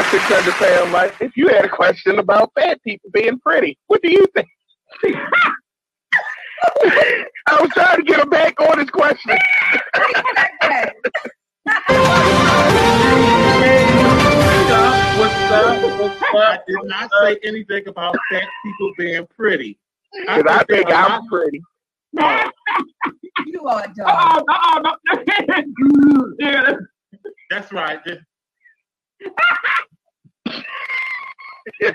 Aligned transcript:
my 0.00 0.10
600 0.10 0.54
pound 0.54 0.92
life, 0.92 1.20
if 1.20 1.36
you 1.36 1.48
had 1.48 1.64
a 1.64 1.68
question 1.68 2.18
about 2.18 2.50
fat 2.58 2.82
people 2.82 3.10
being 3.12 3.38
pretty, 3.38 3.78
what 3.86 4.00
do 4.02 4.10
you 4.10 4.26
think? 4.34 4.48
I 7.46 7.60
was 7.60 7.70
trying 7.74 7.98
to 7.98 8.02
get 8.02 8.20
him 8.20 8.30
back 8.30 8.58
on 8.60 8.78
his 8.78 8.88
question. 8.88 9.36
What's 15.18 15.34
up? 15.52 16.00
What's 16.00 16.22
up? 16.22 16.34
I 16.34 16.58
did 16.66 16.78
not 16.84 17.10
say 17.22 17.38
anything 17.44 17.86
about 17.86 18.16
fat 18.30 18.48
people 18.64 18.92
being 18.96 19.26
pretty. 19.36 19.78
Because 20.18 20.44
I 20.48 20.64
think 20.64 20.90
I'm 20.90 21.26
pretty. 21.26 21.60
you 23.46 23.66
are 23.66 23.84
a 23.84 23.94
dog. 23.94 24.44
Oh, 24.48 24.82
oh, 24.82 24.96
no. 26.40 26.78
That's 27.50 27.70
right. 27.72 28.00
you 31.80 31.88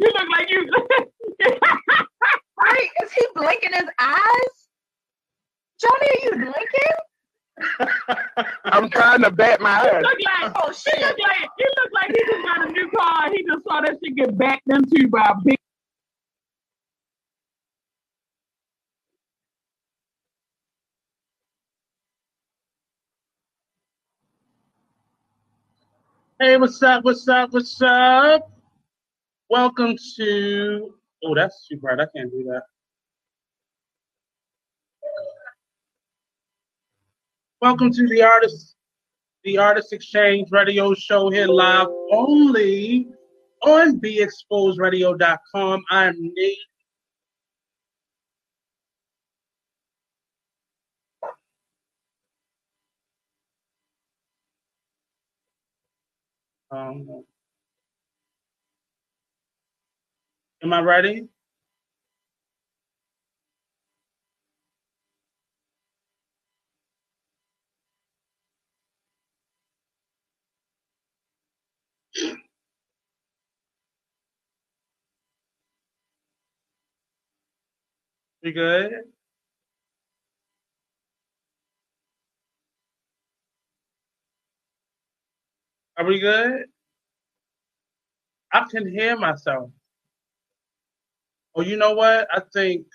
look 0.00 0.28
like 0.36 0.50
you. 0.50 0.66
Wait, 1.40 2.90
is 3.02 3.12
he 3.12 3.26
blinking 3.34 3.72
his 3.74 3.88
eyes? 4.00 4.68
Johnny, 5.80 6.08
are 6.08 6.24
you 6.24 6.30
blinking? 6.32 6.96
I'm 8.64 8.88
trying 8.90 9.22
to 9.22 9.30
bat 9.30 9.60
my 9.60 9.80
He 9.82 9.88
eyes. 9.88 10.02
look 10.02 10.18
like, 10.42 10.52
Oh 10.56 10.68
he 10.68 10.74
shit! 10.74 11.00
look 11.00 11.16
like, 11.18 11.48
he 11.58 11.64
look 11.64 11.90
like 11.94 12.08
he 12.08 12.22
just 12.30 12.44
got 12.46 12.68
a 12.68 12.72
new 12.72 12.90
car. 12.96 13.30
He 13.32 13.44
just 13.44 13.64
saw 13.64 13.80
that 13.80 13.96
shit 14.04 14.16
get 14.16 14.36
backed 14.38 14.68
into 14.68 15.08
by 15.08 15.22
a 15.30 15.34
big. 15.44 15.58
Hey, 26.42 26.56
what's 26.56 26.82
up? 26.82 27.04
What's 27.04 27.28
up? 27.28 27.52
What's 27.52 27.80
up? 27.82 28.50
Welcome 29.48 29.96
to. 30.16 30.92
Oh, 31.24 31.36
that's 31.36 31.68
too 31.68 31.76
bright. 31.76 32.00
I 32.00 32.06
can't 32.16 32.32
do 32.32 32.42
that. 32.48 32.62
Welcome 37.60 37.92
to 37.92 38.08
the 38.08 38.24
artist, 38.24 38.74
the 39.44 39.56
Artist 39.58 39.92
Exchange 39.92 40.48
Radio 40.50 40.94
Show 40.94 41.30
here 41.30 41.46
live 41.46 41.86
only 42.10 43.06
on 43.62 44.00
BExposedRadio.com. 44.00 45.84
I'm 45.90 46.16
Nate. 46.18 46.58
Um, 56.72 57.24
am 60.62 60.72
I 60.72 60.80
ready? 60.80 61.28
We 78.42 78.52
good? 78.52 79.11
Are 86.02 86.04
we 86.04 86.18
good? 86.18 86.64
I 88.52 88.64
can 88.68 88.90
hear 88.90 89.16
myself. 89.16 89.70
Oh, 91.54 91.62
you 91.62 91.76
know 91.76 91.92
what? 91.92 92.26
I 92.34 92.40
think. 92.52 92.88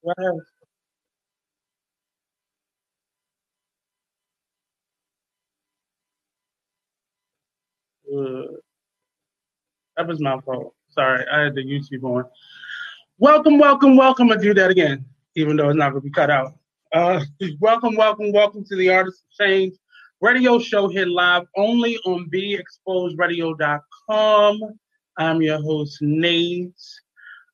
What 0.00 0.16
else? 0.18 0.42
Uh, 8.12 8.56
that 9.96 10.08
was 10.08 10.20
my 10.20 10.40
fault. 10.40 10.74
Sorry, 10.88 11.24
I 11.30 11.44
had 11.44 11.54
the 11.54 11.62
YouTube 11.62 12.02
on. 12.02 12.24
Welcome, 13.18 13.58
welcome, 13.58 13.96
welcome. 13.96 14.32
I 14.32 14.38
do 14.38 14.54
that 14.54 14.72
again, 14.72 15.04
even 15.36 15.56
though 15.56 15.68
it's 15.68 15.78
not 15.78 15.90
going 15.90 16.02
to 16.02 16.08
be 16.08 16.10
cut 16.10 16.30
out. 16.30 16.54
Uh, 16.92 17.24
welcome, 17.60 17.94
welcome, 17.94 18.32
welcome 18.32 18.64
to 18.64 18.74
the 18.74 18.88
Artist 18.90 19.22
Exchange 19.28 19.74
radio 20.24 20.58
show 20.58 20.88
here 20.88 21.04
live 21.04 21.42
only 21.54 21.98
on 22.06 22.30
BeExposedRadio.com. 22.30 24.60
I'm 25.18 25.42
your 25.42 25.60
host, 25.60 25.98
Nate. 26.00 26.72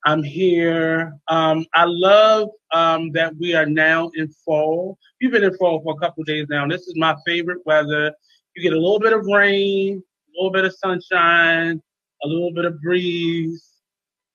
I'm 0.07 0.23
here. 0.23 1.13
Um, 1.27 1.67
I 1.75 1.87
love 1.87 2.51
um, 2.73 3.11
that 3.11 3.35
we 3.41 3.57
are 3.57 3.67
now 3.67 4.13
in 4.15 4.29
fall. 4.45 4.97
We've 5.21 5.33
been 5.33 5.43
in 5.43 5.57
fall 5.57 5.83
for 5.83 5.97
a 5.97 5.99
couple 5.99 6.23
days 6.23 6.47
now. 6.49 6.69
This 6.69 6.83
is 6.83 6.95
my 6.97 7.17
favorite 7.27 7.59
weather. 7.67 8.15
You 8.55 8.63
get 8.63 8.73
a 8.73 8.81
little 8.81 9.01
bit 9.01 9.15
of 9.15 9.27
rain, 9.27 10.01
a 10.01 10.31
little 10.39 10.53
bit 10.53 10.65
of 10.65 10.73
sunshine, 10.73 11.83
a 12.23 12.29
little 12.29 12.55
bit 12.55 12.67
of 12.67 12.81
breeze, 12.81 13.69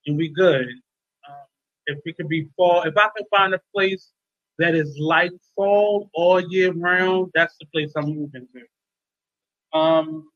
and 0.08 0.18
we 0.18 0.28
good. 0.28 0.68
Um, 0.68 1.46
if 1.86 2.00
it 2.04 2.18
could 2.18 2.28
be 2.28 2.50
fall, 2.58 2.82
if 2.82 2.98
I 2.98 3.08
can 3.16 3.26
find 3.32 3.54
a 3.54 3.62
place 3.74 4.12
that 4.60 4.76
is 4.76 4.98
like 5.00 5.32
fall 5.56 6.10
all 6.14 6.40
year 6.40 6.72
round, 6.74 7.32
that's 7.34 7.56
the 7.60 7.66
place 7.68 7.92
I'm 7.96 8.06
moving 8.06 8.48
to. 8.54 9.78
Um, 9.78 10.30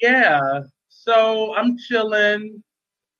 yeah, 0.00 0.60
so 0.88 1.54
I'm 1.54 1.76
chilling. 1.76 2.62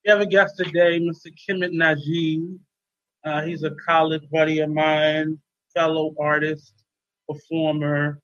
We 0.05 0.11
have 0.11 0.21
a 0.21 0.27
guest 0.27 0.57
today, 0.57 0.99
Mr. 0.99 1.33
Kemet 1.49 1.73
Najee. 1.73 2.59
Uh, 3.25 3.43
he's 3.43 3.63
a 3.63 3.71
college 3.87 4.29
buddy 4.31 4.61
of 4.61 4.71
mine, 4.71 5.39
fellow 5.75 6.15
artist, 6.19 6.73
performer. 7.29 8.21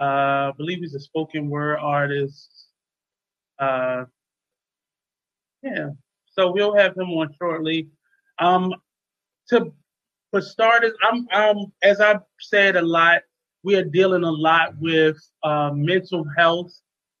Uh, 0.00 0.04
I 0.50 0.52
believe 0.58 0.78
he's 0.80 0.94
a 0.94 1.00
spoken 1.00 1.48
word 1.48 1.78
artist. 1.80 2.66
Uh, 3.58 4.04
yeah, 5.62 5.90
so 6.26 6.52
we'll 6.52 6.76
have 6.76 6.96
him 6.96 7.10
on 7.10 7.34
shortly. 7.40 7.88
Um, 8.38 8.74
to 9.48 9.72
for 10.36 10.42
starters, 10.42 10.92
I'm, 11.02 11.26
um, 11.32 11.72
as 11.82 11.98
I've 11.98 12.20
said 12.38 12.76
a 12.76 12.82
lot, 12.82 13.22
we 13.62 13.74
are 13.76 13.84
dealing 13.84 14.22
a 14.22 14.30
lot 14.30 14.74
with 14.78 15.16
uh, 15.42 15.70
mental 15.72 16.26
health 16.36 16.70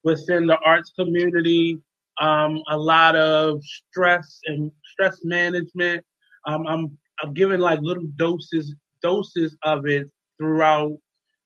within 0.04 0.46
the 0.46 0.58
arts 0.58 0.92
community. 0.98 1.78
Um, 2.20 2.62
a 2.68 2.76
lot 2.76 3.16
of 3.16 3.62
stress 3.64 4.40
and 4.44 4.70
stress 4.92 5.20
management. 5.24 6.04
Um, 6.46 6.66
I'm, 6.66 6.98
I'm 7.22 7.32
giving 7.32 7.58
like 7.58 7.80
little 7.80 8.06
doses 8.16 8.74
doses 9.02 9.56
of 9.62 9.86
it 9.86 10.10
throughout, 10.38 10.98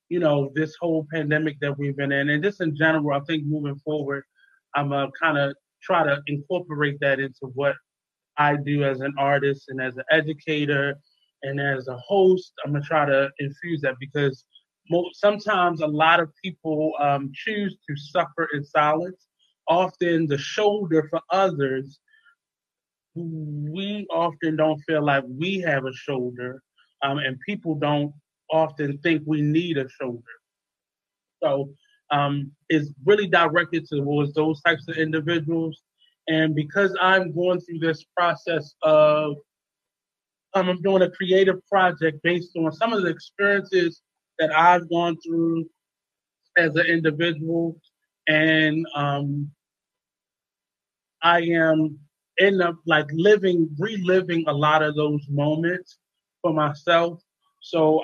you 0.09 0.19
know, 0.19 0.51
this 0.57 0.75
whole 0.81 1.07
pandemic 1.13 1.57
that 1.61 1.79
we've 1.79 1.97
been 1.97 2.11
in, 2.11 2.31
and 2.31 2.43
just 2.43 2.61
in 2.61 2.77
general. 2.77 3.13
I 3.13 3.21
think 3.27 3.45
moving 3.47 3.79
forward, 3.85 4.25
I'm 4.75 4.93
uh, 4.93 5.07
kind 5.21 5.39
of 5.39 5.55
try 5.81 6.03
to 6.03 6.21
incorporate 6.27 6.99
that 7.01 7.21
into 7.21 7.47
what 7.55 7.77
I 8.37 8.57
do 8.57 8.83
as 8.83 9.01
an 9.01 9.15
artist 9.19 9.67
and 9.69 9.81
as 9.81 9.97
an 9.97 10.05
educator 10.11 10.99
and 11.43 11.61
as 11.61 11.89
a 11.89 11.97
host, 11.99 12.53
I'm 12.65 12.73
gonna 12.73 12.85
try 12.85 13.07
to 13.07 13.31
infuse 13.39 13.81
that 13.83 13.97
because 14.01 14.45
mo- 14.91 15.11
sometimes 15.13 15.81
a 15.81 15.87
lot 15.87 16.21
of 16.21 16.31
people 16.43 16.93
um, 17.01 17.31
choose 17.35 17.77
to 17.89 17.97
suffer 17.97 18.49
in 18.55 18.65
silence. 18.65 19.27
Often 19.69 20.27
the 20.27 20.39
shoulder 20.39 21.07
for 21.11 21.21
others, 21.31 22.01
we 23.15 24.07
often 24.11 24.57
don't 24.57 24.81
feel 24.87 25.05
like 25.05 25.25
we 25.29 25.61
have 25.61 25.85
a 25.85 25.93
shoulder, 25.93 26.63
um, 27.03 27.19
and 27.19 27.39
people 27.47 27.75
don't 27.75 28.13
often 28.51 28.99
think 28.99 29.23
we 29.27 29.41
need 29.41 29.79
a 29.79 29.89
shoulder. 30.01 30.23
So 31.43 31.71
um, 32.11 32.53
it's 32.69 32.93
really 33.05 33.27
directed 33.27 33.87
towards 33.87 34.35
those 34.35 34.61
types 34.63 34.87
of 34.89 34.97
individuals. 34.97 35.83
And 36.29 36.55
because 36.55 36.97
I'm 37.01 37.35
going 37.35 37.61
through 37.61 37.81
this 37.81 38.05
process 38.17 38.75
of 38.83 39.37
um, 40.55 40.69
I'm 40.69 40.83
doing 40.83 41.03
a 41.03 41.11
creative 41.11 41.65
project 41.67 42.23
based 42.23 42.57
on 42.57 42.73
some 42.73 42.93
of 42.93 43.03
the 43.03 43.09
experiences 43.09 44.03
that 44.39 44.57
I've 44.57 44.89
gone 44.91 45.17
through 45.25 45.67
as 46.57 46.75
an 46.77 46.87
individual, 46.87 47.79
and 48.27 48.87
um, 48.95 49.51
I 51.23 51.41
am 51.43 51.99
in 52.39 52.61
a, 52.61 52.73
like 52.87 53.07
living, 53.13 53.69
reliving 53.79 54.45
a 54.49 54.53
lot 54.53 54.83
of 54.83 54.97
those 54.97 55.25
moments 55.29 55.99
for 56.43 56.53
myself. 56.53 57.23
So 57.61 58.01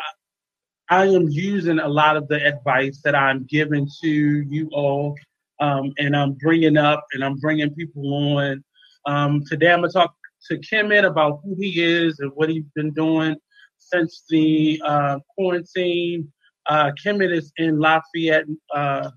I, 0.90 1.02
I 1.02 1.06
am 1.06 1.28
using 1.28 1.80
a 1.80 1.88
lot 1.88 2.16
of 2.16 2.28
the 2.28 2.44
advice 2.46 3.00
that 3.02 3.14
I'm 3.16 3.44
giving 3.44 3.88
to 4.02 4.08
you 4.08 4.68
all, 4.72 5.16
um, 5.60 5.92
and 5.98 6.14
I'm 6.14 6.34
bringing 6.34 6.76
up 6.76 7.04
and 7.12 7.24
I'm 7.24 7.36
bringing 7.36 7.74
people 7.74 8.36
on. 8.36 8.62
Um, 9.06 9.42
today 9.44 9.72
I'm 9.72 9.80
gonna 9.80 9.92
talk 9.92 10.14
to 10.48 10.58
Kemet 10.58 11.04
about 11.04 11.40
who 11.42 11.56
he 11.58 11.82
is 11.82 12.20
and 12.20 12.30
what 12.34 12.50
he's 12.50 12.68
been 12.74 12.92
doing 12.92 13.36
since 13.78 14.24
the 14.28 14.80
uh, 14.84 15.18
quarantine. 15.34 16.32
Uh, 16.66 16.90
Kemet 17.04 17.32
is 17.32 17.52
in 17.56 17.78
Lafayette, 17.78 18.46
uh, 18.74 19.10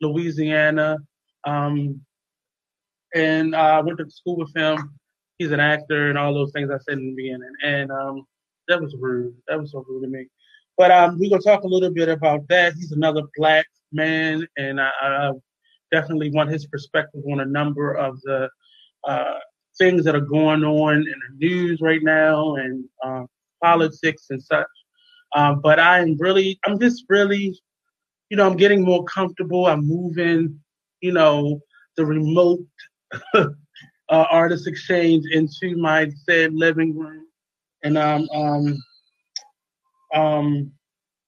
Louisiana, 0.00 0.98
um, 1.44 2.00
and 3.14 3.56
I 3.56 3.80
went 3.80 3.98
to 3.98 4.10
school 4.10 4.36
with 4.36 4.54
him. 4.54 4.78
He's 5.38 5.52
an 5.52 5.60
actor 5.60 6.10
and 6.10 6.18
all 6.18 6.34
those 6.34 6.52
things 6.52 6.70
I 6.70 6.78
said 6.78 6.98
in 6.98 7.06
the 7.06 7.14
beginning, 7.14 7.52
and 7.64 7.90
um, 7.90 8.26
that 8.68 8.80
was 8.80 8.94
rude. 8.98 9.34
That 9.48 9.58
was 9.58 9.72
so 9.72 9.84
rude 9.88 10.02
to 10.02 10.08
me. 10.08 10.26
But 10.76 10.90
um, 10.90 11.18
we're 11.18 11.30
gonna 11.30 11.42
talk 11.42 11.64
a 11.64 11.68
little 11.68 11.90
bit 11.90 12.08
about 12.08 12.46
that. 12.48 12.74
He's 12.74 12.92
another 12.92 13.22
black 13.36 13.66
man, 13.92 14.46
and 14.58 14.80
I, 14.80 14.90
I 15.02 15.32
definitely 15.90 16.30
want 16.30 16.50
his 16.50 16.66
perspective 16.66 17.22
on 17.30 17.40
a 17.40 17.44
number 17.46 17.94
of 17.94 18.20
the 18.22 18.48
uh, 19.04 19.38
things 19.80 20.04
that 20.04 20.14
are 20.14 20.20
going 20.20 20.62
on 20.62 20.94
in 20.94 21.04
the 21.04 21.46
news 21.46 21.80
right 21.80 22.02
now 22.02 22.54
and 22.56 22.84
uh, 23.02 23.24
politics 23.64 24.26
and 24.30 24.42
such. 24.42 24.66
Um, 25.34 25.60
but 25.60 25.80
I'm 25.80 26.16
really, 26.18 26.60
I'm 26.66 26.78
just 26.78 27.04
really, 27.08 27.58
you 28.28 28.36
know, 28.36 28.46
I'm 28.46 28.58
getting 28.58 28.84
more 28.84 29.04
comfortable. 29.04 29.66
I'm 29.66 29.86
moving, 29.86 30.60
you 31.00 31.12
know, 31.12 31.60
the 31.96 32.04
remote 32.04 32.60
uh, 33.34 33.46
artist 34.10 34.66
exchange 34.66 35.24
into 35.32 35.76
my 35.76 36.10
said 36.28 36.52
living 36.52 36.96
room, 36.96 37.26
and 37.82 37.98
I'm 37.98 38.28
um, 38.30 38.78
um, 40.14 40.72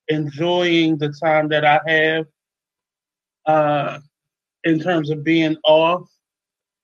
enjoying 0.09 0.99
the 0.99 1.15
time 1.23 1.49
that 1.49 1.65
I 1.65 1.81
have 1.87 2.27
uh, 3.47 3.99
in 4.65 4.79
terms 4.79 5.11
of 5.11 5.25
being 5.25 5.57
off 5.65 6.09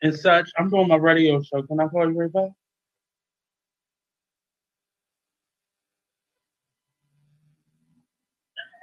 and 0.02 0.14
such. 0.14 0.50
I'm 0.58 0.70
doing 0.70 0.88
my 0.88 0.96
radio 0.96 1.42
show. 1.42 1.62
Can 1.62 1.80
I 1.80 1.88
call 1.88 2.10
you 2.10 2.18
right 2.18 2.32
back? 2.32 2.50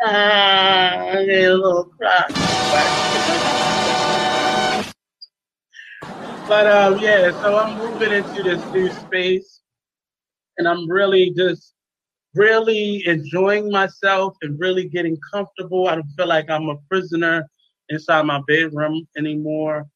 Ah, 0.03 1.07
I 1.09 1.25
get 1.25 1.51
a 1.51 1.55
little 1.55 1.85
cry. 1.85 2.27
But 6.47 6.67
um, 6.67 6.99
yeah, 6.99 7.31
so 7.41 7.57
I'm 7.57 7.77
moving 7.77 8.11
into 8.11 8.43
this 8.43 8.63
new 8.71 8.91
space, 8.91 9.61
and 10.57 10.67
I'm 10.67 10.87
really 10.89 11.31
just 11.31 11.73
really 12.35 13.07
enjoying 13.07 13.71
myself 13.71 14.35
and 14.41 14.59
really 14.59 14.87
getting 14.89 15.17
comfortable. 15.33 15.87
I 15.87 15.95
don't 15.95 16.07
feel 16.17 16.27
like 16.27 16.49
I'm 16.49 16.69
a 16.69 16.75
prisoner 16.89 17.47
inside 17.89 18.23
my 18.23 18.41
bedroom 18.47 19.07
anymore. 19.17 19.87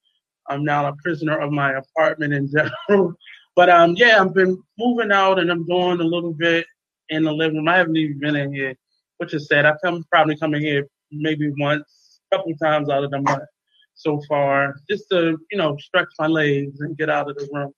I'm 0.50 0.64
now 0.64 0.88
a 0.88 0.96
prisoner 1.04 1.40
of 1.40 1.52
my 1.52 1.74
apartment 1.74 2.34
in 2.34 2.50
general. 2.52 3.14
but 3.56 3.70
um, 3.70 3.96
yeah, 3.96 4.20
I've 4.20 4.34
been 4.34 4.62
moving 4.78 5.12
out 5.12 5.40
and 5.40 5.52
I'm 5.52 5.66
doing 5.66 6.00
a 6.00 6.04
little 6.04 6.34
bit 6.34 6.66
in 7.10 7.24
the 7.24 7.32
living 7.32 7.58
room. 7.58 7.68
I 7.68 7.78
haven't 7.78 7.98
even 7.98 8.20
been 8.20 8.36
in 8.36 8.54
here, 8.54 8.76
which 9.18 9.34
is 9.34 9.48
sad. 9.48 9.66
I've 9.66 9.82
come 9.84 10.04
probably 10.12 10.38
coming 10.38 10.62
here 10.62 10.88
maybe 11.12 11.52
once, 11.58 12.20
a 12.32 12.38
couple 12.38 12.56
times 12.58 12.90
out 12.90 13.04
of 13.04 13.12
the 13.12 13.22
month 13.22 13.44
so 13.96 14.22
far, 14.28 14.76
just 14.90 15.06
to 15.12 15.38
you 15.52 15.58
know 15.58 15.78
stretch 15.78 16.08
my 16.18 16.28
legs 16.28 16.80
and 16.80 16.98
get 16.98 17.10
out 17.10 17.30
of 17.30 17.38
the 17.38 17.50
room. 17.52 17.74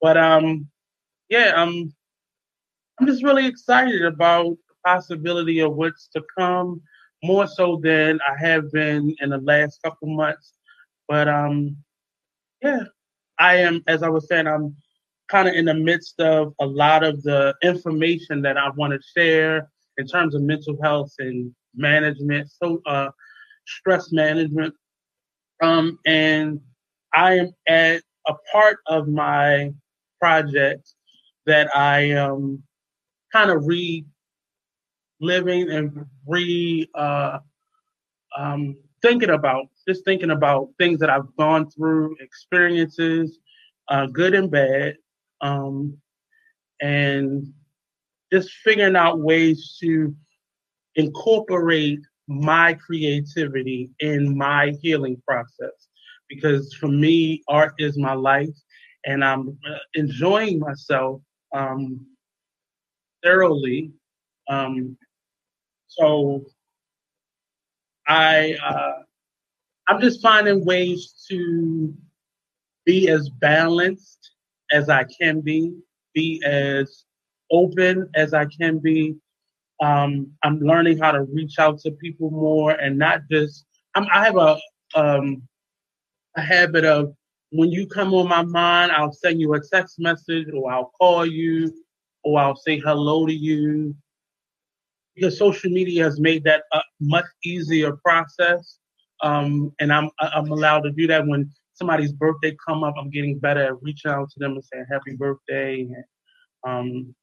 But 0.00 0.16
um, 0.16 0.68
yeah, 1.28 1.52
I'm 1.56 1.92
I'm 2.98 3.06
just 3.06 3.24
really 3.24 3.46
excited 3.46 4.04
about 4.04 4.56
the 4.68 4.74
possibility 4.84 5.60
of 5.60 5.74
what's 5.74 6.08
to 6.14 6.22
come, 6.38 6.80
more 7.22 7.46
so 7.46 7.80
than 7.82 8.20
I 8.26 8.38
have 8.38 8.70
been 8.72 9.14
in 9.20 9.30
the 9.30 9.38
last 9.38 9.82
couple 9.82 10.08
months. 10.08 10.52
But 11.08 11.28
um, 11.28 11.76
yeah, 12.62 12.82
I 13.38 13.56
am, 13.56 13.82
as 13.86 14.02
I 14.02 14.08
was 14.08 14.28
saying, 14.28 14.46
I'm 14.46 14.74
kind 15.28 15.48
of 15.48 15.54
in 15.54 15.64
the 15.64 15.74
midst 15.74 16.20
of 16.20 16.54
a 16.60 16.66
lot 16.66 17.02
of 17.02 17.22
the 17.22 17.54
information 17.62 18.42
that 18.42 18.56
I 18.56 18.70
want 18.70 18.92
to 18.92 19.00
share 19.16 19.68
in 19.98 20.06
terms 20.06 20.34
of 20.34 20.42
mental 20.42 20.76
health 20.82 21.12
and 21.18 21.52
management, 21.74 22.50
so 22.50 22.80
uh, 22.86 23.08
stress 23.66 24.12
management. 24.12 24.74
Um, 25.62 25.98
and 26.06 26.60
I 27.14 27.34
am 27.34 27.52
at 27.66 28.02
a 28.28 28.34
part 28.52 28.78
of 28.86 29.08
my 29.08 29.72
project 30.20 30.94
that 31.46 31.74
I 31.74 32.00
am 32.10 32.62
kind 33.32 33.50
of 33.50 33.66
reliving 33.66 34.06
and 35.70 36.06
re 36.26 36.88
uh, 36.94 37.38
um, 38.36 38.76
thinking 39.02 39.30
about, 39.30 39.66
just 39.88 40.04
thinking 40.04 40.30
about 40.30 40.68
things 40.78 41.00
that 41.00 41.10
I've 41.10 41.34
gone 41.36 41.70
through, 41.70 42.16
experiences, 42.20 43.38
uh, 43.88 44.06
good 44.06 44.34
and 44.34 44.50
bad, 44.50 44.96
um, 45.40 45.96
and 46.80 47.52
just 48.32 48.50
figuring 48.64 48.96
out 48.96 49.20
ways 49.20 49.76
to 49.80 50.14
incorporate 50.96 52.00
my 52.28 52.74
creativity 52.74 53.90
in 54.00 54.36
my 54.36 54.72
healing 54.82 55.22
process. 55.26 55.88
Because 56.28 56.74
for 56.74 56.88
me, 56.88 57.42
art 57.48 57.74
is 57.78 57.96
my 57.96 58.14
life, 58.14 58.56
and 59.04 59.24
I'm 59.24 59.56
uh, 59.68 59.78
enjoying 59.94 60.58
myself 60.58 61.22
um, 61.54 62.04
thoroughly. 63.22 63.92
Um, 64.48 64.96
so 65.86 66.44
I 68.08 68.56
uh, 68.64 69.02
I'm 69.88 70.00
just 70.00 70.20
finding 70.20 70.64
ways 70.64 71.14
to 71.28 71.94
be 72.84 73.08
as 73.08 73.28
balanced 73.28 74.30
as 74.72 74.88
I 74.88 75.04
can 75.20 75.40
be, 75.40 75.74
be 76.14 76.42
as 76.44 77.04
open 77.50 78.08
as 78.14 78.34
I 78.34 78.46
can 78.46 78.78
be. 78.78 79.16
Um, 79.80 80.32
I'm 80.42 80.60
learning 80.60 80.98
how 80.98 81.12
to 81.12 81.22
reach 81.22 81.58
out 81.58 81.78
to 81.80 81.90
people 81.92 82.30
more 82.30 82.72
and 82.72 82.98
not 82.98 83.22
just. 83.30 83.64
I'm, 83.94 84.06
I 84.12 84.24
have 84.24 84.36
a 84.36 84.58
um, 84.94 85.42
a 86.36 86.40
habit 86.40 86.84
of 86.84 87.14
when 87.50 87.70
you 87.70 87.86
come 87.86 88.12
on 88.14 88.28
my 88.28 88.42
mind, 88.42 88.92
I'll 88.92 89.12
send 89.12 89.40
you 89.40 89.54
a 89.54 89.60
text 89.60 89.98
message 89.98 90.48
or 90.52 90.70
I'll 90.70 90.90
call 90.98 91.24
you 91.24 91.72
or 92.24 92.40
I'll 92.40 92.56
say 92.56 92.78
hello 92.78 93.26
to 93.26 93.32
you 93.32 93.94
because 95.16 95.38
social 95.38 95.70
media 95.70 96.04
has 96.04 96.20
made 96.20 96.44
that 96.44 96.62
a 96.72 96.80
much 97.00 97.24
easier 97.44 97.96
process. 98.04 98.78
Um, 99.22 99.72
and 99.80 99.92
I'm 99.92 100.10
I'm 100.20 100.50
allowed 100.52 100.80
to 100.80 100.92
do 100.92 101.06
that 101.06 101.26
when 101.26 101.50
somebody's 101.72 102.12
birthday 102.12 102.56
come 102.66 102.84
up. 102.84 102.94
I'm 102.98 103.10
getting 103.10 103.38
better 103.38 103.62
at 103.62 103.82
reaching 103.82 104.10
out 104.10 104.30
to 104.30 104.38
them 104.38 104.52
and 104.52 104.64
saying 104.64 104.86
happy 104.90 105.16
birthday. 105.16 105.80
And 105.80 106.04
um, 106.66 107.14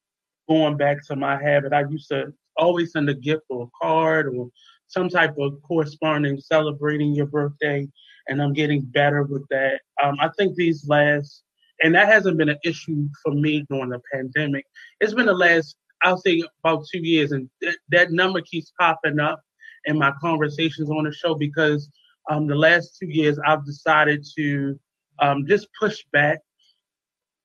going 0.50 0.76
back 0.76 1.06
to 1.08 1.16
my 1.16 1.42
habit, 1.42 1.74
I 1.74 1.86
used 1.90 2.10
to 2.10 2.34
always 2.58 2.92
send 2.92 3.10
a 3.10 3.14
gift 3.14 3.44
or 3.50 3.64
a 3.64 3.70
card 3.82 4.34
or 4.36 4.50
some 4.88 5.10
type 5.10 5.36
of 5.40 5.62
corresponding 5.64 6.40
celebrating 6.40 7.14
your 7.14 7.26
birthday. 7.28 7.88
And 8.28 8.42
I'm 8.42 8.54
getting 8.54 8.82
better 8.82 9.24
with 9.24 9.46
that. 9.50 9.82
Um, 10.02 10.16
I 10.20 10.30
think 10.38 10.56
these 10.56 10.88
last, 10.88 11.44
and 11.84 11.94
that 11.96 12.08
hasn't 12.08 12.38
been 12.38 12.50
an 12.50 12.60
issue 12.64 13.08
for 13.24 13.34
me 13.34 13.66
during 13.70 13.90
the 13.90 14.00
pandemic. 14.14 14.66
It's 15.00 15.14
been 15.14 15.26
the 15.26 15.34
last 15.34 15.76
I'll 16.04 16.18
say 16.18 16.44
about 16.64 16.86
two 16.92 17.00
years, 17.00 17.32
and 17.32 17.50
th- 17.62 17.78
that 17.90 18.12
number 18.12 18.42
keeps 18.42 18.74
popping 18.80 19.20
up 19.20 19.42
in 19.86 19.98
my 19.98 20.12
conversations 20.22 20.90
on 20.90 21.04
the 21.04 21.12
show 21.12 21.36
because 21.36 21.90
um, 22.30 22.48
the 22.48 22.56
last 22.56 22.98
two 23.00 23.08
years 23.08 23.40
I've 23.46 23.66
decided 23.66 24.26
to 24.38 24.80
um, 25.20 25.46
just 25.48 25.68
push 25.80 26.04
back 26.12 26.40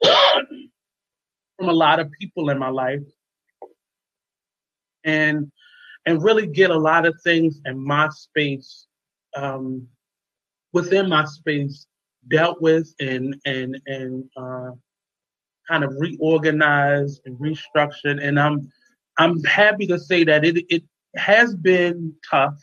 from 0.05 1.69
a 1.69 1.73
lot 1.73 2.01
of 2.01 2.11
people 2.21 2.51
in 2.51 2.59
my 2.59 2.71
life 2.71 3.03
and 5.05 5.51
and 6.07 6.23
really 6.23 6.47
get 6.47 6.71
a 6.71 6.79
lot 6.79 7.07
of 7.07 7.15
things 7.23 7.61
in 7.67 7.79
my 7.85 8.09
space 8.11 8.87
um, 9.37 9.87
within 10.73 11.09
my 11.09 11.25
space 11.25 11.87
dealt 12.29 12.61
with 12.61 12.93
and 13.01 13.37
and 13.45 13.81
and 13.87 14.25
uh, 14.37 14.71
kind 15.69 15.85
of 15.85 15.95
reorganized 15.99 17.23
and 17.27 17.37
restructured. 17.39 18.23
And 18.23 18.39
I'm 18.39 18.71
I'm 19.19 19.43
happy 19.45 19.87
to 19.89 19.99
say 19.99 20.25
that 20.25 20.45
it 20.45 20.65
it 20.69 20.83
has 21.17 21.55
been 21.55 22.15
tough. 22.29 22.55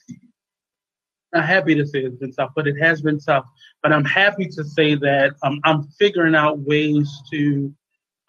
I'm 1.33 1.43
happy 1.43 1.75
to 1.75 1.85
say 1.85 1.99
it's 1.99 2.15
been 2.15 2.31
tough, 2.31 2.51
but 2.55 2.67
it 2.67 2.77
has 2.79 3.01
been 3.01 3.19
tough. 3.19 3.45
But 3.83 3.91
I'm 3.91 4.05
happy 4.05 4.47
to 4.47 4.63
say 4.63 4.95
that 4.95 5.33
um, 5.43 5.59
I'm 5.65 5.83
figuring 5.99 6.35
out 6.35 6.59
ways 6.59 7.11
to 7.31 7.73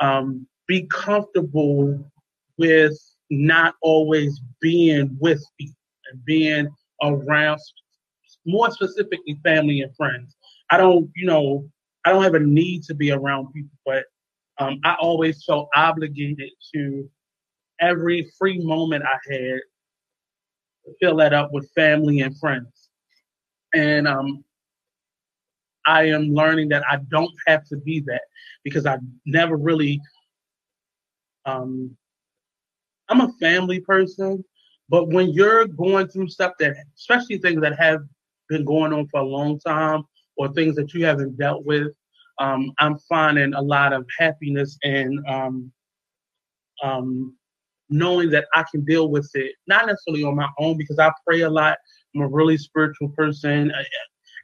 um, 0.00 0.46
be 0.66 0.88
comfortable 0.90 2.04
with 2.58 2.98
not 3.30 3.74
always 3.80 4.40
being 4.60 5.16
with 5.20 5.42
people 5.58 5.76
and 6.10 6.24
being 6.24 6.68
around, 7.02 7.60
more 8.44 8.70
specifically, 8.70 9.38
family 9.44 9.80
and 9.80 9.94
friends. 9.96 10.34
I 10.70 10.76
don't, 10.76 11.10
you 11.14 11.26
know, 11.26 11.68
I 12.04 12.10
don't 12.10 12.22
have 12.22 12.34
a 12.34 12.40
need 12.40 12.82
to 12.84 12.94
be 12.94 13.12
around 13.12 13.52
people, 13.52 13.76
but 13.84 14.04
um, 14.58 14.80
I 14.84 14.96
always 15.00 15.44
felt 15.44 15.68
obligated 15.74 16.50
to 16.74 17.08
every 17.80 18.30
free 18.38 18.58
moment 18.58 19.04
I 19.04 19.32
had 19.32 19.60
fill 21.00 21.16
that 21.16 21.32
up 21.32 21.52
with 21.52 21.70
family 21.74 22.20
and 22.20 22.38
friends. 22.38 22.90
And 23.74 24.06
um, 24.06 24.44
I 25.86 26.04
am 26.04 26.34
learning 26.34 26.68
that 26.70 26.84
I 26.88 26.98
don't 27.08 27.32
have 27.46 27.64
to 27.68 27.76
be 27.76 28.00
that 28.06 28.22
because 28.64 28.86
I 28.86 28.98
never 29.24 29.56
really 29.56 30.00
um 31.44 31.96
I'm 33.08 33.20
a 33.20 33.32
family 33.34 33.78
person, 33.80 34.44
but 34.88 35.08
when 35.08 35.30
you're 35.30 35.66
going 35.68 36.08
through 36.08 36.28
stuff 36.28 36.54
that 36.58 36.76
especially 36.96 37.38
things 37.38 37.60
that 37.60 37.78
have 37.78 38.00
been 38.48 38.64
going 38.64 38.92
on 38.92 39.06
for 39.08 39.20
a 39.20 39.24
long 39.24 39.60
time 39.60 40.02
or 40.36 40.52
things 40.52 40.74
that 40.74 40.92
you 40.92 41.04
haven't 41.04 41.38
dealt 41.38 41.64
with, 41.64 41.88
um, 42.38 42.72
I'm 42.78 42.98
finding 43.08 43.54
a 43.54 43.62
lot 43.62 43.92
of 43.92 44.06
happiness 44.18 44.78
and 44.82 45.18
um, 45.28 45.72
um, 46.82 47.36
knowing 47.88 48.30
that 48.30 48.46
I 48.54 48.64
can 48.70 48.84
deal 48.84 49.08
with 49.08 49.30
it, 49.34 49.54
not 49.66 49.86
necessarily 49.86 50.24
on 50.24 50.36
my 50.36 50.48
own 50.58 50.76
because 50.76 50.98
I 50.98 51.10
pray 51.26 51.42
a 51.42 51.50
lot. 51.50 51.78
I'm 52.14 52.22
a 52.22 52.28
really 52.28 52.56
spiritual 52.56 53.08
person. 53.10 53.72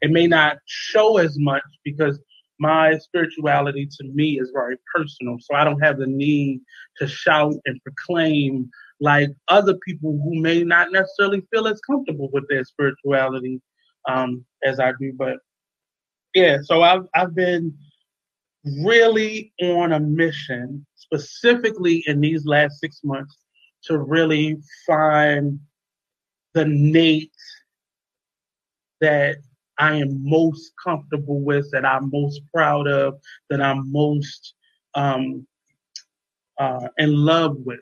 It 0.01 0.11
may 0.11 0.27
not 0.27 0.59
show 0.67 1.19
as 1.19 1.39
much 1.39 1.63
because 1.85 2.19
my 2.59 2.97
spirituality 2.99 3.89
to 3.91 4.05
me 4.05 4.39
is 4.39 4.51
very 4.53 4.77
personal. 4.95 5.37
So 5.41 5.55
I 5.55 5.65
don't 5.65 5.81
have 5.81 5.99
the 5.99 6.07
need 6.07 6.61
to 6.99 7.09
shout 7.09 7.55
and 7.67 7.81
proclaim 7.83 8.71
like 9.01 9.31
other 9.49 9.75
people 9.87 10.13
who 10.23 10.41
may 10.41 10.63
not 10.63 10.93
necessarily 10.93 11.43
feel 11.53 11.67
as 11.67 11.81
comfortable 11.81 12.31
with 12.33 12.45
their 12.49 12.65
spirituality 12.65 13.61
um, 14.09 14.45
as 14.65 14.79
I 14.79 14.93
do. 15.01 15.13
But 15.17 15.39
yeah, 16.35 16.59
so 16.63 16.83
I've 16.83 17.07
I've 17.15 17.35
been 17.35 17.77
really 18.65 19.53
on 19.63 19.93
a 19.93 20.01
mission, 20.01 20.87
specifically 20.95 22.05
in 22.07 22.21
these 22.21 22.47
last 22.47 22.79
six 22.81 23.01
months, 23.05 23.37
to 23.85 23.99
really 23.99 24.59
find 24.87 25.59
the 26.55 26.65
Nate 26.65 27.33
that 29.01 29.37
I 29.79 29.97
am 29.97 30.23
most 30.23 30.73
comfortable 30.83 31.41
with, 31.41 31.71
that 31.73 31.85
I'm 31.85 32.11
most 32.13 32.41
proud 32.55 32.87
of, 32.87 33.19
that 33.51 33.61
I'm 33.61 33.91
most 33.91 34.55
um, 34.95 35.47
uh, 36.59 36.89
in 36.99 37.13
love 37.13 37.57
with. 37.65 37.81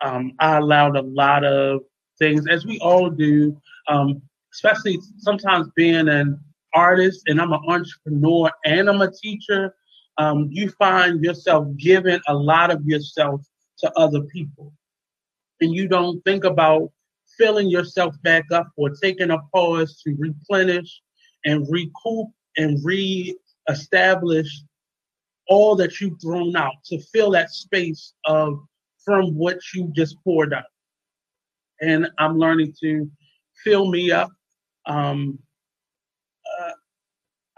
Um, 0.00 0.32
I 0.40 0.56
allowed 0.56 0.96
a 0.96 1.02
lot 1.02 1.44
of 1.44 1.82
things, 2.18 2.46
as 2.48 2.66
we 2.66 2.78
all 2.80 3.10
do, 3.10 3.60
um, 3.88 4.20
especially 4.52 4.98
sometimes 5.18 5.68
being 5.76 6.08
an 6.08 6.40
artist 6.76 7.22
and 7.26 7.40
I'm 7.40 7.52
an 7.52 7.60
entrepreneur 7.66 8.50
and 8.64 8.88
I'm 8.88 9.00
a 9.00 9.10
teacher. 9.10 9.74
Um, 10.18 10.48
you 10.50 10.70
find 10.70 11.22
yourself 11.24 11.66
giving 11.76 12.20
a 12.28 12.34
lot 12.34 12.70
of 12.70 12.84
yourself 12.84 13.42
to 13.78 13.92
other 13.98 14.22
people. 14.22 14.72
And 15.60 15.74
you 15.74 15.88
don't 15.88 16.22
think 16.24 16.44
about 16.44 16.90
filling 17.38 17.68
yourself 17.68 18.14
back 18.22 18.44
up 18.52 18.68
or 18.76 18.90
taking 18.90 19.30
a 19.30 19.38
pause 19.52 20.00
to 20.02 20.14
replenish 20.18 21.00
and 21.44 21.66
recoup 21.70 22.28
and 22.56 22.78
re-establish 22.84 24.48
all 25.48 25.76
that 25.76 26.00
you've 26.00 26.20
thrown 26.20 26.56
out 26.56 26.74
to 26.84 27.00
fill 27.12 27.30
that 27.30 27.50
space 27.50 28.14
of 28.26 28.58
from 29.04 29.34
what 29.34 29.58
you 29.74 29.92
just 29.94 30.16
poured 30.24 30.52
out. 30.52 30.64
And 31.80 32.08
I'm 32.18 32.38
learning 32.38 32.74
to 32.82 33.10
fill 33.62 33.88
me 33.90 34.10
up. 34.10 34.30
Um, 34.86 35.38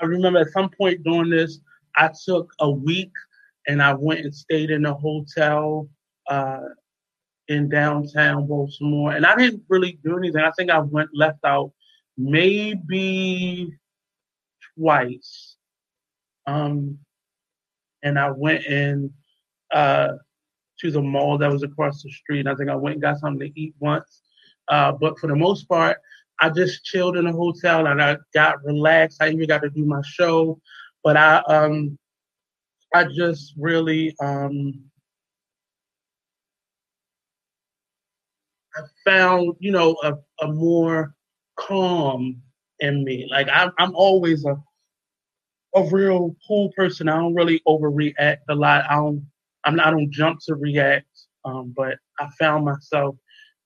I 0.01 0.05
remember 0.05 0.41
at 0.41 0.53
some 0.53 0.71
point 0.71 1.03
during 1.03 1.31
this, 1.31 1.61
I 1.97 2.11
took 2.25 2.53
a 2.61 2.71
week 2.71 3.13
and 3.67 3.83
I 3.83 3.95
went 3.95 4.21
and 4.21 4.35
stayed 4.35 4.71
in 4.71 4.87
a 4.87 4.95
hotel 4.95 5.89
uh, 6.29 6.61
in 7.49 7.69
downtown 7.69 8.47
Baltimore. 8.47 9.13
And 9.13 9.27
I 9.27 9.37
didn't 9.37 9.63
really 9.69 9.99
do 10.05 10.17
anything. 10.17 10.43
I 10.43 10.53
think 10.53 10.71
I 10.71 10.79
went 10.79 11.11
left 11.13 11.45
out 11.45 11.73
maybe 12.17 13.73
twice. 14.77 15.57
Um, 16.47 16.99
and 18.03 18.19
I 18.19 18.31
went 18.31 18.65
in 18.65 19.13
uh, 19.73 20.13
to 20.81 20.91
the 20.91 21.03
mall 21.03 21.39
that 21.39 21.51
was 21.51 21.63
across 21.63 22.03
the 22.03 22.11
street. 22.11 22.47
I 22.47 22.55
think 22.55 22.71
I 22.71 22.77
went 22.77 22.95
and 22.95 23.03
got 23.03 23.19
something 23.19 23.53
to 23.53 23.61
eat 23.61 23.75
once. 23.81 24.23
Uh, 24.69 24.93
but 24.93 25.19
for 25.19 25.27
the 25.27 25.37
most 25.37 25.69
part, 25.69 25.99
I 26.41 26.51
just 26.51 26.85
chilled 26.85 27.17
in 27.17 27.27
a 27.27 27.33
hotel 27.33 27.87
and 27.87 28.01
I 28.03 28.17
got 28.35 28.65
relaxed. 28.65 29.23
I 29.23 29.31
even 29.31 29.49
got 29.49 29.63
to 29.63 29.71
do 29.71 29.85
my 29.85 30.01
show, 30.05 30.61
but 31.03 31.17
I 31.17 31.39
um 31.49 31.99
I 32.95 33.05
just 33.05 33.55
really 33.59 34.15
um 34.21 34.81
I 38.77 38.83
found 39.05 39.55
you 39.59 39.73
know 39.73 39.97
a, 40.03 40.15
a 40.45 40.53
more 40.53 41.15
calm 41.57 42.41
in 42.81 43.05
me. 43.05 43.27
Like 43.31 43.49
I'm 43.53 43.73
I'm 43.79 43.95
always 43.95 44.45
a 44.45 44.57
a 45.75 45.85
real 45.91 46.35
cool 46.47 46.73
person. 46.77 47.09
I 47.09 47.17
don't 47.17 47.35
really 47.35 47.61
overreact 47.67 48.39
a 48.49 48.55
lot. 48.55 48.85
I 48.89 48.97
don't 48.97 49.27
I'm 49.65 49.77
not 49.77 49.89
I 49.89 49.91
don't 49.91 50.11
jump 50.11 50.41
to 50.47 50.55
react. 50.55 51.07
Um, 51.45 51.73
but 51.77 51.99
I 52.21 52.29
found 52.39 52.65
myself 52.65 53.17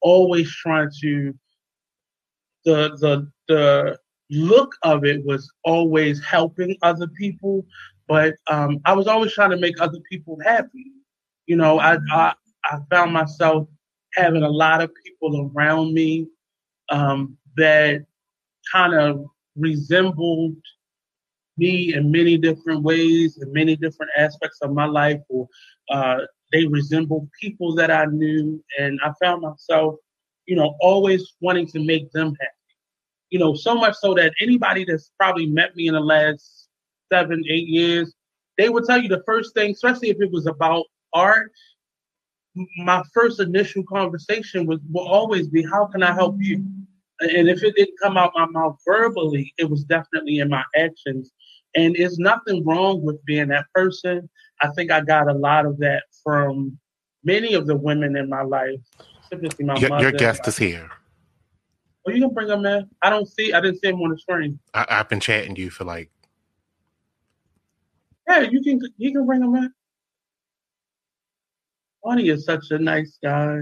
always 0.02 0.50
trying 0.54 0.90
to 1.02 1.34
the 2.64 2.96
the 3.00 3.30
the 3.48 3.98
look 4.30 4.74
of 4.82 5.04
it 5.04 5.24
was 5.24 5.50
always 5.64 6.24
helping 6.24 6.76
other 6.82 7.06
people, 7.08 7.66
but 8.08 8.34
um, 8.48 8.80
I 8.84 8.94
was 8.94 9.06
always 9.06 9.32
trying 9.32 9.50
to 9.50 9.58
make 9.58 9.80
other 9.80 9.98
people 10.10 10.38
happy. 10.44 10.92
You 11.46 11.56
know, 11.56 11.78
I 11.78 11.98
I, 12.12 12.34
I 12.64 12.78
found 12.90 13.12
myself 13.12 13.68
having 14.14 14.42
a 14.42 14.50
lot 14.50 14.82
of 14.82 14.90
people 15.04 15.50
around 15.54 15.94
me 15.94 16.26
um, 16.90 17.36
that 17.56 18.04
kind 18.70 18.94
of 18.94 19.26
resembled 19.56 20.56
me 21.58 21.94
in 21.94 22.10
many 22.10 22.38
different 22.38 22.82
ways, 22.82 23.38
in 23.42 23.52
many 23.52 23.76
different 23.76 24.12
aspects 24.16 24.58
of 24.62 24.72
my 24.72 24.86
life, 24.86 25.20
or 25.28 25.48
uh, 25.90 26.18
they 26.52 26.66
resembled 26.66 27.28
people 27.40 27.74
that 27.74 27.90
I 27.90 28.06
knew, 28.06 28.62
and 28.78 28.98
I 29.04 29.12
found 29.22 29.42
myself 29.42 29.96
you 30.46 30.56
know, 30.56 30.76
always 30.80 31.34
wanting 31.40 31.66
to 31.68 31.80
make 31.84 32.10
them 32.12 32.28
happy. 32.28 32.52
You 33.30 33.38
know, 33.38 33.54
so 33.54 33.74
much 33.74 33.94
so 33.96 34.14
that 34.14 34.32
anybody 34.40 34.84
that's 34.84 35.10
probably 35.18 35.46
met 35.46 35.74
me 35.74 35.88
in 35.88 35.94
the 35.94 36.00
last 36.00 36.68
seven, 37.12 37.42
eight 37.48 37.68
years, 37.68 38.12
they 38.58 38.68
would 38.68 38.84
tell 38.84 39.00
you 39.00 39.08
the 39.08 39.22
first 39.26 39.54
thing, 39.54 39.72
especially 39.72 40.10
if 40.10 40.20
it 40.20 40.30
was 40.30 40.46
about 40.46 40.84
art, 41.14 41.50
my 42.78 43.02
first 43.14 43.40
initial 43.40 43.82
conversation 43.84 44.66
was 44.66 44.78
will 44.90 45.08
always 45.08 45.48
be, 45.48 45.64
How 45.64 45.86
can 45.86 46.02
I 46.02 46.12
help 46.12 46.36
you? 46.38 46.64
And 47.20 47.48
if 47.48 47.62
it 47.62 47.76
didn't 47.76 47.98
come 48.02 48.16
out 48.16 48.32
my 48.34 48.46
mouth 48.46 48.78
verbally, 48.86 49.54
it 49.56 49.70
was 49.70 49.84
definitely 49.84 50.38
in 50.38 50.48
my 50.48 50.64
actions. 50.76 51.30
And 51.74 51.94
there's 51.96 52.18
nothing 52.18 52.64
wrong 52.64 53.02
with 53.02 53.24
being 53.24 53.48
that 53.48 53.66
person. 53.74 54.28
I 54.60 54.68
think 54.72 54.90
I 54.90 55.00
got 55.00 55.28
a 55.28 55.32
lot 55.32 55.64
of 55.64 55.78
that 55.78 56.02
from 56.22 56.78
many 57.24 57.54
of 57.54 57.66
the 57.66 57.76
women 57.76 58.16
in 58.16 58.28
my 58.28 58.42
life 58.42 58.80
my 59.32 59.76
Your, 59.76 59.90
mother. 59.90 60.02
your 60.02 60.12
guest 60.12 60.46
is 60.46 60.58
here. 60.58 60.90
Oh, 62.06 62.10
you 62.10 62.20
can 62.20 62.34
bring 62.34 62.48
him 62.48 62.66
in. 62.66 62.88
I 63.02 63.10
don't 63.10 63.26
see. 63.26 63.52
I 63.52 63.60
didn't 63.60 63.80
see 63.80 63.88
him 63.88 64.00
on 64.00 64.10
the 64.10 64.18
screen. 64.18 64.58
I, 64.74 64.86
I've 64.88 65.08
been 65.08 65.20
chatting 65.20 65.54
to 65.54 65.60
you 65.60 65.70
for 65.70 65.84
like 65.84 66.10
Yeah, 68.28 68.40
you 68.40 68.60
can. 68.62 68.80
You 68.96 69.12
can 69.12 69.26
bring 69.26 69.42
him 69.42 69.54
in. 69.54 69.72
Bonnie 72.02 72.28
is 72.28 72.44
such 72.44 72.70
a 72.70 72.78
nice 72.78 73.18
guy. 73.22 73.60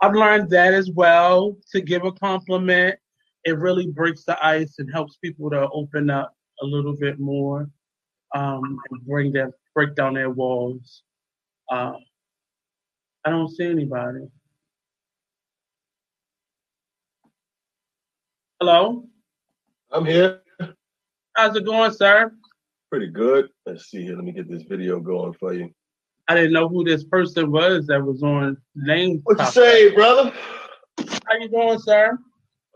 I've 0.00 0.14
learned 0.14 0.50
that 0.50 0.72
as 0.72 0.90
well. 0.90 1.56
To 1.72 1.80
give 1.80 2.04
a 2.04 2.12
compliment, 2.12 2.98
it 3.44 3.58
really 3.58 3.86
breaks 3.88 4.24
the 4.24 4.42
ice 4.44 4.76
and 4.78 4.90
helps 4.92 5.16
people 5.16 5.50
to 5.50 5.68
open 5.70 6.08
up 6.10 6.34
a 6.62 6.64
little 6.64 6.96
bit 6.96 7.18
more 7.18 7.68
um, 8.34 8.78
and 8.90 9.06
bring 9.06 9.32
their 9.32 9.50
break 9.74 9.94
down 9.94 10.14
their 10.14 10.30
walls. 10.30 11.02
Uh, 11.70 11.92
I 13.26 13.30
don't 13.30 13.48
see 13.48 13.64
anybody. 13.64 14.20
Hello, 18.60 19.02
I'm 19.90 20.06
here. 20.06 20.42
how's 21.34 21.56
it 21.56 21.64
going, 21.64 21.90
sir? 21.90 22.32
Pretty 22.88 23.08
good. 23.08 23.48
Let's 23.66 23.90
see 23.90 24.04
here. 24.04 24.14
Let 24.14 24.24
me 24.24 24.30
get 24.30 24.48
this 24.48 24.62
video 24.62 25.00
going 25.00 25.32
for 25.32 25.52
you. 25.52 25.70
I 26.28 26.36
didn't 26.36 26.52
know 26.52 26.68
who 26.68 26.84
this 26.84 27.02
person 27.02 27.50
was 27.50 27.88
that 27.88 28.00
was 28.00 28.22
on 28.22 28.58
name. 28.76 29.22
What 29.24 29.40
you 29.40 29.46
say, 29.46 29.92
brother? 29.92 30.32
How 30.96 31.36
you 31.40 31.48
doing, 31.48 31.80
sir? 31.80 32.16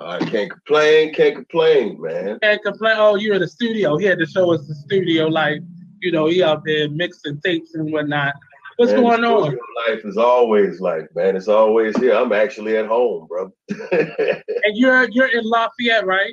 I 0.01 0.19
can't 0.19 0.51
complain. 0.51 1.15
Can't 1.15 1.37
complain, 1.37 2.01
man. 2.01 2.41
Can't 2.43 2.63
complain. 2.65 2.97
Oh, 2.99 3.15
you're 3.15 3.37
in 3.37 3.41
the 3.41 3.49
studio. 3.49 3.97
He 3.99 4.05
had 4.07 4.19
to 4.19 4.27
show 4.27 4.53
us 4.53 4.67
the 4.67 4.75
studio, 4.75 5.29
like 5.29 5.61
you 6.03 6.11
know, 6.11 6.27
he 6.27 6.43
out 6.43 6.65
there 6.65 6.91
mixing 6.91 7.41
tapes 7.41 7.77
and 7.77 7.93
whatnot. 7.93 8.35
What's 8.81 8.93
Man, 8.93 9.03
going 9.03 9.25
on? 9.25 9.59
Life 9.89 10.07
is 10.07 10.17
always 10.17 10.81
like, 10.81 11.15
man. 11.15 11.37
It's 11.37 11.49
always 11.49 11.95
here. 11.99 12.15
I'm 12.15 12.33
actually 12.33 12.79
at 12.79 12.87
home, 12.87 13.27
bro. 13.29 13.53
And 13.93 14.73
you're 14.75 15.07
you're 15.11 15.29
in 15.29 15.45
Lafayette, 15.45 16.07
right? 16.07 16.33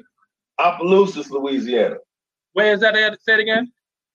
Opelousas, 0.57 1.29
Louisiana. 1.29 1.97
Where 2.53 2.71
is 2.71 2.79
that 2.79 2.95
at? 2.95 3.21
Say 3.21 3.33
it 3.33 3.39
again. 3.41 3.69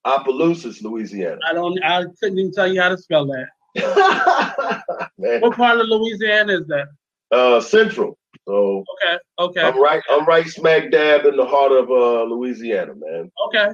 Opelousas, 0.06 0.82
Louisiana. 0.82 1.40
I 1.46 1.52
don't. 1.52 1.78
I 1.84 2.04
couldn't 2.20 2.38
even 2.38 2.52
tell 2.52 2.72
you 2.72 2.80
how 2.80 2.88
to 2.88 2.96
spell 2.96 3.26
that. 3.26 3.48
What 5.16 5.54
part 5.54 5.78
of 5.80 5.86
Louisiana 5.88 6.54
is 6.54 6.66
that? 6.68 6.86
uh, 7.32 7.60
Central. 7.60 8.16
So 8.48 8.82
Okay, 8.94 9.18
okay, 9.40 9.60
I'm 9.60 9.78
right. 9.78 10.02
I'm 10.10 10.24
right 10.24 10.48
smack 10.48 10.90
dab 10.90 11.26
in 11.26 11.36
the 11.36 11.44
heart 11.44 11.72
of 11.72 11.90
uh, 11.90 12.22
Louisiana, 12.24 12.94
man. 12.96 13.30
okay. 13.48 13.68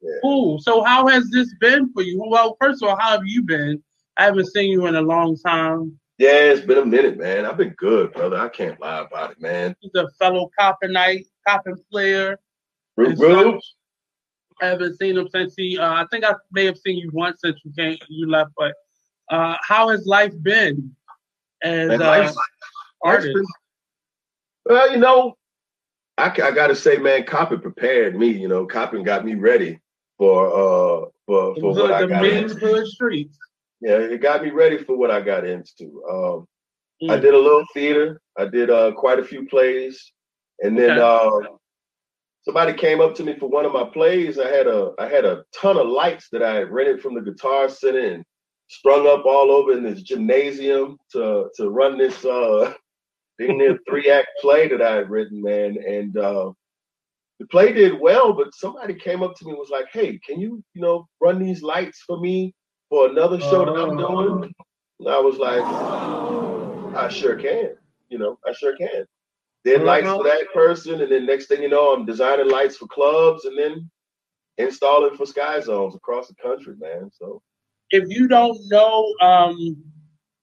Yeah. 0.00 0.10
Cool. 0.22 0.58
So 0.60 0.82
how 0.82 1.06
has 1.06 1.30
this 1.30 1.54
been 1.60 1.92
for 1.92 2.02
you? 2.02 2.20
Well, 2.26 2.56
first 2.60 2.82
of 2.82 2.88
all, 2.88 2.96
how 2.98 3.12
have 3.12 3.24
you 3.24 3.42
been? 3.42 3.80
I 4.16 4.24
haven't 4.24 4.46
seen 4.46 4.70
you 4.70 4.86
in 4.86 4.96
a 4.96 5.00
long 5.00 5.36
time. 5.36 5.98
Yeah, 6.18 6.52
it's 6.52 6.60
been 6.60 6.78
a 6.78 6.84
minute, 6.84 7.18
man. 7.18 7.46
I've 7.46 7.56
been 7.56 7.74
good, 7.78 8.12
brother. 8.12 8.36
I 8.36 8.48
can't 8.48 8.80
lie 8.80 9.00
about 9.00 9.32
it, 9.32 9.40
man. 9.40 9.74
He's 9.80 9.92
a 9.94 10.08
fellow 10.18 10.50
Coppinite, 10.58 11.26
Coppin 11.46 11.76
player. 11.90 12.38
And 12.96 13.18
Roo, 13.18 13.58
I 14.60 14.66
haven't 14.66 14.98
seen 14.98 15.16
him 15.16 15.28
since 15.34 15.54
he. 15.56 15.78
Uh, 15.78 15.94
I 15.94 16.06
think 16.10 16.24
I 16.24 16.34
may 16.52 16.66
have 16.66 16.78
seen 16.78 16.98
you 16.98 17.10
once 17.12 17.40
since 17.42 17.58
you 17.64 17.72
came, 17.76 17.96
you 18.08 18.30
left. 18.30 18.50
But 18.56 18.74
uh, 19.30 19.56
how 19.62 19.88
has 19.88 20.06
life 20.06 20.34
been 20.42 20.94
as 21.62 21.88
Man, 21.88 22.02
uh, 22.02 22.32
artist? 23.02 23.38
Well, 24.66 24.92
you 24.92 24.98
know, 24.98 25.36
I, 26.18 26.26
I 26.26 26.50
got 26.52 26.68
to 26.68 26.76
say, 26.76 26.98
man, 26.98 27.24
Coppin 27.24 27.60
prepared 27.60 28.16
me. 28.16 28.28
You 28.28 28.46
know, 28.46 28.66
Coppin 28.66 29.02
got 29.02 29.24
me 29.24 29.34
ready 29.34 29.80
for 30.18 30.46
uh 30.46 31.08
for 31.26 31.56
for 31.56 31.72
what 31.74 31.90
I 31.90 32.02
the 32.02 32.08
got 32.08 32.22
mean 32.22 32.44
into. 32.44 32.54
hood 32.54 32.86
streets. 32.86 33.36
Yeah, 33.82 33.96
it 33.96 34.20
got 34.22 34.44
me 34.44 34.50
ready 34.50 34.78
for 34.78 34.96
what 34.96 35.10
I 35.10 35.20
got 35.20 35.44
into. 35.44 36.02
Um, 36.08 36.46
I 37.10 37.16
Mm. 37.16 37.20
did 37.20 37.34
a 37.34 37.38
little 37.38 37.64
theater. 37.74 38.20
I 38.38 38.44
did 38.46 38.70
uh, 38.70 38.92
quite 38.92 39.18
a 39.18 39.24
few 39.24 39.44
plays, 39.46 40.12
and 40.60 40.78
then 40.78 40.98
Okay. 40.98 41.00
uh, 41.00 41.56
somebody 42.44 42.74
came 42.74 43.00
up 43.00 43.14
to 43.16 43.24
me 43.24 43.34
for 43.38 43.48
one 43.48 43.64
of 43.64 43.72
my 43.72 43.84
plays. 43.84 44.38
I 44.38 44.48
had 44.48 44.68
a 44.68 44.92
I 45.00 45.08
had 45.08 45.24
a 45.24 45.44
ton 45.52 45.76
of 45.76 45.88
lights 45.88 46.28
that 46.30 46.42
I 46.44 46.54
had 46.54 46.70
rented 46.70 47.02
from 47.02 47.14
the 47.14 47.20
Guitar 47.22 47.68
Center 47.68 47.98
and 48.14 48.24
strung 48.68 49.06
up 49.08 49.24
all 49.26 49.50
over 49.50 49.72
in 49.72 49.82
this 49.82 50.02
gymnasium 50.02 50.96
to 51.12 51.50
to 51.56 51.70
run 51.70 51.98
this 51.98 52.24
uh, 52.24 52.72
being 53.38 53.58
there 53.58 53.78
three 53.88 54.08
act 54.10 54.28
play 54.40 54.68
that 54.68 54.80
I 54.80 54.94
had 54.94 55.10
written, 55.10 55.42
man. 55.42 55.76
And 55.84 56.16
uh, 56.16 56.52
the 57.40 57.46
play 57.48 57.72
did 57.72 57.98
well, 58.00 58.32
but 58.32 58.54
somebody 58.54 58.94
came 58.94 59.24
up 59.24 59.34
to 59.36 59.44
me 59.44 59.50
and 59.50 59.58
was 59.58 59.70
like, 59.70 59.88
"Hey, 59.92 60.20
can 60.24 60.38
you 60.40 60.62
you 60.74 60.82
know 60.82 61.08
run 61.20 61.40
these 61.42 61.62
lights 61.62 62.00
for 62.06 62.20
me 62.20 62.54
for 62.92 63.08
another 63.08 63.40
show 63.40 63.64
that 63.64 63.72
I'm 63.72 63.98
Oh. 63.98 64.38
doing?" 64.40 64.54
I 65.08 65.18
was 65.18 65.38
like, 65.38 65.64
I 66.94 67.08
sure 67.08 67.36
can. 67.36 67.76
You 68.10 68.18
know, 68.18 68.38
I 68.46 68.52
sure 68.52 68.76
can. 68.76 69.06
Then 69.64 69.84
lights 69.86 70.08
for 70.08 70.24
that 70.24 70.52
person, 70.52 71.00
and 71.00 71.10
then 71.10 71.24
next 71.26 71.46
thing 71.46 71.62
you 71.62 71.68
know, 71.70 71.94
I'm 71.94 72.04
designing 72.04 72.50
lights 72.50 72.76
for 72.76 72.86
clubs, 72.88 73.46
and 73.46 73.58
then 73.58 73.90
installing 74.58 75.16
for 75.16 75.24
Sky 75.26 75.60
Zones 75.60 75.94
across 75.94 76.28
the 76.28 76.34
country, 76.34 76.74
man. 76.78 77.10
So 77.12 77.42
if 77.90 78.04
you 78.08 78.28
don't 78.28 78.58
know, 78.68 79.12
um, 79.22 79.76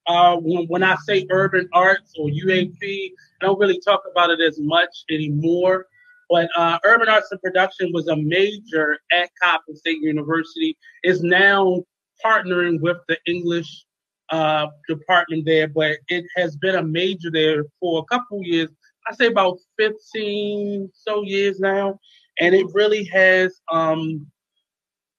uh, 0.08 0.38
when, 0.38 0.66
when 0.68 0.84
I 0.84 0.96
say 1.06 1.28
urban 1.32 1.70
arts 1.74 2.16
or 2.18 2.30
UAP, 2.30 3.12
I 3.42 3.46
don't 3.46 3.60
really 3.60 3.80
talk 3.80 4.02
about 4.12 4.32
it 4.32 4.42
as 4.42 4.60
much 4.60 4.90
anymore. 5.12 5.86
But 6.30 6.50
uh, 6.56 6.80
urban 6.86 7.10
arts 7.10 7.32
and 7.32 7.42
production 7.42 7.92
was 7.94 8.08
a 8.08 8.16
major 8.16 8.98
at 9.12 9.30
Coppin 9.42 9.76
State 9.76 10.00
University. 10.02 10.78
Is 11.04 11.22
now 11.22 11.84
partnering 12.24 12.80
with 12.82 12.98
the 13.08 13.18
English 13.26 13.86
uh, 14.32 14.68
department 14.88 15.46
there, 15.46 15.68
but 15.68 15.98
it 16.08 16.26
has 16.36 16.56
been 16.58 16.76
a 16.76 16.84
major 16.84 17.32
there 17.32 17.66
for 17.80 18.00
a 18.00 18.06
couple 18.06 18.44
years. 18.44 18.70
I 19.08 19.16
say 19.16 19.28
about 19.28 19.58
15 19.78 20.92
so 20.94 21.24
years 21.24 21.60
now, 21.60 22.00
and 22.40 22.54
it 22.54 22.68
really 22.74 23.06
has 23.06 23.60
um, 23.72 24.28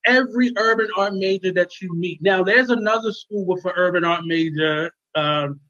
every 0.06 0.52
urban 0.56 0.88
art 0.96 1.14
major 1.14 1.52
that 1.52 1.80
you 1.80 1.94
meet. 1.94 2.22
Now, 2.22 2.42
there's 2.42 2.70
another 2.70 3.12
school 3.12 3.46
with 3.46 3.64
an 3.64 3.72
urban 3.76 4.04
art 4.04 4.24
major 4.26 4.92
um, 5.16 5.60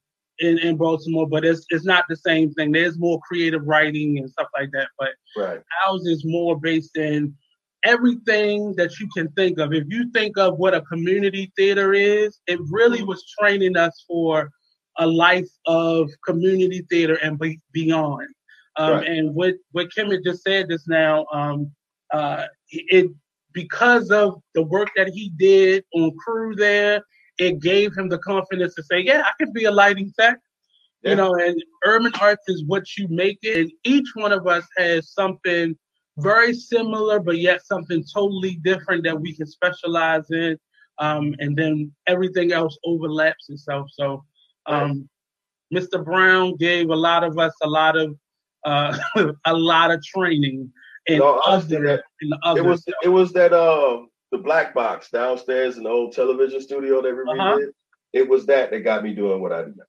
in, 0.40 0.58
in 0.58 0.76
Baltimore, 0.76 1.28
but 1.28 1.44
it's 1.44 1.64
it's 1.70 1.84
not 1.84 2.04
the 2.08 2.16
same 2.16 2.52
thing. 2.52 2.72
There's 2.72 2.98
more 2.98 3.20
creative 3.20 3.66
writing 3.66 4.18
and 4.18 4.30
stuff 4.30 4.48
like 4.58 4.70
that, 4.72 4.88
but 4.98 5.10
right, 5.36 5.60
ours 5.86 6.06
is 6.06 6.24
more 6.24 6.58
based 6.58 6.96
in 6.96 7.34
everything 7.84 8.74
that 8.76 8.98
you 8.98 9.08
can 9.14 9.28
think 9.32 9.58
of. 9.58 9.72
If 9.72 9.84
you 9.88 10.10
think 10.12 10.36
of 10.38 10.58
what 10.58 10.74
a 10.74 10.82
community 10.82 11.52
theater 11.56 11.92
is, 11.92 12.40
it 12.46 12.60
really 12.68 13.02
was 13.02 13.24
training 13.38 13.76
us 13.76 14.04
for 14.06 14.50
a 14.98 15.06
life 15.06 15.48
of 15.66 16.10
community 16.26 16.84
theater 16.90 17.14
and 17.22 17.38
be, 17.38 17.60
beyond. 17.72 18.28
Um, 18.76 18.92
Right. 18.92 19.06
And 19.08 19.34
what 19.34 19.54
what 19.72 19.92
Kim 19.94 20.10
had 20.10 20.20
just 20.24 20.42
said 20.42 20.68
just 20.70 20.88
now, 20.88 21.26
um, 21.32 21.70
uh, 22.12 22.46
it 22.70 23.10
because 23.52 24.10
of 24.10 24.40
the 24.54 24.62
work 24.62 24.88
that 24.96 25.08
he 25.08 25.32
did 25.36 25.84
on 25.94 26.12
crew 26.24 26.54
there, 26.54 27.02
it 27.38 27.60
gave 27.60 27.96
him 27.96 28.08
the 28.08 28.18
confidence 28.18 28.74
to 28.76 28.82
say, 28.84 29.00
"Yeah, 29.00 29.22
I 29.26 29.32
can 29.42 29.52
be 29.52 29.64
a 29.64 29.70
lighting 29.70 30.12
tech." 30.18 30.38
Yeah. 31.02 31.10
You 31.10 31.16
know, 31.16 31.34
and 31.34 31.62
urban 31.84 32.12
arts 32.20 32.44
is 32.48 32.64
what 32.66 32.96
you 32.96 33.08
make 33.08 33.38
it. 33.42 33.56
And 33.56 33.72
each 33.84 34.08
one 34.14 34.32
of 34.32 34.46
us 34.46 34.64
has 34.76 35.12
something 35.12 35.76
very 36.20 36.52
similar, 36.54 37.20
but 37.20 37.38
yet 37.38 37.64
something 37.64 38.04
totally 38.12 38.56
different 38.62 39.04
that 39.04 39.20
we 39.20 39.34
can 39.34 39.46
specialize 39.46 40.30
in. 40.30 40.58
Um, 40.98 41.34
and 41.38 41.56
then 41.56 41.92
everything 42.06 42.52
else 42.52 42.76
overlaps 42.84 43.48
itself. 43.48 43.88
So, 43.92 44.22
um, 44.66 45.08
Mr. 45.72 46.04
Brown 46.04 46.56
gave 46.56 46.90
a 46.90 46.96
lot 46.96 47.24
of 47.24 47.38
us 47.38 47.54
a 47.62 47.68
lot 47.68 47.96
of 47.96 48.16
uh, 48.64 48.98
a 49.46 49.54
lot 49.54 49.90
of 49.90 50.04
training 50.04 50.70
in 51.06 51.18
No, 51.18 51.38
other 51.46 52.02
in 52.20 52.30
other 52.42 52.60
it 52.60 52.64
was 52.64 52.84
it 53.02 53.08
was 53.08 53.32
that 53.32 53.52
uh 53.54 54.02
the 54.32 54.38
black 54.38 54.74
box 54.74 55.10
downstairs 55.10 55.76
in 55.78 55.84
the 55.84 55.88
old 55.90 56.12
television 56.12 56.60
studio 56.60 57.00
that 57.02 57.14
we 57.14 57.22
Uh-huh. 57.22 57.56
redid. 57.58 57.70
It 58.12 58.28
was 58.28 58.44
that 58.46 58.70
that 58.70 58.80
got 58.80 59.02
me 59.02 59.14
doing 59.14 59.40
what 59.40 59.52
I 59.52 59.62
do 59.62 59.72
now. 59.76 59.84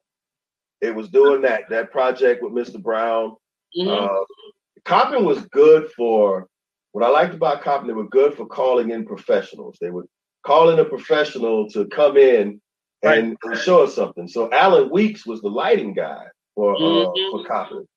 It 0.79 0.95
was 0.95 1.09
doing 1.09 1.41
that 1.41 1.67
that 1.69 1.91
project 1.91 2.41
with 2.41 2.53
Mr. 2.53 2.81
Brown. 2.81 3.35
Mhm. 3.77 3.87
Uh, 3.89 4.23
Coppin 4.85 5.25
was 5.25 5.41
good 5.47 5.89
for 5.95 6.47
what 6.91 7.05
I 7.05 7.09
liked 7.09 7.33
about 7.33 7.61
Coppin. 7.61 7.87
They 7.87 7.93
were 7.93 8.07
good 8.09 8.33
for 8.35 8.45
calling 8.45 8.91
in 8.91 9.05
professionals. 9.05 9.77
They 9.79 9.91
would 9.91 10.05
call 10.43 10.69
in 10.69 10.79
a 10.79 10.85
professional 10.85 11.69
to 11.69 11.85
come 11.87 12.17
in 12.17 12.59
and, 13.03 13.37
and 13.43 13.57
show 13.59 13.83
us 13.83 13.95
something. 13.95 14.27
So 14.27 14.51
Alan 14.51 14.89
Weeks 14.89 15.25
was 15.25 15.41
the 15.41 15.49
lighting 15.49 15.93
guy 15.93 16.25
for 16.55 16.75
uh, 16.75 16.79
Mhm. 16.79 17.31
for 17.31 17.43
Coppin, 17.45 17.87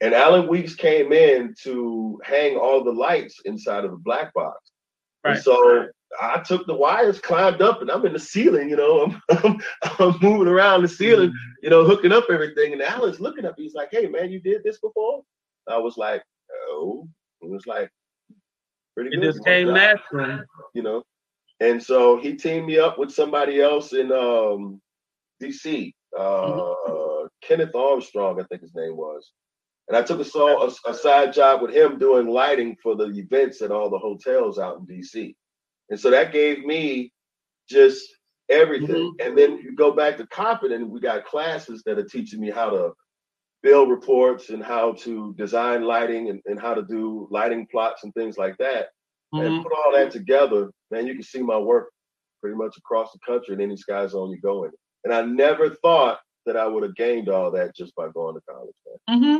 and 0.00 0.14
Alan 0.14 0.48
Weeks 0.48 0.74
came 0.74 1.12
in 1.12 1.54
to 1.62 2.20
hang 2.24 2.56
all 2.56 2.82
the 2.82 2.92
lights 2.92 3.40
inside 3.44 3.84
of 3.84 3.90
the 3.90 3.98
black 3.98 4.32
box. 4.34 4.70
And 5.24 5.34
Right. 5.34 5.42
so 5.42 5.88
I 6.20 6.40
took 6.40 6.66
the 6.66 6.74
wires, 6.74 7.20
climbed 7.20 7.60
up, 7.62 7.82
and 7.82 7.90
I'm 7.90 8.04
in 8.06 8.12
the 8.14 8.18
ceiling. 8.18 8.68
You 8.70 8.76
know, 8.76 9.02
I'm, 9.28 9.44
I'm, 9.44 9.60
I'm 9.98 10.18
moving 10.20 10.48
around 10.48 10.82
the 10.82 10.88
ceiling 10.88 11.32
you 11.62 11.68
know, 11.68 11.84
hooking 11.84 12.10
up 12.12 12.24
everything. 12.30 12.72
And 12.72 12.80
Alan's 12.82 13.20
looking 13.20 13.44
up. 13.44 13.54
He's 13.56 13.74
like, 13.74 13.90
"Hey, 13.92 14.06
man, 14.06 14.30
you 14.30 14.40
did 14.40 14.62
this 14.64 14.78
before?" 14.78 15.22
I 15.68 15.78
was 15.78 15.96
like, 15.96 16.22
oh, 16.70 17.08
It 17.42 17.50
was 17.50 17.66
like 17.66 17.90
pretty 18.94 19.10
good. 19.10 19.24
it 19.24 19.32
just 19.32 19.44
came 19.44 19.72
natural. 19.72 20.42
you 20.74 20.82
know. 20.82 21.02
And 21.60 21.82
so 21.82 22.18
he 22.18 22.36
teamed 22.36 22.66
me 22.66 22.78
up 22.78 22.98
with 22.98 23.12
somebody 23.12 23.60
else 23.60 23.92
in 23.92 24.10
um, 24.12 24.80
DC, 25.42 25.92
uh, 26.18 26.74
Kenneth 27.42 27.74
Armstrong, 27.74 28.40
I 28.40 28.44
think 28.44 28.62
his 28.62 28.74
name 28.74 28.96
was. 28.96 29.32
And 29.88 29.96
I 29.96 30.02
took 30.02 30.20
a, 30.20 30.38
a, 30.38 30.72
a 30.86 30.94
side 30.94 31.32
job 31.32 31.62
with 31.62 31.74
him 31.74 31.98
doing 31.98 32.28
lighting 32.28 32.76
for 32.82 32.94
the 32.94 33.06
events 33.06 33.60
at 33.60 33.72
all 33.72 33.90
the 33.90 33.98
hotels 33.98 34.58
out 34.58 34.78
in 34.78 34.86
DC. 34.86 35.34
And 35.90 35.98
so 35.98 36.10
that 36.10 36.32
gave 36.32 36.64
me 36.64 37.12
just 37.68 38.08
everything. 38.48 39.14
And 39.20 39.36
then 39.36 39.58
you 39.58 39.74
go 39.74 39.92
back 39.92 40.16
to 40.18 40.26
Coppin, 40.28 40.72
and 40.72 40.90
we 40.90 41.00
got 41.00 41.26
classes 41.26 41.82
that 41.86 41.98
are 41.98 42.04
teaching 42.04 42.40
me 42.40 42.50
how 42.50 42.70
to 42.70 42.92
build 43.62 43.90
reports 43.90 44.50
and 44.50 44.62
how 44.62 44.92
to 44.92 45.34
design 45.34 45.82
lighting 45.82 46.30
and, 46.30 46.40
and 46.46 46.60
how 46.60 46.74
to 46.74 46.82
do 46.82 47.28
lighting 47.30 47.66
plots 47.70 48.04
and 48.04 48.14
things 48.14 48.38
like 48.38 48.56
that 48.58 48.88
Mhm. 49.34 49.46
and 49.46 49.62
put 49.62 49.72
all 49.72 49.92
that 49.92 50.10
together, 50.10 50.70
man, 50.90 51.06
you 51.06 51.14
can 51.14 51.22
see 51.22 51.42
my 51.42 51.58
work 51.58 51.90
pretty 52.40 52.56
much 52.56 52.76
across 52.78 53.12
the 53.12 53.18
country 53.26 53.54
in 53.54 53.60
any 53.60 53.76
sky 53.76 54.06
zone 54.06 54.30
you 54.30 54.40
go 54.40 54.64
in. 54.64 54.70
And 55.04 55.12
I 55.12 55.22
never 55.22 55.70
thought 55.70 56.20
that 56.46 56.56
I 56.56 56.66
would 56.66 56.82
have 56.82 56.96
gained 56.96 57.28
all 57.28 57.50
that 57.50 57.76
just 57.76 57.94
by 57.94 58.08
going 58.08 58.34
to 58.34 58.40
college, 58.48 58.74
man. 59.08 59.22
hmm 59.22 59.36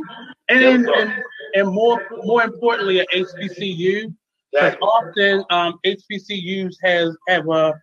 And, 0.49 0.63
and, 0.63 0.87
and 0.87 1.23
and 1.55 1.67
more 1.73 1.99
more 2.23 2.43
importantly, 2.43 2.99
at 2.99 3.07
HBCU, 3.09 4.13
because 4.51 4.73
Exactly. 4.73 4.87
often 4.87 5.45
um, 5.49 5.79
HBCUs 5.85 6.75
has 6.83 7.17
have 7.27 7.49
a 7.49 7.73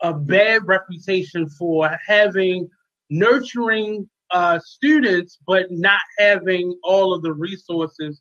a 0.00 0.12
bad 0.12 0.66
reputation 0.66 1.48
for 1.48 1.90
having 2.06 2.68
nurturing 3.10 4.08
uh, 4.34 4.58
students, 4.58 5.38
but 5.46 5.70
not 5.70 6.00
having 6.18 6.76
all 6.82 7.14
of 7.14 7.22
the 7.22 7.32
resources 7.32 8.20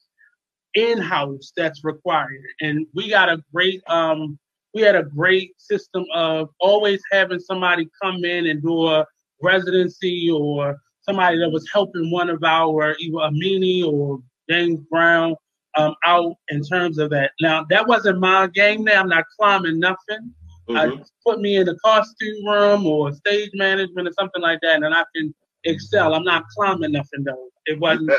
in 0.75 0.99
house 0.99 1.51
that's 1.57 1.83
required. 1.83 2.43
And 2.61 2.85
we 2.93 3.09
got 3.09 3.29
a 3.29 3.43
great 3.51 3.81
um, 3.87 4.37
we 4.75 4.81
had 4.81 4.95
a 4.95 5.03
great 5.03 5.59
system 5.59 6.05
of 6.13 6.49
always 6.59 7.01
having 7.11 7.39
somebody 7.39 7.89
come 8.01 8.23
in 8.23 8.47
and 8.47 8.61
do 8.61 8.87
a 8.87 9.05
residency 9.41 10.29
or 10.31 10.77
somebody 11.01 11.37
that 11.39 11.49
was 11.49 11.67
helping 11.73 12.09
one 12.11 12.29
of 12.29 12.43
our 12.43 12.95
either 12.99 13.17
Amini 13.17 13.83
or 13.83 14.19
James 14.49 14.79
Brown 14.91 15.35
um, 15.77 15.95
out 16.05 16.35
in 16.49 16.63
terms 16.63 16.99
of 16.99 17.09
that. 17.09 17.31
Now 17.41 17.65
that 17.71 17.87
wasn't 17.87 18.19
my 18.19 18.47
game. 18.47 18.85
There, 18.85 18.99
I'm 18.99 19.09
not 19.09 19.25
climbing 19.39 19.79
nothing. 19.79 20.33
Mhm. 20.69 20.77
I 20.77 21.03
put 21.25 21.41
me 21.41 21.57
in 21.57 21.65
the 21.65 21.75
costume 21.83 22.45
room 22.45 22.85
or 22.85 23.11
stage 23.13 23.49
management 23.55 24.07
or 24.07 24.13
something 24.13 24.41
like 24.43 24.59
that, 24.61 24.83
and 24.83 24.93
I 24.93 25.03
can 25.15 25.33
excel. 25.65 26.13
I'm 26.13 26.23
not 26.23 26.43
climbing 26.55 26.91
nothing 26.91 27.23
though. 27.23 27.49
It 27.65 27.79
wasn't. 27.79 28.11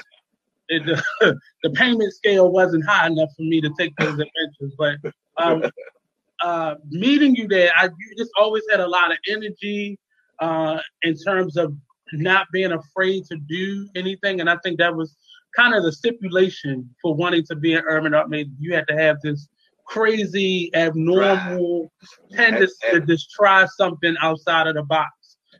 It, 0.68 0.86
the, 0.86 1.38
the 1.62 1.70
payment 1.70 2.12
scale 2.14 2.50
wasn't 2.50 2.86
high 2.86 3.06
enough 3.06 3.30
for 3.36 3.42
me 3.42 3.60
to 3.60 3.70
take 3.78 3.94
those 3.96 4.12
adventures. 4.12 4.74
But 4.78 4.96
um, 5.36 5.64
uh, 6.42 6.76
meeting 6.88 7.34
you 7.34 7.48
there, 7.48 7.70
I 7.76 7.86
you 7.86 8.16
just 8.16 8.30
always 8.38 8.62
had 8.70 8.80
a 8.80 8.88
lot 8.88 9.12
of 9.12 9.18
energy 9.28 9.98
uh, 10.40 10.78
in 11.02 11.16
terms 11.16 11.56
of 11.56 11.74
not 12.12 12.46
being 12.52 12.72
afraid 12.72 13.24
to 13.26 13.36
do 13.36 13.88
anything, 13.94 14.40
and 14.40 14.48
I 14.48 14.56
think 14.62 14.78
that 14.78 14.94
was 14.94 15.16
kind 15.56 15.74
of 15.74 15.84
the 15.84 15.92
stipulation 15.92 16.88
for 17.00 17.14
wanting 17.14 17.44
to 17.44 17.56
be 17.56 17.74
an 17.74 17.82
urban 17.86 18.14
art 18.14 18.28
major. 18.28 18.50
You 18.58 18.74
had 18.74 18.88
to 18.88 18.96
have 18.96 19.20
this 19.22 19.48
crazy, 19.86 20.70
abnormal 20.74 21.92
tendency 22.32 22.74
to 22.90 23.00
just 23.00 23.30
try 23.30 23.66
something 23.76 24.14
outside 24.22 24.66
of 24.66 24.74
the 24.74 24.82
box. 24.82 25.10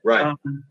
Right. 0.03 0.27
Um, 0.27 0.65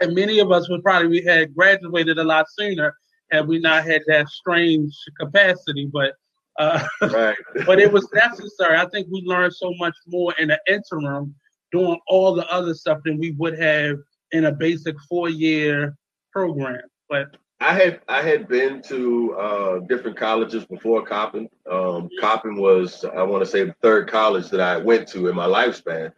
and 0.00 0.14
many 0.14 0.38
of 0.40 0.50
us 0.52 0.68
would 0.68 0.82
probably 0.82 1.08
we 1.08 1.22
had 1.22 1.54
graduated 1.54 2.18
a 2.18 2.24
lot 2.24 2.46
sooner 2.58 2.94
had 3.30 3.46
we 3.46 3.58
not 3.58 3.84
had 3.84 4.02
that 4.06 4.28
strange 4.28 4.92
capacity. 5.18 5.88
But 5.92 6.14
uh, 6.58 6.86
right. 7.02 7.36
but 7.66 7.80
it 7.80 7.92
was 7.92 8.08
necessary. 8.12 8.76
I 8.76 8.86
think 8.86 9.08
we 9.10 9.22
learned 9.24 9.54
so 9.54 9.72
much 9.78 9.94
more 10.06 10.34
in 10.38 10.48
the 10.48 10.60
interim 10.68 11.34
doing 11.72 11.98
all 12.06 12.34
the 12.34 12.46
other 12.48 12.74
stuff 12.74 13.00
than 13.04 13.18
we 13.18 13.32
would 13.32 13.58
have 13.58 13.98
in 14.32 14.46
a 14.46 14.52
basic 14.52 14.94
four 15.08 15.28
year 15.28 15.96
program. 16.32 16.82
But 17.08 17.36
I 17.60 17.74
had 17.74 18.00
I 18.08 18.22
had 18.22 18.46
been 18.46 18.82
to 18.82 19.34
uh, 19.34 19.78
different 19.88 20.16
colleges 20.16 20.64
before 20.64 21.04
Coppin. 21.04 21.48
Um, 21.70 22.08
Coppin 22.20 22.56
was 22.56 23.04
I 23.04 23.22
want 23.22 23.44
to 23.44 23.50
say 23.50 23.64
the 23.64 23.74
third 23.82 24.10
college 24.10 24.50
that 24.50 24.60
I 24.60 24.76
went 24.76 25.08
to 25.08 25.28
in 25.28 25.34
my 25.34 25.46
lifespan, 25.46 26.12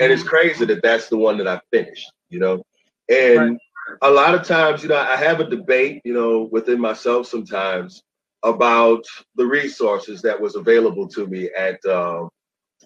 and 0.00 0.12
it's 0.12 0.22
crazy 0.22 0.64
that 0.64 0.82
that's 0.82 1.08
the 1.08 1.16
one 1.16 1.38
that 1.38 1.46
I 1.46 1.60
finished. 1.70 2.10
You 2.30 2.40
know, 2.40 2.62
and 3.08 3.38
Right. 3.40 3.58
a 4.02 4.10
lot 4.10 4.34
of 4.34 4.46
times, 4.46 4.82
you 4.82 4.88
know, 4.88 4.96
I 4.98 5.16
have 5.16 5.40
a 5.40 5.48
debate, 5.48 6.02
you 6.04 6.12
know, 6.12 6.48
within 6.52 6.80
myself 6.80 7.26
sometimes 7.26 8.02
about 8.42 9.04
the 9.36 9.46
resources 9.46 10.22
that 10.22 10.40
was 10.40 10.56
available 10.56 11.08
to 11.08 11.26
me 11.26 11.50
at 11.56 11.84
um, 11.86 12.28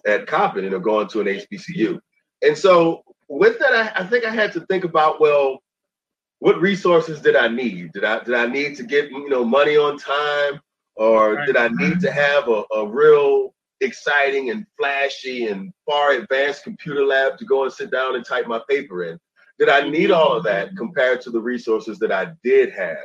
at 0.05 0.27
Coppin, 0.27 0.63
you 0.63 0.69
know, 0.69 0.79
going 0.79 1.07
to 1.09 1.21
an 1.21 1.27
HBCU. 1.27 1.99
And 2.41 2.57
so 2.57 3.03
with 3.29 3.59
that, 3.59 3.73
I, 3.73 4.03
I 4.03 4.07
think 4.07 4.25
I 4.25 4.31
had 4.31 4.51
to 4.53 4.61
think 4.61 4.83
about, 4.83 5.19
well, 5.21 5.59
what 6.39 6.59
resources 6.59 7.21
did 7.21 7.35
I 7.35 7.47
need? 7.47 7.93
Did 7.93 8.03
I 8.03 8.23
did 8.23 8.35
I 8.35 8.47
need 8.47 8.75
to 8.75 8.83
get 8.83 9.09
you 9.09 9.29
know 9.29 9.45
money 9.45 9.77
on 9.77 9.97
time, 9.97 10.59
or 10.95 11.35
Right. 11.35 11.47
did 11.47 11.55
I 11.55 11.69
need 11.69 12.01
to 12.01 12.11
have 12.11 12.49
a, 12.49 12.63
a 12.75 12.85
real 12.87 13.53
exciting 13.81 14.49
and 14.49 14.65
flashy 14.77 15.47
and 15.47 15.71
far 15.85 16.11
advanced 16.11 16.63
computer 16.63 17.05
lab 17.05 17.37
to 17.37 17.45
go 17.45 17.63
and 17.63 17.71
sit 17.71 17.91
down 17.91 18.15
and 18.15 18.25
type 18.25 18.47
my 18.47 18.59
paper 18.69 19.03
in? 19.05 19.19
Did 19.59 19.69
I 19.69 19.87
need 19.89 20.11
all 20.11 20.33
of 20.35 20.43
that 20.45 20.75
compared 20.75 21.21
to 21.21 21.29
the 21.29 21.39
resources 21.39 21.99
that 21.99 22.11
I 22.11 22.33
did 22.43 22.71
have? 22.73 22.97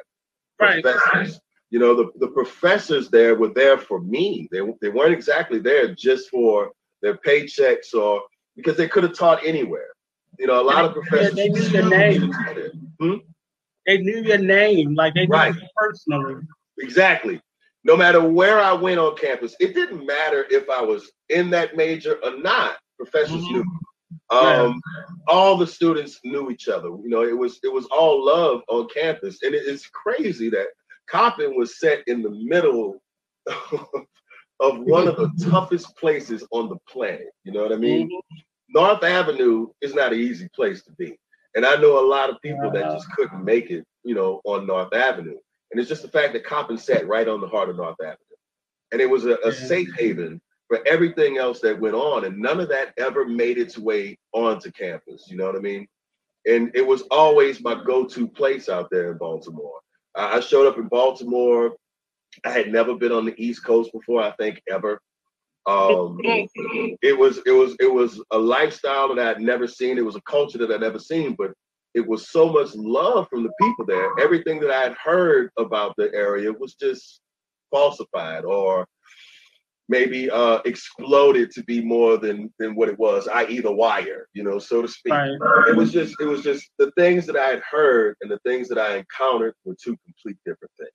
Right. 0.61 0.83
Professors, 0.83 1.41
you 1.71 1.79
know, 1.79 1.95
the, 1.95 2.11
the 2.19 2.29
professors 2.29 3.11
there 3.11 3.35
were 3.35 3.51
there 3.51 3.79
for 3.79 4.01
me. 4.01 4.49
They, 4.51 4.61
they 4.81 4.89
weren't 4.89 5.13
exactly 5.13 5.59
there 5.59 5.95
just 5.95 6.31
for 6.31 6.73
their 7.03 7.15
paychecks 7.19 7.95
or 7.95 8.23
because 8.57 8.77
they 8.77 8.89
could 8.89 9.05
have 9.05 9.15
taught 9.15 9.45
anywhere. 9.47 9.89
You 10.39 10.47
know, 10.47 10.61
a 10.61 10.65
lot 10.65 10.85
of 10.85 10.97
Yeah, 10.97 11.03
professors. 11.09 11.35
they 11.37 11.49
knew 11.49 11.63
your 11.63 11.89
name. 11.89 12.33
Hmm? 13.01 13.15
they 13.87 13.99
knew 13.99 14.23
your 14.23 14.39
name, 14.39 14.95
like 14.95 15.15
they 15.15 15.27
knew 15.27 15.33
Right. 15.35 15.55
you 15.55 15.61
personally. 15.77 16.43
Exactly. 16.79 17.41
No 17.85 17.97
matter 17.97 18.21
where 18.23 18.59
I 18.61 18.73
went 18.73 18.99
on 18.99 19.17
campus, 19.17 19.55
it 19.61 19.75
didn't 19.75 20.05
matter 20.05 20.45
if 20.51 20.69
I 20.69 20.83
was 20.83 21.11
in 21.29 21.51
that 21.51 21.77
major 21.77 22.19
or 22.25 22.37
not. 22.39 22.77
Professors 22.99 23.43
Mhm. 23.45 23.53
knew. 23.53 23.65
Um, 24.31 24.81
all 25.27 25.57
the 25.57 25.67
students 25.67 26.21
knew 26.25 26.51
each 26.51 26.69
other. 26.69 26.89
You 26.89 27.09
know, 27.09 27.25
it 27.25 27.37
was 27.37 27.59
it 27.63 27.73
was 27.73 27.87
all 27.87 28.25
love 28.25 28.63
on 28.69 28.89
campus, 28.89 29.43
and 29.43 29.55
it 29.55 29.65
is 29.67 29.87
crazy 29.87 30.51
that 30.51 30.69
Coppin 31.09 31.57
was 31.57 31.79
set 31.79 32.03
in 32.07 32.23
the 32.23 32.31
middle 32.31 33.03
of 34.61 34.79
one 34.81 35.09
of 35.09 35.17
the 35.17 35.31
toughest 35.51 35.97
places 35.97 36.47
on 36.51 36.69
the 36.69 36.77
planet. 36.89 37.29
You 37.45 37.53
know 37.53 37.63
what 37.63 37.73
I 37.73 37.77
mean? 37.77 38.11
North 38.71 39.03
Avenue 39.03 39.69
is 39.81 39.95
not 39.95 40.13
an 40.13 40.21
easy 40.21 40.49
place 40.55 40.83
to 40.85 40.93
be. 40.93 41.19
And 41.55 41.65
I 41.65 41.77
know 41.77 41.99
a 41.99 42.07
lot 42.07 42.31
of 42.31 42.41
people 42.43 42.71
that 42.71 42.93
just 42.93 43.11
couldn't 43.13 43.45
make 43.45 43.71
it, 43.71 43.85
you 44.05 44.15
know, 44.15 44.41
on 44.45 44.67
North 44.67 44.95
Avenue. 44.95 45.39
And 45.71 45.81
it's 45.81 45.89
just 45.89 46.03
the 46.03 46.09
fact 46.09 46.35
that 46.35 46.45
Coppin 46.45 46.79
sat 46.79 47.09
right 47.09 47.27
on 47.27 47.41
the 47.41 47.49
heart 47.49 47.71
of 47.71 47.77
North 47.77 47.97
Avenue. 48.01 48.17
And 48.93 49.01
it 49.01 49.09
was 49.09 49.25
a, 49.25 49.37
a 49.45 49.53
safe 49.53 49.89
haven 49.99 50.41
for 50.69 50.87
everything 50.87 51.39
else 51.39 51.61
that 51.61 51.81
went 51.81 51.95
on. 51.95 52.25
And 52.25 52.39
none 52.39 52.61
of 52.61 52.69
that 52.69 52.93
ever 52.99 53.27
made 53.27 53.59
its 53.59 53.79
way 53.79 54.19
onto 54.33 54.71
campus. 54.71 55.27
You 55.29 55.37
know 55.37 55.47
what 55.47 55.57
I 55.57 55.61
mean? 55.61 55.87
And 56.47 56.71
it 56.75 56.87
was 56.87 57.03
always 57.11 57.63
my 57.63 57.83
go-to 57.83 58.29
place 58.29 58.69
out 58.69 58.89
there 58.91 59.11
in 59.13 59.19
Baltimore. 59.19 59.81
I 60.15 60.37
I 60.37 60.41
showed 60.41 60.67
up 60.67 60.79
in 60.79 60.89
Baltimore. 60.89 61.75
I 62.45 62.51
had 62.51 62.71
never 62.71 62.95
been 62.95 63.13
on 63.13 63.25
the 63.25 63.35
East 63.43 63.65
Coast 63.65 63.91
before, 63.93 64.23
I 64.23 64.31
think 64.33 64.61
ever. 64.71 65.01
Um, 65.67 66.19
it 66.23 67.19
was 67.19 67.41
it 67.45 67.51
was 67.53 67.77
it 67.81 67.93
was 67.93 68.23
a 68.31 68.39
lifestyle 68.39 69.15
that 69.15 69.37
I'd 69.37 69.43
never 69.43 69.67
seen. 69.67 69.99
It 69.99 70.05
was 70.05 70.17
a 70.17 70.23
culture 70.23 70.59
that 70.59 70.71
I'd 70.71 70.81
never 70.81 70.99
seen, 70.99 71.35
but 71.37 71.53
it 71.95 72.07
was 72.07 72.31
so 72.31 72.51
much 72.51 72.75
love 72.75 73.27
from 73.29 73.43
the 73.43 73.53
people 73.61 73.85
there. 73.85 74.09
Everything 74.19 74.61
that 74.61 74.71
I 74.71 74.81
had 74.81 74.95
heard 74.95 75.51
about 75.59 75.95
the 75.97 76.11
area 76.15 76.53
was 76.53 76.75
just 76.75 77.21
falsified 77.71 78.45
or 78.45 78.87
maybe 79.89 80.31
uh, 80.31 80.59
exploded 80.65 81.51
to 81.53 81.63
be 81.65 81.81
more 81.81 82.19
than 82.19 82.53
than 82.59 82.75
what 82.75 82.89
it 82.89 82.99
was, 82.99 83.27
i.e., 83.29 83.61
the 83.61 83.73
wire, 83.73 84.29
you 84.35 84.43
know, 84.43 84.59
so 84.59 84.83
to 84.83 84.89
speak. 84.89 85.13
Right. 85.13 85.37
It 85.69 85.77
was 85.77 85.93
just 85.93 86.15
it 86.21 86.27
was 86.27 86.43
just 86.43 86.71
the 86.79 86.91
things 86.93 87.27
that 87.27 87.37
I 87.37 87.49
had 87.49 87.63
heard 87.69 88.17
and 88.21 88.31
the 88.31 88.39
things 88.47 88.69
that 88.69 88.79
I 88.79 88.97
encountered 88.97 89.55
were 89.65 89.77
two 89.83 89.97
complete 90.05 90.39
different 90.45 90.73
things. 90.79 90.91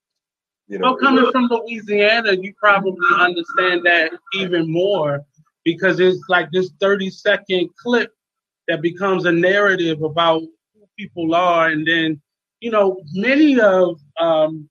You 0.67 0.79
know, 0.79 0.91
Well, 0.91 0.97
coming 0.97 1.31
from 1.31 1.49
Louisiana, 1.49 2.33
you 2.33 2.53
probably 2.57 2.95
understand 3.19 3.85
that 3.85 4.11
even 4.33 4.71
more 4.71 5.21
because 5.65 5.99
it's 5.99 6.23
like 6.29 6.49
this 6.51 6.71
30 6.79 7.09
second 7.09 7.69
clip 7.81 8.11
that 8.67 8.81
becomes 8.81 9.25
a 9.25 9.31
narrative 9.31 10.01
about 10.03 10.41
who 10.41 10.85
people 10.97 11.35
are. 11.35 11.67
And 11.67 11.85
then, 11.85 12.21
you 12.59 12.71
know, 12.71 13.01
many 13.13 13.59
of 13.59 13.99
um, 14.19 14.69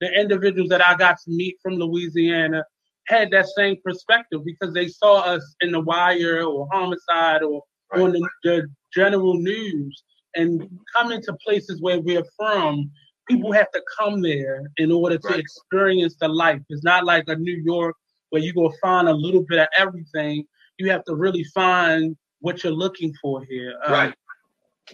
the 0.00 0.12
individuals 0.12 0.68
that 0.70 0.86
I 0.86 0.94
got 0.94 1.18
to 1.24 1.30
meet 1.30 1.56
from 1.62 1.74
Louisiana 1.74 2.64
had 3.10 3.30
that 3.32 3.46
same 3.56 3.76
perspective 3.84 4.40
because 4.44 4.72
they 4.74 4.88
saw 4.88 5.20
us 5.20 5.44
in 5.60 5.72
the 5.72 5.80
wire 5.80 6.42
or 6.44 6.68
homicide 6.72 7.42
or 7.42 7.62
Right. 7.92 8.02
on 8.02 8.12
the, 8.12 8.28
the 8.44 8.68
general 8.94 9.34
news 9.34 10.04
and 10.36 10.68
coming 10.96 11.20
to 11.22 11.32
places 11.44 11.82
where 11.82 12.00
we're 12.00 12.24
from 12.38 12.90
people 13.28 13.52
have 13.52 13.70
to 13.72 13.82
come 13.98 14.22
there 14.22 14.62
in 14.78 14.90
order 14.92 15.18
to 15.18 15.28
Right. 15.28 15.40
experience 15.40 16.16
the 16.20 16.28
life. 16.28 16.60
It's 16.68 16.84
not 16.84 17.04
like 17.04 17.24
a 17.28 17.36
New 17.36 17.62
York 17.64 17.96
where 18.30 18.42
you 18.42 18.52
go 18.54 18.72
find 18.82 19.08
a 19.08 19.12
little 19.14 19.44
bit 19.48 19.58
of 19.60 19.68
everything. 19.76 20.44
You 20.78 20.90
have 20.90 21.04
to 21.04 21.14
really 21.16 21.44
find 21.54 22.16
what 22.40 22.62
you're 22.64 22.72
looking 22.72 23.12
for 23.22 23.44
here. 23.44 23.74
Uh, 23.86 23.92
right, 23.92 24.14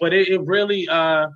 But 0.00 0.12
it, 0.14 0.28
it 0.28 0.40
really, 0.44 0.88
uh, 0.88 1.28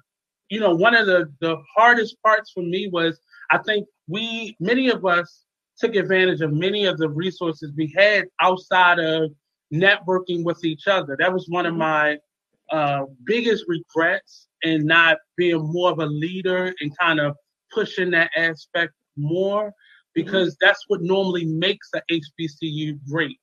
you 0.50 0.60
know, 0.60 0.74
one 0.74 0.94
of 0.94 1.06
the, 1.06 1.32
the 1.40 1.56
hardest 1.76 2.16
parts 2.22 2.52
for 2.52 2.62
me 2.62 2.88
was 2.88 3.20
I 3.50 3.58
think 3.58 3.86
we, 4.08 4.56
many 4.60 4.90
of 4.90 5.04
us 5.04 5.44
took 5.80 5.96
advantage 5.96 6.42
of 6.42 6.52
many 6.52 6.84
of 6.84 6.98
the 6.98 7.08
resources 7.08 7.72
we 7.76 7.92
had 7.96 8.26
outside 8.40 8.98
of 8.98 9.30
networking 9.72 10.44
with 10.44 10.64
each 10.64 10.86
other. 10.86 11.16
That 11.18 11.32
was 11.32 11.46
one 11.48 11.66
of 11.66 11.74
my 11.74 12.18
uh, 12.70 13.04
biggest 13.24 13.64
regrets 13.66 14.48
in 14.62 14.86
not 14.86 15.18
being 15.36 15.72
more 15.72 15.90
of 15.90 15.98
a 15.98 16.06
leader 16.06 16.72
and 16.80 16.96
kind 16.98 17.18
of 17.18 17.34
pushing 17.72 18.10
that 18.10 18.30
aspect 18.36 18.92
more 19.16 19.72
because 20.14 20.56
that's 20.60 20.84
what 20.88 21.02
normally 21.02 21.44
makes 21.44 21.88
a 21.94 22.02
HBCU 22.10 22.98
great. 23.08 23.38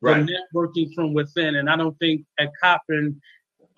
right. 0.00 0.26
The 0.26 0.38
networking 0.54 0.94
from 0.94 1.14
within. 1.14 1.56
And 1.56 1.68
I 1.68 1.76
don't 1.76 1.98
think 1.98 2.24
at 2.38 2.50
Coppin, 2.62 3.20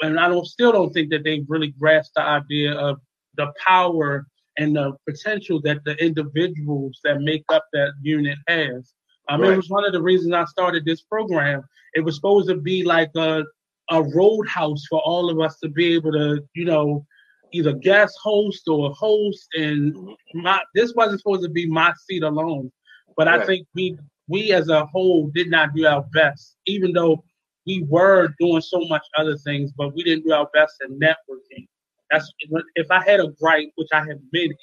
and 0.02 0.20
I 0.20 0.28
don't 0.28 0.46
still 0.46 0.72
don't 0.72 0.92
think 0.92 1.10
that 1.10 1.24
they've 1.24 1.44
really 1.48 1.68
grasped 1.68 2.14
the 2.16 2.22
idea 2.22 2.74
of 2.74 2.98
the 3.36 3.52
power 3.66 4.26
and 4.58 4.76
the 4.76 4.92
potential 5.08 5.60
that 5.62 5.84
the 5.84 5.94
individuals 6.04 7.00
that 7.04 7.20
make 7.20 7.44
up 7.48 7.64
that 7.72 7.92
unit 8.02 8.38
has. 8.48 8.94
Um, 9.28 9.40
Right. 9.40 9.52
It 9.52 9.56
was 9.56 9.70
one 9.70 9.84
of 9.84 9.92
the 9.92 10.02
reasons 10.02 10.34
I 10.34 10.44
started 10.44 10.84
this 10.84 11.02
program. 11.02 11.62
It 11.94 12.00
was 12.00 12.16
supposed 12.16 12.48
to 12.48 12.56
be 12.56 12.84
like 12.84 13.10
a 13.16 13.44
a 13.90 14.02
roadhouse 14.02 14.84
for 14.88 15.00
all 15.00 15.28
of 15.28 15.40
us 15.40 15.58
to 15.58 15.68
be 15.68 15.94
able 15.94 16.12
to, 16.12 16.42
you 16.54 16.64
know, 16.64 17.04
either 17.52 17.72
guest 17.72 18.16
host 18.22 18.66
or 18.68 18.90
host. 18.92 19.46
And 19.54 19.94
my 20.34 20.60
this 20.74 20.94
wasn't 20.94 21.20
supposed 21.20 21.42
to 21.44 21.50
be 21.50 21.66
my 21.66 21.92
seat 22.06 22.22
alone, 22.22 22.70
but 23.16 23.28
I 23.28 23.44
think 23.44 23.66
we 23.74 23.98
we 24.28 24.52
as 24.52 24.68
a 24.68 24.86
whole 24.86 25.30
did 25.34 25.50
not 25.50 25.74
do 25.74 25.86
our 25.86 26.04
best, 26.12 26.56
even 26.66 26.92
though 26.92 27.22
we 27.66 27.84
were 27.88 28.34
doing 28.38 28.60
so 28.60 28.80
much 28.88 29.02
other 29.16 29.36
things, 29.38 29.72
but 29.76 29.94
we 29.94 30.02
didn't 30.02 30.24
do 30.24 30.32
our 30.32 30.48
best 30.52 30.74
in 30.86 30.98
networking. 30.98 31.66
That's 32.10 32.30
if 32.76 32.90
I 32.90 33.02
had 33.02 33.20
a 33.20 33.28
gripe, 33.40 33.70
which 33.76 33.88
I 33.92 33.98
have 34.00 34.18
many, 34.32 34.56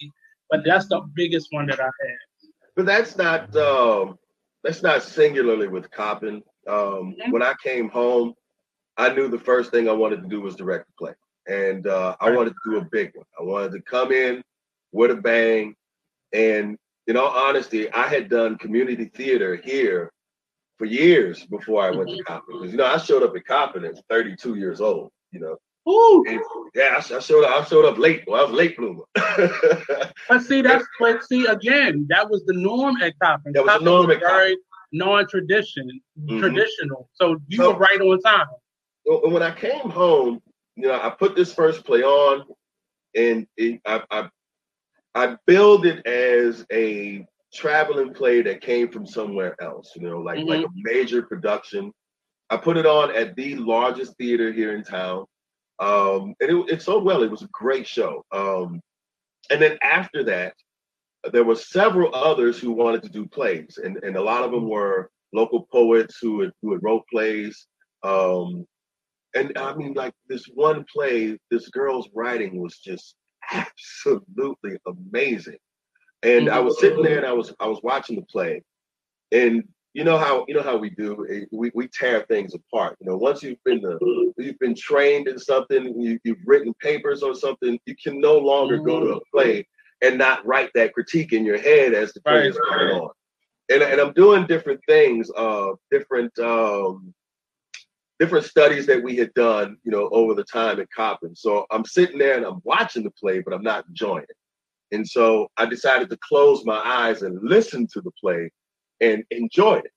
but 0.49 0.61
that's 0.65 0.87
the 0.87 1.01
biggest 1.15 1.47
one 1.51 1.67
that 1.67 1.79
I 1.79 1.85
had. 1.85 2.17
But 2.75 2.85
that's 2.85 3.17
not 3.17 3.55
um, 3.55 4.17
that's 4.63 4.83
not 4.83 5.03
singularly 5.03 5.67
with 5.67 5.89
Coppin. 5.91 6.43
Um, 6.67 7.15
Mhm. 7.19 7.31
When 7.31 7.41
I 7.41 7.53
came 7.63 7.89
home, 7.89 8.35
I 8.97 9.13
knew 9.13 9.27
the 9.27 9.39
first 9.39 9.71
thing 9.71 9.89
I 9.89 9.93
wanted 9.93 10.21
to 10.21 10.27
do 10.27 10.41
was 10.41 10.55
direct 10.55 10.87
the 10.87 10.93
play, 10.97 11.13
and 11.47 11.87
uh, 11.87 12.15
I 12.19 12.29
wanted 12.31 12.51
to 12.51 12.71
do 12.71 12.77
a 12.77 12.85
big 12.91 13.11
one. 13.15 13.25
I 13.39 13.43
wanted 13.43 13.71
to 13.73 13.81
come 13.81 14.11
in 14.11 14.43
with 14.91 15.11
a 15.11 15.15
bang, 15.15 15.75
and 16.33 16.77
in 17.07 17.17
all 17.17 17.29
honesty, 17.29 17.91
I 17.91 18.07
had 18.07 18.29
done 18.29 18.57
community 18.57 19.05
theater 19.05 19.55
here 19.55 20.11
for 20.77 20.85
years 20.85 21.45
before 21.45 21.83
I 21.83 21.91
went 21.91 22.09
to 22.09 22.23
Coppin. 22.23 22.59
Because 22.59 22.71
you 22.71 22.77
know, 22.77 22.85
I 22.85 22.97
showed 22.97 23.23
up 23.23 23.35
at 23.35 23.45
Coppin 23.45 23.83
at 23.85 23.95
32 24.09 24.55
years 24.55 24.81
old. 24.81 25.11
You 25.31 25.39
know, 25.39 25.57
Ooh, 25.89 26.23
yeah, 26.75 26.93
I, 26.95 27.15
I 27.15 27.19
showed 27.19 27.43
up. 27.43 27.61
I 27.61 27.65
showed 27.67 27.85
up 27.85 27.97
late. 27.97 28.23
Well, 28.27 28.39
I 28.41 28.43
was 28.43 28.53
late 28.53 28.77
bloomer. 28.77 29.03
but 30.29 30.41
see, 30.43 30.61
that's 30.61 30.85
but 30.99 31.23
see 31.23 31.45
again, 31.47 32.05
that 32.09 32.29
was 32.29 32.43
the 32.45 32.53
norm 32.53 32.97
at 33.01 33.13
Coppin. 33.19 33.53
That 33.53 33.63
was 33.63 33.67
the 33.67 33.71
Coppin 33.79 33.85
norm 33.85 34.11
at 34.11 34.19
very 34.19 34.57
non-tradition, 34.91 35.89
Mhm. 36.21 36.39
traditional. 36.39 37.09
So 37.13 37.37
you 37.47 37.57
So- 37.57 37.71
were 37.73 37.79
right 37.79 37.99
on 38.01 38.19
time. 38.21 38.47
And 39.05 39.33
when 39.33 39.41
I 39.41 39.51
came 39.55 39.89
home, 39.89 40.41
you 40.75 40.87
know, 40.87 40.99
I 41.01 41.09
put 41.09 41.35
this 41.35 41.51
first 41.53 41.83
play 41.83 42.03
on, 42.03 42.45
and 43.15 43.47
it, 43.57 43.81
I, 43.85 44.03
I 44.11 44.29
I 45.15 45.35
billed 45.47 45.85
it 45.87 46.05
as 46.05 46.63
a 46.71 47.25
traveling 47.53 48.13
play 48.13 48.41
that 48.43 48.61
came 48.61 48.89
from 48.89 49.05
somewhere 49.07 49.55
else. 49.61 49.91
You 49.95 50.03
know, 50.07 50.19
like 50.19 50.45
like 50.45 50.65
a 50.65 50.69
major 50.75 51.23
production. 51.23 51.91
I 52.51 52.57
put 52.57 52.77
it 52.77 52.85
on 52.85 53.15
at 53.15 53.35
the 53.35 53.55
largest 53.55 54.15
theater 54.17 54.51
here 54.51 54.75
in 54.75 54.83
town, 54.83 55.25
um, 55.81 56.35
and 56.39 56.49
it, 56.49 56.73
it 56.73 56.81
sold 56.81 57.03
well. 57.03 57.23
It 57.23 57.31
was 57.31 57.41
a 57.41 57.49
great 57.51 57.87
show. 57.87 58.23
Um, 58.31 58.79
and 59.49 59.61
then 59.61 59.77
after 59.81 60.23
that, 60.25 60.53
there 61.33 61.43
were 61.43 61.55
several 61.55 62.13
others 62.15 62.59
who 62.59 62.71
wanted 62.71 63.03
to 63.03 63.09
do 63.09 63.25
plays, 63.25 63.79
and, 63.83 63.97
and 64.03 64.15
a 64.15 64.21
lot 64.21 64.43
of 64.43 64.51
them 64.51 64.69
were 64.69 65.09
local 65.33 65.67
poets 65.71 66.17
who 66.21 66.41
had, 66.41 66.51
who 66.61 66.71
had 66.71 66.83
wrote 66.83 67.03
plays. 67.11 67.67
Um, 68.03 68.65
and 69.35 69.51
I 69.57 69.75
mean, 69.75 69.93
like 69.93 70.13
this 70.27 70.45
one 70.53 70.85
play, 70.93 71.37
this 71.49 71.69
girl's 71.69 72.09
writing 72.13 72.61
was 72.61 72.77
just 72.77 73.15
absolutely 73.51 74.77
amazing. 74.85 75.57
And 76.23 76.49
I 76.49 76.59
was 76.59 76.79
sitting 76.79 77.01
there 77.01 77.17
and 77.17 77.25
I 77.25 77.33
was 77.33 77.53
I 77.59 77.65
was 77.65 77.79
watching 77.81 78.15
the 78.15 78.21
play, 78.23 78.61
and 79.31 79.63
you 79.93 80.03
know 80.03 80.17
how 80.17 80.45
you 80.47 80.53
know 80.53 80.61
how 80.63 80.77
we 80.77 80.89
do 80.89 81.27
eh, 81.29 81.45
we, 81.51 81.71
we 81.73 81.87
tear 81.87 82.21
things 82.29 82.53
apart. 82.53 82.97
You 83.01 83.09
know, 83.09 83.17
once 83.17 83.43
you've 83.43 83.63
been 83.65 83.81
the, 83.81 84.31
you've 84.37 84.59
been 84.59 84.75
trained 84.75 85.27
in 85.27 85.37
something, 85.37 85.99
you, 85.99 86.19
you've 86.23 86.39
written 86.45 86.73
papers 86.75 87.23
on 87.23 87.35
something, 87.35 87.79
you 87.85 87.95
can 88.01 88.19
no 88.19 88.37
longer 88.37 88.77
go 88.77 88.99
to 89.01 89.15
a 89.15 89.19
play 89.33 89.67
and 90.01 90.17
not 90.17 90.45
write 90.45 90.71
that 90.75 90.93
critique 90.93 91.33
in 91.33 91.45
your 91.45 91.59
head 91.59 91.93
as 91.93 92.13
the 92.13 92.21
play 92.21 92.39
Right. 92.39 92.45
is 92.47 92.57
going 92.57 92.89
on. 93.01 93.09
And, 93.69 93.83
and 93.83 94.01
I'm 94.01 94.13
doing 94.13 94.47
different 94.47 94.79
things, 94.87 95.29
uh, 95.37 95.71
different 95.91 96.37
um, 96.39 97.13
different 98.19 98.45
studies 98.45 98.85
that 98.85 99.01
we 99.03 99.15
had 99.15 99.33
done, 99.33 99.77
you 99.83 99.91
know, 99.91 100.07
over 100.09 100.35
the 100.35 100.43
time 100.43 100.79
at 100.79 100.87
Coppin. 100.95 101.35
So 101.35 101.65
I'm 101.71 101.83
sitting 101.83 102.19
there 102.19 102.37
and 102.37 102.45
I'm 102.45 102.61
watching 102.63 103.03
the 103.03 103.11
play, 103.11 103.41
but 103.41 103.53
I'm 103.53 103.63
not 103.63 103.85
enjoying 103.87 104.23
it. 104.29 104.35
And 104.95 105.07
so 105.07 105.49
I 105.57 105.65
decided 105.65 106.09
to 106.11 106.17
close 106.21 106.63
my 106.63 106.79
eyes 106.85 107.23
and 107.23 107.39
listen 107.41 107.87
to 107.93 108.01
the 108.01 108.11
play 108.21 108.51
and 109.01 109.23
enjoyed 109.31 109.85
it. 109.85 109.91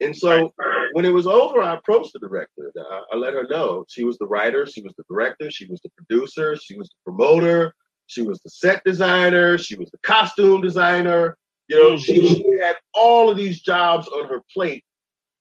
And 0.00 0.16
so 0.16 0.52
when 0.92 1.04
it 1.04 1.12
was 1.12 1.26
over, 1.26 1.62
I 1.62 1.74
approached 1.74 2.12
the 2.12 2.18
director. 2.18 2.70
I, 2.76 3.02
I 3.12 3.16
let 3.16 3.34
her 3.34 3.46
know 3.48 3.84
she 3.88 4.04
was 4.04 4.18
the 4.18 4.26
writer, 4.26 4.66
she 4.66 4.82
was 4.82 4.92
the 4.96 5.04
director, 5.08 5.50
she 5.50 5.66
was 5.66 5.80
the 5.82 5.90
producer, 5.96 6.56
she 6.56 6.76
was 6.76 6.88
the 6.88 7.10
promoter, 7.10 7.74
she 8.06 8.22
was 8.22 8.38
the 8.40 8.50
set 8.50 8.82
designer, 8.84 9.56
she 9.56 9.76
was 9.76 9.90
the 9.90 9.98
costume 9.98 10.60
designer. 10.60 11.36
You 11.68 11.82
know, 11.82 11.96
she, 11.96 12.28
she 12.28 12.58
had 12.60 12.76
all 12.92 13.30
of 13.30 13.38
these 13.38 13.62
jobs 13.62 14.06
on 14.08 14.28
her 14.28 14.42
plate. 14.52 14.84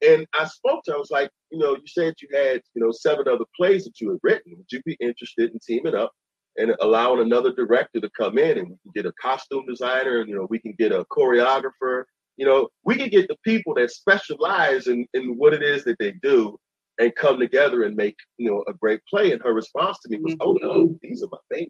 And 0.05 0.25
I 0.39 0.45
spoke 0.45 0.83
to 0.85 0.91
her. 0.91 0.97
I 0.97 0.99
was 0.99 1.11
like, 1.11 1.29
you 1.51 1.57
know, 1.57 1.71
you 1.75 1.87
said 1.87 2.13
you 2.21 2.29
had, 2.33 2.61
you 2.73 2.81
know, 2.81 2.91
seven 2.91 3.27
other 3.27 3.45
plays 3.57 3.83
that 3.83 3.99
you 3.99 4.11
had 4.11 4.19
written. 4.23 4.53
Would 4.55 4.71
you 4.71 4.81
be 4.85 4.97
interested 5.01 5.51
in 5.51 5.59
teaming 5.59 5.95
up 5.95 6.11
and 6.57 6.73
allowing 6.81 7.21
another 7.21 7.53
director 7.53 7.99
to 7.99 8.09
come 8.17 8.37
in 8.37 8.57
and 8.57 8.69
we 8.69 8.77
can 8.83 8.91
get 8.93 9.05
a 9.05 9.13
costume 9.21 9.65
designer 9.67 10.19
and 10.19 10.29
you 10.29 10.35
know 10.35 10.47
we 10.49 10.59
can 10.59 10.73
get 10.77 10.91
a 10.91 11.05
choreographer 11.05 12.03
you 12.37 12.45
know 12.45 12.69
we 12.83 12.95
can 12.95 13.09
get 13.09 13.27
the 13.27 13.37
people 13.43 13.73
that 13.75 13.91
specialize 13.91 14.87
in, 14.87 15.05
in 15.13 15.37
what 15.37 15.53
it 15.53 15.63
is 15.63 15.83
that 15.83 15.97
they 15.99 16.11
do 16.23 16.57
and 16.99 17.15
come 17.15 17.39
together 17.39 17.83
and 17.83 17.95
make 17.95 18.15
you 18.37 18.49
know 18.49 18.63
a 18.67 18.73
great 18.73 19.01
play. 19.09 19.31
And 19.31 19.41
her 19.41 19.53
response 19.53 19.97
to 19.99 20.09
me 20.09 20.19
was 20.21 20.35
oh 20.39 20.57
no 20.61 20.73
mm-hmm. 20.73 20.93
these 21.01 21.23
are 21.23 21.29
my 21.31 21.37
babies. 21.49 21.69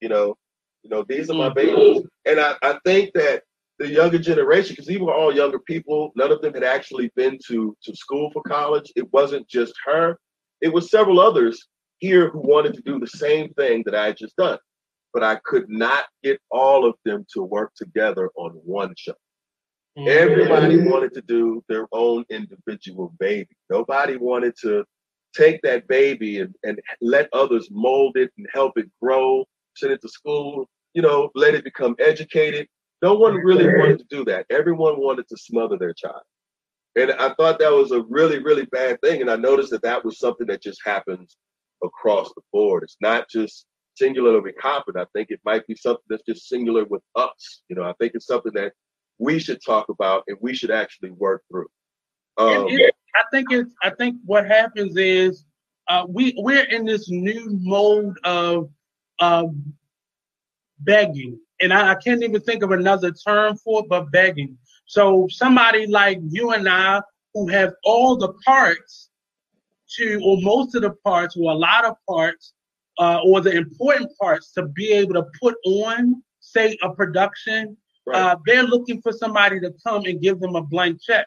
You 0.00 0.08
know 0.08 0.34
you 0.82 0.90
know 0.90 1.04
these 1.08 1.30
are 1.30 1.34
my 1.34 1.48
mm-hmm. 1.48 1.54
babies. 1.54 2.02
And 2.26 2.40
i, 2.40 2.54
I 2.62 2.78
think 2.84 3.12
that 3.14 3.42
the 3.78 3.88
younger 3.88 4.18
generation 4.18 4.74
because 4.74 4.86
these 4.86 5.00
were 5.00 5.14
all 5.14 5.34
younger 5.34 5.58
people 5.58 6.12
none 6.14 6.30
of 6.30 6.40
them 6.40 6.54
had 6.54 6.64
actually 6.64 7.10
been 7.16 7.38
to 7.48 7.76
to 7.82 7.96
school 7.96 8.30
for 8.32 8.42
college. 8.42 8.92
It 8.96 9.12
wasn't 9.12 9.48
just 9.48 9.74
her. 9.86 10.18
It 10.60 10.72
was 10.72 10.90
several 10.90 11.18
others 11.20 11.66
here 11.98 12.30
who 12.30 12.40
wanted 12.40 12.74
to 12.74 12.82
do 12.82 12.98
the 12.98 13.06
same 13.06 13.52
thing 13.54 13.82
that 13.86 13.94
I 13.94 14.06
had 14.06 14.16
just 14.16 14.36
done, 14.36 14.58
but 15.12 15.22
I 15.22 15.36
could 15.44 15.68
not 15.68 16.04
get 16.22 16.40
all 16.50 16.86
of 16.86 16.94
them 17.04 17.26
to 17.34 17.42
work 17.42 17.72
together 17.76 18.30
on 18.36 18.52
one 18.64 18.94
show. 18.96 19.14
Mm. 19.98 20.08
Everybody 20.08 20.78
wanted 20.78 21.12
to 21.14 21.22
do 21.22 21.62
their 21.68 21.86
own 21.92 22.24
individual 22.30 23.14
baby. 23.18 23.50
Nobody 23.70 24.16
wanted 24.16 24.54
to 24.62 24.84
take 25.36 25.60
that 25.62 25.86
baby 25.88 26.40
and, 26.40 26.54
and 26.62 26.80
let 27.00 27.28
others 27.32 27.68
mold 27.70 28.16
it 28.16 28.30
and 28.38 28.46
help 28.52 28.78
it 28.78 28.88
grow, 29.02 29.44
send 29.76 29.92
it 29.92 30.00
to 30.02 30.08
school, 30.08 30.66
you 30.94 31.02
know, 31.02 31.30
let 31.34 31.54
it 31.54 31.64
become 31.64 31.94
educated. 31.98 32.66
No 33.02 33.14
one 33.14 33.34
really 33.34 33.66
wanted 33.66 33.98
to 33.98 34.04
do 34.08 34.24
that. 34.26 34.46
Everyone 34.50 35.00
wanted 35.00 35.28
to 35.28 35.36
smother 35.36 35.76
their 35.76 35.94
child. 35.94 36.22
And 36.94 37.10
I 37.12 37.34
thought 37.34 37.58
that 37.58 37.72
was 37.72 37.90
a 37.90 38.02
really, 38.02 38.38
really 38.38 38.66
bad 38.66 39.00
thing. 39.00 39.22
And 39.22 39.30
I 39.30 39.36
noticed 39.36 39.70
that 39.70 39.82
that 39.82 40.04
was 40.04 40.18
something 40.18 40.46
that 40.48 40.62
just 40.62 40.80
happens 40.84 41.36
across 41.82 42.28
the 42.34 42.42
board. 42.52 42.82
It's 42.82 42.98
not 43.00 43.28
just 43.28 43.66
singular 43.96 44.40
with 44.40 44.56
Coppin. 44.58 44.96
I 44.96 45.06
think 45.14 45.30
it 45.30 45.40
might 45.44 45.66
be 45.66 45.74
something 45.74 46.04
that's 46.08 46.22
just 46.24 46.48
singular 46.48 46.84
with 46.84 47.02
us. 47.16 47.62
You 47.68 47.76
know, 47.76 47.82
I 47.82 47.92
think 48.00 48.12
it's 48.14 48.26
something 48.26 48.52
that 48.54 48.72
we 49.18 49.38
should 49.38 49.60
talk 49.64 49.88
about 49.88 50.24
and 50.28 50.36
we 50.40 50.54
should 50.54 50.70
actually 50.70 51.10
work 51.10 51.42
through. 51.50 51.68
Um, 52.38 52.68
It- 52.68 52.80
it- 52.80 52.94
I 53.14 53.24
think 53.30 53.52
it's. 53.52 53.74
I 53.82 53.90
think 53.90 54.16
what 54.24 54.46
happens 54.46 54.96
is 54.96 55.44
uh, 55.88 56.06
we 56.08 56.34
we're 56.38 56.64
in 56.64 56.86
this 56.86 57.10
new 57.10 57.46
mode 57.60 58.16
of 58.24 58.70
um, 59.20 59.74
begging, 60.78 61.38
and 61.60 61.74
I, 61.74 61.90
I 61.92 61.94
can't 61.96 62.22
even 62.22 62.40
think 62.40 62.62
of 62.62 62.70
another 62.70 63.10
term 63.12 63.56
for 63.58 63.80
it, 63.80 63.88
but 63.90 64.10
begging. 64.10 64.56
So 64.86 65.26
somebody 65.30 65.86
like 65.86 66.20
you 66.30 66.52
and 66.52 66.66
I, 66.68 67.02
who 67.34 67.48
have 67.48 67.74
all 67.84 68.16
the 68.16 68.32
parts 68.46 69.10
to, 69.96 70.20
or 70.24 70.38
most 70.40 70.74
of 70.74 70.80
the 70.82 70.92
parts, 71.04 71.36
or 71.36 71.52
a 71.52 71.54
lot 71.54 71.84
of 71.84 71.96
parts, 72.08 72.54
uh, 72.98 73.20
or 73.24 73.40
the 73.40 73.50
important 73.52 74.10
parts 74.20 74.52
to 74.52 74.66
be 74.66 74.92
able 74.92 75.14
to 75.14 75.24
put 75.40 75.54
on, 75.64 76.22
say, 76.40 76.76
a 76.82 76.90
production. 76.94 77.76
right. 78.06 78.20
Uh, 78.20 78.36
they're 78.46 78.64
looking 78.64 79.00
for 79.00 79.12
somebody 79.12 79.58
to 79.60 79.72
come 79.86 80.04
and 80.06 80.20
give 80.20 80.40
them 80.40 80.56
a 80.56 80.62
blank 80.62 81.00
check 81.02 81.26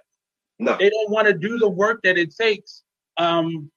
no, 0.59 0.77
they 0.79 0.89
don't 0.89 1.09
want 1.11 1.27
to 1.27 1.33
do 1.33 1.57
the 1.57 1.67
work 1.67 1.99
that 2.03 2.17
it 2.17 2.33
takes 2.35 2.83
um, 3.17 3.69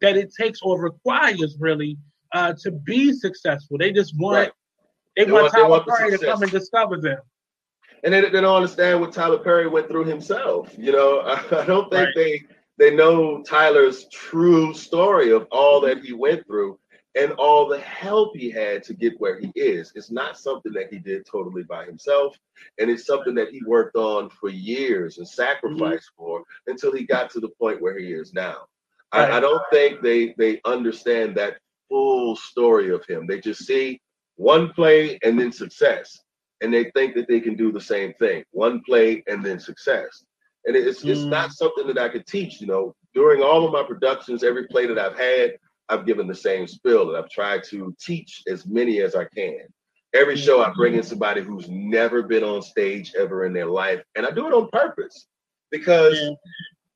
that 0.00 0.16
it 0.16 0.32
takes 0.34 0.60
or 0.62 0.80
requires 0.80 1.56
really 1.60 1.98
uh, 2.32 2.54
to 2.62 2.70
be 2.70 3.12
successful. 3.12 3.76
They 3.76 3.92
just 3.92 4.16
want 4.18 4.36
Right. 4.36 4.52
they, 5.16 5.24
They 5.24 5.32
want 5.32 5.52
want- 5.52 5.54
Tyler 5.54 5.84
Perry 5.98 6.16
to 6.16 6.24
come 6.24 6.42
and 6.42 6.50
discover 6.52 6.96
them. 6.98 7.18
and 8.04 8.14
they, 8.14 8.20
they 8.22 8.40
don't 8.40 8.56
understand 8.56 9.00
what 9.00 9.12
Tyler 9.12 9.38
Perry 9.38 9.68
went 9.68 9.88
through 9.88 10.04
himself. 10.06 10.74
You 10.78 10.92
know, 10.92 11.20
I, 11.20 11.34
I 11.62 11.66
don't 11.66 11.90
think 11.90 12.06
Right. 12.06 12.14
they 12.14 12.42
they 12.78 12.94
know 12.96 13.42
Tyler's 13.42 14.06
true 14.08 14.72
story 14.72 15.32
of 15.32 15.46
all 15.50 15.82
that 15.82 15.98
he 15.98 16.14
went 16.14 16.46
through 16.46 16.78
and 17.16 17.32
all 17.32 17.66
the 17.68 17.80
help 17.80 18.36
he 18.36 18.50
had 18.50 18.82
to 18.84 18.94
get 18.94 19.20
where 19.20 19.38
he 19.40 19.50
is. 19.56 19.92
It's 19.94 20.10
not 20.10 20.38
something 20.38 20.72
that 20.74 20.92
he 20.92 20.98
did 20.98 21.26
totally 21.26 21.64
by 21.64 21.84
himself, 21.84 22.36
and 22.78 22.90
it's 22.90 23.06
something 23.06 23.34
that 23.34 23.50
he 23.50 23.62
worked 23.66 23.96
on 23.96 24.30
for 24.30 24.48
years 24.48 25.18
and 25.18 25.28
sacrificed 25.28 26.10
for 26.16 26.44
until 26.66 26.92
he 26.92 27.04
got 27.04 27.30
to 27.30 27.40
the 27.40 27.50
point 27.60 27.82
where 27.82 27.98
he 27.98 28.12
is 28.12 28.32
now. 28.32 28.58
I, 29.12 29.38
I 29.38 29.40
don't 29.40 29.62
think 29.72 30.02
they 30.02 30.34
they 30.38 30.60
understand 30.64 31.36
that 31.36 31.58
full 31.88 32.36
story 32.36 32.90
of 32.92 33.04
him. 33.06 33.26
They 33.26 33.40
just 33.40 33.66
see 33.66 34.00
one 34.36 34.72
play 34.72 35.18
and 35.24 35.38
then 35.38 35.52
success 35.52 36.20
and 36.62 36.72
they 36.72 36.90
think 36.94 37.14
that 37.14 37.28
they 37.28 37.40
can 37.40 37.56
do 37.56 37.72
the 37.72 37.80
same 37.80 38.12
thing 38.14 38.44
one 38.52 38.80
play 38.86 39.22
and 39.26 39.44
then 39.44 39.58
success 39.60 40.24
and 40.64 40.76
it's 40.76 41.04
it's 41.04 41.22
Mm. 41.22 41.30
not 41.30 41.52
something 41.52 41.86
that 41.88 41.98
i 41.98 42.08
could 42.08 42.26
teach 42.26 42.60
you 42.60 42.66
know 42.66 42.94
during 43.14 43.42
all 43.42 43.66
of 43.66 43.72
my 43.72 43.82
productions 43.82 44.42
every 44.42 44.66
play 44.68 44.86
that 44.86 44.98
i've 44.98 45.18
had 45.18 45.52
i've 45.90 46.06
given 46.06 46.26
the 46.26 46.34
same 46.34 46.66
spill 46.66 47.08
and 47.08 47.16
i've 47.16 47.30
tried 47.30 47.62
to 47.64 47.94
teach 48.00 48.42
as 48.48 48.66
many 48.66 49.00
as 49.00 49.14
i 49.14 49.24
can 49.36 49.60
every 50.14 50.36
show 50.36 50.62
i 50.62 50.72
bring 50.74 50.94
in 50.94 51.00
mm-hmm. 51.00 51.08
somebody 51.08 51.42
who's 51.42 51.68
never 51.68 52.22
been 52.22 52.44
on 52.44 52.62
stage 52.62 53.12
ever 53.18 53.44
in 53.44 53.52
their 53.52 53.66
life 53.66 54.02
and 54.16 54.26
i 54.26 54.30
do 54.30 54.46
it 54.46 54.54
on 54.54 54.68
purpose 54.72 55.26
because 55.70 56.18
Yeah. 56.20 56.30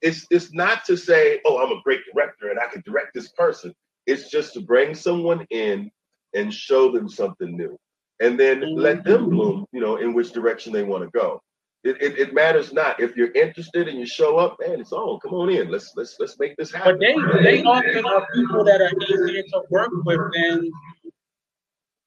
it's 0.03 0.27
it's 0.31 0.53
not 0.53 0.85
to 0.87 0.97
say 0.97 1.41
oh 1.45 1.63
i'm 1.63 1.77
a 1.77 1.83
great 1.83 2.01
director 2.13 2.51
and 2.51 2.59
i 2.59 2.67
can 2.67 2.83
direct 2.87 3.15
this 3.15 3.29
person 3.33 3.75
it's 4.07 4.31
just 4.31 4.55
to 4.55 4.61
bring 4.61 4.95
someone 4.95 5.47
in 5.51 5.91
and 6.35 6.53
show 6.53 6.91
them 6.91 7.09
something 7.09 7.57
new 7.57 7.79
and 8.21 8.39
then 8.39 8.77
let 8.77 9.05
them 9.05 9.23
mm-hmm. 9.23 9.31
bloom, 9.31 9.67
you 9.73 9.81
know, 9.81 9.97
in 9.97 10.15
which 10.15 10.33
direction 10.33 10.73
they 10.73 10.83
want 10.83 11.03
to 11.05 11.11
go. 11.11 11.41
It, 11.85 12.01
it, 12.01 12.19
it 12.19 12.35
matters 12.35 12.73
not 12.73 12.99
if 12.99 13.15
you're 13.15 13.31
interested 13.33 13.89
and 13.89 13.99
you 13.99 14.07
show 14.07 14.39
up, 14.39 14.57
man. 14.61 14.81
It's 14.81 14.93
on. 14.93 15.21
Come 15.21 15.35
on 15.35 15.51
in. 15.51 15.71
Let's 15.71 15.93
let's 15.97 16.17
let's 16.19 16.39
make 16.39 16.57
this 16.57 16.73
happen. 16.73 16.99
But 16.99 17.01
they 17.01 17.15
they 17.43 17.63
often 17.63 18.07
are 18.07 18.27
people 18.35 18.65
that 18.65 18.81
are 18.81 18.91
easier 19.03 19.43
to 19.43 19.63
work 19.71 19.91
with 20.05 20.21
than 20.35 20.71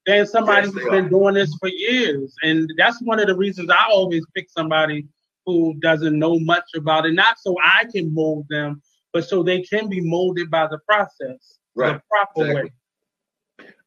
than 0.07 0.25
somebody 0.25 0.67
Yes, 0.67 0.73
who's 0.73 0.85
been 0.85 1.05
are. 1.05 1.09
doing 1.09 1.33
this 1.35 1.55
for 1.59 1.69
years. 1.69 2.33
And 2.43 2.71
that's 2.77 2.99
one 3.03 3.19
of 3.19 3.27
the 3.27 3.35
reasons 3.35 3.69
I 3.69 3.85
always 3.89 4.23
pick 4.35 4.49
somebody 4.49 5.05
who 5.45 5.75
doesn't 5.79 6.17
know 6.17 6.39
much 6.39 6.63
about 6.75 7.05
it, 7.05 7.13
not 7.13 7.37
so 7.39 7.55
I 7.63 7.85
can 7.93 8.13
mold 8.13 8.47
them, 8.49 8.81
but 9.13 9.25
so 9.25 9.43
they 9.43 9.61
can 9.61 9.89
be 9.89 10.01
molded 10.01 10.49
by 10.49 10.67
the 10.67 10.79
process, 10.87 11.59
Right. 11.75 11.93
the 11.95 12.01
proper 12.09 12.41
Exactly. 12.49 12.63
way. 12.63 12.71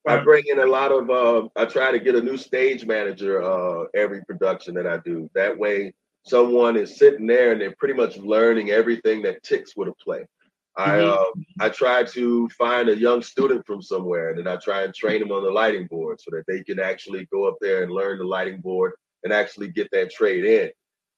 I 0.09 0.19
bring 0.19 0.45
in 0.47 0.59
a 0.61 0.67
lot 0.67 0.93
of. 0.93 1.11
Uh, 1.11 1.49
I 1.57 1.67
try 1.67 1.93
to 1.93 1.99
get 1.99 2.15
a 2.15 2.21
new 2.23 2.37
stage 2.37 2.87
manager 2.87 3.43
uh, 3.43 3.85
every 3.95 4.25
production 4.25 4.75
that 4.75 4.87
I 4.87 4.99
do. 4.99 5.31
That 5.35 5.57
way, 5.59 5.93
someone 6.25 6.77
is 6.77 6.97
sitting 6.97 7.27
there 7.27 7.53
and 7.53 7.61
they're 7.61 7.75
pretty 7.79 7.95
much 7.95 8.17
learning 8.17 8.71
everything 8.71 9.23
that 9.23 9.43
ticks 9.43 9.77
with 9.77 9.89
a 9.89 9.95
play. 10.03 10.27
I 10.77 10.99
Mhm. 10.99 11.09
uh, 11.13 11.33
I 11.61 11.69
try 11.69 12.05
to 12.05 12.49
find 12.51 12.89
a 12.89 12.97
young 12.97 13.23
student 13.23 13.67
from 13.67 13.83
somewhere, 13.83 14.31
and 14.31 14.39
then 14.39 14.47
I 14.47 14.57
try 14.57 14.83
and 14.85 14.95
train 14.95 15.21
them 15.21 15.33
on 15.33 15.43
the 15.43 15.51
lighting 15.51 15.87
board 15.87 16.21
so 16.21 16.31
that 16.31 16.47
they 16.47 16.63
can 16.63 16.79
actually 16.79 17.27
go 17.27 17.45
up 17.45 17.57
there 17.61 17.83
and 17.83 17.93
learn 17.93 18.19
the 18.19 18.25
lighting 18.25 18.61
board 18.61 18.93
and 19.25 19.33
actually 19.33 19.69
get 19.69 19.91
that 19.91 20.11
trade 20.11 20.45
in. 20.45 20.71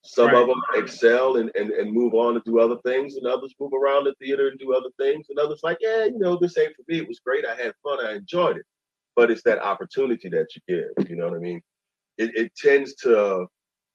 Some 0.05 0.33
Right. 0.33 0.43
of 0.43 0.49
them 0.49 0.61
excel 0.75 1.37
and, 1.37 1.53
and 1.55 1.71
and 1.71 1.93
move 1.93 2.15
on 2.15 2.35
to 2.35 2.43
do 2.45 2.59
other 2.59 2.79
things, 2.85 3.17
and 3.17 3.27
others 3.27 3.55
move 3.61 3.73
around 3.73 4.05
the 4.05 4.15
theater 4.15 4.49
and 4.49 4.59
do 4.59 4.75
other 4.75 4.91
things, 4.99 5.27
and 5.31 5.39
others 5.39 5.61
like, 5.63 5.79
yeah, 5.81 6.07
you 6.07 6.19
know, 6.19 6.37
this 6.37 6.59
ain't 6.59 6.75
for 6.75 6.83
me. 6.89 6.99
It 6.99 7.07
was 7.07 7.21
great. 7.21 7.47
I 7.47 7.55
had 7.55 7.75
fun. 7.85 8.05
I 8.05 8.15
enjoyed 8.15 8.57
it. 8.57 8.67
But 9.17 9.31
it's 9.31 9.43
that 9.45 9.61
opportunity 9.63 10.29
that 10.31 10.49
you 10.55 10.63
give. 10.97 11.09
You 11.09 11.17
know 11.17 11.29
what 11.29 11.37
I 11.37 11.41
mean? 11.41 11.61
It 12.19 12.31
it 12.37 12.53
tends 12.57 12.95
to 12.97 13.47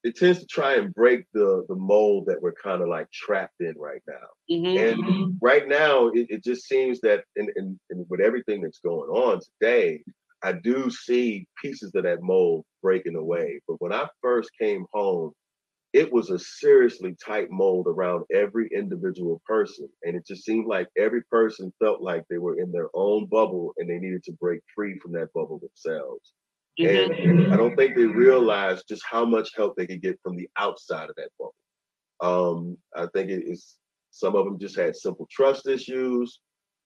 it 0.04 0.16
tends 0.16 0.40
to 0.40 0.46
try 0.46 0.76
and 0.76 0.94
break 0.94 1.26
the 1.34 1.66
the 1.68 1.76
mold 1.76 2.26
that 2.28 2.42
we're 2.42 2.54
kind 2.54 2.82
of 2.82 2.88
like 2.88 3.12
trapped 3.12 3.60
in 3.60 3.74
right 3.78 4.02
now. 4.08 4.28
Mhm. 4.50 4.92
And 4.92 5.38
right 5.42 5.68
now, 5.68 6.08
it, 6.08 6.28
it 6.30 6.44
just 6.44 6.68
seems 6.68 7.02
that 7.02 7.24
in, 7.36 7.50
in, 7.56 7.80
in 7.90 8.06
with 8.10 8.22
everything 8.22 8.62
that's 8.62 8.80
going 8.80 9.10
on 9.10 9.40
today, 9.60 10.04
I 10.44 10.54
do 10.54 10.90
see 10.90 11.48
pieces 11.62 11.94
of 11.96 12.04
that 12.04 12.22
mold 12.22 12.64
breaking 12.82 13.16
away. 13.16 13.60
But 13.68 13.82
when 13.82 13.92
I 13.92 14.08
first 14.22 14.52
came 14.60 14.86
home, 14.94 15.34
it 15.94 16.12
was 16.12 16.30
a 16.30 16.40
seriously 16.40 17.16
tight 17.26 17.50
mold 17.50 17.88
around 17.88 18.26
every 18.34 18.70
individual 18.74 19.42
person. 19.46 19.90
And 20.04 20.16
it 20.16 20.26
just 20.28 20.44
seemed 20.44 20.68
like 20.68 20.88
every 20.98 21.24
person 21.24 21.74
felt 21.80 22.02
like 22.02 22.24
they 22.30 22.38
were 22.38 22.60
in 22.60 22.72
their 22.72 22.90
own 22.94 23.26
bubble 23.28 23.74
and 23.78 23.90
they 23.90 23.98
needed 23.98 24.24
to 24.26 24.34
break 24.34 24.62
free 24.76 25.00
from 25.00 25.14
that 25.14 25.34
bubble 25.34 25.60
themselves. 25.60 26.34
Mhm. 26.80 26.90
And 26.90 27.48
I 27.52 27.58
don't 27.58 27.76
think 27.76 27.96
they 27.96 28.06
realized 28.06 28.88
just 28.88 29.04
how 29.10 29.26
much 29.26 29.56
help 29.56 29.76
they 29.76 29.88
could 29.88 30.02
get 30.02 30.20
from 30.22 30.36
the 30.38 30.50
outside 30.58 31.10
of 31.10 31.16
that 31.16 31.32
bubble. 31.40 31.56
Um, 32.22 32.78
I 32.96 33.08
think 33.14 33.30
it 33.30 33.44
is 33.48 33.78
some 34.12 34.36
of 34.36 34.46
them 34.46 34.60
just 34.60 34.76
had 34.76 34.96
simple 34.96 35.28
trust 35.32 35.68
issues. 35.68 36.40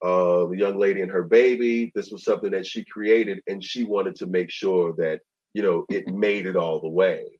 Uh, 0.03 0.47
the 0.47 0.57
young 0.57 0.77
lady 0.77 1.01
and 1.01 1.11
her 1.11 1.23
baby, 1.23 1.91
this 1.95 2.11
was 2.11 2.23
something 2.23 2.51
that 2.51 2.65
she 2.65 2.83
created, 2.85 3.41
and 3.47 3.63
she 3.63 3.83
wanted 3.83 4.15
to 4.15 4.27
make 4.27 4.49
sure 4.49 4.93
that 4.97 5.21
you 5.53 5.61
know 5.63 5.85
it 5.89 6.07
made 6.07 6.45
it 6.47 6.55
all 6.55 6.81
the 6.81 6.89
way. 6.89 7.39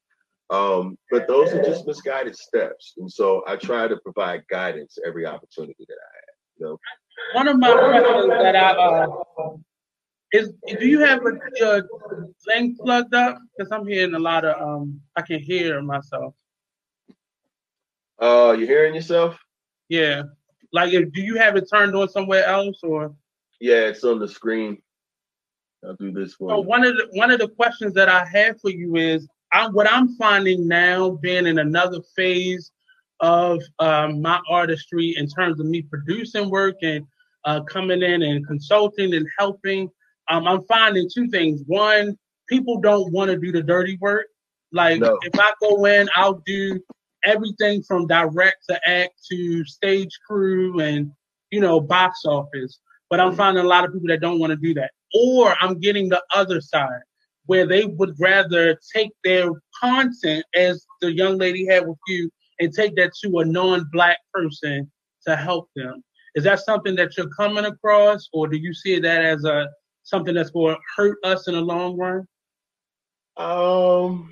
Um, 0.52 0.98
but 1.10 1.28
those 1.30 1.54
are 1.54 1.64
just 1.64 1.88
misguided 1.88 2.36
steps, 2.36 2.94
and 2.98 3.10
so 3.10 3.42
I 3.48 3.56
try 3.56 3.88
to 3.88 3.96
provide 3.98 4.44
guidance 4.50 4.98
every 5.06 5.26
opportunity 5.26 5.86
that 5.88 5.96
I 5.96 6.12
have. 6.16 6.36
You 6.58 6.66
know, 6.66 6.80
One 7.34 7.48
of 7.48 7.58
my 7.58 7.72
questions 7.72 8.28
that 8.28 8.56
I 8.58 8.72
uh, 8.74 9.08
is 10.34 10.50
do 10.80 10.86
you 10.88 11.00
have 11.00 11.22
a, 11.26 11.32
your 11.56 11.88
thing 12.46 12.76
plugged 12.76 13.16
up? 13.16 13.38
Because 13.58 13.72
I'm 13.72 13.88
hearing 13.88 14.14
a 14.14 14.20
lot 14.20 14.44
of 14.44 14.62
um 14.62 15.00
I 15.16 15.22
can 15.22 15.40
hear 15.40 15.82
myself. 15.82 16.36
uh, 18.20 18.54
you're 18.58 18.68
hearing 18.68 18.94
yourself? 18.96 19.38
Yeah. 19.90 20.24
Like 20.74 20.94
if 20.94 21.12
do 21.14 21.22
you 21.22 21.36
have 21.38 21.56
it 21.56 21.68
turned 21.74 21.96
on 21.96 22.10
somewhere 22.10 22.46
else 22.46 22.80
or 22.84 23.16
Yeah, 23.62 23.88
it's 23.92 24.04
on 24.04 24.20
the 24.20 24.28
screen. 24.28 24.82
I'll 25.86 25.96
do 25.96 26.12
this 26.12 26.36
so 26.38 26.46
one. 26.46 26.66
one 26.66 26.84
of 26.86 26.96
the 26.98 27.08
one 27.14 27.32
of 27.32 27.40
the 27.40 27.48
questions 27.48 27.94
that 27.94 28.10
I 28.10 28.26
have 28.26 28.60
for 28.62 28.70
you 28.70 28.96
is 28.98 29.28
I'm 29.54 29.74
what 29.74 29.92
I'm 29.92 30.16
finding 30.16 30.68
now 30.68 31.12
being 31.12 31.46
in 31.46 31.60
another 31.60 32.00
phase 32.16 32.72
of 33.20 33.62
um, 33.80 34.22
my 34.22 34.40
artistry 34.50 35.16
in 35.18 35.28
terms 35.28 35.60
of 35.60 35.66
me 35.66 35.82
producing 35.84 36.50
work 36.50 36.76
and 36.82 37.06
uh, 37.46 37.62
coming 37.64 38.02
in 38.02 38.22
and 38.24 38.46
consulting 38.48 39.14
and 39.14 39.28
helping. 39.38 39.90
Um, 40.30 40.48
I'm 40.48 40.64
finding 40.66 41.10
two 41.14 41.28
things. 41.28 41.62
One, 41.68 42.18
people 42.48 42.80
don't 42.80 43.12
want 43.12 43.30
to 43.30 43.38
do 43.38 43.52
the 43.52 43.62
dirty 43.62 43.98
work. 44.02 44.28
Like 44.72 45.00
No. 45.02 45.18
if 45.24 45.38
I 45.40 45.52
go 45.62 45.86
in, 45.86 46.10
I'll 46.16 46.42
do 46.46 46.80
everything 47.26 47.84
from 47.84 48.08
direct 48.08 48.66
to 48.70 48.90
act 48.90 49.14
to 49.32 49.64
stage 49.66 50.18
crew 50.28 50.80
and 50.80 51.12
you 51.52 51.60
know 51.60 51.80
box 51.80 52.22
office. 52.26 52.80
But 53.10 53.20
I'm 53.20 53.36
finding 53.36 53.64
a 53.64 53.68
lot 53.68 53.84
of 53.84 53.92
people 53.92 54.08
that 54.08 54.22
don't 54.22 54.40
want 54.40 54.52
to 54.52 54.56
do 54.56 54.74
that. 54.76 54.92
Or 55.14 55.54
I'm 55.60 55.80
getting 55.80 56.08
the 56.08 56.24
other 56.34 56.62
side 56.62 57.02
where 57.46 57.66
they 57.66 57.86
would 57.86 58.16
rather 58.20 58.78
take 58.96 59.12
their 59.24 59.50
content 59.80 60.46
as 60.56 60.86
the 61.02 61.12
young 61.12 61.38
lady 61.38 61.66
had 61.66 61.88
with 61.88 61.98
you 62.08 62.30
and 62.60 62.74
take 62.74 62.96
that 62.96 63.12
to 63.24 63.40
a 63.40 63.46
non-black 63.46 64.18
person 64.34 64.90
to 65.28 65.36
help 65.36 65.70
them. 65.76 66.04
Is 66.36 66.44
that 66.44 66.60
something 66.60 66.96
that 66.96 67.18
you're 67.18 67.30
coming 67.30 67.66
across, 67.66 68.30
or 68.32 68.48
do 68.48 68.58
you 68.58 68.74
see 68.74 69.00
that 69.00 69.24
as 69.24 69.44
a 69.44 69.70
something 70.04 70.34
that's 70.34 70.52
going 70.52 70.76
to 70.76 70.82
hurt 70.96 71.18
us 71.24 71.48
in 71.48 71.54
the 71.56 71.62
long 71.62 71.98
run? 71.98 72.28
Um, 73.38 74.32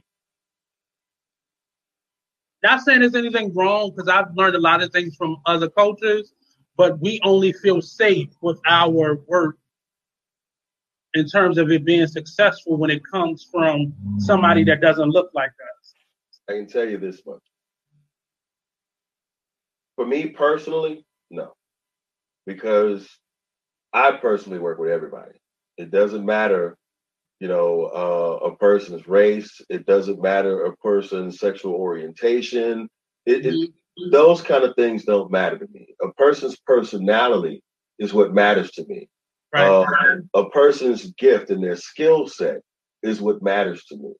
Not 2.63 2.81
saying 2.81 2.99
there's 2.99 3.15
anything 3.15 3.53
wrong 3.53 3.91
because 3.91 4.09
I've 4.09 4.35
learned 4.35 4.55
a 4.55 4.59
lot 4.59 4.83
of 4.83 4.91
things 4.91 5.15
from 5.15 5.37
other 5.45 5.69
cultures, 5.69 6.33
but 6.75 6.99
we 6.99 7.19
only 7.23 7.53
feel 7.53 7.81
safe 7.81 8.29
with 8.41 8.59
our 8.67 9.15
work 9.27 9.57
in 11.13 11.27
terms 11.27 11.57
of 11.57 11.71
it 11.71 11.85
being 11.85 12.07
successful 12.07 12.77
when 12.77 12.91
it 12.91 13.01
comes 13.09 13.47
from 13.51 13.93
somebody 14.19 14.63
that 14.65 14.81
doesn't 14.81 15.09
look 15.09 15.31
like 15.33 15.49
us. 15.49 15.93
I 16.49 16.53
can 16.53 16.67
tell 16.67 16.87
you 16.87 16.97
this 16.97 17.21
much. 17.25 17.41
For 19.95 20.05
me 20.05 20.27
personally, 20.27 21.05
no. 21.29 21.53
Because 22.45 23.07
I 23.93 24.13
personally 24.13 24.59
work 24.59 24.79
with 24.79 24.91
everybody. 24.91 25.33
It 25.77 25.91
doesn't 25.91 26.25
matter, 26.25 26.77
you 27.39 27.47
know, 27.47 27.85
uh, 27.85 28.47
a 28.47 28.55
person's 28.55 29.07
race. 29.07 29.61
It 29.69 29.85
doesn't 29.85 30.21
matter 30.21 30.65
a 30.65 30.75
person's 30.77 31.39
sexual 31.39 31.73
orientation. 31.73 32.87
It, 33.25 33.45
it, 33.45 33.71
those 34.11 34.41
kind 34.41 34.63
of 34.63 34.75
things 34.75 35.05
don't 35.05 35.31
matter 35.31 35.57
to 35.57 35.67
me. 35.71 35.95
A 36.01 36.11
person's 36.13 36.57
personality 36.65 37.61
is 37.97 38.13
what 38.13 38.33
matters 38.33 38.71
to 38.71 38.85
me. 38.85 39.09
Right. 39.53 39.67
Um, 39.67 40.29
a 40.33 40.49
person's 40.49 41.11
gift 41.13 41.49
and 41.49 41.63
their 41.63 41.75
skill 41.75 42.27
set 42.27 42.61
is 43.01 43.21
what 43.21 43.41
matters 43.41 43.83
to 43.85 43.97
me. 43.97 44.13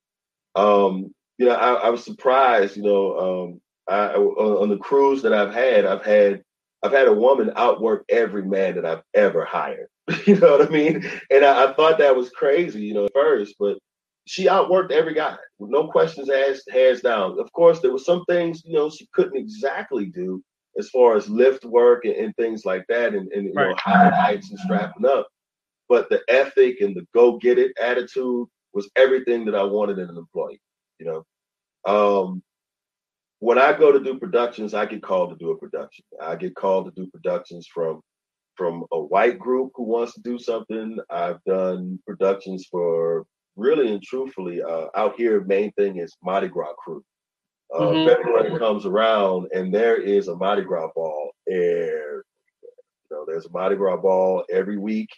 Um, 0.56 1.14
you 1.38 1.46
know, 1.46 1.54
I, 1.54 1.74
I 1.74 1.90
was 1.90 2.04
surprised. 2.04 2.76
You 2.78 2.84
know, 2.84 3.20
um, 3.20 3.62
I, 3.88 4.16
on, 4.16 4.70
the 4.70 4.78
cruise 4.78 5.22
that 5.22 5.34
I've 5.34 5.54
had, 5.54 5.86
I've 5.86 6.04
had 6.04 6.42
I've 6.84 6.92
had 6.92 7.08
a 7.08 7.14
woman 7.14 7.52
outwork 7.56 8.06
every 8.10 8.44
man 8.44 8.76
that 8.76 8.86
I've 8.86 9.04
ever 9.14 9.46
hired. 9.46 9.88
you 10.26 10.38
know 10.38 10.58
what 10.58 10.68
I 10.68 10.70
mean? 10.70 11.10
And 11.30 11.46
I, 11.46 11.66
I 11.66 11.74
thought 11.74 11.98
that 12.00 12.16
was 12.16 12.30
crazy, 12.30 12.82
you 12.82 12.94
know, 12.94 13.06
at 13.06 13.14
first, 13.14 13.56
but 13.60 13.78
she 14.26 14.46
outworked 14.46 14.92
every 14.92 15.14
guy 15.14 15.36
with 15.58 15.72
no 15.72 15.88
questions 15.88 16.30
asked, 16.30 16.70
hands 16.72 17.02
down. 17.02 17.40
Of 17.40 17.52
course, 17.52 17.80
there 17.80 17.92
were 17.92 18.00
some 18.00 18.24
things, 18.26 18.64
you 18.64 18.74
know, 18.74 18.90
she 18.90 19.08
couldn't 19.14 19.38
exactly 19.38 20.06
do 20.06 20.44
as 20.80 20.90
far 20.90 21.16
as 21.16 21.30
lift 21.30 21.66
work 21.66 22.06
and, 22.06 22.16
and 22.16 22.36
things 22.38 22.66
like 22.66 22.86
that, 22.88 23.14
and, 23.14 23.32
and 23.34 23.46
you 23.48 23.54
know, 23.54 23.76
high 23.78 24.10
heights 24.10 24.50
and 24.50 24.60
strapping 24.60 25.06
up. 25.06 25.28
But 25.90 26.10
the 26.10 26.22
ethic 26.30 26.82
and 26.82 26.96
the 26.96 27.06
go 27.14 27.38
get 27.38 27.60
it 27.60 27.74
attitude 27.80 28.48
was 28.74 28.90
everything 28.96 29.46
that 29.46 29.56
I 29.56 29.64
wanted 29.64 30.00
in 30.00 30.10
an 30.10 30.18
employee. 30.18 30.62
You 31.00 31.24
know, 31.86 32.24
um, 32.26 32.44
when 33.40 33.58
I 33.58 33.78
go 33.78 33.92
to 33.92 34.00
do 34.00 34.18
productions, 34.18 34.74
I 34.74 34.86
get 34.86 35.04
called 35.04 35.32
to 35.32 35.36
do 35.36 35.52
a 35.52 35.58
production. 35.58 36.06
I 36.22 36.36
get 36.36 36.56
called 36.56 36.86
to 36.86 36.92
do 37.02 37.10
productions 37.12 37.68
from 37.74 38.02
from 38.56 38.86
a 38.92 39.00
white 39.00 39.40
group 39.40 39.72
who 39.76 39.84
wants 39.84 40.14
to 40.14 40.22
do 40.22 40.38
something. 40.38 40.98
I've 41.10 41.42
done 41.46 42.00
productions 42.06 42.68
for 42.70 43.26
really 43.56 43.92
and 43.94 44.04
truthfully 44.04 44.62
uh, 44.62 44.88
out 44.96 45.16
here. 45.18 45.42
Main 45.42 45.72
thing 45.74 45.98
is 45.98 46.16
Mardi 46.24 46.50
Gras 46.50 46.74
crew. 46.78 47.04
Uh, 47.74 47.80
Mhm. 47.92 48.08
February 48.08 48.58
comes 48.60 48.86
around 48.86 49.48
and 49.54 49.74
there 49.74 49.96
is 49.96 50.28
a 50.28 50.36
Mardi 50.36 50.64
Gras 50.64 50.90
ball 50.96 51.32
every. 51.48 52.24
You 53.12 53.18
know, 53.18 53.26
there's 53.26 53.46
a 53.46 53.52
Mardi 53.52 53.76
Gras 53.76 53.98
ball 53.98 54.44
every 54.50 54.78
week. 54.78 55.10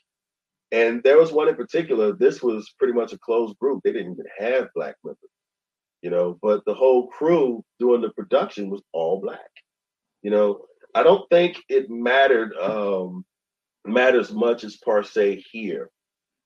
And 0.72 1.04
there 1.04 1.18
was 1.18 1.32
one 1.34 1.50
in 1.50 1.56
particular. 1.56 2.14
This 2.14 2.42
was 2.42 2.74
pretty 2.80 2.94
much 2.94 3.12
a 3.14 3.20
closed 3.20 3.58
group. 3.60 3.82
They 3.84 3.92
didn't 3.92 4.14
even 4.14 4.26
have 4.40 4.70
black 4.74 4.96
members 5.04 5.30
you 6.02 6.10
know, 6.10 6.38
but 6.42 6.66
the 6.66 6.74
whole 6.74 7.08
crew 7.08 7.64
doing 7.80 8.02
the 8.02 8.10
production 8.12 8.70
was 8.70 8.82
all 8.92 9.22
black. 9.22 9.50
You 10.24 10.32
know, 10.32 10.66
I 10.96 11.04
don't 11.04 11.30
think 11.30 11.62
it 11.70 11.90
mattered 11.90 12.54
um 12.58 13.26
matters 13.86 14.32
much 14.32 14.64
as 14.64 14.78
per 14.78 15.04
se 15.04 15.44
here. 15.52 15.90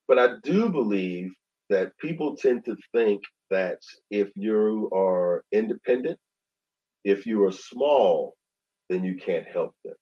But 0.08 0.20
I 0.20 0.36
do 0.44 0.70
believe 0.70 1.32
that 1.70 1.98
people 1.98 2.36
tend 2.36 2.66
to 2.66 2.76
think 2.94 3.24
that 3.50 3.80
if 4.12 4.30
you 4.36 4.90
are 4.94 5.44
independent 5.52 6.20
if 7.06 7.26
you 7.26 7.46
are 7.46 7.52
small, 7.52 8.36
then 8.90 9.04
you 9.06 9.16
can't 9.16 9.48
help 9.48 9.76
them. 9.86 9.96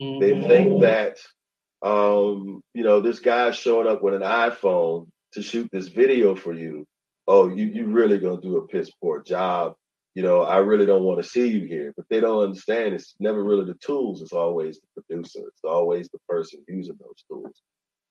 Mhm. 0.00 0.20
They 0.20 0.48
think 0.48 0.80
that 0.82 1.18
um, 1.80 2.60
you 2.74 2.82
know, 2.82 3.00
this 3.00 3.20
guy 3.20 3.52
showing 3.52 3.86
up 3.86 4.02
with 4.02 4.14
an 4.14 4.22
iPhone 4.22 5.08
to 5.32 5.42
shoot 5.42 5.68
this 5.72 5.88
video 5.88 6.34
for 6.34 6.52
you. 6.52 6.84
Oh, 7.28 7.48
you 7.48 7.66
you 7.66 7.86
really 7.86 8.18
gonna 8.18 8.40
do 8.40 8.58
a 8.58 8.66
piss 8.66 8.90
poor 9.00 9.22
job. 9.22 9.74
You 10.14 10.24
know, 10.24 10.42
I 10.42 10.58
really 10.58 10.86
don't 10.86 11.04
want 11.04 11.22
to 11.22 11.28
see 11.28 11.46
you 11.48 11.66
here. 11.66 11.92
But 11.96 12.06
they 12.10 12.20
don't 12.20 12.42
understand 12.42 12.94
it's 12.94 13.14
never 13.20 13.44
really 13.44 13.64
the 13.64 13.74
tools, 13.74 14.22
it's 14.22 14.32
always 14.32 14.80
the 14.80 15.02
producer, 15.02 15.46
it's 15.48 15.64
always 15.64 16.08
the 16.08 16.18
person 16.28 16.64
using 16.68 16.98
those 17.00 17.22
tools. 17.30 17.62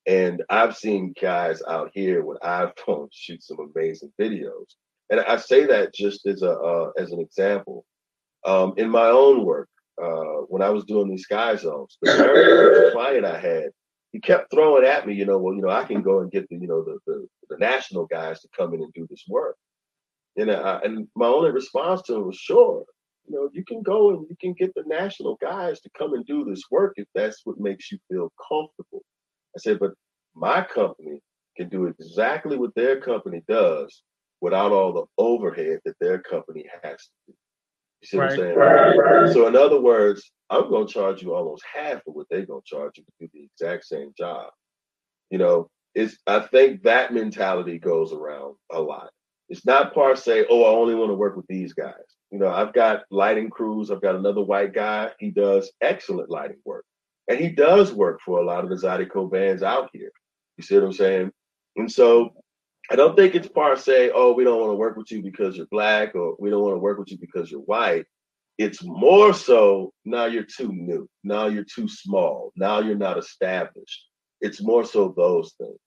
And 0.08 0.42
I've 0.50 0.78
seen 0.78 1.14
guys 1.22 1.62
out 1.68 1.92
here 1.94 2.24
with 2.24 2.40
iPhones 2.40 3.10
shoot 3.12 3.44
some 3.44 3.58
amazing 3.60 4.12
videos. 4.20 4.66
And 5.10 5.20
I 5.20 5.36
say 5.38 5.66
that 5.66 5.94
just 5.94 6.26
as 6.26 6.42
a 6.42 6.52
uh, 6.52 6.92
as 6.98 7.12
an 7.12 7.20
example. 7.20 7.86
Um, 8.46 8.74
in 8.78 8.90
my 8.90 9.08
own 9.08 9.46
work, 9.46 9.68
uh, 10.02 10.44
when 10.48 10.62
I 10.62 10.70
was 10.70 10.86
doing 10.86 11.10
these 11.10 11.24
sky 11.24 11.56
zones, 11.56 11.98
the 12.02 12.14
very 12.14 12.92
client 12.94 13.26
I 13.26 13.40
had, 13.40 13.70
he 14.12 14.20
kept 14.20 14.52
throwing 14.52 14.86
at 14.86 15.08
me, 15.08 15.14
you 15.14 15.26
know, 15.26 15.38
well, 15.38 15.56
you 15.56 15.62
know, 15.62 15.70
I 15.70 15.84
can 15.84 16.02
go 16.02 16.20
and 16.20 16.32
get 16.32 16.48
the, 16.50 16.56
you 16.56 16.68
know, 16.68 16.84
the 16.84 17.00
the, 17.06 17.28
the 17.50 17.58
national 17.58 18.06
guys 18.06 18.40
to 18.42 18.48
come 18.56 18.74
in 18.74 18.82
and 18.82 18.94
do 18.94 19.08
this 19.10 19.24
work. 19.28 19.58
And 20.38 20.52
I, 20.52 20.80
and 20.84 21.08
my 21.16 21.26
only 21.26 21.52
response 21.52 22.04
to 22.04 22.16
him 22.16 22.28
was, 22.28 22.38
sure, 22.38 22.86
you 23.28 23.36
know, 23.36 23.50
you 23.54 23.66
can 23.66 23.82
go 23.82 24.12
and 24.12 24.26
you 24.30 24.38
can 24.40 24.54
get 24.54 24.74
the 24.76 24.84
national 24.86 25.36
guys 25.42 25.82
to 25.82 25.90
come 25.98 26.14
and 26.14 26.26
do 26.26 26.46
this 26.46 26.64
work 26.70 26.94
if 26.98 27.08
that's 27.16 27.42
what 27.44 27.60
makes 27.60 27.92
you 27.92 27.98
feel 28.10 28.32
comfortable. 28.48 29.04
I 29.58 29.60
said, 29.60 29.80
but 29.80 29.94
my 30.36 30.62
company 30.62 31.20
can 31.56 31.68
do 31.70 31.86
exactly 31.86 32.58
what 32.58 32.76
their 32.76 33.02
company 33.02 33.42
does 33.48 34.04
without 34.40 34.72
all 34.72 34.94
the 34.94 35.06
overhead 35.18 35.80
that 35.84 35.96
their 36.00 36.20
company 36.20 36.66
has 36.84 36.98
to 36.98 37.10
do. 37.28 37.34
You 38.02 38.08
see 38.08 38.18
what 38.18 38.32
I'm 38.32 38.38
saying? 38.38 39.34
So 39.34 39.48
in 39.48 39.56
other 39.56 39.82
words, 39.82 40.32
I'm 40.52 40.70
gonna 40.70 40.88
charge 40.88 41.24
you 41.24 41.34
almost 41.34 41.64
half 41.74 41.98
of 42.08 42.14
what 42.14 42.28
they're 42.30 42.46
gonna 42.46 42.62
charge 42.64 42.98
you 42.98 43.04
to 43.04 43.12
do 43.20 43.30
the 43.34 43.46
exact 43.46 43.86
same 43.86 44.14
job. 44.16 44.52
You 45.32 45.40
know, 45.40 45.70
it's 45.96 46.16
I 46.28 46.42
think 46.42 46.84
that 46.84 47.12
mentality 47.12 47.80
goes 47.80 48.14
around 48.14 48.56
a 48.72 48.80
lot. 48.80 49.10
It's 49.50 49.66
not 49.66 49.96
par 49.96 50.16
se, 50.16 50.46
oh, 50.52 50.66
I 50.66 50.70
only 50.70 50.94
want 50.94 51.10
to 51.10 51.16
work 51.16 51.36
with 51.36 51.48
these 51.48 51.74
guys. 51.74 51.94
You 52.32 52.38
know, 52.38 52.50
I've 52.50 52.74
got 52.74 53.06
lighting 53.10 53.50
crews, 53.50 53.90
I've 53.90 54.02
got 54.02 54.16
another 54.16 54.44
white 54.44 54.74
guy, 54.74 55.12
he 55.18 55.32
does 55.32 55.72
excellent 55.82 56.30
lighting 56.30 56.60
work. 56.64 56.86
And 57.28 57.40
he 57.40 57.50
does 57.50 57.94
work 57.94 58.20
for 58.26 58.40
a 58.40 58.46
lot 58.46 58.64
of 58.64 58.70
the 58.70 58.76
Zydeco 58.76 59.30
bands 59.30 59.64
out 59.64 59.90
here. 59.94 60.12
You 60.58 60.64
see 60.64 60.76
what 60.76 60.86
I'm 60.86 60.94
saying? 60.94 61.32
And 61.76 61.92
so 61.92 62.34
I 62.90 62.96
don't 62.96 63.16
think 63.16 63.36
it's 63.36 63.50
par 63.50 63.76
se, 63.76 64.12
oh, 64.14 64.34
we 64.34 64.44
don't 64.44 64.60
want 64.60 64.72
to 64.72 64.76
work 64.76 64.96
with 64.96 65.12
you 65.12 65.22
because 65.22 65.58
you're 65.58 65.68
black, 65.68 66.16
or 66.16 66.36
we 66.40 66.50
don't 66.50 66.64
want 66.64 66.76
to 66.76 66.80
work 66.80 66.98
with 66.98 67.12
you 67.12 67.18
because 67.20 67.52
you're 67.52 67.60
white. 67.62 68.06
It's 68.58 68.84
more 68.84 69.34
so 69.34 69.94
now 70.06 70.26
you're 70.26 70.44
too 70.44 70.72
new. 70.72 71.08
Now 71.24 71.48
you're 71.48 71.66
too 71.66 71.88
small. 71.88 72.52
Now 72.56 72.80
you're 72.80 72.96
not 72.96 73.18
established. 73.18 74.06
It's 74.42 74.62
more 74.62 74.86
so 74.86 75.14
those 75.16 75.54
things 75.60 75.78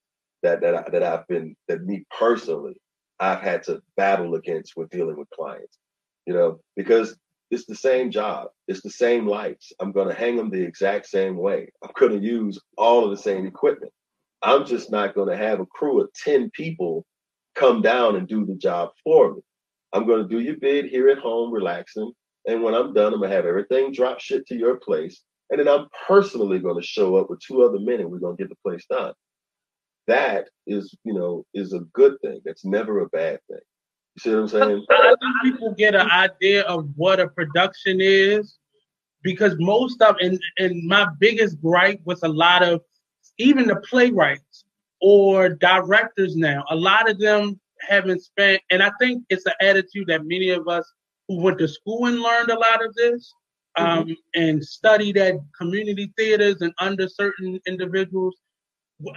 that 0.43 0.61
that, 0.61 0.74
I, 0.74 0.91
that 0.91 1.03
I've 1.03 1.26
been 1.26 1.57
that 1.68 1.82
me 1.84 2.05
personally 2.16 2.74
I've 3.18 3.41
had 3.41 3.62
to 3.64 3.82
battle 3.97 4.34
against 4.34 4.72
when 4.76 4.86
dealing 4.88 5.16
with 5.16 5.28
clients. 5.30 5.78
You 6.26 6.34
know, 6.34 6.61
because 6.76 7.16
it's 7.51 7.66
the 7.66 7.74
same 7.74 8.11
job. 8.11 8.48
It's 8.68 8.82
the 8.82 8.90
same 8.90 9.26
lights. 9.26 9.72
I'm 9.80 9.92
going 9.92 10.09
to 10.09 10.14
hang 10.14 10.36
them 10.36 10.51
the 10.51 10.62
exact 10.62 11.07
same 11.07 11.36
way. 11.36 11.70
I'm 11.82 11.90
going 11.98 12.18
to 12.20 12.26
use 12.26 12.59
all 12.78 13.05
of 13.05 13.11
the 13.11 13.22
same 13.22 13.46
equipment. 13.46 13.92
I'm 14.42 14.64
just 14.64 14.90
not 14.90 15.14
going 15.14 15.28
to 15.28 15.36
have 15.36 15.61
a 15.61 15.66
crew 15.66 16.01
of 16.01 16.12
10 16.24 16.51
people 16.51 17.05
come 17.55 17.82
down 17.82 18.16
and 18.16 18.28
do 18.28 18.46
the 18.46 18.55
job 18.55 18.90
for 19.03 19.34
me. 19.34 19.40
I'm 19.92 20.07
going 20.07 20.22
to 20.22 20.28
do 20.28 20.40
your 20.40 20.57
bid 20.57 20.86
here 20.86 21.09
at 21.09 21.18
home, 21.18 21.53
relaxing. 21.53 22.12
And 22.46 22.62
when 22.62 22.74
I'm 22.74 22.94
done, 22.94 23.12
I'm 23.12 23.18
going 23.18 23.30
to 23.30 23.36
have 23.36 23.46
everything 23.46 23.92
drop 23.92 24.20
shit 24.20 24.46
to 24.46 24.57
your 24.57 24.76
place. 24.76 25.20
And 25.51 25.59
then 25.59 25.68
I'm 25.68 25.88
personally 26.07 26.61
going 26.61 26.80
to 26.80 26.86
show 26.86 27.16
up 27.16 27.28
with 27.28 27.40
two 27.40 27.62
other 27.62 27.80
men 27.80 28.01
and 28.01 28.11
we're 28.11 28.20
going 28.20 28.36
to 28.36 28.42
get 28.42 28.48
the 28.48 28.57
place 28.64 28.86
done. 28.88 29.12
That 30.07 30.48
is, 30.66 30.94
you 31.05 31.12
know, 31.12 31.44
is 31.53 31.72
a 31.72 31.80
good 31.92 32.16
thing. 32.22 32.40
That's 32.44 32.64
never 32.64 33.01
a 33.01 33.09
bad 33.09 33.40
thing. 33.48 33.59
You 34.16 34.20
see 34.20 34.30
what 34.30 34.40
I'm 34.40 34.48
saying? 34.48 34.86
I 34.90 35.14
think 35.20 35.54
people 35.54 35.74
get 35.74 35.94
an 35.94 36.11
idea 36.11 36.62
of 36.62 36.88
what 36.96 37.20
a 37.20 37.28
production 37.28 38.00
is 38.00 38.58
because 39.22 39.54
most 39.58 40.00
of 40.02 40.16
and 40.20 40.40
and 40.58 40.86
my 40.86 41.06
biggest 41.18 41.61
gripe 41.61 42.00
with 42.04 42.20
a 42.24 42.28
lot 42.28 42.62
of 42.62 42.80
even 43.38 43.66
the 43.66 43.76
playwrights 43.76 44.64
or 45.00 45.48
directors 45.48 46.36
now, 46.36 46.64
a 46.70 46.76
lot 46.76 47.08
of 47.08 47.18
them 47.18 47.58
haven't 47.80 48.22
spent, 48.22 48.61
and 48.70 48.82
I 48.82 48.90
think 49.00 49.24
it's 49.30 49.46
an 49.46 49.54
attitude 49.61 50.08
that 50.08 50.26
many 50.26 50.50
of 50.50 50.68
us 50.68 50.90
who 51.28 51.40
went 51.40 51.58
to 51.58 51.68
school 51.68 52.06
and 52.06 52.20
learned 52.20 52.50
a 52.50 52.58
lot 52.58 52.84
of 52.84 52.94
this 52.94 53.32
um, 53.76 54.04
mm-hmm. 54.04 54.12
and 54.34 54.64
studied 54.64 55.16
at 55.16 55.36
community 55.56 56.12
theaters 56.18 56.61
and 56.61 56.72
under 56.78 57.08
certain 57.08 57.58
individuals. 57.66 58.36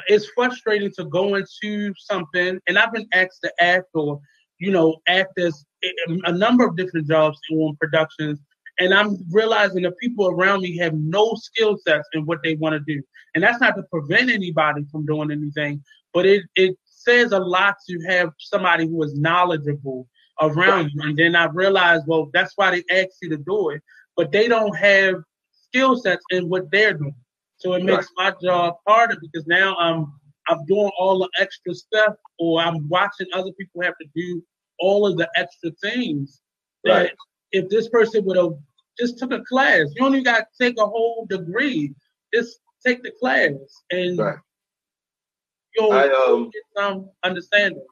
It's 0.07 0.29
frustrating 0.33 0.91
to 0.97 1.05
go 1.05 1.35
into 1.35 1.93
something, 1.97 2.59
and 2.67 2.77
I've 2.77 2.93
been 2.93 3.07
asked 3.13 3.41
to 3.43 3.51
act 3.59 3.87
or, 3.93 4.21
you 4.59 4.71
know, 4.71 4.97
act 5.07 5.37
as 5.39 5.65
a 6.25 6.31
number 6.31 6.65
of 6.65 6.77
different 6.77 7.07
jobs 7.07 7.37
in 7.49 7.75
productions 7.79 8.39
and 8.79 8.93
I'm 8.93 9.17
realizing 9.31 9.83
the 9.83 9.91
people 9.91 10.27
around 10.27 10.61
me 10.61 10.77
have 10.77 10.93
no 10.93 11.33
skill 11.35 11.77
sets 11.85 12.07
in 12.13 12.25
what 12.25 12.39
they 12.43 12.55
want 12.55 12.73
to 12.73 12.79
do. 12.79 13.01
And 13.35 13.43
that's 13.43 13.61
not 13.61 13.75
to 13.75 13.83
prevent 13.83 14.29
anybody 14.29 14.85
from 14.91 15.05
doing 15.05 15.31
anything, 15.31 15.83
but 16.13 16.25
it, 16.25 16.43
it 16.55 16.75
says 16.85 17.31
a 17.31 17.39
lot 17.39 17.75
to 17.89 17.99
have 18.07 18.29
somebody 18.37 18.87
who 18.87 19.03
is 19.03 19.15
knowledgeable 19.15 20.07
around 20.41 20.91
you. 20.93 21.03
And 21.03 21.17
then 21.17 21.35
I 21.35 21.45
realized, 21.45 22.05
well, 22.07 22.29
that's 22.33 22.53
why 22.55 22.71
they 22.71 22.83
ask 22.91 23.09
you 23.21 23.29
to 23.29 23.37
do 23.37 23.69
it, 23.69 23.81
but 24.15 24.31
they 24.31 24.47
don't 24.47 24.75
have 24.75 25.15
skill 25.67 25.97
sets 25.97 26.23
in 26.31 26.49
what 26.49 26.71
they're 26.71 26.93
doing. 26.93 27.15
So 27.57 27.73
it 27.73 27.83
makes 27.83 28.07
my 28.17 28.33
job 28.41 28.75
harder 28.87 29.17
because 29.21 29.45
now 29.47 29.75
I'm 29.77 30.13
I'm 30.47 30.65
doing 30.65 30.91
all 30.97 31.19
the 31.19 31.29
extra 31.39 31.73
stuff, 31.73 32.15
or 32.39 32.61
I'm 32.61 32.87
watching 32.89 33.27
other 33.33 33.51
people 33.53 33.81
have 33.83 33.97
to 34.01 34.07
do 34.15 34.43
all 34.79 35.07
of 35.07 35.17
the 35.17 35.29
extra 35.35 35.71
things 35.81 36.41
Right. 36.85 37.11
if 37.51 37.69
this 37.69 37.87
person 37.89 38.25
would 38.25 38.37
have 38.37 38.53
just 38.99 39.17
took 39.17 39.31
a 39.31 39.41
class, 39.43 39.87
you 39.95 40.01
don't 40.01 40.13
even 40.13 40.23
got 40.23 40.39
to 40.39 40.63
take 40.63 40.77
a 40.77 40.85
whole 40.85 41.25
degree. 41.29 41.93
Just 42.33 42.59
take 42.85 43.03
the 43.03 43.11
class, 43.11 43.55
and 43.91 44.17
Right. 44.17 44.37
you'll, 45.75 45.93
I, 45.93 46.09
um, 46.09 46.49
get 46.51 46.63
some 46.75 47.09
understanding. 47.23 47.85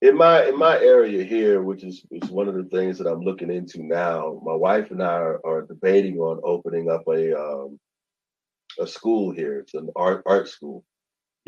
in 0.00 0.16
my 0.16 0.46
in 0.46 0.58
my 0.58 0.78
area 0.80 1.22
here, 1.22 1.62
which 1.62 1.84
is, 1.84 2.04
is 2.10 2.30
one 2.30 2.48
of 2.48 2.54
the 2.54 2.64
things 2.64 2.98
that 2.98 3.06
I'm 3.06 3.20
looking 3.20 3.50
into 3.50 3.82
now, 3.82 4.40
my 4.44 4.54
wife 4.54 4.90
and 4.90 5.02
I 5.02 5.14
are, 5.14 5.40
are 5.46 5.62
debating 5.62 6.18
on 6.18 6.40
opening 6.44 6.90
up 6.90 7.02
a 7.08 7.38
um, 7.38 7.78
a 8.80 8.86
school 8.86 9.30
here. 9.32 9.58
It's 9.60 9.74
an 9.74 9.90
art 9.94 10.22
art 10.26 10.48
school, 10.48 10.84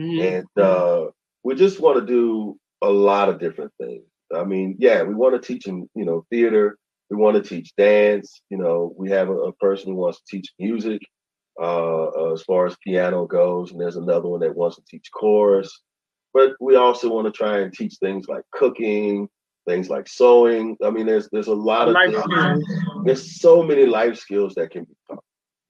Mhm. 0.01 0.21
and 0.57 0.65
uh, 0.65 1.07
we 1.43 1.55
just 1.55 1.81
want 1.81 1.99
to 1.99 2.07
do 2.07 2.59
a 2.83 2.91
lot 2.91 3.29
of 3.29 3.39
different 3.39 3.73
things. 3.81 4.05
I 4.35 4.45
mean, 4.45 4.77
yeah, 4.79 5.03
we 5.03 5.15
want 5.15 5.41
to 5.41 5.47
teach 5.47 5.65
them, 5.65 5.89
you 5.95 6.05
know, 6.05 6.25
theater. 6.31 6.77
We 7.11 7.17
want 7.17 7.37
to 7.37 7.49
teach 7.49 7.75
dance. 7.77 8.41
You 8.51 8.59
know, 8.59 8.93
we 8.97 9.11
have 9.11 9.29
a, 9.29 9.35
a 9.35 9.53
person 9.55 9.93
who 9.93 9.97
wants 9.97 10.21
to 10.21 10.37
teach 10.37 10.53
music, 10.59 11.03
uh, 11.61 12.05
uh, 12.07 12.33
as 12.33 12.43
far 12.43 12.67
as 12.67 12.77
piano 12.83 13.27
goes, 13.27 13.71
and 13.71 13.81
there's 13.81 13.97
another 13.97 14.29
one 14.29 14.41
that 14.41 14.57
wants 14.57 14.77
to 14.77 14.83
teach 14.89 15.11
chorus. 15.13 15.83
But 16.33 16.55
we 16.61 16.75
also 16.75 17.09
want 17.11 17.27
to 17.27 17.33
try 17.33 17.59
and 17.61 17.73
teach 17.73 17.97
things 18.01 18.27
like 18.27 18.43
cooking, 18.51 19.29
things 19.69 19.89
like 19.89 20.09
sewing. 20.09 20.77
I 20.83 20.91
mean, 20.91 21.07
there's 21.07 21.29
there's 21.31 21.47
a 21.47 21.55
lot 21.55 21.89
of 21.89 21.95
there's 23.05 23.41
so 23.41 23.63
many 23.63 23.87
life 23.87 24.19
skills 24.19 24.55
that 24.57 24.71
can 24.71 24.85
be 24.85 24.95
taught. 25.09 25.25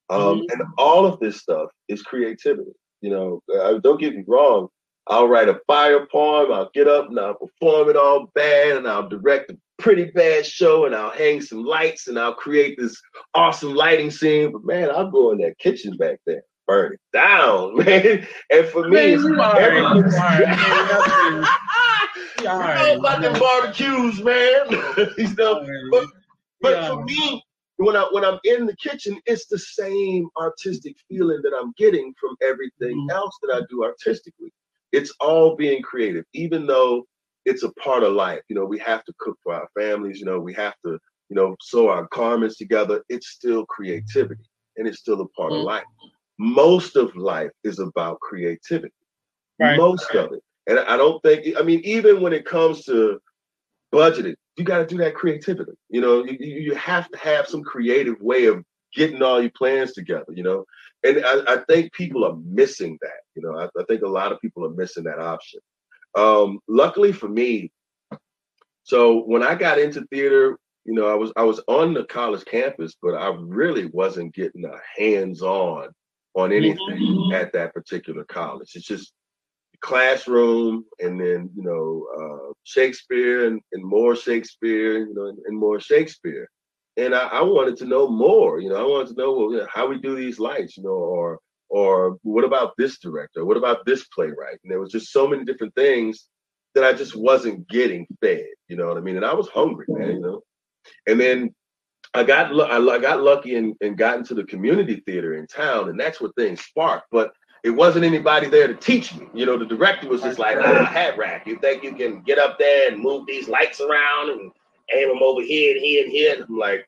Um, 0.09 0.39
Mhm. 0.39 0.45
And 0.51 0.61
all 0.77 1.05
of 1.05 1.19
this 1.19 1.37
stuff 1.37 1.69
is 1.87 2.01
creativity. 2.01 2.71
You 3.05 3.11
know, 3.11 3.43
uh, 3.55 3.77
don't 3.83 3.99
get 3.99 4.15
me 4.15 4.23
wrong. 4.25 4.67
I'll 5.05 5.27
write 5.27 5.47
a 5.47 5.59
fire 5.67 6.07
poem. 6.11 6.51
I'll 6.51 6.71
get 6.73 6.87
up 6.87 7.09
and 7.09 7.19
I'll 7.19 7.35
perform 7.35 7.87
it 7.91 7.95
all 7.95 8.31
bad, 8.33 8.77
and 8.77 8.87
I'll 8.87 9.07
direct 9.07 9.51
a 9.51 9.57
pretty 9.77 10.05
bad 10.05 10.43
show, 10.43 10.85
and 10.87 10.95
I'll 10.95 11.11
hang 11.11 11.39
some 11.39 11.63
lights, 11.63 12.07
and 12.07 12.17
I'll 12.17 12.33
create 12.33 12.79
this 12.79 12.99
awesome 13.35 13.75
lighting 13.75 14.09
scene. 14.09 14.51
But 14.51 14.65
man, 14.65 14.89
I'll 14.89 15.11
go 15.11 15.31
in 15.33 15.37
that 15.37 15.59
kitchen 15.59 15.95
back 15.97 16.17
there, 16.25 16.41
burn 16.65 16.93
it 16.93 16.99
down, 17.13 17.75
man. 17.85 18.27
And 18.49 18.65
for 18.69 18.89
me, 18.89 19.13
it's 19.13 19.23
everything's- 19.23 20.15
You 22.39 22.43
You 22.43 22.49
know 22.49 22.95
about 22.97 23.21
them 23.21 23.39
barbecues, 23.39 24.23
man. 24.23 24.65
you 25.19 25.35
know, 25.35 25.63
but 25.91 26.05
but 26.61 26.87
for 26.87 27.03
me, 27.05 27.44
when 27.77 27.95
I 27.95 28.07
when 28.11 28.23
I'm 28.23 28.39
in 28.43 28.65
the 28.65 28.75
kitchen, 28.77 29.19
it's 29.25 29.47
the 29.47 29.57
same 29.59 30.27
artistic 30.39 30.95
feeling 31.09 31.41
that 31.43 31.53
I'm 31.59 31.73
getting 31.77 32.13
from 32.19 32.35
everything 32.41 32.95
Mhm. 32.95 33.09
else 33.09 33.37
that 33.43 33.53
I 33.55 33.61
do 33.69 33.83
artistically. 33.83 34.51
It's 34.91 35.13
all 35.19 35.55
being 35.55 35.81
creative, 35.81 36.25
even 36.33 36.65
though 36.67 37.05
it's 37.45 37.63
a 37.63 37.73
part 37.73 38.03
of 38.03 38.13
life. 38.13 38.41
You 38.49 38.55
know, 38.55 38.65
we 38.65 38.79
have 38.79 39.03
to 39.05 39.13
cook 39.19 39.37
for 39.43 39.53
our 39.53 39.67
families. 39.77 40.19
You 40.19 40.25
know, 40.25 40.39
we 40.39 40.53
have 40.53 40.75
to, 40.85 40.91
you 41.29 41.35
know, 41.35 41.55
sew 41.61 41.89
our 41.89 42.07
garments 42.11 42.57
together. 42.57 43.03
It's 43.09 43.27
still 43.29 43.65
creativity, 43.65 44.43
and 44.77 44.87
it's 44.87 44.99
still 44.99 45.21
a 45.21 45.27
part 45.29 45.53
Mhm. 45.53 45.55
of 45.55 45.61
life. 45.61 45.85
Most 46.39 46.95
of 46.95 47.15
life 47.15 47.51
is 47.63 47.79
about 47.79 48.19
creativity. 48.21 48.93
Right. 49.59 49.77
Most 49.77 50.13
of 50.15 50.33
it, 50.33 50.41
and 50.67 50.79
I 50.79 50.97
don't 50.97 51.21
think. 51.23 51.55
I 51.57 51.63
mean, 51.63 51.81
even 51.83 52.21
when 52.21 52.33
it 52.33 52.45
comes 52.45 52.83
to 52.85 53.19
budgeting, 53.93 54.35
you 54.57 54.63
got 54.63 54.79
to 54.79 54.85
do 54.85 54.97
that 54.97 55.15
creatively. 55.15 55.73
You 55.89 56.01
know, 56.01 56.23
you, 56.23 56.37
you 56.39 56.75
have 56.75 57.09
to 57.09 57.17
have 57.17 57.47
some 57.47 57.63
creative 57.63 58.19
way 58.21 58.45
of 58.45 58.63
getting 58.93 59.21
all 59.21 59.41
your 59.41 59.51
plans 59.51 59.93
together. 59.93 60.31
You 60.33 60.43
know, 60.43 60.65
and 61.03 61.23
I, 61.25 61.55
I 61.55 61.57
think 61.67 61.93
people 61.93 62.25
are 62.25 62.37
missing 62.45 62.97
that. 63.01 63.21
You 63.35 63.41
know, 63.43 63.57
I, 63.57 63.65
I 63.79 63.83
think 63.85 64.01
a 64.01 64.07
lot 64.07 64.31
of 64.31 64.39
people 64.39 64.65
are 64.65 64.73
missing 64.73 65.03
that 65.05 65.19
option. 65.19 65.59
Um, 66.15 66.59
luckily 66.67 67.11
for 67.11 67.27
me, 67.27 67.71
so 68.83 69.23
when 69.23 69.43
I 69.43 69.55
got 69.55 69.79
into 69.79 70.05
theater, 70.11 70.57
you 70.85 70.93
know, 70.93 71.07
I 71.07 71.15
was 71.15 71.31
I 71.35 71.43
was 71.43 71.59
on 71.67 71.93
the 71.93 72.05
college 72.05 72.45
campus, 72.45 72.95
but 73.01 73.15
I 73.15 73.35
really 73.37 73.87
wasn't 73.87 74.35
getting 74.35 74.65
a 74.65 74.77
hands-on 74.97 75.89
on 76.35 76.51
anything 76.51 77.31
at 77.33 77.51
that 77.53 77.73
particular 77.73 78.23
college. 78.25 78.71
It's 78.75 78.85
just 78.85 79.11
classroom 79.85 80.83
and 80.99 81.21
then 81.21 81.47
you 81.55 81.63
know 81.63 82.07
uh, 82.19 82.53
Shakespeare 82.63 83.45
and, 83.45 83.61
and 83.71 83.83
more 83.83 84.15
Shakespeare, 84.15 84.97
you 84.97 85.13
know, 85.13 85.27
and, 85.27 85.37
and 85.45 85.57
more 85.57 85.79
Shakespeare. 85.79 86.49
And 86.97 87.13
I, 87.13 87.27
I, 87.27 87.41
wanted 87.43 87.77
to 87.77 87.85
know 87.85 88.07
more. 88.07 88.59
You 88.59 88.69
know, 88.69 88.77
I 88.77 88.83
wanted 88.83 89.09
to 89.09 89.21
know 89.21 89.33
well, 89.33 89.49
know, 89.51 89.67
how 89.71 89.87
we 89.87 89.99
do 89.99 90.15
these 90.15 90.39
lights, 90.39 90.75
you 90.75 90.83
know, 90.83 90.89
or 90.89 91.39
or 91.69 92.17
what 92.23 92.43
about 92.43 92.73
this 92.77 92.97
director? 92.97 93.45
What 93.45 93.57
about 93.57 93.85
this 93.85 94.05
playwright? 94.07 94.59
And 94.63 94.71
there 94.71 94.79
was 94.79 94.91
just 94.91 95.11
so 95.11 95.27
many 95.27 95.45
different 95.45 95.75
things 95.75 96.29
that 96.73 96.83
I 96.83 96.93
just 96.93 97.15
wasn't 97.15 97.67
getting 97.69 98.07
fed. 98.21 98.47
You 98.67 98.77
know 98.77 98.87
what 98.87 98.97
I 98.97 99.01
mean? 99.01 99.17
And 99.17 99.25
I 99.25 99.35
was 99.35 99.49
hungry, 99.49 99.85
man. 99.87 100.13
You 100.13 100.19
know. 100.19 100.41
And 101.07 101.19
then 101.19 101.53
I 102.15 102.23
got 102.23 102.47
I 102.59 102.97
got 102.97 103.21
lucky 103.21 103.55
and, 103.55 103.75
and 103.81 103.97
got 103.97 104.17
into 104.17 104.33
the 104.33 104.45
community 104.45 105.03
theater 105.05 105.35
in 105.35 105.45
town, 105.45 105.89
and 105.89 105.99
that's 105.99 106.19
where 106.19 106.31
things 106.35 106.61
sparked. 106.61 107.07
But 107.11 107.33
it 107.65 107.71
wasn't 107.71 108.05
anybody 108.05 108.47
there 108.47 108.67
to 108.67 108.75
teach 108.75 109.15
me. 109.15 109.27
You 109.33 109.47
know, 109.47 109.57
the 109.57 109.65
director 109.65 110.07
was 110.07 110.21
just 110.21 110.37
like, 110.37 110.55
ah, 110.61 110.85
hat 110.85 111.17
rack. 111.17 111.47
You 111.47 111.57
think 111.57 111.83
you 111.83 111.95
can 111.95 112.21
get 112.21 112.37
up 112.37 112.59
there 112.59 112.91
and 112.91 113.01
move 113.01 113.25
these 113.25 113.47
lights 113.47 113.81
around 113.81 114.29
and 114.29 114.51
aim 114.95 115.07
them 115.09 115.23
over 115.23 115.41
here 115.41 115.75
and 115.75 115.83
here 115.83 116.03
and 116.03 116.11
here? 116.11 116.35
And 116.35 116.43
I'm 116.43 116.59
like, 116.59 116.87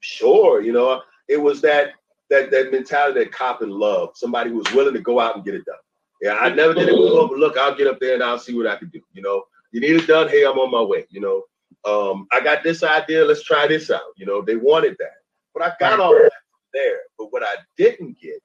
sure. 0.00 0.60
You 0.60 0.74
know, 0.74 1.00
it 1.26 1.38
was 1.38 1.62
that 1.62 1.92
that 2.28 2.50
that 2.50 2.70
mentality 2.70 3.18
that 3.20 3.32
cop 3.32 3.62
and 3.62 3.72
love. 3.72 4.10
Somebody 4.14 4.50
who 4.50 4.56
was 4.56 4.70
willing 4.74 4.92
to 4.92 5.00
go 5.00 5.20
out 5.20 5.36
and 5.36 5.44
get 5.44 5.54
it 5.54 5.64
done. 5.64 5.76
Yeah, 6.20 6.34
I 6.34 6.50
never 6.50 6.74
did 6.74 6.90
it. 6.90 6.94
But 6.94 7.38
look, 7.38 7.56
I'll 7.56 7.74
get 7.74 7.86
up 7.86 7.98
there 7.98 8.12
and 8.12 8.22
I'll 8.22 8.38
see 8.38 8.54
what 8.54 8.66
I 8.66 8.76
can 8.76 8.90
do. 8.90 9.00
You 9.14 9.22
know, 9.22 9.44
you 9.72 9.80
need 9.80 9.96
it 9.96 10.06
done. 10.06 10.28
Hey, 10.28 10.44
I'm 10.44 10.58
on 10.58 10.70
my 10.70 10.82
way. 10.82 11.06
You 11.08 11.22
know, 11.22 11.44
um, 11.90 12.26
I 12.30 12.40
got 12.40 12.62
this 12.62 12.82
idea. 12.82 13.24
Let's 13.24 13.42
try 13.42 13.66
this 13.66 13.90
out. 13.90 14.02
You 14.18 14.26
know, 14.26 14.42
they 14.42 14.56
wanted 14.56 14.96
that, 14.98 15.22
but 15.54 15.62
I 15.62 15.72
got 15.80 15.98
all 15.98 16.12
that 16.12 16.30
there. 16.74 16.98
But 17.16 17.32
what 17.32 17.42
I 17.42 17.54
didn't 17.78 18.20
get 18.20 18.42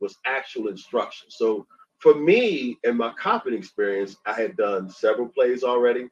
was 0.00 0.16
actual 0.26 0.68
instruction. 0.68 1.28
So 1.30 1.66
for 1.98 2.14
me, 2.14 2.76
in 2.84 2.96
my 2.96 3.12
Coppin 3.18 3.54
experience, 3.54 4.16
I 4.26 4.34
had 4.34 4.56
done 4.56 4.90
several 4.90 5.28
plays 5.28 5.64
already, 5.64 6.08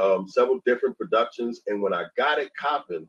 um, 0.00 0.26
several 0.28 0.60
different 0.66 0.98
productions, 0.98 1.60
and 1.66 1.80
when 1.82 1.94
I 1.94 2.06
got 2.16 2.38
at 2.38 2.54
Coppin, 2.56 3.08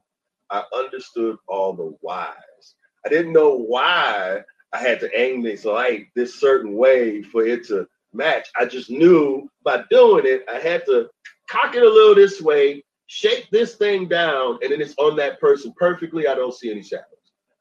I 0.49 0.63
understood 0.75 1.37
all 1.47 1.73
the 1.73 1.95
whys. 2.01 2.75
I 3.05 3.09
didn't 3.09 3.33
know 3.33 3.55
why 3.55 4.41
I 4.73 4.77
had 4.77 4.99
to 5.01 5.19
aim 5.19 5.41
this 5.41 5.65
light 5.65 6.07
this 6.15 6.39
certain 6.39 6.75
way 6.75 7.21
for 7.21 7.45
it 7.45 7.67
to 7.67 7.87
match. 8.13 8.47
I 8.57 8.65
just 8.65 8.89
knew 8.89 9.49
by 9.63 9.83
doing 9.89 10.25
it, 10.25 10.45
I 10.49 10.59
had 10.59 10.85
to 10.85 11.09
cock 11.49 11.75
it 11.75 11.83
a 11.83 11.89
little 11.89 12.15
this 12.15 12.41
way, 12.41 12.83
shake 13.07 13.49
this 13.51 13.75
thing 13.75 14.07
down, 14.07 14.59
and 14.61 14.71
then 14.71 14.81
it's 14.81 14.95
on 14.97 15.15
that 15.17 15.39
person 15.39 15.73
perfectly. 15.77 16.27
I 16.27 16.35
don't 16.35 16.53
see 16.53 16.71
any 16.71 16.83
shadows. 16.83 17.05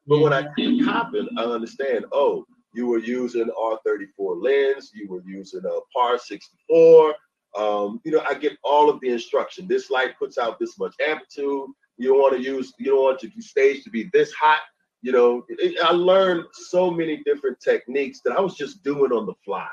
But 0.07 0.19
when 0.19 0.33
I 0.33 0.47
did 0.57 0.83
Coppin, 0.85 1.29
I 1.37 1.43
understand, 1.43 2.05
oh, 2.11 2.45
you 2.73 2.87
were 2.87 2.99
using 2.99 3.49
R34 3.57 4.43
lens, 4.43 4.91
you 4.93 5.07
were 5.07 5.21
using 5.25 5.61
a 5.65 5.79
PAR 5.93 6.17
64. 6.17 7.15
Um, 7.55 8.01
you 8.03 8.11
know, 8.11 8.23
I 8.27 8.33
get 8.33 8.57
all 8.63 8.89
of 8.89 8.99
the 8.99 9.09
instruction. 9.09 9.67
This 9.67 9.89
light 9.89 10.17
puts 10.17 10.37
out 10.37 10.59
this 10.59 10.77
much 10.79 10.95
amplitude. 11.05 11.69
You 11.97 12.09
don't 12.09 12.19
want 12.19 12.35
to 12.35 12.41
use, 12.41 12.73
you 12.79 12.87
don't 12.87 13.03
want 13.03 13.21
your 13.21 13.31
stage 13.39 13.83
to 13.83 13.91
be 13.91 14.09
this 14.11 14.33
hot. 14.33 14.61
You 15.01 15.11
know, 15.11 15.45
it, 15.49 15.79
I 15.83 15.91
learned 15.91 16.45
so 16.53 16.89
many 16.89 17.21
different 17.25 17.59
techniques 17.59 18.21
that 18.25 18.35
I 18.35 18.41
was 18.41 18.55
just 18.55 18.83
doing 18.83 19.11
on 19.11 19.25
the 19.25 19.35
fly, 19.45 19.67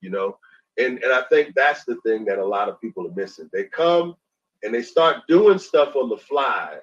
you 0.00 0.10
know. 0.10 0.38
And 0.78 1.02
and 1.02 1.12
I 1.12 1.22
think 1.30 1.54
that's 1.54 1.84
the 1.84 1.96
thing 2.06 2.24
that 2.26 2.38
a 2.38 2.46
lot 2.46 2.68
of 2.68 2.80
people 2.80 3.06
are 3.06 3.14
missing. 3.14 3.50
They 3.52 3.64
come 3.64 4.14
and 4.62 4.72
they 4.72 4.82
start 4.82 5.24
doing 5.28 5.58
stuff 5.58 5.96
on 5.96 6.08
the 6.08 6.16
fly 6.16 6.78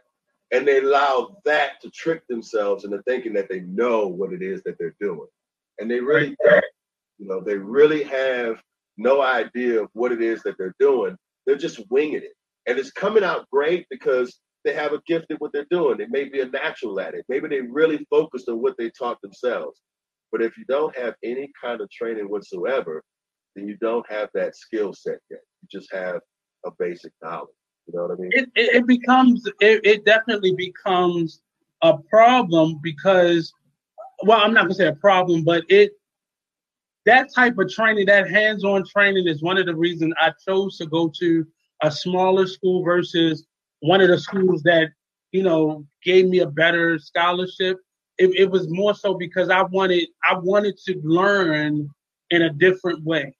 and 0.52 0.68
they 0.68 0.80
allow 0.80 1.38
that 1.46 1.82
to 1.82 1.90
trick 1.90 2.26
themselves 2.28 2.86
into 2.86 3.02
thinking 3.04 3.34
that 3.34 3.50
they 3.50 3.62
know 3.62 4.08
what 4.08 4.34
it 4.34 4.42
is 4.42 4.62
that 4.64 4.78
they're 4.80 4.96
doing. 5.00 5.28
And 5.80 5.90
they 5.90 6.00
really 6.00 6.36
you 7.18 7.28
know 7.28 7.42
they 7.42 7.58
really 7.58 8.04
have 8.04 8.62
no 8.98 9.22
idea 9.22 9.84
of 9.84 9.90
what 9.94 10.12
it 10.12 10.22
is 10.22 10.44
that 10.44 10.58
they're 10.58 10.76
doing. 10.80 11.18
They're 11.46 11.56
just 11.58 11.82
winging 11.90 12.24
it. 12.24 12.34
And 12.68 12.80
it's 12.80 12.92
coming 12.92 13.24
out 13.24 13.50
great 13.52 13.86
because 13.90 14.40
they 14.64 14.74
have 14.74 14.94
a 14.94 15.02
gift 15.06 15.28
at 15.30 15.40
what 15.40 15.52
they're 15.54 15.68
doing. 15.70 15.98
They 15.98 16.08
may 16.08 16.24
be 16.26 16.42
a 16.42 16.48
natural 16.48 17.00
at 17.00 17.14
it. 17.14 17.26
Maybe 17.30 17.48
they 17.48 17.62
really 17.62 18.06
focused 18.10 18.50
on 18.50 18.62
what 18.62 18.76
they 18.78 18.90
taught 18.90 19.22
themselves. 19.22 19.82
But 20.32 20.42
if 20.42 20.58
you 20.58 20.66
don't 20.66 20.98
have 20.98 21.14
any 21.24 21.52
kind 21.62 21.82
of 21.82 21.90
training 21.92 22.30
whatsoever 22.30 23.04
then 23.56 23.68
you 23.68 23.78
don't 23.78 24.06
have 24.10 24.30
that 24.34 24.56
skill 24.56 24.94
set 24.94 25.20
yet. 25.30 25.40
You 25.62 25.80
just 25.80 25.92
have 25.94 26.20
a 26.66 26.72
basic 26.78 27.14
knowledge 27.24 27.50
you 27.88 27.94
know 27.94 28.08
what 28.08 28.18
I 28.18 28.22
mean? 28.22 28.32
It, 28.34 28.50
it, 28.56 28.76
it 28.76 28.88
becomes 28.88 29.46
it, 29.60 29.86
it 29.86 30.06
definitely 30.06 30.54
becomes 30.54 31.42
a 31.82 31.98
problem 31.98 32.80
because 32.82 33.54
well, 34.24 34.40
I'm 34.40 34.54
not 34.54 34.64
gonna 34.64 34.76
say 34.76 34.88
a 34.88 34.96
problem, 34.96 35.44
but 35.44 35.64
it 35.70 35.92
that 37.06 37.32
type 37.34 37.58
of 37.60 37.70
training, 37.70 38.08
that 38.08 38.30
hands-on 38.30 38.84
training 38.86 39.28
is 39.28 39.42
one 39.42 39.58
of 39.58 39.68
the 39.68 39.76
reasons 39.76 40.14
I 40.20 40.32
chose 40.48 40.78
to 40.78 40.88
go 40.88 41.12
to 41.20 41.46
a 41.84 41.92
smaller 41.92 42.48
school 42.48 42.84
versus 42.84 43.46
one 43.82 44.02
of 44.02 44.08
the 44.08 44.18
schools 44.18 44.64
that, 44.64 44.90
you 45.32 45.44
know, 45.44 45.86
gave 46.04 46.28
me 46.28 46.40
a 46.40 46.48
better 46.48 46.98
scholarship. 46.98 47.78
It, 48.18 48.32
it 48.36 48.50
was 48.50 48.68
more 48.70 48.96
so 48.96 49.14
because 49.14 49.50
I 49.50 49.62
wanted 49.64 50.08
I 50.28 50.38
wanted 50.38 50.78
to 50.88 51.00
learn 51.04 51.90
in 52.32 52.42
a 52.42 52.50
different 52.50 53.04
way. 53.04 53.36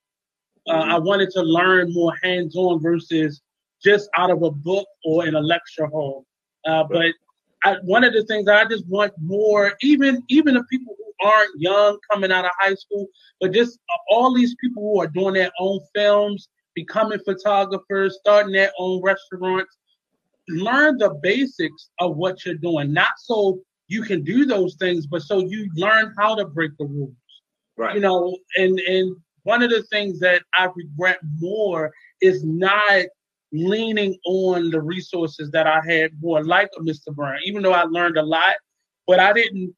Uh, 0.68 0.84
I 0.88 0.98
wanted 0.98 1.30
to 1.30 1.42
learn 1.42 1.92
more 1.92 2.12
hands-on 2.22 2.80
versus 2.80 3.40
just 3.82 4.08
out 4.16 4.30
of 4.30 4.42
a 4.42 4.50
book 4.50 4.86
or 5.04 5.26
in 5.26 5.34
a 5.34 5.40
lecture 5.40 5.86
hall. 5.86 6.26
Uh, 6.66 6.84
but 6.84 7.12
I, 7.64 7.76
one 7.82 8.04
of 8.04 8.12
the 8.12 8.24
things 8.24 8.48
I 8.48 8.64
just 8.64 8.86
want 8.86 9.12
more, 9.20 9.74
even 9.80 10.22
even 10.28 10.54
the 10.54 10.64
people 10.64 10.94
who 10.98 11.26
aren't 11.26 11.60
young 11.60 11.98
coming 12.10 12.32
out 12.32 12.44
of 12.44 12.50
high 12.58 12.74
school, 12.74 13.06
but 13.40 13.52
just 13.52 13.78
all 14.10 14.34
these 14.34 14.54
people 14.60 14.82
who 14.82 15.00
are 15.00 15.06
doing 15.06 15.34
their 15.34 15.50
own 15.58 15.80
films, 15.94 16.48
becoming 16.74 17.18
photographers, 17.24 18.18
starting 18.20 18.52
their 18.52 18.70
own 18.78 19.02
restaurants, 19.02 19.76
learn 20.48 20.98
the 20.98 21.10
basics 21.22 21.90
of 22.00 22.16
what 22.16 22.44
you're 22.44 22.54
doing. 22.56 22.92
Not 22.92 23.12
so 23.18 23.60
you 23.88 24.02
can 24.02 24.22
do 24.22 24.44
those 24.44 24.76
things, 24.76 25.06
but 25.06 25.22
so 25.22 25.38
you 25.40 25.70
learn 25.74 26.12
how 26.18 26.34
to 26.34 26.44
break 26.44 26.72
the 26.78 26.84
rules. 26.86 27.14
Right. 27.76 27.94
You 27.94 28.00
know, 28.00 28.36
and 28.56 28.78
and 28.80 29.16
one 29.42 29.62
of 29.62 29.70
the 29.70 29.82
things 29.84 30.18
that 30.20 30.42
I 30.54 30.68
regret 30.74 31.18
more 31.38 31.92
is 32.20 32.44
not 32.44 33.06
leaning 33.52 34.16
on 34.26 34.70
the 34.70 34.80
resources 34.80 35.50
that 35.50 35.66
I 35.66 35.80
had 35.86 36.10
more 36.20 36.44
like 36.44 36.68
a 36.76 36.80
Mr. 36.80 37.14
Brown, 37.14 37.38
even 37.44 37.62
though 37.62 37.72
I 37.72 37.84
learned 37.84 38.18
a 38.18 38.22
lot, 38.22 38.54
but 39.06 39.20
I 39.20 39.32
didn't. 39.32 39.74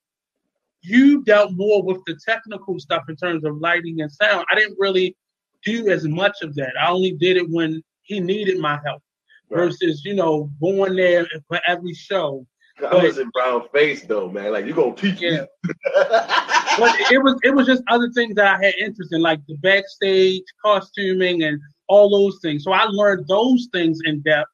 You 0.81 1.25
dealt 1.25 1.53
more 1.53 1.83
with 1.83 1.99
the 2.07 2.17
technical 2.25 2.79
stuff 2.79 3.03
in 3.09 3.17
terms 3.17 3.45
of 3.45 3.59
lighting 3.59 4.01
and 4.01 4.11
sound. 4.11 4.47
I 4.51 4.55
didn't 4.55 4.77
really 4.79 5.17
do 5.65 5.89
as 5.89 6.07
much 6.07 6.37
of 6.43 6.55
that. 6.55 6.73
I 6.81 6.89
only 6.89 7.13
did 7.13 7.37
it 7.37 7.51
when 7.51 7.83
he 8.03 8.21
needed 8.21 8.59
my 8.59 8.79
help 8.85 9.03
right. 9.51 9.65
versus, 9.65 10.05
you 10.05 10.15
know, 10.15 10.51
going 10.61 10.97
there 10.97 11.27
for 11.49 11.61
every 11.67 11.95
show. 11.95 12.47
I 12.79 12.91
but, 12.91 13.03
was 13.03 13.19
in 13.19 13.29
brown 13.31 13.69
face 13.73 14.05
though, 14.05 14.31
man. 14.31 14.53
Like 14.53 14.67
you 14.67 14.73
gonna 14.73 14.95
teach 14.95 15.21
yeah. 15.21 15.41
me. 15.41 15.47
but 15.95 16.95
it 17.11 17.23
was 17.23 17.37
it 17.43 17.53
was 17.53 17.67
just 17.67 17.83
other 17.89 18.09
things 18.15 18.37
that 18.37 18.47
I 18.47 18.65
had 18.65 18.75
interest 18.77 19.13
in, 19.13 19.21
like 19.21 19.41
the 19.49 19.57
backstage 19.57 20.45
costuming 20.65 21.43
and 21.43 21.61
all 21.89 22.11
those 22.11 22.39
things. 22.43 22.65
So 22.65 22.73
I 22.73 22.85
learned 22.85 23.27
those 23.29 23.69
things 23.73 23.99
in 24.05 24.21
depth. 24.23 24.51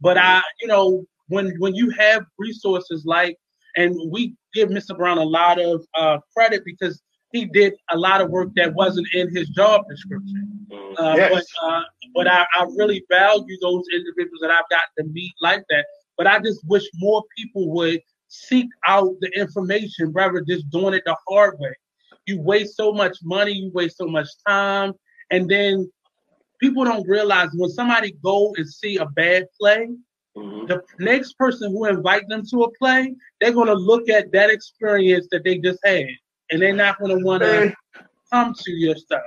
But 0.00 0.16
I, 0.16 0.42
you 0.60 0.68
know, 0.68 1.04
when 1.28 1.54
when 1.58 1.74
you 1.74 1.90
have 1.90 2.24
resources 2.38 3.04
like, 3.04 3.36
and 3.76 3.94
we 4.10 4.34
give 4.54 4.68
Mr. 4.68 4.96
Brown 4.96 5.18
a 5.18 5.24
lot 5.24 5.60
of 5.60 5.84
uh, 5.96 6.18
credit 6.34 6.62
because 6.64 7.00
he 7.32 7.44
did 7.44 7.74
a 7.90 7.98
lot 7.98 8.20
of 8.20 8.30
work 8.30 8.48
that 8.56 8.74
wasn't 8.74 9.06
in 9.12 9.34
his 9.34 9.48
job 9.50 9.82
description. 9.88 10.66
Mm-hmm. 10.72 11.02
Uh, 11.02 11.14
yes. 11.16 11.32
But 11.32 11.68
uh, 11.68 11.82
but 12.14 12.26
I, 12.26 12.46
I 12.54 12.62
really 12.76 13.04
value 13.10 13.56
those 13.60 13.84
individuals 13.92 14.40
that 14.40 14.50
I've 14.50 14.68
got 14.70 14.84
to 14.98 15.04
meet 15.04 15.32
like 15.40 15.62
that. 15.70 15.86
But 16.16 16.26
I 16.26 16.38
just 16.40 16.60
wish 16.66 16.84
more 16.94 17.22
people 17.36 17.70
would 17.74 18.00
seek 18.28 18.66
out 18.86 19.14
the 19.20 19.30
information 19.38 20.12
rather 20.12 20.34
than 20.34 20.46
just 20.46 20.70
doing 20.70 20.94
it 20.94 21.02
the 21.06 21.16
hard 21.28 21.58
way. 21.58 21.74
You 22.26 22.40
waste 22.40 22.76
so 22.76 22.92
much 22.92 23.18
money, 23.22 23.52
you 23.52 23.70
waste 23.72 23.96
so 23.96 24.06
much 24.06 24.28
time, 24.46 24.92
and 25.30 25.48
then 25.48 25.90
people 26.58 26.84
don't 26.84 27.08
realize 27.08 27.48
when 27.54 27.70
somebody 27.70 28.12
go 28.22 28.54
and 28.56 28.68
see 28.68 28.96
a 28.96 29.06
bad 29.06 29.46
play, 29.58 29.88
mm-hmm. 30.36 30.66
the 30.66 30.82
next 30.98 31.34
person 31.34 31.72
who 31.72 31.86
invite 31.86 32.28
them 32.28 32.42
to 32.50 32.62
a 32.64 32.70
play, 32.72 33.14
they're 33.40 33.52
gonna 33.52 33.74
look 33.74 34.08
at 34.08 34.32
that 34.32 34.50
experience 34.50 35.26
that 35.30 35.44
they 35.44 35.58
just 35.58 35.80
had, 35.84 36.06
and 36.50 36.60
they're 36.60 36.74
not 36.74 36.98
gonna 36.98 37.18
want 37.18 37.42
to 37.42 37.74
come 38.32 38.54
to 38.54 38.72
your 38.72 38.96
stuff. 38.96 39.22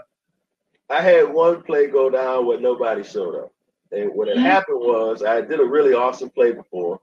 I 0.90 1.02
had 1.02 1.34
one 1.34 1.62
play 1.64 1.88
go 1.88 2.10
down 2.10 2.46
where 2.46 2.60
nobody 2.60 3.04
showed 3.04 3.36
up. 3.36 3.54
And 3.92 4.14
what 4.14 4.28
had 4.28 4.38
happened 4.38 4.80
was 4.80 5.24
I 5.24 5.42
did 5.42 5.60
a 5.60 5.66
really 5.66 5.94
awesome 5.94 6.30
play 6.30 6.52
before, 6.52 7.00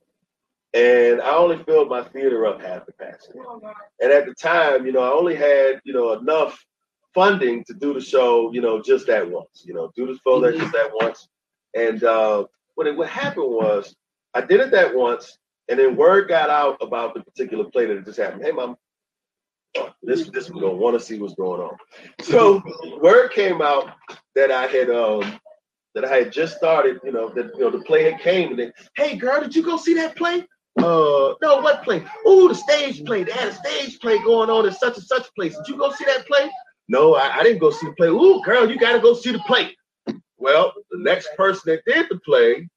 and 0.75 1.21
I 1.21 1.35
only 1.35 1.63
filled 1.65 1.89
my 1.89 2.03
theater 2.03 2.47
up 2.47 2.61
half 2.61 2.87
the 2.87 2.93
capacity. 2.93 3.39
And 4.01 4.13
at 4.13 4.27
the 4.27 4.35
time, 4.35 4.87
you 4.87 4.93
know, 4.93 5.03
I 5.03 5.11
only 5.11 5.35
had 5.35 5.81
you 5.85 5.93
know 5.93 6.13
enough 6.13 6.65
funding 7.15 7.65
to 7.65 7.75
do 7.75 7.95
the 7.95 8.01
show, 8.01 8.53
you 8.53 8.61
know, 8.61 8.81
just 8.83 9.07
that 9.07 9.29
once. 9.29 9.65
You 9.65 9.75
know, 9.75 9.91
do 9.97 10.07
the 10.07 10.19
show 10.27 10.41
that 10.41 10.57
just 10.57 10.73
that 10.73 10.91
once. 10.95 11.29
And 11.75 12.03
uh, 12.05 12.45
what 12.75 12.87
it, 12.87 12.97
what 12.97 13.09
happened 13.09 13.51
was 13.51 13.95
I 14.35 14.41
did 14.41 14.61
it 14.61 14.71
that 14.73 14.95
once, 14.95 15.39
and 15.69 15.79
then 15.79 15.97
word 15.97 16.29
got 16.29 16.51
out 16.51 16.79
about 16.81 17.15
the 17.15 17.23
particular 17.23 17.65
play 17.65 17.87
that 17.87 17.97
had 17.97 18.05
just 18.05 18.19
happened. 18.19 18.43
Hey, 18.43 18.53
mom, 18.53 18.77
this 20.03 20.29
this 20.31 20.51
we're 20.51 20.63
gonna 20.63 20.75
want 20.75 20.99
to 20.99 21.05
see 21.05 21.19
what's 21.19 21.35
going 21.35 21.61
on. 21.61 21.77
So 22.23 22.63
word 23.01 23.31
came 23.33 23.61
out 23.61 23.93
that 24.35 24.51
I 24.51 24.67
had 24.67 24.91
um 24.91 25.39
that 25.95 26.05
I 26.05 26.17
had 26.17 26.33
just 26.33 26.57
started. 26.57 27.01
You 27.05 27.13
know 27.13 27.29
that 27.31 27.51
you 27.55 27.61
know 27.61 27.71
the 27.71 27.81
play 27.81 28.11
had 28.11 28.21
came, 28.21 28.51
and 28.51 28.59
then 28.59 28.73
hey 28.97 29.17
girl, 29.17 29.41
did 29.41 29.55
you 29.55 29.63
go 29.63 29.77
see 29.77 29.95
that 29.95 30.17
play? 30.17 30.47
Uh, 30.79 31.35
no, 31.43 31.61
what 31.61 31.83
play? 31.83 32.05
Oh, 32.25 32.47
the 32.47 32.55
stage 32.55 33.05
play. 33.05 33.25
They 33.25 33.33
had 33.33 33.49
a 33.49 33.55
stage 33.55 33.99
play 33.99 34.19
going 34.19 34.49
on 34.49 34.65
in 34.67 34.73
such 34.73 34.97
and 34.97 35.05
such 35.05 35.27
place. 35.35 35.57
Did 35.57 35.69
you 35.69 35.77
go 35.77 35.91
see 35.91 36.05
that 36.05 36.27
play? 36.27 36.49
No, 36.89 37.15
I, 37.15 37.39
I 37.39 37.43
didn't 37.43 37.59
go 37.59 37.71
see 37.71 37.87
the 37.87 37.93
play. 37.93 38.09
Ooh, 38.09 38.41
girl, 38.45 38.71
you 38.71 38.79
got 38.79 38.93
to 38.93 39.01
go 39.01 39.15
see 39.15 39.33
the 39.33 39.41
play. 39.41 39.77
Well, 40.39 40.73
the 40.91 40.99
next 40.99 41.29
person 41.37 41.73
that 41.73 41.85
did 41.85 42.07
the 42.09 42.19
play 42.21 42.69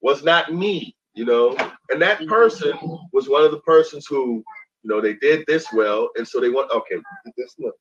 was 0.00 0.22
not 0.22 0.54
me, 0.54 0.94
you 1.14 1.24
know, 1.24 1.56
and 1.90 2.00
that 2.00 2.18
mm-hmm. 2.18 2.28
person 2.28 2.72
was 3.12 3.28
one 3.28 3.44
of 3.44 3.50
the 3.50 3.60
persons 3.60 4.06
who, 4.08 4.42
you 4.82 4.90
know, 4.90 5.00
they 5.00 5.14
did 5.14 5.44
this 5.46 5.66
well, 5.72 6.08
and 6.16 6.26
so 6.26 6.40
they 6.40 6.48
want 6.48 6.70
okay, 6.70 6.96
this 7.36 7.54
nothing. 7.58 7.76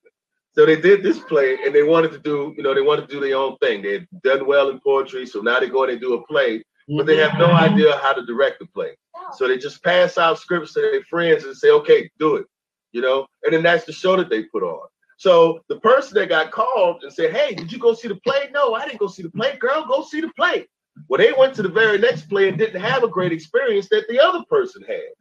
So 0.53 0.65
they 0.65 0.79
did 0.79 1.01
this 1.01 1.19
play, 1.19 1.57
and 1.65 1.73
they 1.73 1.83
wanted 1.83 2.11
to 2.11 2.19
do, 2.19 2.53
you 2.57 2.63
know, 2.63 2.73
they 2.73 2.81
wanted 2.81 3.07
to 3.07 3.13
do 3.13 3.21
their 3.21 3.37
own 3.37 3.57
thing. 3.57 3.81
They 3.81 3.93
had 3.93 4.07
done 4.23 4.45
well 4.45 4.69
in 4.69 4.79
poetry, 4.81 5.25
so 5.25 5.39
now 5.39 5.59
they 5.59 5.69
go 5.69 5.83
and 5.83 5.93
they 5.93 5.99
do 5.99 6.15
a 6.15 6.27
play, 6.27 6.63
but 6.89 7.05
they 7.05 7.17
have 7.17 7.37
no 7.37 7.47
mm-hmm. 7.47 7.73
idea 7.73 7.97
how 7.97 8.13
to 8.13 8.25
direct 8.25 8.59
the 8.59 8.65
play. 8.67 8.97
So 9.37 9.47
they 9.47 9.57
just 9.57 9.83
pass 9.83 10.17
out 10.17 10.39
scripts 10.39 10.73
to 10.73 10.81
their 10.81 11.03
friends 11.09 11.45
and 11.45 11.55
say, 11.55 11.69
okay, 11.69 12.09
do 12.19 12.35
it, 12.35 12.45
you 12.91 13.01
know, 13.01 13.27
and 13.43 13.53
then 13.53 13.63
that's 13.63 13.85
the 13.85 13.93
show 13.93 14.17
that 14.17 14.29
they 14.29 14.43
put 14.43 14.63
on. 14.63 14.87
So 15.21 15.59
the 15.69 15.79
person 15.81 16.15
that 16.15 16.29
got 16.29 16.49
called 16.49 17.03
and 17.03 17.13
said, 17.13 17.31
Hey, 17.31 17.53
did 17.53 17.71
you 17.71 17.77
go 17.77 17.93
see 17.93 18.07
the 18.07 18.15
play? 18.15 18.49
No, 18.51 18.73
I 18.73 18.87
didn't 18.87 18.99
go 18.99 19.05
see 19.05 19.21
the 19.21 19.29
play. 19.29 19.55
Girl, 19.57 19.85
go 19.87 20.01
see 20.01 20.19
the 20.19 20.31
play. 20.35 20.65
Well, 21.09 21.19
they 21.19 21.31
went 21.31 21.53
to 21.57 21.61
the 21.61 21.69
very 21.69 21.99
next 21.99 22.27
play 22.27 22.49
and 22.49 22.57
didn't 22.57 22.81
have 22.81 23.03
a 23.03 23.07
great 23.07 23.31
experience 23.31 23.87
that 23.89 24.07
the 24.09 24.19
other 24.19 24.43
person 24.49 24.81
had. 24.87 25.11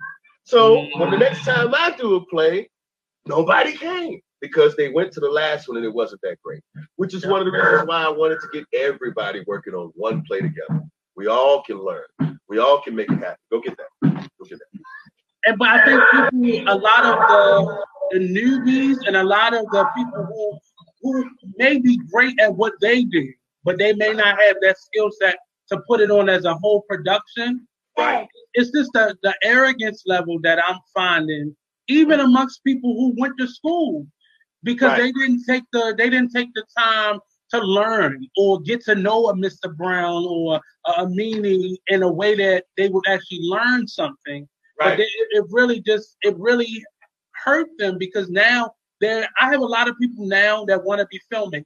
So 0.45 0.87
when 0.97 1.11
the 1.11 1.19
next 1.19 1.45
time 1.45 1.75
I 1.75 1.95
do 1.99 2.15
a 2.15 2.25
play, 2.25 2.71
nobody 3.27 3.77
came 3.77 4.23
because 4.41 4.75
they 4.75 4.89
went 4.89 5.13
to 5.13 5.21
the 5.21 5.29
last 5.29 5.69
one 5.69 5.77
and 5.77 5.85
it 5.85 5.93
wasn't 5.93 6.23
that 6.23 6.39
great. 6.43 6.63
Which 6.97 7.13
is 7.13 7.27
one 7.27 7.41
of 7.41 7.45
the 7.45 7.53
reasons 7.53 7.87
why 7.87 8.03
I 8.03 8.09
wanted 8.09 8.39
to 8.41 8.49
get 8.55 8.65
everybody 8.73 9.45
working 9.47 9.75
on 9.75 9.93
one 9.97 10.23
play 10.27 10.41
together. 10.41 10.81
We 11.15 11.27
all 11.27 11.63
can 11.63 11.77
learn. 11.77 12.39
We 12.49 12.59
all 12.59 12.81
can 12.81 12.97
make 12.97 13.13
it 13.13 13.19
happen. 13.19 13.37
Go 13.51 13.61
get 13.61 13.77
that. 13.77 14.31
Go 14.39 14.47
get 14.49 14.61
that. 14.61 14.81
And 15.47 15.59
but 15.59 15.69
I 15.69 15.85
think 15.85 16.33
people, 16.43 16.73
a 16.73 16.77
lot 16.77 17.05
of 17.05 17.29
the 17.29 17.87
the 18.11 18.19
newbies 18.19 18.97
and 19.07 19.17
a 19.17 19.23
lot 19.25 19.55
of 19.55 19.65
the 19.71 19.87
people 19.97 20.25
who 20.27 20.59
who 21.03 21.25
may 21.57 21.79
be 21.79 21.99
great 22.13 22.39
at 22.41 22.55
what 22.55 22.75
they 22.81 23.05
do, 23.05 23.33
but 23.65 23.79
they 23.79 23.93
may 23.95 24.13
not 24.13 24.41
have 24.41 24.57
that 24.63 24.79
skill 24.79 25.11
set 25.21 25.37
to 25.71 25.81
put 25.89 26.01
it 26.01 26.11
on 26.11 26.29
as 26.29 26.45
a 26.45 26.55
whole 26.55 26.83
production. 26.89 27.67
Right. 27.97 28.29
It's 28.55 28.71
just 28.71 28.91
the, 28.93 29.17
the 29.23 29.35
arrogance 29.43 30.03
level 30.07 30.39
that 30.43 30.59
I'm 30.67 30.79
finding, 30.95 31.57
even 31.89 32.21
amongst 32.21 32.65
people 32.65 32.95
who 32.95 33.15
went 33.19 33.39
to 33.39 33.47
school, 33.47 34.07
because 34.63 34.91
Right. 34.91 34.99
they 34.99 35.13
didn't 35.13 35.45
take 35.45 35.65
the 35.73 35.95
they 35.97 36.11
didn't 36.11 36.33
take 36.33 36.53
the 36.55 36.65
time 36.77 37.21
to 37.53 37.59
learn 37.61 38.27
or 38.37 38.61
get 38.61 38.83
to 38.85 38.95
know 38.95 39.29
a 39.29 39.35
Mr. 39.35 39.75
Brown 39.75 40.25
or 40.29 40.61
a, 40.87 41.03
a 41.03 41.09
meaning 41.09 41.77
in 41.89 42.03
a 42.03 42.13
way 42.13 42.35
that 42.37 42.65
they 42.77 42.89
would 42.89 43.07
actually 43.09 43.41
learn 43.43 43.89
something 43.89 44.47
but 44.81 44.97
they, 44.97 45.05
it 45.05 45.29
it 45.31 45.45
really 45.51 45.81
just 45.81 46.17
it 46.23 46.37
really 46.39 46.85
hurt 47.45 47.69
them 47.79 47.99
because 47.99 48.29
now 48.31 48.73
there 49.01 49.29
I 49.41 49.51
have 49.51 49.61
a 49.61 49.67
lot 49.67 49.89
of 49.89 49.97
people 49.99 50.27
now 50.27 50.65
that 50.67 50.83
want 50.83 51.01
to 51.01 51.07
be 51.11 51.21
filmmakers 51.33 51.65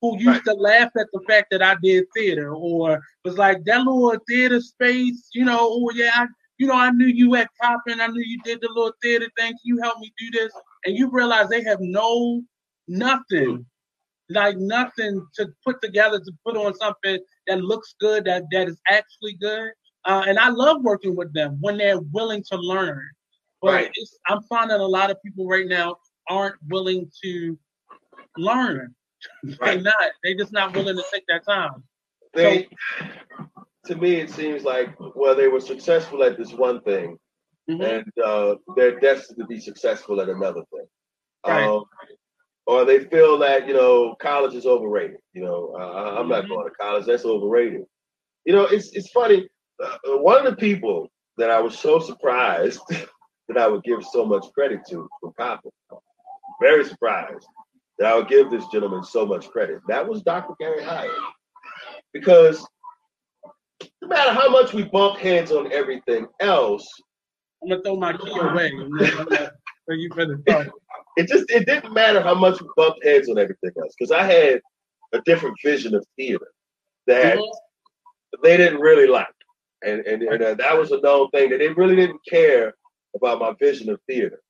who 0.00 0.16
used 0.18 0.26
Right. 0.26 0.44
to 0.44 0.54
laugh 0.54 0.90
at 0.98 1.08
the 1.12 1.20
fact 1.26 1.48
that 1.50 1.62
I 1.62 1.76
did 1.82 2.04
theater 2.14 2.54
or 2.54 3.00
was 3.24 3.38
like 3.38 3.64
that 3.64 3.78
little 3.78 4.16
theater 4.28 4.60
space, 4.60 5.28
you 5.34 5.44
know, 5.44 5.58
oh 5.60 5.90
yeah, 5.94 6.12
I, 6.14 6.26
you 6.58 6.66
know, 6.66 6.74
I 6.76 6.90
knew 6.90 7.06
you 7.06 7.34
at 7.36 7.48
Coppin, 7.60 8.00
I 8.00 8.06
knew 8.08 8.22
you 8.24 8.40
did 8.44 8.60
the 8.60 8.68
little 8.68 8.92
theater 9.02 9.28
thing. 9.36 9.52
Can 9.52 9.58
you 9.64 9.78
help 9.82 9.98
me 9.98 10.12
do 10.18 10.30
this? 10.32 10.52
And 10.84 10.96
you 10.96 11.10
realize 11.10 11.48
they 11.48 11.64
have 11.64 11.78
no 11.80 12.42
nothing, 12.88 13.58
mm. 13.58 13.64
like 14.30 14.56
nothing 14.58 15.26
to 15.36 15.48
put 15.64 15.80
together 15.82 16.20
to 16.20 16.32
put 16.44 16.56
on 16.56 16.74
something 16.74 17.18
that 17.46 17.62
looks 17.62 17.94
good, 18.00 18.24
that 18.26 18.44
that 18.52 18.68
is 18.68 18.80
actually 18.88 19.34
good. 19.40 19.70
Uh, 20.06 20.24
and 20.26 20.38
I 20.38 20.48
love 20.50 20.82
working 20.82 21.16
with 21.16 21.32
them 21.34 21.58
when 21.60 21.76
they're 21.76 21.98
willing 22.00 22.42
to 22.50 22.56
learn. 22.56 23.02
But 23.60 23.72
Right. 23.72 23.90
it's, 23.94 24.16
I'm 24.28 24.42
finding 24.42 24.78
a 24.78 24.86
lot 24.86 25.10
of 25.10 25.20
people 25.22 25.46
right 25.48 25.66
now 25.66 25.96
aren't 26.28 26.56
willing 26.68 27.10
to 27.24 27.58
learn. 28.38 28.94
Right. 29.44 29.58
They're 29.60 29.80
not. 29.82 30.10
They're 30.22 30.36
just 30.36 30.52
not 30.52 30.74
willing 30.74 30.96
to 30.96 31.04
take 31.12 31.24
that 31.26 31.44
time. 31.44 31.82
They, 32.34 32.68
to 33.86 33.96
me, 33.96 34.16
it 34.16 34.30
seems 34.30 34.62
like 34.62 34.94
well, 35.16 35.34
they 35.34 35.48
were 35.48 35.60
successful 35.60 36.22
at 36.22 36.36
this 36.36 36.52
one 36.52 36.80
thing, 36.82 37.18
Mhm. 37.68 37.82
and 37.82 38.12
uh, 38.24 38.56
they're 38.76 39.00
destined 39.00 39.38
to 39.38 39.46
be 39.46 39.58
successful 39.58 40.20
at 40.20 40.28
another 40.28 40.62
thing. 40.72 40.86
Right. 41.46 41.64
Um, 41.64 41.84
or 42.66 42.84
they 42.84 43.04
feel 43.04 43.38
that 43.38 43.66
you 43.66 43.74
know 43.74 44.14
college 44.20 44.54
is 44.54 44.66
overrated. 44.66 45.16
You 45.32 45.42
know, 45.44 45.74
uh, 45.80 46.18
I'm 46.20 46.28
not 46.28 46.44
Mhm. 46.44 46.48
going 46.50 46.68
to 46.68 46.74
college. 46.74 47.06
That's 47.06 47.24
overrated. 47.24 47.84
You 48.44 48.52
know, 48.52 48.66
it's 48.66 48.90
it's 48.92 49.10
funny. 49.10 49.48
Uh, 49.82 49.98
one 50.18 50.46
of 50.46 50.50
the 50.50 50.56
people 50.56 51.08
that 51.36 51.50
I 51.50 51.60
was 51.60 51.78
so 51.78 51.98
surprised 51.98 52.80
that 53.48 53.58
I 53.58 53.66
would 53.66 53.82
give 53.84 54.04
so 54.04 54.24
much 54.24 54.44
credit 54.54 54.80
to 54.90 55.08
from 55.20 55.32
Coppin, 55.38 55.70
very 56.60 56.84
surprised 56.84 57.46
that 57.98 58.06
I 58.12 58.14
would 58.16 58.28
give 58.28 58.50
this 58.50 58.64
gentleman 58.72 59.04
so 59.04 59.24
much 59.26 59.48
credit. 59.48 59.80
That 59.88 60.06
was 60.06 60.22
Dr. 60.22 60.54
Gary 60.60 60.82
Hyatt, 60.82 61.10
because 62.12 62.66
no 64.02 64.08
matter 64.08 64.32
how 64.32 64.48
much 64.50 64.72
we 64.72 64.84
bump 64.84 65.18
heads 65.18 65.52
on 65.52 65.72
everything 65.72 66.26
else, 66.40 66.88
I'm 67.62 67.68
gonna 67.70 67.82
throw 67.82 67.96
my 67.96 68.16
key 68.16 68.38
away. 68.38 68.72
I'm 68.72 68.90
gonna- 68.96 69.12
I'm 69.18 69.24
gonna- 69.26 69.52
So 69.88 69.94
you 69.94 70.08
better 70.10 70.38
talk. 70.48 70.66
it 71.16 71.28
just 71.28 71.50
it 71.50 71.64
didn't 71.66 71.92
matter 71.92 72.20
how 72.20 72.34
much 72.34 72.60
we 72.60 72.68
bumped 72.76 73.04
heads 73.04 73.28
on 73.28 73.38
everything 73.38 73.70
else 73.80 73.94
because 73.98 74.10
I 74.10 74.22
had 74.24 74.60
a 75.12 75.20
different 75.24 75.56
vision 75.64 75.94
of 75.94 76.04
theater 76.16 76.48
that 77.06 77.38
Mhm. 77.38 77.50
they 78.42 78.56
didn't 78.56 78.80
really 78.80 79.06
like, 79.06 79.28
and 79.86 80.00
and, 80.06 80.22
and 80.22 80.42
uh, 80.42 80.54
that 80.54 80.76
was 80.78 80.90
a 80.92 81.00
known 81.00 81.30
thing 81.30 81.50
that 81.50 81.58
they 81.58 81.68
really 81.68 81.96
didn't 81.96 82.20
care 82.28 82.74
about 83.14 83.38
my 83.38 83.54
vision 83.58 83.88
of 83.90 84.00
theater, 84.06 84.40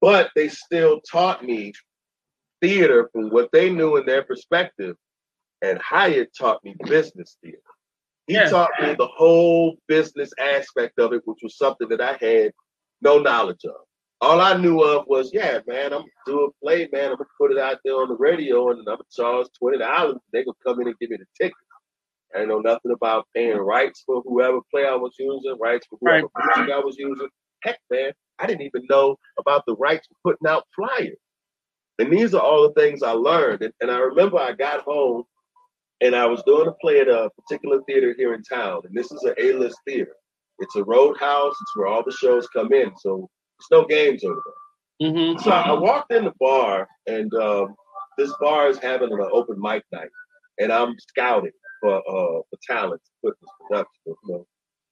but 0.00 0.30
they 0.34 0.48
still 0.48 1.00
taught 1.00 1.44
me 1.44 1.72
theater 2.60 3.08
from 3.12 3.30
what 3.30 3.50
they 3.52 3.70
knew 3.70 3.96
in 3.96 4.06
their 4.06 4.22
perspective, 4.22 4.96
and 5.62 5.78
Hyatt 5.80 6.30
taught 6.38 6.62
me 6.64 6.74
business 6.84 7.36
theater. 7.42 7.58
He 8.26 8.34
Yeah. 8.34 8.50
taught 8.50 8.70
me 8.80 8.94
the 8.94 9.06
whole 9.06 9.76
business 9.86 10.30
aspect 10.38 10.98
of 10.98 11.12
it, 11.12 11.22
which 11.24 11.38
was 11.42 11.56
something 11.56 11.88
that 11.88 12.00
I 12.00 12.12
had 12.20 12.52
no 13.00 13.18
knowledge 13.18 13.64
of. 13.64 13.76
All 14.20 14.40
I 14.40 14.56
knew 14.56 14.82
of 14.82 15.06
was, 15.06 15.30
yeah, 15.32 15.60
man, 15.66 15.92
I'm 15.92 16.00
gonna 16.00 16.26
do 16.26 16.44
a 16.44 16.52
play, 16.64 16.88
man. 16.92 17.12
I'm 17.12 17.16
gonna 17.16 17.28
put 17.38 17.52
it 17.52 17.58
out 17.58 17.78
there 17.84 17.94
on 17.94 18.08
the 18.08 18.16
radio, 18.16 18.70
and 18.70 18.80
I'm 18.80 18.84
gonna 18.84 19.04
charge 19.14 19.46
twenty 19.58 19.78
dollars. 19.78 20.16
They 20.32 20.44
gonna 20.44 20.56
come 20.66 20.80
in 20.80 20.88
and 20.88 20.98
give 20.98 21.10
me 21.10 21.18
the 21.18 21.26
ticket. 21.40 21.56
I 22.38 22.42
didn't 22.42 22.50
know 22.50 22.70
nothing 22.70 22.92
about 22.92 23.26
paying 23.34 23.56
rights 23.56 24.04
for 24.06 24.22
whoever 24.22 24.60
play 24.72 24.86
I 24.86 24.94
was 24.94 25.12
using, 25.18 25.56
rights 25.60 25.86
for 25.90 25.98
whoever 26.00 26.28
music 26.56 26.72
I 26.72 26.78
was 26.78 26.96
using. 26.96 27.28
Heck, 27.64 27.80
man, 27.90 28.12
I 28.38 28.46
didn't 28.46 28.62
even 28.62 28.86
know 28.88 29.16
about 29.40 29.64
the 29.66 29.74
rights 29.74 30.06
for 30.06 30.30
putting 30.32 30.48
out 30.48 30.64
flyers. 30.76 31.18
And 31.98 32.12
these 32.12 32.32
are 32.34 32.40
all 32.40 32.62
the 32.62 32.80
things 32.80 33.02
I 33.02 33.10
learned. 33.10 33.62
And, 33.62 33.72
and 33.80 33.90
I 33.90 33.98
remember 33.98 34.38
I 34.38 34.52
got 34.52 34.82
home 34.82 35.24
and 36.00 36.14
I 36.14 36.26
was 36.26 36.44
doing 36.44 36.68
a 36.68 36.72
play 36.80 37.00
at 37.00 37.08
a 37.08 37.28
particular 37.40 37.80
theater 37.88 38.14
here 38.16 38.34
in 38.34 38.44
town. 38.44 38.82
And 38.84 38.94
this 38.94 39.10
is 39.10 39.24
an 39.24 39.34
A-list 39.36 39.78
theater. 39.84 40.14
It's 40.60 40.76
a 40.76 40.84
roadhouse. 40.84 41.56
It's 41.60 41.76
where 41.76 41.88
all 41.88 42.04
the 42.04 42.12
shows 42.12 42.46
come 42.48 42.72
in. 42.72 42.92
So 42.98 43.28
it's 43.58 43.70
no 43.72 43.84
games 43.84 44.22
over 44.22 44.40
there. 45.00 45.10
Mhm. 45.10 45.40
So 45.40 45.50
I 45.50 45.72
walked 45.72 46.12
in 46.12 46.24
the 46.24 46.32
bar, 46.40 46.86
and 47.06 47.32
um, 47.34 47.74
this 48.16 48.32
bar 48.40 48.68
is 48.68 48.78
having 48.78 49.12
an 49.12 49.28
open 49.32 49.56
mic 49.60 49.84
night, 49.92 50.10
and 50.58 50.72
I'm 50.72 50.94
scouting 50.98 51.52
for 51.80 51.96
uh, 51.96 52.42
for 52.50 52.58
talent 52.66 53.00
to 53.04 53.10
put 53.24 53.36
this 53.40 53.50
production, 53.60 53.90
you 54.06 54.16
know, 54.26 54.46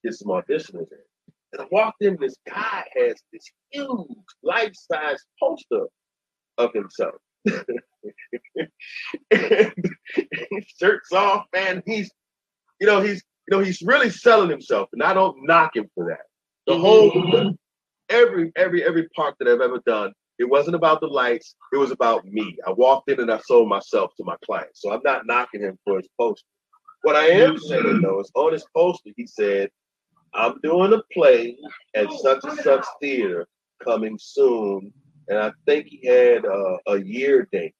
get 0.04 0.14
some 0.14 0.28
auditioners 0.28 0.86
in. 0.92 1.32
And 1.52 1.62
I 1.62 1.66
walked 1.70 2.02
in, 2.02 2.16
this 2.20 2.36
guy 2.48 2.84
has 2.96 3.14
this 3.32 3.44
huge 3.70 4.08
life-size 4.42 5.24
poster 5.40 5.86
of 6.58 6.72
himself. 6.72 7.14
and 9.30 9.72
shirts 10.78 11.12
off, 11.12 11.44
man. 11.54 11.82
He's, 11.86 12.10
you 12.80 12.86
know, 12.86 13.00
he's, 13.00 13.22
you 13.48 13.56
know, 13.56 13.62
he's 13.62 13.80
really 13.82 14.10
selling 14.10 14.50
himself, 14.50 14.88
and 14.92 15.02
I 15.02 15.14
don't 15.14 15.36
knock 15.46 15.76
him 15.76 15.88
for 15.94 16.06
that. 16.06 16.26
The 16.66 16.74
Mhm. 16.74 16.80
whole, 16.80 17.54
every, 18.08 18.52
every, 18.56 18.84
every 18.84 19.08
part 19.10 19.36
that 19.38 19.48
I've 19.48 19.60
ever 19.60 19.80
done, 19.86 20.12
it 20.38 20.44
wasn't 20.44 20.76
about 20.76 21.00
the 21.00 21.06
lights. 21.06 21.54
It 21.72 21.78
was 21.78 21.90
about 21.92 22.24
me. 22.26 22.58
I 22.66 22.72
walked 22.72 23.10
in 23.10 23.20
and 23.20 23.30
I 23.32 23.38
sold 23.38 23.68
myself 23.68 24.12
to 24.16 24.24
my 24.24 24.36
clients. 24.44 24.82
So 24.82 24.92
I'm 24.92 25.00
not 25.04 25.26
knocking 25.26 25.62
him 25.62 25.78
for 25.84 25.98
his 25.98 26.08
poster. 26.18 26.46
What 27.06 27.14
I 27.14 27.26
am 27.26 27.56
saying 27.56 28.00
though 28.00 28.18
is 28.18 28.32
on 28.34 28.52
his 28.52 28.66
poster, 28.74 29.10
he 29.16 29.28
said, 29.28 29.70
I'm 30.34 30.58
doing 30.64 30.92
a 30.92 31.00
play 31.12 31.56
at 31.94 32.10
such 32.10 32.42
and 32.42 32.58
such 32.58 32.84
theater 33.00 33.46
coming 33.80 34.18
soon. 34.20 34.92
And 35.28 35.38
I 35.38 35.52
think 35.66 35.86
he 35.86 36.04
had 36.04 36.44
a, 36.44 36.78
a 36.88 37.00
year 37.00 37.46
date. 37.52 37.76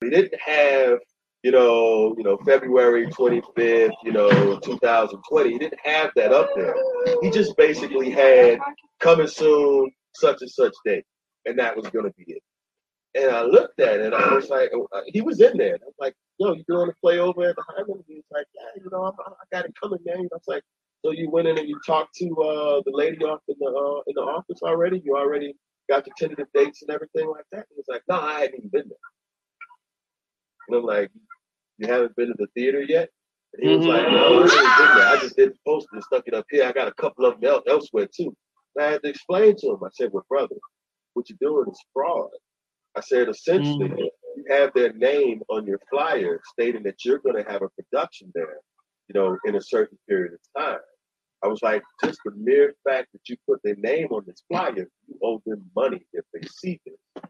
He 0.00 0.10
didn't 0.10 0.40
have, 0.40 1.00
you 1.42 1.50
know, 1.50 2.14
you 2.16 2.22
know, 2.22 2.38
February 2.46 3.08
25th, 3.08 3.90
you 4.04 4.12
know, 4.12 4.60
2020. 4.60 5.50
He 5.50 5.58
didn't 5.58 5.80
have 5.82 6.12
that 6.14 6.32
up 6.32 6.50
there. 6.54 6.76
He 7.22 7.30
just 7.32 7.56
basically 7.56 8.10
had 8.10 8.60
coming 9.00 9.26
soon, 9.26 9.90
such 10.14 10.42
and 10.42 10.50
such 10.50 10.74
date. 10.84 11.04
And 11.44 11.58
that 11.58 11.76
was 11.76 11.88
gonna 11.88 12.12
be 12.16 12.34
it. 12.34 12.42
And 13.16 13.34
I 13.34 13.42
looked 13.42 13.80
at 13.80 13.98
it, 13.98 14.06
and 14.06 14.14
I 14.14 14.32
was 14.32 14.48
like, 14.48 14.70
uh, 14.92 15.00
he 15.06 15.22
was 15.22 15.40
in 15.40 15.56
there. 15.56 15.74
I 15.74 15.84
was 15.84 15.94
like, 15.98 16.14
yo, 16.40 16.54
you 16.54 16.64
doing 16.66 16.88
a 16.88 16.94
play 17.00 17.18
over 17.18 17.50
at 17.50 17.56
the 17.56 17.64
Highland? 17.68 18.02
He 18.08 18.16
was 18.16 18.24
like, 18.32 18.46
yeah, 18.54 18.82
you 18.82 18.90
know, 18.90 19.04
I'm, 19.04 19.14
I 19.20 19.56
got 19.56 19.66
it 19.66 19.74
coming, 19.80 20.00
man. 20.04 20.16
I 20.20 20.22
was 20.32 20.42
like, 20.48 20.62
so 21.04 21.12
you 21.12 21.30
went 21.30 21.48
in 21.48 21.58
and 21.58 21.68
you 21.68 21.78
talked 21.86 22.14
to 22.16 22.26
uh, 22.26 22.82
the 22.84 22.92
lady 22.92 23.18
off 23.24 23.40
in 23.48 23.56
the 23.60 23.66
uh, 23.66 24.00
in 24.06 24.14
the 24.14 24.22
office 24.22 24.60
already? 24.62 25.02
You 25.04 25.16
already 25.16 25.54
got 25.88 26.06
your 26.06 26.14
tentative 26.18 26.48
dates 26.54 26.82
and 26.82 26.90
everything 26.90 27.28
like 27.28 27.44
that? 27.52 27.66
He 27.70 27.76
was 27.76 27.86
like, 27.88 28.02
no, 28.08 28.20
I 28.20 28.40
hadn't 28.40 28.56
even 28.56 28.70
been 28.70 28.88
there. 28.88 28.98
And 30.68 30.78
I'm 30.78 30.84
like, 30.84 31.10
you 31.78 31.88
haven't 31.88 32.16
been 32.16 32.28
to 32.28 32.34
the 32.38 32.48
theater 32.54 32.82
yet? 32.82 33.10
And 33.54 33.68
he 33.68 33.76
was 33.76 33.86
like, 33.86 34.10
no, 34.10 34.42
I 34.42 34.48
haven't 34.48 34.86
been 34.86 34.96
there. 34.96 35.08
I 35.08 35.20
just 35.20 35.36
did 35.36 35.50
the 35.50 35.58
poster 35.66 35.88
and 35.92 36.04
stuck 36.04 36.24
it 36.26 36.34
up 36.34 36.46
here. 36.50 36.64
I 36.64 36.72
got 36.72 36.88
a 36.88 36.94
couple 36.94 37.26
of 37.26 37.40
them 37.40 37.50
el- 37.50 37.62
elsewhere 37.68 38.08
too. 38.14 38.34
And 38.76 38.86
I 38.86 38.92
had 38.92 39.02
to 39.02 39.10
explain 39.10 39.56
to 39.56 39.68
him. 39.68 39.78
I 39.84 39.88
said, 39.92 40.10
well, 40.12 40.24
brother, 40.28 40.56
what 41.14 41.28
you're 41.28 41.38
doing 41.40 41.70
is 41.70 41.80
fraud. 41.92 42.28
I 42.96 43.00
said, 43.00 43.28
essentially, 43.28 44.10
you 44.40 44.54
have 44.54 44.72
their 44.74 44.92
name 44.92 45.42
on 45.48 45.66
your 45.66 45.80
flyer 45.90 46.40
stating 46.52 46.82
that 46.84 47.04
you're 47.04 47.18
going 47.18 47.42
to 47.42 47.50
have 47.50 47.62
a 47.62 47.68
production 47.68 48.30
there, 48.34 48.58
you 49.08 49.20
know, 49.20 49.36
in 49.44 49.56
a 49.56 49.60
certain 49.60 49.98
period 50.08 50.32
of 50.34 50.62
time. 50.62 50.80
I 51.42 51.48
was 51.48 51.62
like, 51.62 51.82
just 52.04 52.18
the 52.24 52.32
mere 52.36 52.74
fact 52.86 53.08
that 53.12 53.28
you 53.28 53.36
put 53.48 53.60
their 53.64 53.76
name 53.76 54.08
on 54.10 54.24
this 54.26 54.42
flyer, 54.48 54.88
you 55.06 55.18
owe 55.22 55.40
them 55.46 55.64
money 55.74 56.04
if 56.12 56.24
they 56.34 56.46
see 56.48 56.80
this. 56.84 57.24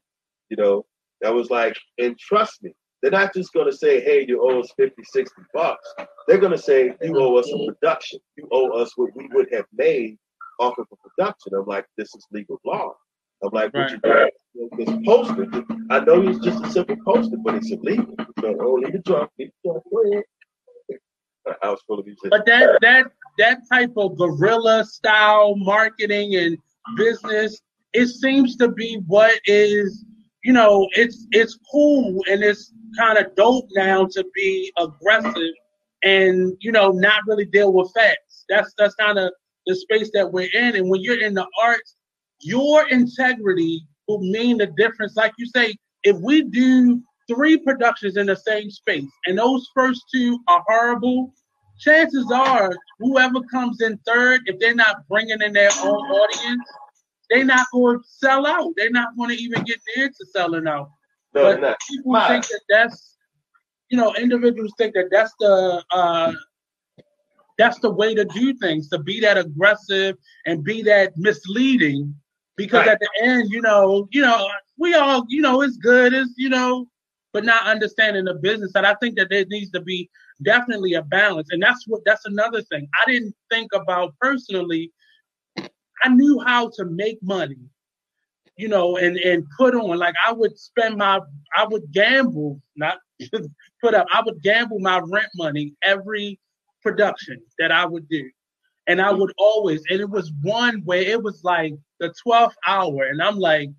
You 0.48 0.56
know, 0.56 0.84
I 1.24 1.30
was 1.30 1.48
like, 1.50 1.76
and 1.98 2.18
trust 2.18 2.62
me, 2.62 2.72
they're 3.02 3.12
not 3.12 3.32
just 3.32 3.52
going 3.52 3.70
to 3.70 3.76
say, 3.76 4.00
hey, 4.00 4.24
you 4.26 4.42
owe 4.42 4.60
us 4.60 4.72
50, 4.76 5.02
60 5.02 5.42
bucks. 5.54 5.94
They're 6.26 6.38
going 6.38 6.52
to 6.52 6.58
say, 6.58 6.92
you 7.02 7.18
owe 7.18 7.36
us 7.36 7.48
a 7.48 7.54
mm-hmm. 7.54 7.72
production. 7.72 8.18
You 8.36 8.48
owe 8.50 8.70
us 8.72 8.92
what 8.96 9.14
we 9.14 9.28
would 9.32 9.48
have 9.52 9.66
made 9.72 10.18
off 10.58 10.76
of 10.76 10.86
a 10.92 11.08
production. 11.08 11.54
I'm 11.54 11.66
like, 11.66 11.86
this 11.96 12.14
is 12.14 12.26
legal 12.32 12.60
law. 12.64 12.92
I'm 13.42 13.50
like, 13.52 13.72
what 13.72 13.90
you 13.90 13.98
doing? 14.02 14.28
This 14.76 14.90
poster, 15.06 15.46
I 15.90 16.00
know 16.00 16.28
it's 16.28 16.44
just 16.44 16.64
a 16.64 16.70
simple 16.70 16.96
poster, 17.04 17.36
but 17.36 17.54
it's 17.54 17.70
illegal. 17.70 18.14
So, 18.40 18.56
oh, 18.60 18.74
leave 18.74 18.94
it 18.94 19.04
drunk, 19.04 19.30
leave 19.38 19.48
it 19.48 19.54
drunk, 19.64 19.84
go 19.90 20.02
ahead. 20.10 20.24
Full 21.86 21.98
of 21.98 22.04
these. 22.04 22.16
But 22.28 22.46
that 22.46 22.78
that 22.82 23.06
that 23.38 23.60
type 23.72 23.92
of 23.96 24.16
guerrilla 24.16 24.84
style 24.84 25.56
marketing 25.56 26.36
and 26.36 26.58
business, 26.96 27.60
it 27.92 28.06
seems 28.06 28.56
to 28.56 28.68
be 28.68 29.00
what 29.06 29.40
is, 29.46 30.04
you 30.44 30.52
know, 30.52 30.86
it's 30.92 31.26
it's 31.32 31.58
cool 31.70 32.22
and 32.30 32.42
it's 32.42 32.72
kind 32.98 33.18
of 33.18 33.34
dope 33.36 33.68
now 33.74 34.06
to 34.06 34.24
be 34.34 34.72
aggressive 34.78 35.54
and 36.02 36.56
you 36.60 36.72
know 36.72 36.90
not 36.90 37.22
really 37.26 37.46
deal 37.46 37.72
with 37.72 37.90
facts. 37.94 38.44
That's 38.48 38.72
that's 38.78 38.94
kind 38.94 39.18
of 39.18 39.32
the 39.66 39.74
space 39.74 40.10
that 40.14 40.30
we're 40.30 40.50
in. 40.52 40.76
And 40.76 40.88
when 40.88 41.00
you're 41.00 41.20
in 41.20 41.34
the 41.34 41.46
arts, 41.62 41.96
your 42.40 42.88
integrity 42.88 43.86
will 44.10 44.20
mean 44.20 44.58
the 44.58 44.66
difference. 44.66 45.16
Like 45.16 45.32
you 45.38 45.46
say, 45.46 45.76
if 46.02 46.16
we 46.16 46.42
do 46.42 47.02
three 47.28 47.58
productions 47.58 48.16
in 48.16 48.26
the 48.26 48.36
same 48.36 48.70
space 48.70 49.04
and 49.26 49.38
those 49.38 49.68
first 49.74 50.02
two 50.12 50.38
are 50.48 50.62
horrible, 50.66 51.32
chances 51.78 52.30
are 52.32 52.70
whoever 52.98 53.40
comes 53.50 53.80
in 53.80 53.98
third, 54.06 54.40
if 54.46 54.58
they're 54.58 54.74
not 54.74 55.06
bringing 55.08 55.40
in 55.40 55.52
their 55.52 55.70
own 55.82 56.00
audience, 56.10 56.68
they're 57.30 57.44
not 57.44 57.66
going 57.72 57.98
to 57.98 58.04
sell 58.04 58.46
out. 58.46 58.72
They're 58.76 58.90
not 58.90 59.16
going 59.16 59.30
to 59.30 59.42
even 59.42 59.62
get 59.64 59.78
near 59.96 60.08
to 60.08 60.26
selling 60.34 60.66
out. 60.66 60.90
No, 61.32 61.56
but 61.56 61.76
people 61.88 62.20
think 62.26 62.46
that 62.48 62.60
that's, 62.68 63.16
you 63.88 63.96
know, 63.96 64.12
individuals 64.16 64.72
think 64.76 64.94
that 64.94 65.08
that's 65.12 65.32
the 65.38 65.84
uh, 65.92 66.32
that's 67.56 67.78
the 67.80 67.90
way 67.90 68.14
to 68.14 68.24
do 68.24 68.54
things 68.54 68.88
to 68.88 68.98
be 68.98 69.20
that 69.20 69.38
aggressive 69.38 70.16
and 70.46 70.64
be 70.64 70.82
that 70.82 71.12
misleading 71.16 72.14
because 72.56 72.86
Right. 72.86 72.88
at 72.88 73.00
the 73.00 73.08
end 73.22 73.50
you 73.50 73.60
know 73.60 74.08
you 74.10 74.22
know 74.22 74.48
we 74.78 74.94
all 74.94 75.24
you 75.28 75.42
know 75.42 75.62
it's 75.62 75.76
good 75.76 76.12
it's 76.12 76.32
you 76.36 76.48
know 76.48 76.86
but 77.32 77.44
not 77.44 77.66
understanding 77.66 78.24
the 78.24 78.34
business 78.34 78.72
and 78.74 78.86
i 78.86 78.94
think 79.00 79.16
that 79.16 79.28
there 79.30 79.44
needs 79.46 79.70
to 79.70 79.80
be 79.80 80.10
definitely 80.42 80.94
a 80.94 81.02
balance. 81.02 81.48
And 81.50 81.62
that's 81.62 81.86
what 81.86 82.02
that's 82.04 82.24
another 82.24 82.62
thing. 82.62 82.88
I 82.94 83.10
didn't 83.10 83.34
think 83.50 83.72
about 83.74 84.14
personally 84.20 84.92
i 86.02 86.08
knew 86.08 86.40
how 86.46 86.70
to 86.74 86.86
make 86.86 87.22
money 87.22 87.58
you 88.56 88.68
know 88.68 88.96
and 88.96 89.18
and 89.18 89.44
put 89.58 89.74
on. 89.74 89.98
Like 89.98 90.14
i 90.26 90.32
would 90.32 90.58
spend 90.58 90.96
my 90.96 91.20
i 91.54 91.66
would 91.66 91.92
gamble 91.92 92.60
not 92.76 92.98
put 93.82 93.94
up 93.94 94.06
i 94.12 94.22
would 94.24 94.42
gamble 94.42 94.78
my 94.80 95.00
rent 95.04 95.28
money 95.36 95.74
every 95.82 96.40
production 96.82 97.40
that 97.58 97.70
i 97.70 97.84
would 97.84 98.08
do. 98.08 98.30
And 98.86 99.00
I 99.00 99.10
mm-hmm. 99.10 99.20
would 99.20 99.32
always, 99.38 99.82
and 99.90 100.00
it 100.00 100.08
was 100.08 100.32
one 100.42 100.80
where 100.84 101.02
it 101.02 101.22
was 101.22 101.44
like 101.44 101.74
the 102.00 102.12
12th 102.26 102.54
hour, 102.66 103.04
and 103.04 103.22
I'm 103.22 103.38
like, 103.38 103.70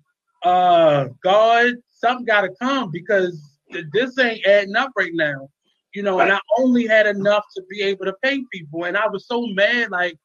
uh, 0.44 1.08
God, 1.22 1.74
something 1.92 2.24
got 2.24 2.42
to 2.42 2.50
come 2.60 2.90
because 2.90 3.38
th- 3.70 3.84
this 3.92 4.18
ain't 4.18 4.46
adding 4.46 4.76
up 4.76 4.90
right 4.96 5.12
now, 5.12 5.48
you 5.94 6.02
know. 6.02 6.20
And 6.20 6.32
I 6.32 6.38
only 6.58 6.86
had 6.86 7.06
enough 7.06 7.44
to 7.56 7.62
be 7.68 7.82
able 7.82 8.06
to 8.06 8.14
pay 8.22 8.42
people, 8.52 8.84
and 8.84 8.96
I 8.96 9.08
was 9.08 9.26
so 9.26 9.46
mad, 9.48 9.90
like, 9.90 10.16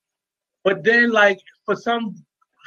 but 0.64 0.84
then 0.84 1.12
like 1.12 1.40
for 1.66 1.76
some 1.76 2.16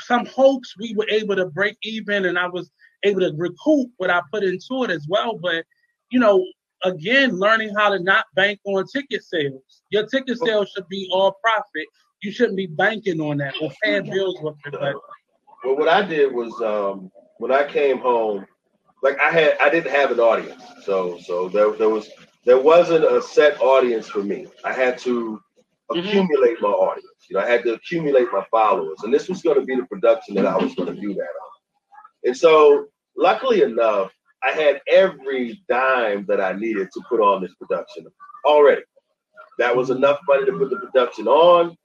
some 0.00 0.26
hopes 0.26 0.74
we 0.78 0.94
were 0.94 1.08
able 1.08 1.36
to 1.36 1.46
break 1.46 1.76
even, 1.82 2.26
and 2.26 2.38
I 2.38 2.48
was 2.48 2.70
able 3.04 3.20
to 3.20 3.32
recoup 3.36 3.90
what 3.96 4.10
I 4.10 4.20
put 4.32 4.42
into 4.42 4.84
it 4.84 4.90
as 4.90 5.06
well, 5.08 5.38
but 5.38 5.64
you 6.10 6.20
know. 6.20 6.44
Again, 6.82 7.38
learning 7.38 7.74
how 7.76 7.90
to 7.90 8.02
not 8.02 8.24
bank 8.34 8.58
on 8.64 8.86
ticket 8.86 9.22
sales. 9.22 9.82
Your 9.90 10.06
ticket 10.06 10.38
sales 10.38 10.70
should 10.74 10.88
be 10.88 11.10
all 11.12 11.36
profit 11.42 11.86
you 12.22 12.32
shouldn't 12.32 12.56
be 12.56 12.66
banking 12.66 13.20
on 13.20 13.38
that 13.38 13.54
or 13.60 13.70
paying 13.82 14.04
bills 14.10 14.38
with 14.40 14.56
it. 14.66 14.72
But 14.72 14.94
Well, 15.64 15.76
what 15.76 15.88
I 15.88 16.02
did 16.02 16.32
was 16.32 16.52
um, 16.62 17.10
when 17.38 17.52
I 17.52 17.66
came 17.66 17.98
home, 17.98 18.46
like 19.02 19.18
I 19.20 19.30
had, 19.30 19.56
I 19.60 19.70
didn't 19.70 19.92
have 19.92 20.10
an 20.10 20.20
audience, 20.20 20.62
so 20.84 21.18
so 21.20 21.48
there, 21.48 21.72
there 21.72 21.88
was 21.88 22.08
there 22.44 22.58
wasn't 22.60 23.04
a 23.04 23.20
set 23.22 23.60
audience 23.60 24.08
for 24.08 24.22
me. 24.22 24.46
I 24.64 24.72
had 24.72 24.98
to 25.00 25.40
Mhm. 25.92 26.06
accumulate 26.06 26.60
my 26.60 26.68
audience. 26.68 27.26
You 27.28 27.36
know, 27.36 27.42
I 27.44 27.48
had 27.48 27.64
to 27.64 27.74
accumulate 27.74 28.28
my 28.32 28.44
followers, 28.50 28.98
and 29.02 29.12
this 29.12 29.28
was 29.28 29.42
going 29.42 29.58
to 29.60 29.64
be 29.66 29.76
the 29.76 29.84
production 29.86 30.34
that 30.36 30.46
I 30.46 30.56
was 30.56 30.74
going 30.74 30.94
to 30.94 31.00
do 31.00 31.14
that 31.14 31.22
on. 31.22 31.50
And 32.24 32.36
so, 32.36 32.86
luckily 33.16 33.62
enough, 33.62 34.12
I 34.42 34.52
had 34.52 34.80
every 34.88 35.62
dime 35.68 36.24
that 36.28 36.40
I 36.40 36.52
needed 36.52 36.88
to 36.92 37.02
put 37.08 37.20
on 37.20 37.42
this 37.42 37.54
production 37.54 38.06
already. 38.46 38.82
That 39.58 39.76
was 39.76 39.90
enough 39.90 40.20
money 40.28 40.46
to 40.46 40.52
put 40.52 40.70
the 40.70 40.76
production 40.76 41.26
on, 41.28 41.76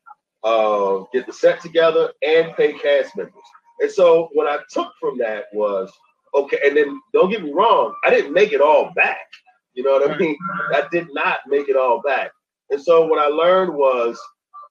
uh, 0.43 1.05
get 1.13 1.25
the 1.25 1.33
set 1.33 1.61
together, 1.61 2.11
and 2.25 2.55
pay 2.55 2.73
cast 2.73 3.15
members. 3.17 3.33
And 3.79 3.91
so 3.91 4.29
what 4.33 4.47
I 4.47 4.63
took 4.69 4.91
from 4.99 5.17
that 5.19 5.45
was 5.53 5.91
okay. 6.33 6.57
And 6.65 6.77
then 6.77 6.99
don't 7.13 7.29
get 7.29 7.43
me 7.43 7.51
wrong, 7.51 7.93
I 8.03 8.09
didn't 8.09 8.33
make 8.33 8.53
it 8.53 8.61
all 8.61 8.91
back. 8.95 9.27
You 9.73 9.83
know 9.83 9.91
what 9.91 10.09
I 10.09 10.17
mean? 10.17 10.37
I 10.73 10.83
did 10.91 11.07
not 11.11 11.39
make 11.47 11.67
it 11.67 11.75
all 11.75 12.01
back. 12.01 12.31
And 12.69 12.81
so 12.81 13.05
what 13.05 13.19
I 13.19 13.27
learned 13.27 13.73
was 13.73 14.19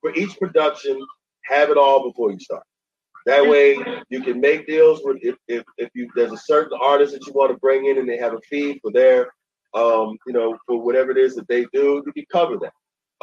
for 0.01 0.15
each 0.15 0.39
production, 0.39 0.99
have 1.45 1.71
it 1.71 1.77
all 1.77 2.03
before 2.03 2.33
you 2.33 2.41
start. 2.41 2.65
That 3.27 3.47
way 3.47 3.79
you 4.11 4.23
can 4.23 4.41
make 4.41 4.67
deals 4.67 5.01
with 5.03 5.19
if, 5.23 5.37
if, 5.49 5.63
if 5.79 5.91
you 5.95 6.11
there's 6.15 6.33
a 6.33 6.37
certain 6.37 6.79
artist 6.81 7.13
that 7.13 7.27
you 7.27 7.33
want 7.33 7.53
to 7.53 7.59
bring 7.59 7.87
in 7.87 7.99
and 7.99 8.09
they 8.09 8.19
have 8.19 8.35
a 8.35 8.41
fee 8.51 8.79
for 8.83 8.91
their 8.93 9.31
um, 9.75 10.17
you 10.27 10.33
know, 10.33 10.57
for 10.67 10.81
whatever 10.81 11.11
it 11.11 11.19
is 11.19 11.35
that 11.35 11.49
they 11.49 11.67
do, 11.73 12.03
you 12.07 12.13
can 12.13 12.25
cover 12.31 12.57
that. 12.59 12.73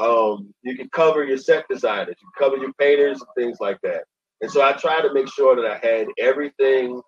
Um, 0.03 0.53
you 0.63 0.75
can 0.75 0.89
cover 0.89 1.23
your 1.23 1.37
set 1.37 1.65
designers, 1.69 2.15
you 2.21 2.29
can 2.35 2.49
cover 2.49 2.57
your 2.61 2.73
painters 2.73 3.21
and 3.21 3.29
things 3.37 3.59
like 3.59 3.79
that. 3.83 4.03
And 4.41 4.51
so 4.51 4.61
I 4.61 4.73
try 4.73 5.01
to 5.01 5.13
make 5.13 5.31
sure 5.31 5.55
that 5.55 5.65
I 5.65 5.85
had 5.85 6.07
everything 6.19 7.01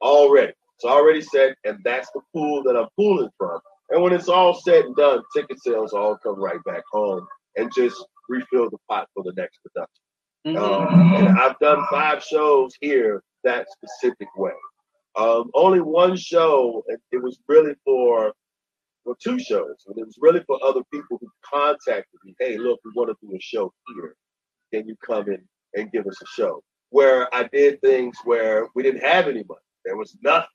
already. 0.00 0.52
It's 0.76 0.84
already 0.84 1.20
set, 1.20 1.56
and 1.64 1.78
that's 1.84 2.10
the 2.14 2.20
pool 2.32 2.62
that 2.62 2.76
I'm 2.76 2.88
pulling 2.96 3.28
from. 3.36 3.60
And 3.90 4.02
when 4.02 4.12
it's 4.12 4.28
all 4.28 4.54
said 4.54 4.84
and 4.84 4.96
done, 4.96 5.22
ticket 5.34 5.60
sales 5.62 5.92
all 5.92 6.16
come 6.18 6.40
right 6.40 6.62
back 6.64 6.82
home 6.92 7.26
and 7.56 7.70
just 7.74 7.96
refill 8.28 8.70
the 8.70 8.78
pot 8.88 9.08
for 9.14 9.24
the 9.24 9.32
next 9.36 9.58
production. 9.62 10.04
Um, 10.56 11.14
and 11.14 11.38
I've 11.38 11.58
done 11.58 11.84
five 11.90 12.22
shows 12.22 12.72
here 12.80 13.22
that 13.44 13.66
specific 13.70 14.28
way. 14.36 14.52
Um, 15.16 15.50
only 15.54 15.80
one 15.80 16.16
show, 16.16 16.82
and 16.88 16.98
it 17.12 17.22
was 17.22 17.38
really 17.48 17.74
for, 17.84 18.32
well, 19.04 19.16
two 19.22 19.38
shows, 19.38 19.76
and 19.86 19.98
it 19.98 20.06
was 20.06 20.16
really 20.20 20.42
for 20.46 20.58
other 20.62 20.82
people 20.92 21.18
who 21.20 21.28
contacted 21.44 22.20
me. 22.24 22.34
Hey, 22.38 22.56
look, 22.56 22.78
we 22.84 22.92
want 22.94 23.10
to 23.10 23.16
do 23.26 23.34
a 23.34 23.40
show 23.40 23.72
here. 23.94 24.14
Can 24.72 24.86
you 24.86 24.96
come 25.04 25.28
in 25.28 25.42
and 25.74 25.90
give 25.90 26.06
us 26.06 26.20
a 26.22 26.26
show? 26.26 26.62
Where 26.90 27.32
I 27.34 27.48
did 27.52 27.80
things 27.80 28.16
where 28.24 28.68
we 28.74 28.82
didn't 28.82 29.02
have 29.04 29.26
any 29.26 29.44
money. 29.48 29.60
There 29.84 29.96
was 29.96 30.16
nothing. 30.22 30.48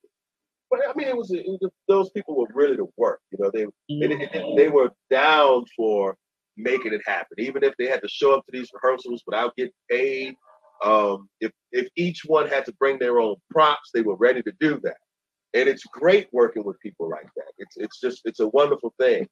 But 0.73 0.81
I 0.89 0.93
mean, 0.95 1.07
it 1.07 1.15
was, 1.15 1.29
it 1.31 1.45
was 1.45 1.71
those 1.87 2.09
people 2.09 2.35
were 2.35 2.47
really 2.51 2.77
to 2.77 2.89
work. 2.97 3.19
You 3.31 3.37
know, 3.39 3.51
they 3.53 3.67
they, 4.07 4.55
they, 4.57 4.69
were 4.69 4.91
down 5.11 5.65
for 5.77 6.17
making 6.57 6.93
it 6.93 7.01
happen. 7.05 7.37
Even 7.37 7.63
if 7.63 7.75
they 7.77 7.85
had 7.85 8.01
to 8.01 8.07
show 8.07 8.33
up 8.33 8.43
to 8.45 8.51
these 8.51 8.69
rehearsals 8.73 9.21
without 9.27 9.55
getting 9.55 9.73
paid, 9.87 10.35
um, 10.83 11.29
if 11.39 11.51
if 11.71 11.87
each 11.95 12.21
one 12.25 12.47
had 12.47 12.65
to 12.65 12.73
bring 12.73 12.97
their 12.97 13.19
own 13.19 13.35
props, 13.51 13.91
they 13.93 14.01
were 14.01 14.15
ready 14.15 14.41
to 14.41 14.51
do 14.59 14.79
that. 14.81 14.97
And 15.53 15.69
it's 15.69 15.83
great 15.83 16.27
working 16.31 16.63
with 16.63 16.79
people 16.79 17.07
like 17.07 17.29
that. 17.35 17.51
It's 17.59 17.77
it's 17.77 17.99
just 17.99 18.21
it's 18.25 18.39
a 18.39 18.47
wonderful 18.47 18.95
thing. 18.99 19.27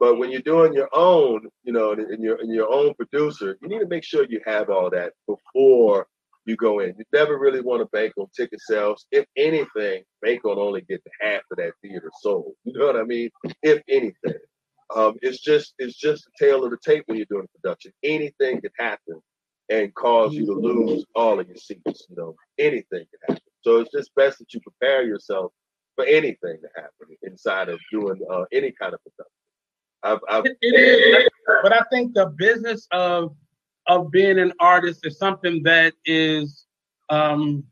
But 0.00 0.18
when 0.18 0.32
you're 0.32 0.40
doing 0.40 0.72
your 0.72 0.88
own, 0.92 1.46
you 1.62 1.72
know, 1.72 1.92
and 1.92 2.24
you're 2.24 2.40
and 2.40 2.52
your 2.52 2.72
own 2.72 2.94
producer, 2.94 3.56
you 3.62 3.68
need 3.68 3.78
to 3.78 3.86
make 3.86 4.02
sure 4.02 4.26
you 4.28 4.40
have 4.44 4.68
all 4.68 4.90
that 4.90 5.12
before 5.28 6.08
you 6.44 6.56
go 6.56 6.80
in. 6.80 6.94
You 6.98 7.04
never 7.12 7.38
really 7.38 7.60
want 7.60 7.82
to 7.82 7.86
bank 7.96 8.12
on 8.16 8.26
ticket 8.36 8.60
sales. 8.60 9.06
If 9.12 9.26
anything, 9.36 10.02
bank 10.22 10.44
on 10.44 10.58
only 10.58 10.80
getting 10.82 11.02
half 11.20 11.42
of 11.50 11.58
that 11.58 11.72
theater 11.82 12.10
sold. 12.20 12.54
You 12.64 12.78
know 12.78 12.86
what 12.86 12.96
I 12.96 13.04
mean? 13.04 13.30
If 13.62 13.82
anything. 13.88 14.34
Um, 14.94 15.14
it's 15.22 15.40
just 15.40 15.74
it's 15.78 15.96
just 15.96 16.24
the 16.26 16.46
tail 16.46 16.64
of 16.64 16.70
the 16.70 16.76
tape 16.84 17.04
when 17.06 17.16
you're 17.16 17.26
doing 17.30 17.46
production. 17.60 17.92
Anything 18.02 18.60
can 18.60 18.70
happen 18.78 19.20
and 19.70 19.94
cause 19.94 20.34
you 20.34 20.44
to 20.46 20.52
lose 20.52 21.04
all 21.14 21.40
of 21.40 21.46
your 21.46 21.56
seats. 21.56 22.06
You 22.10 22.16
know, 22.16 22.34
anything 22.58 22.84
can 23.10 23.20
happen. 23.28 23.42
So 23.62 23.78
it's 23.80 23.90
just 23.92 24.14
best 24.16 24.38
that 24.40 24.52
you 24.52 24.60
prepare 24.60 25.02
yourself 25.04 25.52
for 25.96 26.04
anything 26.04 26.58
to 26.62 26.68
happen 26.74 27.16
inside 27.22 27.68
of 27.70 27.78
doing 27.90 28.20
uh, 28.30 28.44
any 28.52 28.72
kind 28.72 28.92
of 28.92 29.00
production. 29.02 29.32
I've, 30.02 30.18
I've, 30.28 30.46
It- 30.46 30.58
it 30.60 30.80
is, 31.24 31.28
but 31.62 31.72
I 31.72 31.82
think 31.90 32.12
the 32.14 32.26
business 32.36 32.86
of 32.90 33.34
of 33.86 34.10
being 34.10 34.38
an 34.38 34.52
artist 34.60 35.04
is 35.06 35.18
something 35.18 35.62
that 35.64 35.94
is, 36.04 36.66
um, 37.10 37.64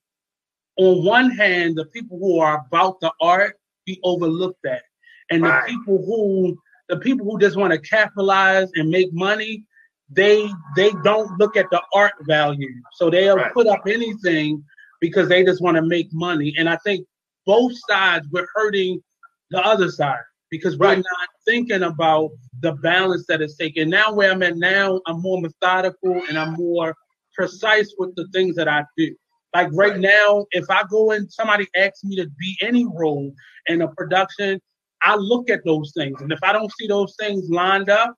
on 0.76 1.04
one 1.04 1.30
hand, 1.30 1.76
the 1.76 1.84
people 1.86 2.18
who 2.18 2.38
are 2.40 2.64
about 2.66 3.00
the 3.00 3.12
art 3.20 3.58
be 3.86 3.98
overlooked 4.02 4.64
at, 4.66 4.82
and 5.30 5.44
the 5.44 5.62
people 5.66 6.04
who 6.04 6.56
the 6.88 6.96
people 6.98 7.24
who 7.24 7.38
just 7.38 7.56
want 7.56 7.72
to 7.72 7.78
capitalize 7.78 8.70
and 8.74 8.88
make 8.90 9.12
money, 9.12 9.64
they 10.11 10.48
they 10.76 10.90
don't 11.04 11.38
look 11.38 11.56
at 11.56 11.66
the 11.70 11.80
art 11.94 12.14
value, 12.22 12.68
so 12.94 13.11
they'll 13.11 13.36
Right. 13.36 13.52
put 13.52 13.66
up 13.66 13.82
anything 13.86 14.64
because 15.00 15.28
they 15.28 15.44
just 15.44 15.62
want 15.62 15.76
to 15.76 15.82
make 15.82 16.08
money. 16.12 16.54
And 16.58 16.68
I 16.68 16.76
think 16.84 17.06
both 17.46 17.72
sides 17.88 18.26
we're 18.32 18.46
hurting 18.54 19.02
the 19.50 19.61
other 19.64 19.90
side 19.90 20.18
because 20.51 20.76
we're 20.78 20.88
Right. 20.88 20.98
not 20.98 21.28
thinking 21.46 21.82
about 21.82 22.30
the 22.61 22.72
balance 22.74 23.26
that 23.28 23.40
is 23.40 23.57
taken. 23.57 23.88
Now 23.88 24.12
where 24.12 24.30
I'm 24.32 24.42
at 24.42 24.57
now, 24.57 25.01
I'm 25.07 25.20
more 25.22 25.40
methodical 25.40 26.22
and 26.28 26.38
I'm 26.38 26.55
more 26.55 26.94
precise 27.34 27.94
with 27.98 28.14
the 28.16 28.26
things 28.32 28.57
that 28.57 28.68
I 28.68 28.84
do. 28.96 29.14
Like 29.55 29.68
right, 29.72 29.92
Right. 29.92 30.01
now, 30.01 30.46
if 30.53 30.68
I 30.70 30.84
go 30.90 31.12
in, 31.12 31.28
somebody 31.30 31.66
asks 31.76 32.05
me 32.05 32.16
to 32.16 32.28
be 32.38 32.57
any 32.61 32.86
role 32.86 33.32
in 33.66 33.82
a 33.82 33.88
production, 33.88 34.61
I 35.03 35.16
look 35.16 35.48
at 35.51 35.64
those 35.64 35.92
things. 35.96 36.20
And 36.20 36.30
if 36.32 36.38
I 36.42 36.53
don't 36.53 36.70
see 36.78 36.86
those 36.86 37.14
things 37.18 37.48
lined 37.51 37.88
up, 37.90 38.14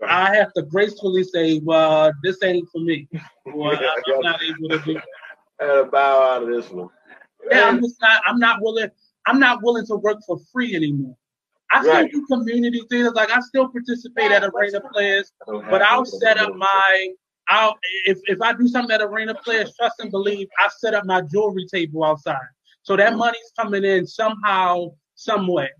Right. 0.00 0.10
I 0.10 0.34
have 0.34 0.52
to 0.54 0.62
gracefully 0.62 1.22
say, 1.22 1.60
well, 1.62 2.12
this 2.22 2.42
ain't 2.42 2.68
for 2.70 2.80
me. 2.80 3.08
Or 3.54 3.74
Yeah, 3.74 3.90
I'm 4.08 4.20
not 4.22 4.42
able 4.42 4.68
to 4.70 4.78
do 4.80 4.98
I 5.60 5.64
had 5.64 5.74
to 5.74 5.84
bow 5.84 6.22
out 6.34 6.42
of 6.42 6.48
this 6.48 6.68
one. 6.70 6.88
yeah, 7.50 7.68
I'm 7.68 7.80
just 7.80 8.00
not. 8.00 8.22
I'm 8.26 8.38
not 8.38 8.60
willing. 8.62 8.90
I'm 9.26 9.38
not 9.38 9.62
willing 9.62 9.86
to 9.86 9.96
work 9.96 10.18
for 10.26 10.38
free 10.52 10.74
anymore. 10.74 11.14
I 11.70 11.80
still 11.80 11.92
Right. 11.92 12.10
do 12.12 12.26
community 12.26 12.82
theaters. 12.90 13.12
Like 13.14 13.30
I 13.30 13.40
still 13.40 13.68
participate 13.68 14.30
at 14.30 14.44
Arena 14.44 14.80
Players, 14.92 15.32
I 15.42 15.50
don't 15.50 15.62
have 15.62 15.70
but 15.70 15.82
I'll 15.82 16.04
set 16.04 16.38
up 16.38 16.54
my. 16.54 17.08
I'll 17.48 17.76
if 18.06 18.18
if 18.26 18.40
I 18.40 18.52
do 18.54 18.68
something 18.68 18.94
at 18.94 19.02
Arena 19.02 19.34
Players, 19.34 19.74
trust 19.76 19.96
and 20.00 20.10
believe, 20.10 20.48
I 20.58 20.68
set 20.78 20.94
up 20.94 21.04
my 21.04 21.20
jewelry 21.22 21.66
table 21.70 22.04
outside. 22.04 22.36
So 22.82 22.96
that 22.96 23.14
Mhm. 23.14 23.18
money's 23.18 23.52
coming 23.58 23.84
in 23.84 24.06
somehow, 24.06 24.92
some 25.14 25.46
way. 25.46 25.70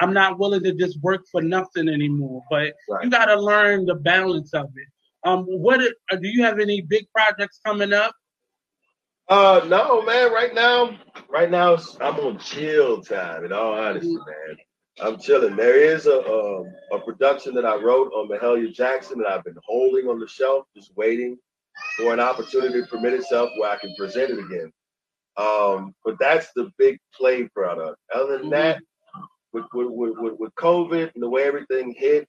I'm 0.00 0.12
not 0.12 0.38
willing 0.38 0.62
to 0.64 0.72
just 0.72 1.00
work 1.02 1.22
for 1.30 1.40
nothing 1.40 1.88
anymore. 1.88 2.42
But 2.50 2.74
you 3.02 3.10
got 3.10 3.26
to 3.26 3.40
learn 3.40 3.86
the 3.86 3.94
balance 3.94 4.52
of 4.52 4.66
it. 4.76 4.88
Um, 5.24 5.44
what 5.44 5.80
are- 5.80 6.16
do 6.18 6.28
you 6.28 6.42
have 6.44 6.58
any 6.58 6.80
big 6.82 7.06
projects 7.14 7.60
coming 7.64 7.92
up? 7.92 8.14
Uh, 9.28 9.64
no, 9.68 10.02
man. 10.02 10.32
Right 10.32 10.54
now, 10.54 10.96
right 11.28 11.50
now, 11.50 11.76
I'm 12.00 12.14
on 12.20 12.38
chill 12.38 13.02
time. 13.02 13.44
In 13.44 13.52
all 13.52 13.72
honesty, 13.74 14.14
man, 14.14 14.56
I'm 15.00 15.18
chilling. 15.18 15.56
There 15.56 15.76
is 15.76 16.06
a 16.06 16.20
um, 16.20 16.72
a 16.92 16.98
production 16.98 17.54
that 17.54 17.66
I 17.66 17.76
wrote 17.76 18.12
on 18.12 18.28
Mahalia 18.28 18.72
Jackson 18.72 19.18
that 19.18 19.28
I've 19.28 19.44
been 19.44 19.58
holding 19.66 20.08
on 20.08 20.18
the 20.18 20.26
shelf, 20.26 20.64
just 20.74 20.96
waiting 20.96 21.38
for 21.98 22.14
an 22.14 22.20
opportunity 22.20 22.80
to 22.80 22.86
permit 22.88 23.12
itself 23.12 23.50
where 23.58 23.70
I 23.70 23.76
can 23.76 23.94
present 23.98 24.30
it 24.30 24.38
again. 24.38 24.72
Um, 25.36 25.94
but 26.02 26.18
that's 26.18 26.48
the 26.56 26.72
big 26.78 26.98
play 27.14 27.44
product. 27.48 27.98
Other 28.14 28.38
than 28.38 28.48
that, 28.50 28.80
with, 29.52 29.64
with, 29.74 29.88
with 29.90 30.34
with 30.38 30.54
COVID 30.54 31.12
and 31.14 31.22
the 31.22 31.28
way 31.28 31.44
everything 31.44 31.94
hit, 31.96 32.26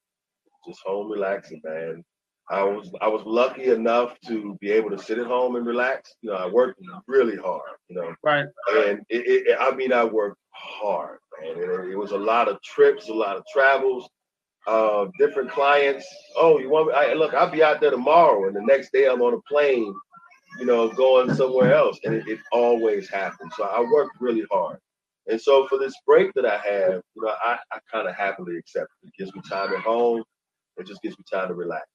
just 0.68 0.82
home 0.86 1.10
relaxing, 1.10 1.62
man. 1.64 2.04
I 2.50 2.64
was 2.64 2.92
I 3.02 3.08
was 3.08 3.24
lucky 3.26 3.66
enough 3.72 4.18
to 4.28 4.58
be 4.62 4.72
able 4.72 4.90
to 4.92 4.98
sit 4.98 5.18
at 5.18 5.28
home 5.28 5.56
and 5.58 5.66
relax. 5.66 6.16
You 6.22 6.30
know, 6.32 6.38
I 6.38 6.48
worked 6.48 6.80
really 7.08 7.36
hard. 7.36 7.72
You 7.90 7.98
know, 7.98 8.16
Right. 8.24 8.46
and 8.72 9.00
it, 9.10 9.48
it, 9.48 9.58
I 9.60 9.76
mean, 9.76 9.92
I 9.92 10.06
worked 10.06 10.38
hard, 10.52 11.20
man. 11.42 11.58
It, 11.58 11.92
it 11.92 11.98
was 11.98 12.12
a 12.12 12.18
lot 12.18 12.48
of 12.48 12.62
trips, 12.64 13.10
a 13.10 13.14
lot 13.14 13.36
of 13.36 13.44
travels, 13.54 14.10
uh, 14.66 15.08
different 15.20 15.52
clients. 15.52 16.06
Oh, 16.38 16.58
you 16.60 16.70
want 16.70 16.88
me? 16.88 16.94
I, 16.94 17.14
look, 17.14 17.34
I'll 17.34 17.52
be 17.52 17.64
out 17.64 17.82
there 17.82 17.92
tomorrow, 17.92 18.48
and 18.48 18.56
the 18.56 18.62
next 18.62 18.92
day 18.94 19.08
I'm 19.08 19.22
on 19.22 19.34
a 19.34 19.42
plane, 19.42 19.94
you 20.60 20.66
know, 20.66 20.88
going 20.90 21.34
somewhere 21.36 21.74
else, 21.74 22.00
and 22.06 22.16
it, 22.16 22.28
it 22.28 22.40
always 22.54 23.10
happens. 23.10 23.54
So 23.58 23.66
I 23.66 23.82
worked 23.82 24.22
really 24.22 24.46
hard, 24.50 24.78
and 25.28 25.40
so 25.40 25.68
for 25.68 25.78
this 25.78 25.94
break 26.06 26.34
that 26.36 26.46
I 26.46 26.58
have, 26.60 27.02
you 27.16 27.24
know, 27.24 27.34
I, 27.44 27.58
I 27.74 27.80
kind 27.92 28.08
of 28.08 28.16
happily 28.16 28.58
accept 28.58 28.88
it. 29.04 29.08
It 29.08 29.14
gives 29.18 29.36
me 29.36 29.42
time 29.50 29.74
at 29.74 29.82
home. 29.82 30.24
It 30.78 30.88
just 30.88 31.02
gives 31.02 31.18
me 31.18 31.26
time 31.32 31.48
to 31.50 31.56
relax. 31.56 31.86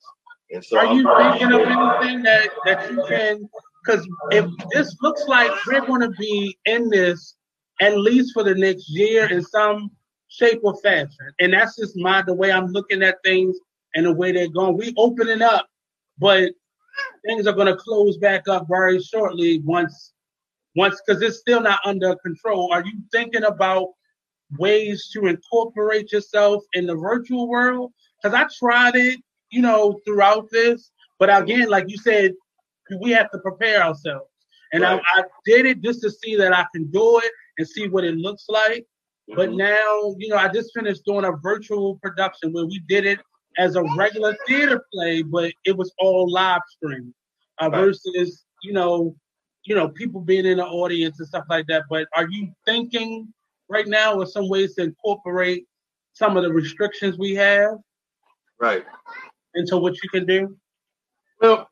And 0.53 0.64
so 0.64 0.78
Are 0.78 0.86
I'm- 0.86 0.96
you 0.96 1.03
thinking 1.18 1.53
of 1.53 1.61
anything 1.62 2.22
that 2.22 2.50
that 2.66 2.90
you 2.90 3.05
can? 3.09 3.48
Because 3.84 4.07
if 4.30 4.46
this 4.72 4.96
looks 5.03 5.24
like 5.26 5.50
we're 5.66 5.84
going 5.86 6.03
to 6.03 6.11
be 6.11 6.57
in 6.66 6.88
this 6.88 7.36
at 7.80 7.98
least 7.98 8.32
for 8.32 8.44
the 8.44 8.55
next 8.55 8.88
year 8.90 9.26
in 9.32 9.42
some 9.42 9.90
shape 10.28 10.61
or 10.62 10.76
fashion, 10.82 11.32
and 11.40 11.53
that's 11.53 11.76
just 11.76 11.96
my 11.96 12.22
the 12.22 12.34
way 12.34 12.53
I'm 12.53 12.68
looking 12.68 13.03
at 13.03 13.16
things 13.24 13.57
and 13.94 14.07
the 14.07 14.12
way 14.12 14.30
they're 14.32 14.48
going. 14.48 14.76
We 14.76 14.94
opening 14.96 15.42
up, 15.42 15.66
but 16.18 16.53
things 17.26 17.46
are 17.46 17.55
going 17.55 17.66
to 17.66 17.76
close 17.76 18.18
back 18.18 18.46
up 18.48 18.66
very 18.68 19.00
shortly 19.00 19.61
once 19.64 20.12
once 20.76 21.00
because 21.05 21.20
it's 21.22 21.38
still 21.38 21.61
not 21.61 21.80
under 21.84 22.14
control. 22.16 22.72
Are 22.72 22.84
you 22.84 22.92
thinking 23.11 23.44
about 23.44 23.88
ways 24.59 25.09
to 25.12 25.26
incorporate 25.26 26.12
yourself 26.12 26.62
in 26.74 26.86
the 26.86 26.94
virtual 26.94 27.48
world? 27.48 27.92
Because 28.22 28.34
I 28.34 28.46
tried 28.59 28.96
it 28.96 29.20
you 29.53 29.62
know, 29.62 30.00
throughout 30.05 30.50
this. 30.50 30.90
But 31.18 31.28
again, 31.34 31.68
like 31.68 31.88
you 31.88 31.98
said, 31.98 32.32
we 33.00 33.11
have 33.12 33.30
to 33.30 33.38
prepare 33.38 33.82
ourselves. 33.82 34.26
And 34.72 34.82
Right. 34.82 35.00
I, 35.14 35.20
I 35.20 35.24
did 35.44 35.66
it 35.66 35.82
just 35.82 36.00
to 36.03 36.11
see 36.11 36.34
that 36.36 36.53
I 36.53 36.66
can 36.74 36.90
do 36.90 37.18
it 37.18 37.30
and 37.59 37.68
see 37.68 37.86
what 37.86 38.05
it 38.05 38.16
looks 38.16 38.46
like. 38.48 38.86
But 39.36 39.50
Mhm. 39.50 39.57
now, 39.59 40.14
you 40.18 40.28
know, 40.28 40.36
I 40.36 40.48
just 40.48 40.74
finished 40.74 41.05
doing 41.05 41.24
a 41.24 41.32
virtual 41.32 41.98
production 42.03 42.53
where 42.53 42.66
we 42.66 42.80
did 42.88 43.07
it 43.07 43.20
as 43.59 43.76
a 43.76 43.84
regular 43.96 44.36
theater 44.48 44.84
play, 44.92 45.22
but 45.22 45.53
it 45.64 45.76
was 45.76 45.92
all 45.98 46.28
live 46.30 46.62
stream 46.68 47.14
uh, 47.61 47.68
Right. 47.70 47.78
versus, 47.78 48.44
you 48.62 48.72
know, 48.72 49.14
you 49.64 49.74
know, 49.76 49.88
people 49.90 50.20
being 50.20 50.46
in 50.46 50.57
the 50.57 50.66
audience 50.66 51.20
and 51.20 51.28
stuff 51.28 51.44
like 51.48 51.66
that. 51.68 51.84
But 51.88 52.09
are 52.16 52.28
you 52.28 52.53
thinking 52.64 53.32
right 53.68 53.86
now 53.86 54.20
of 54.20 54.30
some 54.30 54.48
ways 54.48 54.74
to 54.74 54.82
incorporate 54.82 55.66
some 56.14 56.36
of 56.36 56.42
the 56.42 56.53
restrictions 56.53 57.16
we 57.18 57.34
have 57.34 57.78
right. 58.59 58.84
Into 59.55 59.76
what 59.76 59.94
you 60.03 60.09
can 60.11 60.26
do? 60.26 60.57
Well, 61.40 61.68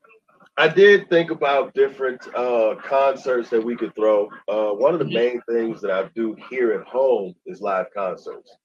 I 0.57 0.67
did 0.67 1.09
think 1.09 1.31
about 1.31 1.73
different 1.73 2.21
uh, 2.35 2.75
concerts 2.83 3.49
that 3.49 3.63
we 3.63 3.75
could 3.75 3.95
throw. 3.95 4.29
Uh, 4.47 4.71
one 4.71 4.93
of 4.93 4.99
the 4.99 5.05
main 5.05 5.41
things 5.49 5.81
that 5.81 5.91
I 5.91 6.09
do 6.13 6.35
here 6.49 6.73
at 6.73 6.85
home 6.85 7.33
is 7.45 7.61
live 7.61 7.87
concerts, 7.95 8.55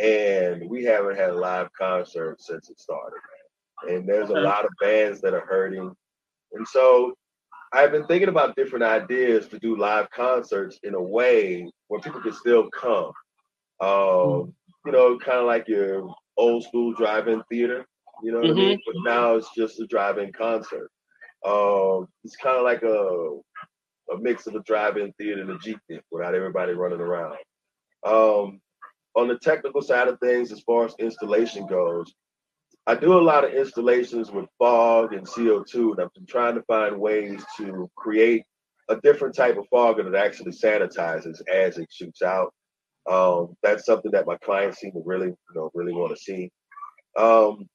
and 0.00 0.70
we 0.70 0.84
haven't 0.84 1.16
had 1.16 1.30
a 1.30 1.34
live 1.34 1.68
concert 1.78 2.40
since 2.40 2.70
it 2.70 2.78
started. 2.78 3.18
And 3.88 4.08
there's 4.08 4.30
a 4.30 4.34
lot 4.34 4.64
of 4.64 4.70
bands 4.80 5.20
that 5.20 5.34
are 5.34 5.44
hurting, 5.44 5.94
and 6.52 6.68
so 6.68 7.14
I've 7.72 7.90
been 7.90 8.06
thinking 8.06 8.28
about 8.28 8.56
different 8.56 8.84
ideas 8.84 9.48
to 9.48 9.58
do 9.58 9.76
live 9.76 10.10
concerts 10.10 10.78
in 10.82 10.94
a 10.94 11.02
way 11.02 11.70
where 11.88 12.00
people 12.00 12.20
can 12.20 12.32
still 12.32 12.70
come. 12.70 13.12
Um, 13.80 14.54
you 14.86 14.92
know, 14.92 15.18
kind 15.18 15.38
of 15.38 15.46
like 15.46 15.68
your 15.68 16.14
old 16.36 16.64
school 16.64 16.94
drive-in 16.94 17.42
theater. 17.50 17.84
You 18.22 18.32
know 18.32 18.40
what 18.40 18.50
I 18.50 18.54
mean? 18.54 18.80
But 18.86 18.96
now 19.04 19.34
it's 19.34 19.50
just 19.56 19.80
a 19.80 19.86
drive-in 19.86 20.32
concert. 20.32 20.90
Um, 21.44 22.08
it's 22.24 22.36
kind 22.36 22.56
of 22.56 22.64
like 22.64 22.82
a 22.82 23.38
a 24.12 24.18
mix 24.18 24.46
of 24.46 24.54
a 24.54 24.62
drive-in 24.62 25.12
theater 25.14 25.42
and 25.42 25.50
a 25.50 25.58
Jeep 25.58 25.78
without 26.10 26.34
everybody 26.34 26.72
running 26.72 27.00
around. 27.00 27.36
Um, 28.04 28.60
on 29.16 29.28
the 29.28 29.38
technical 29.38 29.82
side 29.82 30.08
of 30.08 30.20
things, 30.20 30.52
as 30.52 30.60
far 30.60 30.84
as 30.84 30.94
installation 30.98 31.66
goes, 31.66 32.14
I 32.86 32.94
do 32.94 33.18
a 33.18 33.20
lot 33.20 33.44
of 33.44 33.52
installations 33.52 34.30
with 34.30 34.46
fog 34.58 35.12
and 35.12 35.26
CO2, 35.26 35.92
and 35.92 36.00
I've 36.00 36.14
been 36.14 36.26
trying 36.26 36.54
to 36.54 36.62
find 36.62 37.00
ways 37.00 37.44
to 37.56 37.90
create 37.96 38.44
a 38.88 38.96
different 39.00 39.34
type 39.34 39.56
of 39.56 39.66
fog 39.68 39.96
that 39.96 40.14
actually 40.14 40.52
sanitizes 40.52 41.40
as 41.52 41.78
it 41.78 41.88
shoots 41.90 42.22
out. 42.22 42.52
Um, 43.10 43.56
that's 43.62 43.86
something 43.86 44.12
that 44.12 44.26
my 44.26 44.36
clients 44.36 44.78
seem 44.78 44.92
to 44.92 45.02
really, 45.04 45.28
you 45.28 45.54
know, 45.54 45.70
really 45.74 45.92
want 45.92 46.14
to 46.14 46.22
see. 46.22 46.50
Um, 47.18 47.66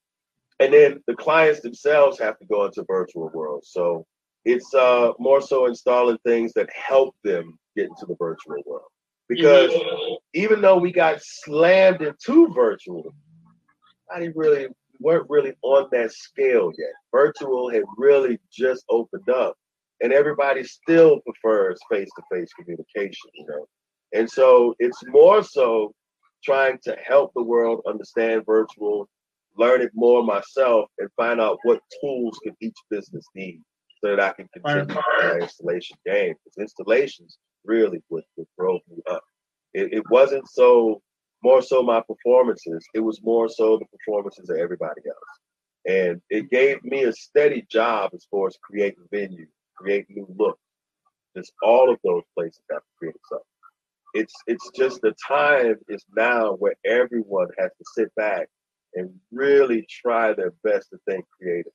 and 0.61 0.73
then 0.73 1.01
the 1.07 1.15
clients 1.15 1.61
themselves 1.61 2.19
have 2.19 2.37
to 2.37 2.45
go 2.45 2.65
into 2.65 2.85
virtual 2.87 3.31
worlds. 3.33 3.69
So 3.71 4.05
it's 4.45 4.73
uh, 4.73 5.11
more 5.19 5.41
so 5.41 5.65
installing 5.65 6.19
things 6.25 6.53
that 6.53 6.69
help 6.73 7.15
them 7.23 7.57
get 7.75 7.85
into 7.85 8.05
the 8.07 8.15
virtual 8.19 8.57
world. 8.65 8.89
Because 9.27 9.71
even 10.33 10.61
though 10.61 10.77
we 10.77 10.91
got 10.91 11.19
slammed 11.21 12.01
into 12.01 12.53
virtual, 12.53 13.13
I 14.13 14.19
didn't 14.19 14.35
really 14.35 14.67
weren't 14.99 15.29
really 15.29 15.53
on 15.63 15.87
that 15.91 16.11
scale 16.11 16.71
yet. 16.77 16.91
Virtual 17.11 17.71
had 17.71 17.83
really 17.97 18.39
just 18.51 18.83
opened 18.89 19.29
up, 19.29 19.55
and 20.01 20.11
everybody 20.11 20.63
still 20.63 21.21
prefers 21.21 21.79
face-to-face 21.89 22.51
communication. 22.53 23.31
You 23.33 23.47
know, 23.47 23.67
and 24.13 24.29
so 24.29 24.75
it's 24.79 25.01
more 25.07 25.43
so 25.43 25.93
trying 26.43 26.77
to 26.83 26.97
help 27.03 27.31
the 27.35 27.43
world 27.43 27.81
understand 27.87 28.43
virtual, 28.45 29.07
learn 29.61 29.81
it 29.81 29.91
more 29.93 30.23
myself, 30.23 30.89
and 30.97 31.09
find 31.15 31.39
out 31.39 31.59
what 31.63 31.81
tools 32.01 32.37
can 32.43 32.55
each 32.61 32.77
business 32.89 33.25
need 33.35 33.61
so 34.03 34.09
that 34.09 34.19
I 34.19 34.33
can 34.33 34.47
continue 34.53 34.95
my 34.95 35.39
installation 35.39 35.97
game. 36.05 36.33
Because 36.43 36.57
installations 36.59 37.37
really 37.63 38.01
what, 38.09 38.23
what 38.35 38.47
drove 38.57 38.81
me 38.89 38.97
up. 39.09 39.23
It, 39.73 39.93
it 39.93 40.03
wasn't 40.09 40.47
so 40.49 41.01
more 41.43 41.61
so 41.61 41.81
my 41.81 42.01
performances. 42.01 42.83
It 42.93 42.99
was 42.99 43.19
more 43.23 43.49
so 43.49 43.77
the 43.77 43.85
performances 43.97 44.49
of 44.49 44.57
everybody 44.57 45.01
else. 45.07 45.33
And 45.87 46.21
it 46.29 46.49
gave 46.49 46.83
me 46.83 47.03
a 47.03 47.13
steady 47.13 47.65
job 47.69 48.11
as 48.13 48.25
far 48.29 48.47
as 48.47 48.57
creating 48.61 49.05
venue, 49.11 49.47
creating 49.75 50.15
new 50.15 50.35
look. 50.37 50.59
Just 51.35 51.53
all 51.63 51.91
of 51.91 51.97
those 52.03 52.23
places 52.35 52.61
have 52.69 52.81
to 52.81 52.93
create 52.99 53.15
something. 53.29 53.45
It's 54.13 54.33
it's 54.45 54.69
just 54.75 55.01
the 55.01 55.13
time 55.25 55.75
is 55.87 56.03
now 56.15 56.53
where 56.61 56.75
everyone 56.85 57.47
has 57.57 57.71
to 57.71 57.85
sit 57.95 58.13
back 58.15 58.49
and 58.95 59.09
really 59.31 59.87
try 59.89 60.33
their 60.33 60.53
best 60.63 60.89
to 60.89 60.97
think 61.07 61.25
creatively. 61.37 61.71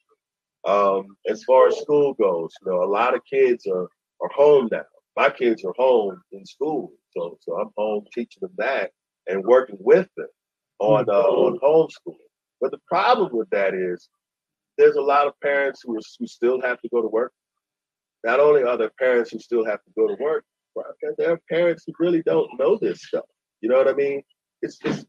Um, 0.66 1.16
as 1.28 1.44
far 1.44 1.68
as 1.68 1.78
school 1.78 2.14
goes, 2.14 2.52
you 2.60 2.70
know, 2.70 2.82
a 2.82 2.90
lot 2.90 3.14
of 3.14 3.20
kids 3.24 3.66
are 3.66 3.88
are 4.20 4.30
home 4.34 4.68
now. 4.72 4.84
My 5.16 5.30
kids 5.30 5.64
are 5.64 5.74
home 5.76 6.20
in 6.32 6.44
school, 6.44 6.92
so 7.10 7.38
so 7.40 7.58
I'm 7.60 7.70
home 7.76 8.04
teaching 8.12 8.40
them 8.40 8.54
that 8.58 8.90
and 9.26 9.44
working 9.44 9.78
with 9.80 10.08
them 10.16 10.28
on 10.78 11.08
uh, 11.08 11.12
on 11.12 11.58
homeschooling. 11.60 12.16
But 12.60 12.70
the 12.70 12.80
problem 12.88 13.30
with 13.32 13.48
that 13.50 13.74
is 13.74 14.08
there's 14.78 14.96
a 14.96 15.00
lot 15.00 15.26
of 15.26 15.38
parents 15.40 15.82
who, 15.84 15.96
are, 15.96 16.00
who 16.18 16.26
still 16.26 16.60
have 16.60 16.80
to 16.82 16.88
go 16.88 17.00
to 17.02 17.08
work. 17.08 17.32
Not 18.24 18.40
only 18.40 18.62
are 18.62 18.76
there 18.76 18.90
parents 18.98 19.30
who 19.30 19.38
still 19.38 19.64
have 19.64 19.82
to 19.84 19.90
go 19.96 20.06
to 20.08 20.22
work, 20.22 20.44
but 20.74 20.86
there 21.16 21.32
are 21.32 21.40
parents 21.50 21.84
who 21.86 21.92
really 21.98 22.22
don't 22.22 22.50
know 22.58 22.78
this 22.80 23.02
stuff. 23.02 23.24
You 23.60 23.68
know 23.68 23.78
what 23.78 23.88
I 23.88 23.94
mean? 23.94 24.22
It's 24.62 24.78
just 24.78 25.06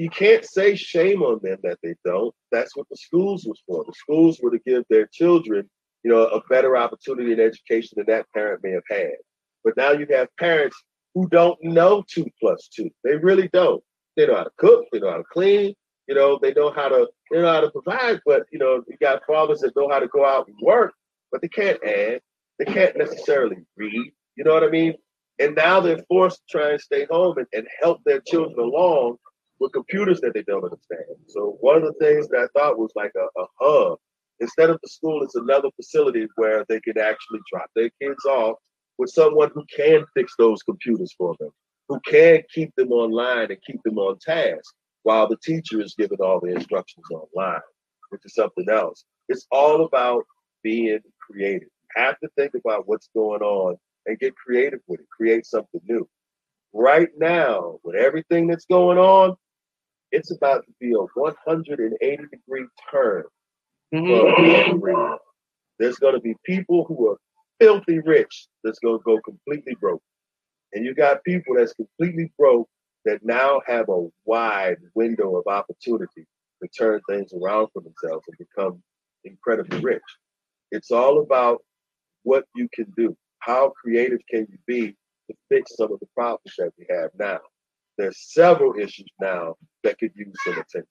you 0.00 0.08
can't 0.08 0.46
say 0.46 0.74
shame 0.74 1.20
on 1.20 1.40
them 1.42 1.58
that 1.62 1.78
they 1.82 1.94
don't. 2.06 2.34
That's 2.50 2.74
what 2.74 2.88
the 2.88 2.96
schools 2.96 3.44
was 3.46 3.60
for. 3.66 3.84
The 3.84 3.92
schools 3.92 4.40
were 4.42 4.50
to 4.50 4.58
give 4.66 4.84
their 4.88 5.06
children, 5.12 5.68
you 6.02 6.10
know, 6.10 6.22
a 6.22 6.40
better 6.48 6.74
opportunity 6.74 7.34
in 7.34 7.40
education 7.40 7.96
than 7.96 8.06
that 8.06 8.24
parent 8.32 8.62
may 8.62 8.70
have 8.70 8.82
had. 8.88 9.12
But 9.62 9.76
now 9.76 9.92
you 9.92 10.06
have 10.08 10.28
parents 10.38 10.74
who 11.14 11.28
don't 11.28 11.62
know 11.62 12.02
two 12.10 12.24
plus 12.40 12.70
two. 12.74 12.88
They 13.04 13.16
really 13.16 13.48
don't. 13.52 13.84
They 14.16 14.26
know 14.26 14.36
how 14.36 14.44
to 14.44 14.50
cook, 14.56 14.86
they 14.90 15.00
know 15.00 15.10
how 15.10 15.18
to 15.18 15.24
clean, 15.30 15.74
you 16.08 16.14
know, 16.14 16.38
they 16.40 16.54
know 16.54 16.72
how 16.72 16.88
to 16.88 17.06
they 17.30 17.42
know 17.42 17.52
how 17.52 17.60
to 17.60 17.70
provide, 17.70 18.20
but 18.24 18.44
you 18.50 18.58
know, 18.58 18.82
you 18.88 18.96
got 19.02 19.20
fathers 19.26 19.60
that 19.60 19.76
know 19.76 19.90
how 19.90 19.98
to 19.98 20.08
go 20.08 20.24
out 20.24 20.48
and 20.48 20.56
work, 20.62 20.94
but 21.30 21.42
they 21.42 21.48
can't 21.48 21.78
add, 21.84 22.22
they 22.58 22.64
can't 22.64 22.96
necessarily 22.96 23.56
read, 23.76 24.12
you 24.34 24.44
know 24.44 24.54
what 24.54 24.64
I 24.64 24.70
mean? 24.70 24.94
And 25.38 25.54
now 25.54 25.80
they're 25.80 26.02
forced 26.08 26.38
to 26.48 26.58
try 26.58 26.70
and 26.70 26.80
stay 26.80 27.06
home 27.10 27.36
and, 27.36 27.46
and 27.52 27.66
help 27.82 28.00
their 28.04 28.20
children 28.26 28.58
along 28.58 29.18
with 29.60 29.72
computers 29.72 30.20
that 30.22 30.34
they 30.34 30.42
don't 30.42 30.64
understand. 30.64 31.04
So 31.28 31.56
one 31.60 31.76
of 31.76 31.82
the 31.82 31.92
things 32.04 32.28
that 32.28 32.40
I 32.40 32.58
thought 32.58 32.78
was 32.78 32.92
like 32.96 33.12
a, 33.16 33.40
a 33.40 33.46
hub, 33.60 33.98
instead 34.40 34.70
of 34.70 34.78
the 34.82 34.88
school, 34.88 35.22
it's 35.22 35.36
another 35.36 35.68
facility 35.76 36.26
where 36.36 36.64
they 36.68 36.80
can 36.80 36.98
actually 36.98 37.40
drop 37.52 37.66
their 37.76 37.90
kids 38.02 38.24
off 38.24 38.56
with 38.98 39.10
someone 39.10 39.50
who 39.54 39.64
can 39.74 40.04
fix 40.14 40.34
those 40.38 40.62
computers 40.62 41.14
for 41.16 41.36
them, 41.38 41.50
who 41.88 42.00
can 42.06 42.42
keep 42.52 42.74
them 42.76 42.90
online 42.90 43.50
and 43.50 43.58
keep 43.66 43.82
them 43.84 43.98
on 43.98 44.18
task 44.18 44.74
while 45.02 45.28
the 45.28 45.36
teacher 45.42 45.80
is 45.80 45.94
giving 45.98 46.18
all 46.20 46.40
the 46.40 46.52
instructions 46.52 47.04
online, 47.10 47.60
which 48.10 48.22
is 48.24 48.34
something 48.34 48.68
else. 48.70 49.04
It's 49.28 49.46
all 49.50 49.84
about 49.84 50.24
being 50.62 51.00
creative. 51.20 51.68
You 51.96 52.02
have 52.04 52.18
to 52.20 52.28
think 52.36 52.52
about 52.54 52.86
what's 52.86 53.08
going 53.14 53.42
on 53.42 53.76
and 54.06 54.18
get 54.18 54.34
creative 54.36 54.80
with 54.86 55.00
it, 55.00 55.06
create 55.10 55.46
something 55.46 55.80
new. 55.86 56.08
Right 56.72 57.08
now, 57.18 57.78
with 57.82 57.96
everything 57.96 58.46
that's 58.46 58.66
going 58.66 58.98
on, 58.98 59.36
it's 60.12 60.30
about 60.30 60.64
to 60.66 60.72
be 60.80 60.92
a 60.92 61.06
180 61.14 62.16
degree 62.30 62.66
turn 62.90 63.24
mm-hmm. 63.94 64.70
everyone. 64.70 65.18
There's 65.78 65.96
going 65.96 66.14
to 66.14 66.20
be 66.20 66.34
people 66.44 66.84
who 66.84 67.10
are 67.10 67.16
filthy 67.58 68.00
rich 68.00 68.48
that's 68.64 68.78
going 68.78 68.98
to 68.98 69.04
go 69.04 69.20
completely 69.20 69.74
broke. 69.80 70.02
And 70.72 70.84
you 70.84 70.94
got 70.94 71.24
people 71.24 71.56
that's 71.56 71.74
completely 71.74 72.32
broke 72.38 72.68
that 73.04 73.24
now 73.24 73.60
have 73.66 73.88
a 73.88 74.06
wide 74.24 74.76
window 74.94 75.36
of 75.36 75.46
opportunity 75.46 76.26
to 76.62 76.68
turn 76.68 77.00
things 77.08 77.32
around 77.32 77.68
for 77.72 77.82
themselves 77.82 78.26
and 78.28 78.38
become 78.38 78.82
incredibly 79.24 79.80
rich. 79.80 80.02
It's 80.70 80.90
all 80.90 81.20
about 81.20 81.62
what 82.22 82.44
you 82.54 82.68
can 82.72 82.86
do. 82.96 83.16
How 83.38 83.72
creative 83.82 84.20
can 84.30 84.46
you 84.50 84.58
be 84.66 84.88
to 85.28 85.36
fix 85.48 85.76
some 85.76 85.92
of 85.92 86.00
the 86.00 86.06
problems 86.14 86.54
that 86.58 86.72
we 86.78 86.86
have 86.90 87.10
now? 87.18 87.40
There's 88.00 88.32
several 88.32 88.78
issues 88.78 89.08
now 89.20 89.56
that 89.84 89.98
could 89.98 90.12
use 90.16 90.34
some 90.44 90.54
attention. 90.54 90.86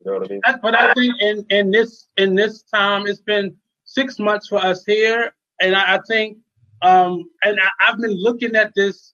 You 0.00 0.12
know 0.12 0.18
what 0.18 0.30
I 0.30 0.32
mean? 0.32 0.40
But 0.62 0.74
I 0.74 0.94
think 0.94 1.14
in, 1.20 1.44
in 1.50 1.70
this 1.70 2.08
in 2.16 2.34
this 2.34 2.62
time, 2.62 3.06
it's 3.06 3.20
been 3.20 3.54
six 3.84 4.18
months 4.18 4.48
for 4.48 4.58
us 4.58 4.82
here, 4.86 5.34
and 5.60 5.76
I, 5.76 5.96
I 5.96 6.00
think, 6.08 6.38
um, 6.80 7.24
and 7.44 7.58
I, 7.60 7.68
I've 7.88 7.98
been 7.98 8.16
looking 8.28 8.56
at 8.56 8.72
this 8.74 9.12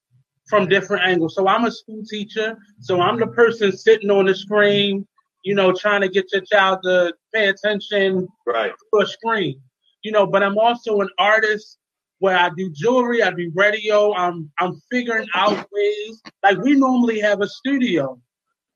from 0.49 0.68
different 0.68 1.03
angles. 1.05 1.34
So 1.34 1.49
I'm 1.49 1.64
a 1.64 1.70
school 1.72 2.05
teacher, 2.09 2.57
so 2.80 3.01
I'm 3.01 3.18
the 3.18 3.26
person 3.26 3.76
sitting 3.76 4.11
on 4.11 4.26
the 4.26 4.34
screen, 4.36 5.07
you 5.45 5.55
know, 5.57 5.72
trying 5.72 6.03
to 6.03 6.09
get 6.09 6.26
your 6.32 6.43
child 6.43 6.80
to 6.84 7.12
pay 7.34 7.49
attention 7.49 8.28
Right. 8.47 8.72
to 8.95 9.01
a 9.01 9.07
screen, 9.07 9.61
you 10.05 10.12
know. 10.12 10.26
But 10.26 10.45
I'm 10.45 10.59
also 10.59 11.01
an 11.01 11.09
artist 11.18 11.78
where 12.23 12.39
I 12.39 12.51
do 12.57 12.70
jewelry, 12.70 13.20
I 13.20 13.33
do 13.33 13.51
radio. 13.53 14.14
I'm 14.14 14.49
I'm 14.61 14.81
figuring 14.93 15.27
out 15.35 15.66
ways. 15.73 16.23
Like 16.45 16.57
we 16.59 16.77
normally 16.77 17.18
have 17.18 17.41
a 17.41 17.49
studio, 17.49 18.16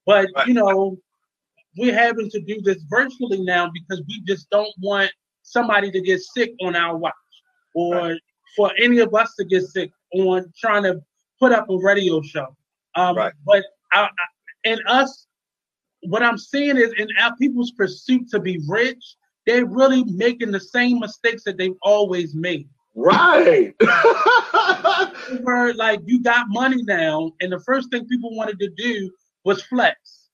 but 0.05 0.27
you 0.49 0.55
know, 0.55 0.99
we're 1.77 1.95
having 1.95 2.29
to 2.31 2.41
do 2.41 2.61
this 2.61 2.83
virtually 2.91 3.45
now 3.45 3.71
because 3.73 4.03
we 4.09 4.21
just 4.27 4.51
don't 4.51 4.75
want 4.83 5.13
somebody 5.43 5.93
to 5.93 6.01
get 6.01 6.21
sick 6.23 6.55
on 6.61 6.75
our 6.75 6.97
watch 6.97 7.15
or 7.73 8.19
for 8.57 8.73
any 8.83 8.99
of 8.99 9.15
us 9.15 9.33
to 9.39 9.45
get 9.45 9.63
sick 9.63 9.93
on 10.15 10.53
trying 10.59 10.83
to 10.83 11.01
put 11.39 11.53
up 11.53 11.71
a 11.71 11.79
radio 11.79 12.21
show. 12.23 12.49
Um, 12.97 13.17
Right. 13.17 13.33
But 13.45 13.63
I, 13.93 14.09
and 14.65 14.81
us, 14.89 15.29
what 16.03 16.25
I'm 16.25 16.37
seeing 16.37 16.79
is 16.79 16.93
in 16.99 17.07
our 17.21 17.37
people's 17.37 17.71
pursuit 17.71 18.29
to 18.31 18.41
be 18.41 18.61
rich, 18.67 19.05
they're 19.47 19.67
really 19.67 20.03
making 20.03 20.51
the 20.51 20.59
same 20.59 20.99
mistakes 20.99 21.45
that 21.45 21.59
they've 21.59 21.79
always 21.83 22.35
made. 22.35 22.69
Right. 22.97 23.75
Where 25.43 25.75
like 25.75 26.01
you 26.07 26.23
got 26.23 26.47
money 26.49 26.83
now, 26.83 27.33
and 27.41 27.53
the 27.53 27.61
first 27.61 27.91
thing 27.91 28.07
people 28.07 28.35
wanted 28.35 28.59
to 28.61 28.71
do 28.71 29.11
was 29.45 29.63
flex. 29.63 30.31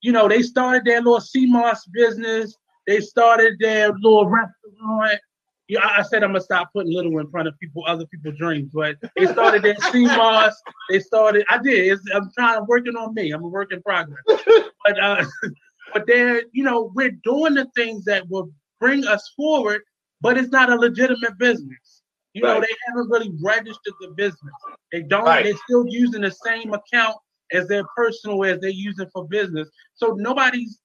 You 0.00 0.10
know, 0.10 0.28
they 0.28 0.42
started 0.42 0.84
their 0.84 1.00
little 1.00 1.20
CMOS 1.20 1.78
business. 1.92 2.56
They 2.88 3.00
started 3.00 3.54
their 3.60 3.92
little 3.92 4.28
restaurant. 4.28 5.20
Yeah, 5.68 5.86
I 5.86 6.02
said 6.02 6.24
I'm 6.24 6.30
gonna 6.30 6.40
stop 6.40 6.70
putting 6.74 6.92
little 6.92 7.16
in 7.20 7.30
front 7.30 7.46
of 7.46 7.58
people, 7.60 7.84
other 7.86 8.04
people's 8.06 8.36
dreams. 8.36 8.72
But 8.74 8.96
they 9.16 9.26
started 9.26 9.62
their 9.62 9.76
CMOS. 9.76 10.54
They 10.90 10.98
started. 10.98 11.46
I 11.50 11.58
did. 11.58 11.92
It's, 11.92 12.02
I'm 12.12 12.30
trying 12.36 12.58
to 12.58 12.64
working 12.64 12.96
on 12.96 13.14
me. 13.14 13.30
I'm 13.30 13.44
a 13.44 13.48
work 13.48 13.72
in 13.72 13.80
progress. 13.80 14.24
But 14.26 15.00
uh, 15.00 15.24
but 15.92 16.04
they're 16.08 16.42
you 16.50 16.64
know 16.64 16.90
we're 16.96 17.16
doing 17.22 17.54
the 17.54 17.68
things 17.76 18.04
that 18.06 18.28
will 18.28 18.50
bring 18.80 19.06
us 19.06 19.32
forward, 19.36 19.82
but 20.22 20.38
it's 20.38 20.50
not 20.50 20.70
a 20.70 20.76
legitimate 20.76 21.36
business. 21.38 22.02
You 22.34 22.42
know 22.42 22.60
they 22.60 22.74
haven't 22.86 23.10
really 23.10 23.32
registered 23.42 23.94
the 24.00 24.08
business. 24.16 24.54
They 24.90 25.02
don't. 25.02 25.24
Right. 25.24 25.44
They're 25.44 25.56
still 25.68 25.86
using 25.86 26.22
the 26.22 26.30
same 26.30 26.72
account 26.72 27.16
as 27.52 27.68
their 27.68 27.84
personal 27.94 28.42
as 28.44 28.58
they're 28.60 28.70
using 28.70 29.06
for 29.12 29.28
business. 29.28 29.68
So 29.94 30.14
nobody's 30.18 30.80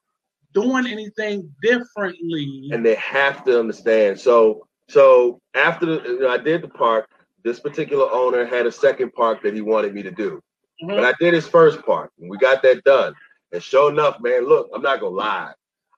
doing 0.54 0.88
anything 0.88 1.50
differently. 1.62 2.70
and 2.72 2.86
they 2.86 2.96
have 2.96 3.46
to 3.46 3.60
understand. 3.60 4.20
So, 4.20 4.68
so 4.90 5.40
after 5.54 5.86
the, 5.86 6.04
you 6.04 6.20
know, 6.20 6.30
I 6.30 6.38
did 6.38 6.62
the 6.64 6.68
park, 6.68 7.08
this 7.44 7.60
particular 7.60 8.10
owner 8.12 8.46
had 8.46 8.66
a 8.66 8.72
second 8.72 9.14
park 9.14 9.42
that 9.44 9.54
he 9.54 9.62
wanted 9.62 9.94
me 9.94 10.04
to 10.04 10.12
do, 10.12 10.42
Mhm. 10.84 10.96
but 10.96 11.06
I 11.06 11.14
did 11.20 11.34
his 11.34 11.48
first 11.48 11.82
park, 11.86 12.12
and 12.20 12.30
we 12.30 12.38
got 12.38 12.62
that 12.64 12.84
done. 12.84 13.14
And 13.54 13.64
sure 13.64 13.90
enough, 13.92 14.20
man, 14.20 14.46
look, 14.46 14.70
I'm 14.74 14.82
not 14.82 15.00
gonna 15.00 15.16
lie. 15.16 15.54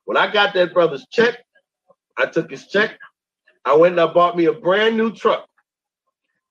When 0.06 0.18
I 0.18 0.32
got 0.32 0.54
that 0.54 0.74
brother's 0.74 1.08
check, 1.10 1.44
I 2.18 2.26
took 2.28 2.52
his 2.52 2.68
check. 2.68 3.00
I 3.66 3.76
went 3.76 3.94
and 3.94 4.02
I 4.02 4.12
bought 4.12 4.38
me 4.38 4.46
a 4.46 4.54
brand 4.54 4.98
new 4.98 5.12
truck. 5.12 5.46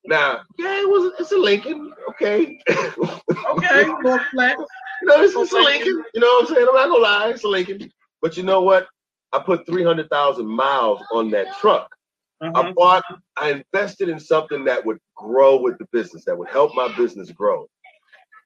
Now, 0.07 0.41
yeah, 0.59 0.81
it 0.81 0.89
was 0.89 1.13
it's 1.19 1.33
a 1.33 1.37
Lincoln, 1.37 1.93
okay. 2.11 2.59
okay, 2.71 3.85
little 4.03 4.19
flex. 4.33 4.61
You 5.03 5.09
know, 5.09 5.23
it's, 5.23 5.35
it's 5.35 5.53
a 5.53 5.57
Lincoln. 5.57 6.05
You 6.15 6.21
know 6.21 6.27
what 6.27 6.49
I'm 6.49 6.55
saying? 6.55 6.67
I'm 6.69 6.75
not 6.75 6.89
gonna 6.89 7.03
lie, 7.03 7.29
it's 7.31 7.45
a 7.45 7.49
Lincoln. 7.49 7.91
But 8.23 8.37
you 8.37 8.43
know 8.43 8.63
what? 8.63 8.87
I 9.33 9.39
put 9.41 9.67
three 9.67 9.85
hundred 9.85 10.09
thousand 10.09 10.47
miles 10.47 11.01
on 11.13 11.31
that 11.31 11.47
truck. 11.61 11.95
I 12.41 12.47
Uh-huh. 12.49 12.73
bought, 12.77 13.05
I 13.37 13.51
invested 13.51 14.09
in 14.09 14.21
something 14.21 14.65
that 14.65 14.85
would 14.87 14.99
grow 15.17 15.57
with 15.61 15.77
the 15.79 15.87
business, 15.93 16.25
that 16.25 16.39
would 16.39 16.49
help 16.49 16.75
my 16.75 16.89
business 16.97 17.31
grow. 17.33 17.67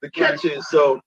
The 0.01 0.09
catch 0.09 0.45
is, 0.45 0.67
so 0.67 0.99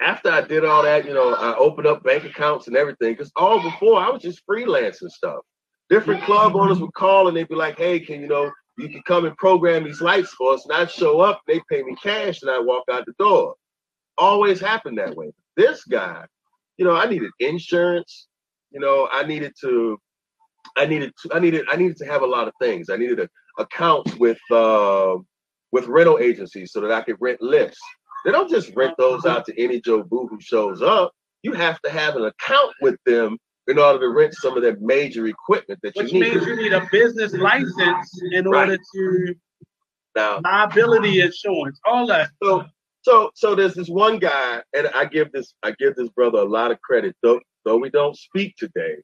after 0.00 0.30
I 0.30 0.40
did 0.40 0.64
all 0.64 0.82
that, 0.84 1.04
you 1.04 1.12
know, 1.12 1.34
I 1.34 1.56
opened 1.56 1.86
up 1.88 2.04
bank 2.04 2.24
accounts 2.24 2.68
and 2.68 2.76
everything, 2.76 3.12
because 3.12 3.32
all 3.36 3.60
before 3.60 4.00
I 4.00 4.08
was 4.08 4.22
just 4.22 4.46
freelancing 4.46 5.10
stuff. 5.10 5.40
Different 5.88 6.22
club 6.24 6.56
owners 6.56 6.80
would 6.80 6.94
call 6.94 7.28
and 7.28 7.36
they'd 7.36 7.48
be 7.48 7.54
like, 7.54 7.78
hey, 7.78 8.00
can 8.00 8.20
you 8.20 8.28
know, 8.28 8.50
you 8.78 8.88
can 8.88 9.02
come 9.06 9.24
and 9.24 9.36
program 9.36 9.84
these 9.84 10.00
lights 10.00 10.32
for 10.34 10.54
us. 10.54 10.64
And 10.64 10.76
I'd 10.76 10.90
show 10.90 11.20
up, 11.20 11.40
they 11.46 11.60
pay 11.70 11.82
me 11.82 11.94
cash, 12.02 12.42
and 12.42 12.50
I 12.50 12.58
walk 12.58 12.84
out 12.90 13.06
the 13.06 13.14
door. 13.18 13.54
Always 14.18 14.60
happened 14.60 14.98
that 14.98 15.14
way. 15.14 15.32
This 15.56 15.84
guy, 15.84 16.24
you 16.76 16.84
know, 16.84 16.94
I 16.94 17.06
needed 17.06 17.30
insurance, 17.38 18.26
you 18.70 18.80
know, 18.80 19.08
I 19.10 19.24
needed 19.24 19.54
to 19.62 19.98
I 20.76 20.86
needed 20.86 21.12
to, 21.22 21.34
I 21.34 21.38
needed 21.38 21.64
I 21.70 21.76
needed 21.76 21.96
to 21.98 22.06
have 22.06 22.22
a 22.22 22.26
lot 22.26 22.48
of 22.48 22.54
things. 22.60 22.90
I 22.90 22.96
needed 22.96 23.28
accounts 23.58 24.14
with 24.16 24.38
uh, 24.50 25.16
with 25.72 25.86
rental 25.86 26.18
agencies 26.18 26.72
so 26.72 26.80
that 26.80 26.92
I 26.92 27.02
could 27.02 27.16
rent 27.20 27.40
lifts. 27.40 27.80
They 28.24 28.32
don't 28.32 28.50
just 28.50 28.74
rent 28.74 28.94
those 28.98 29.24
out 29.24 29.46
to 29.46 29.62
any 29.62 29.80
Joe 29.80 30.02
Boo 30.02 30.26
who 30.28 30.40
shows 30.40 30.82
up. 30.82 31.12
You 31.42 31.52
have 31.52 31.80
to 31.82 31.90
have 31.90 32.16
an 32.16 32.24
account 32.24 32.72
with 32.82 32.96
them 33.06 33.38
in 33.68 33.78
order 33.78 33.98
to 34.00 34.08
rent 34.08 34.34
some 34.34 34.56
of 34.56 34.62
that 34.62 34.80
major 34.80 35.26
equipment 35.26 35.80
that 35.82 35.94
Which 35.96 36.12
you 36.12 36.20
need. 36.20 36.34
Which 36.34 36.46
means 36.46 36.46
you 36.46 36.56
need 36.56 36.72
a 36.72 36.86
business 36.92 37.32
license 37.34 38.22
in 38.32 38.48
Right. 38.48 38.68
order 38.70 38.78
to 38.94 39.34
now, 40.14 40.40
liability 40.44 41.20
insurance, 41.20 41.78
all 41.84 42.06
that. 42.06 42.30
so 42.42 42.64
so 43.02 43.30
so 43.34 43.54
there's 43.54 43.74
this 43.74 43.88
one 43.88 44.18
guy, 44.18 44.62
and 44.74 44.88
I 44.94 45.04
give 45.04 45.30
this 45.32 45.52
I 45.62 45.72
give 45.78 45.94
this 45.94 46.08
brother 46.10 46.38
a 46.38 46.44
lot 46.44 46.70
of 46.70 46.80
credit, 46.80 47.14
though 47.22 47.40
though 47.64 47.76
we 47.76 47.90
don't 47.90 48.16
speak 48.16 48.54
today, 48.56 48.96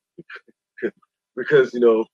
because 1.37 1.75
you 1.75 1.81
know, 1.81 2.05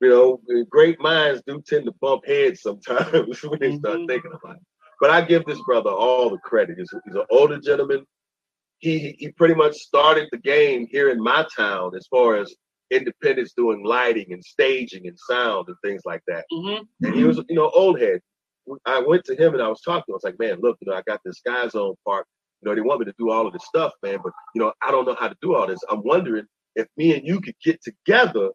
you 0.00 0.08
know, 0.08 0.40
great 0.70 1.00
minds 1.00 1.42
do 1.46 1.60
tend 1.66 1.86
to 1.86 1.92
bump 2.00 2.24
heads 2.26 2.62
sometimes 2.62 3.42
when 3.42 3.58
they 3.58 3.76
start 3.76 3.98
Mhm. 3.98 4.08
thinking 4.08 4.32
about 4.32 4.56
it. 4.56 4.62
But 5.00 5.10
I 5.10 5.20
give 5.22 5.44
this 5.46 5.60
brother 5.62 5.90
all 5.90 6.30
the 6.30 6.38
credit. 6.38 6.78
He's, 6.78 6.90
he's 7.04 7.14
an 7.16 7.24
older 7.30 7.58
gentleman. 7.58 8.06
He 8.82 9.14
he 9.18 9.30
pretty 9.30 9.54
much 9.54 9.74
started 9.76 10.28
the 10.32 10.38
game 10.38 10.86
here 10.90 11.08
in 11.10 11.22
my 11.22 11.46
town 11.56 11.94
as 11.96 12.06
far 12.08 12.36
as 12.36 12.52
independents 12.90 13.52
doing 13.56 13.82
lighting 13.84 14.32
and 14.32 14.44
staging 14.44 15.06
and 15.06 15.16
sound 15.30 15.68
and 15.68 15.76
things 15.82 16.02
like 16.04 16.20
that 16.26 16.44
Mhm. 16.52 16.86
and 17.02 17.14
he 17.14 17.24
was, 17.24 17.38
you 17.48 17.54
know, 17.56 17.70
old 17.70 17.98
head. 18.00 18.20
I 18.84 18.98
went 19.00 19.24
to 19.26 19.34
him 19.34 19.54
and 19.54 19.62
I 19.62 19.68
was 19.68 19.80
talking. 19.80 20.04
to 20.06 20.10
him. 20.12 20.14
I 20.14 20.18
was 20.20 20.24
like, 20.24 20.38
man, 20.38 20.60
look, 20.60 20.76
you 20.80 20.88
know, 20.90 20.96
I 20.96 21.02
got 21.06 21.20
this 21.24 21.38
Sky 21.38 21.66
Zone 21.68 21.94
part. 22.04 22.26
You 22.60 22.68
know, 22.68 22.74
they 22.74 22.80
want 22.82 23.00
me 23.00 23.06
to 23.06 23.14
do 23.18 23.30
all 23.30 23.46
of 23.46 23.52
this 23.52 23.64
stuff, 23.66 23.92
man, 24.02 24.18
but 24.22 24.32
you 24.54 24.60
know, 24.60 24.72
I 24.82 24.90
don't 24.90 25.06
know 25.06 25.16
how 25.18 25.28
to 25.28 25.36
do 25.40 25.54
all 25.54 25.66
this. 25.66 25.80
I'm 25.88 26.02
wondering 26.02 26.46
if 26.76 26.86
me 26.96 27.14
and 27.16 27.26
you 27.26 27.40
could 27.40 27.56
get 27.64 27.80
together, 27.82 28.50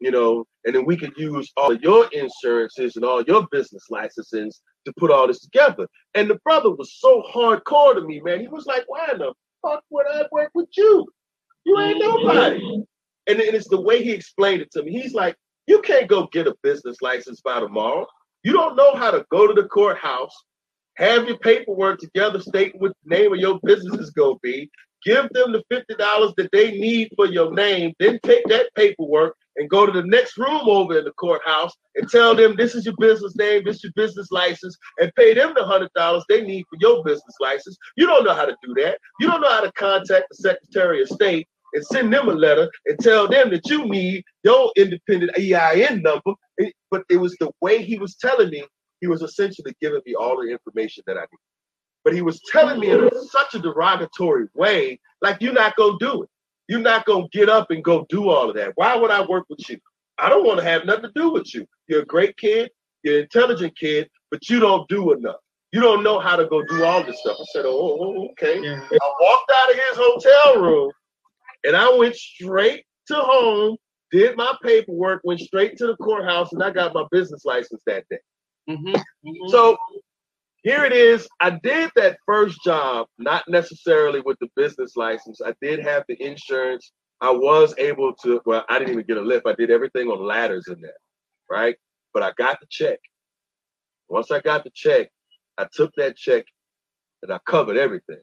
you 0.00 0.10
know, 0.10 0.46
and 0.64 0.74
then 0.74 0.84
we 0.84 0.96
could 0.96 1.12
use 1.16 1.50
all 1.56 1.72
of 1.72 1.80
your 1.82 2.08
insurances 2.12 2.96
and 2.96 3.04
all 3.04 3.22
your 3.22 3.46
business 3.50 3.86
licenses 3.90 4.60
to 4.86 4.92
put 4.98 5.10
all 5.10 5.26
this 5.26 5.40
together. 5.40 5.86
And 6.14 6.28
the 6.30 6.38
brother 6.44 6.70
was 6.70 6.94
so 6.98 7.22
hardcore 7.34 7.94
to 7.94 8.02
me, 8.02 8.20
man. 8.20 8.40
He 8.40 8.48
was 8.48 8.66
like, 8.66 8.84
why 8.86 9.08
in 9.12 9.18
the 9.18 9.32
fuck 9.62 9.82
would 9.90 10.06
I 10.12 10.24
work 10.30 10.50
with 10.54 10.68
you? 10.76 11.06
You 11.64 11.80
ain't 11.80 11.98
nobody. 11.98 12.84
And, 13.28 13.40
and 13.40 13.54
it's 13.54 13.68
the 13.68 13.80
way 13.80 14.02
he 14.02 14.10
explained 14.10 14.62
it 14.62 14.70
to 14.72 14.82
me. 14.82 15.00
He's 15.00 15.14
like, 15.14 15.36
you 15.66 15.80
can't 15.80 16.08
go 16.08 16.26
get 16.32 16.48
a 16.48 16.56
business 16.62 16.96
license 17.00 17.40
by 17.40 17.60
tomorrow. 17.60 18.06
You 18.42 18.52
don't 18.52 18.76
know 18.76 18.96
how 18.96 19.12
to 19.12 19.24
go 19.30 19.46
to 19.46 19.54
the 19.54 19.68
courthouse, 19.68 20.34
have 20.96 21.28
your 21.28 21.38
paperwork 21.38 22.00
together, 22.00 22.40
state 22.40 22.74
what 22.76 22.92
the 23.04 23.16
name 23.16 23.32
of 23.32 23.38
your 23.38 23.60
business 23.62 24.00
is 24.00 24.10
going 24.10 24.34
to 24.34 24.40
be, 24.42 24.70
give 25.04 25.28
them 25.30 25.52
the 25.52 25.62
$50 25.72 26.34
that 26.36 26.48
they 26.52 26.72
need 26.72 27.12
for 27.14 27.26
your 27.26 27.52
name, 27.52 27.92
then 28.00 28.18
take 28.24 28.44
that 28.48 28.74
paperwork 28.74 29.36
and 29.56 29.68
go 29.68 29.86
to 29.86 29.92
the 29.92 30.06
next 30.06 30.38
room 30.38 30.62
over 30.66 30.98
in 30.98 31.04
the 31.04 31.12
courthouse 31.12 31.72
and 31.96 32.08
tell 32.08 32.34
them 32.34 32.56
this 32.56 32.74
is 32.74 32.84
your 32.86 32.94
business 32.98 33.36
name, 33.36 33.62
this 33.64 33.76
is 33.76 33.84
your 33.84 33.92
business 33.96 34.30
license, 34.30 34.76
and 34.98 35.14
pay 35.14 35.34
them 35.34 35.52
the 35.54 35.62
$100 35.62 36.22
they 36.28 36.42
need 36.42 36.64
for 36.70 36.78
your 36.80 37.02
business 37.04 37.34
license. 37.40 37.76
You 37.96 38.06
don't 38.06 38.24
know 38.24 38.34
how 38.34 38.46
to 38.46 38.56
do 38.62 38.74
that. 38.82 38.98
You 39.20 39.28
don't 39.28 39.40
know 39.40 39.50
how 39.50 39.60
to 39.60 39.72
contact 39.72 40.26
the 40.30 40.36
Secretary 40.36 41.02
of 41.02 41.08
State 41.08 41.46
and 41.74 41.84
send 41.86 42.12
them 42.12 42.28
a 42.28 42.32
letter 42.32 42.70
and 42.86 42.98
tell 42.98 43.28
them 43.28 43.50
that 43.50 43.68
you 43.68 43.86
need 43.86 44.24
your 44.44 44.72
independent 44.76 45.36
EIN 45.38 46.02
number. 46.02 46.32
But 46.90 47.04
it 47.10 47.16
was 47.16 47.34
the 47.40 47.50
way 47.60 47.82
he 47.82 47.98
was 47.98 48.16
telling 48.16 48.50
me, 48.50 48.64
he 49.00 49.06
was 49.06 49.22
essentially 49.22 49.74
giving 49.80 50.02
me 50.06 50.14
all 50.14 50.40
the 50.40 50.50
information 50.50 51.02
that 51.06 51.16
I 51.16 51.22
need. 51.22 51.38
But 52.04 52.14
he 52.14 52.22
was 52.22 52.40
telling 52.50 52.80
me 52.80 52.90
in 52.90 53.10
such 53.30 53.54
a 53.54 53.58
derogatory 53.58 54.48
way, 54.54 54.98
like 55.20 55.40
you're 55.40 55.52
not 55.52 55.76
gonna 55.76 55.98
do 55.98 56.24
it. 56.24 56.28
You're 56.72 56.80
not 56.80 57.04
gonna 57.04 57.28
get 57.32 57.50
up 57.50 57.70
and 57.70 57.84
go 57.84 58.06
do 58.08 58.30
all 58.30 58.48
of 58.48 58.56
that. 58.56 58.72
Why 58.76 58.96
would 58.96 59.10
I 59.10 59.22
work 59.26 59.44
with 59.50 59.68
you? 59.68 59.78
I 60.18 60.30
don't 60.30 60.46
want 60.46 60.58
to 60.58 60.64
have 60.64 60.86
nothing 60.86 61.02
to 61.02 61.12
do 61.14 61.30
with 61.30 61.54
you. 61.54 61.66
You're 61.86 62.00
a 62.00 62.06
great 62.06 62.34
kid, 62.38 62.70
you're 63.02 63.16
an 63.16 63.22
intelligent 63.24 63.76
kid, 63.78 64.08
but 64.30 64.48
you 64.48 64.58
don't 64.58 64.88
do 64.88 65.12
enough. 65.12 65.36
You 65.72 65.82
don't 65.82 66.02
know 66.02 66.18
how 66.18 66.34
to 66.34 66.46
go 66.46 66.62
do 66.62 66.82
all 66.82 67.04
this 67.04 67.20
stuff. 67.20 67.36
I 67.38 67.44
said, 67.52 67.66
oh, 67.66 67.98
oh, 68.00 68.28
okay. 68.30 68.62
Yeah. 68.62 68.80
I 68.90 69.12
walked 69.20 69.52
out 69.54 69.70
of 69.70 69.76
his 69.76 69.96
hotel 69.98 70.62
room 70.62 70.92
and 71.64 71.76
I 71.76 71.94
went 71.94 72.16
straight 72.16 72.86
to 73.08 73.16
home, 73.16 73.76
did 74.10 74.38
my 74.38 74.56
paperwork, 74.62 75.20
went 75.24 75.40
straight 75.40 75.76
to 75.76 75.86
the 75.86 75.96
courthouse, 75.96 76.54
and 76.54 76.62
I 76.62 76.70
got 76.70 76.94
my 76.94 77.04
business 77.10 77.44
license 77.44 77.82
that 77.84 78.06
day. 78.08 78.18
Mhm. 78.70 78.94
Mhm. 79.26 79.50
So 79.50 79.76
here 80.62 80.84
it 80.84 80.92
is. 80.92 81.28
I 81.40 81.50
did 81.50 81.90
that 81.96 82.18
first 82.26 82.62
job, 82.64 83.08
not 83.18 83.44
necessarily 83.48 84.20
with 84.20 84.38
the 84.40 84.48
business 84.54 84.96
license. 84.96 85.40
I 85.44 85.54
did 85.60 85.80
have 85.80 86.04
the 86.08 86.22
insurance. 86.22 86.92
I 87.20 87.30
was 87.30 87.74
able 87.78 88.14
to, 88.22 88.40
well, 88.46 88.64
I 88.68 88.78
didn't 88.78 88.94
even 88.94 89.06
get 89.06 89.16
a 89.16 89.22
lift. 89.22 89.46
I 89.46 89.54
did 89.54 89.70
everything 89.70 90.08
on 90.08 90.24
ladders 90.24 90.66
in 90.68 90.80
there, 90.80 90.92
right? 91.50 91.76
But 92.14 92.22
I 92.22 92.32
got 92.36 92.60
the 92.60 92.66
check. 92.70 92.98
Once 94.08 94.30
I 94.30 94.40
got 94.40 94.64
the 94.64 94.70
check, 94.74 95.08
I 95.58 95.66
took 95.72 95.92
that 95.96 96.16
check 96.16 96.44
and 97.22 97.32
I 97.32 97.38
covered 97.46 97.76
everything. 97.76 98.20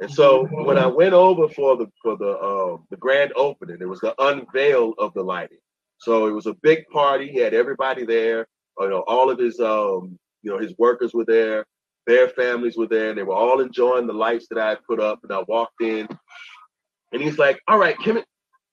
And 0.00 0.10
so 0.10 0.44
when 0.46 0.76
I 0.76 0.86
went 0.86 1.14
over 1.14 1.48
for 1.48 1.76
the 1.76 1.86
for 2.02 2.16
the 2.18 2.28
uh, 2.28 2.76
the 2.90 2.98
grand 2.98 3.32
opening, 3.34 3.78
it 3.80 3.88
was 3.88 4.00
the 4.00 4.14
unveil 4.22 4.92
of 4.98 5.14
the 5.14 5.22
lighting. 5.22 5.58
So 5.98 6.26
it 6.26 6.32
was 6.32 6.46
a 6.46 6.54
big 6.62 6.86
party. 6.88 7.28
He 7.28 7.38
had 7.38 7.54
everybody 7.54 8.04
there. 8.04 8.46
You 8.78 8.90
know, 8.90 9.04
all 9.06 9.30
of 9.30 9.38
his 9.38 9.58
um, 9.58 10.18
you 10.46 10.52
know, 10.52 10.58
his 10.58 10.74
workers 10.78 11.12
were 11.12 11.24
there. 11.24 11.66
Their 12.06 12.28
families 12.28 12.76
were 12.76 12.86
there. 12.86 13.10
And 13.10 13.18
they 13.18 13.24
were 13.24 13.34
all 13.34 13.60
enjoying 13.60 14.06
the 14.06 14.12
lights 14.12 14.46
that 14.50 14.58
I 14.60 14.68
had 14.68 14.78
put 14.88 15.00
up. 15.00 15.18
And 15.24 15.32
I 15.32 15.42
walked 15.48 15.82
in, 15.82 16.06
and 17.12 17.20
he's 17.20 17.36
like, 17.36 17.60
"All 17.66 17.78
right, 17.78 17.98
Kim, 17.98 18.22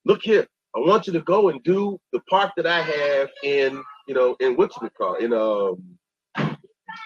look 0.06 0.22
here. 0.22 0.45
I 0.76 0.80
want 0.80 1.07
you 1.07 1.14
to 1.14 1.22
go 1.22 1.49
and 1.49 1.64
do 1.64 1.99
the 2.11 2.19
park 2.30 2.52
that 2.57 2.68
I 2.68 2.81
have 2.81 3.30
in, 3.43 3.81
you 4.07 4.14
know, 4.14 4.35
in 4.39 4.56
what's 4.56 4.80
it 4.81 4.91
called? 4.95 5.22
In 5.22 5.34
um, 5.34 5.97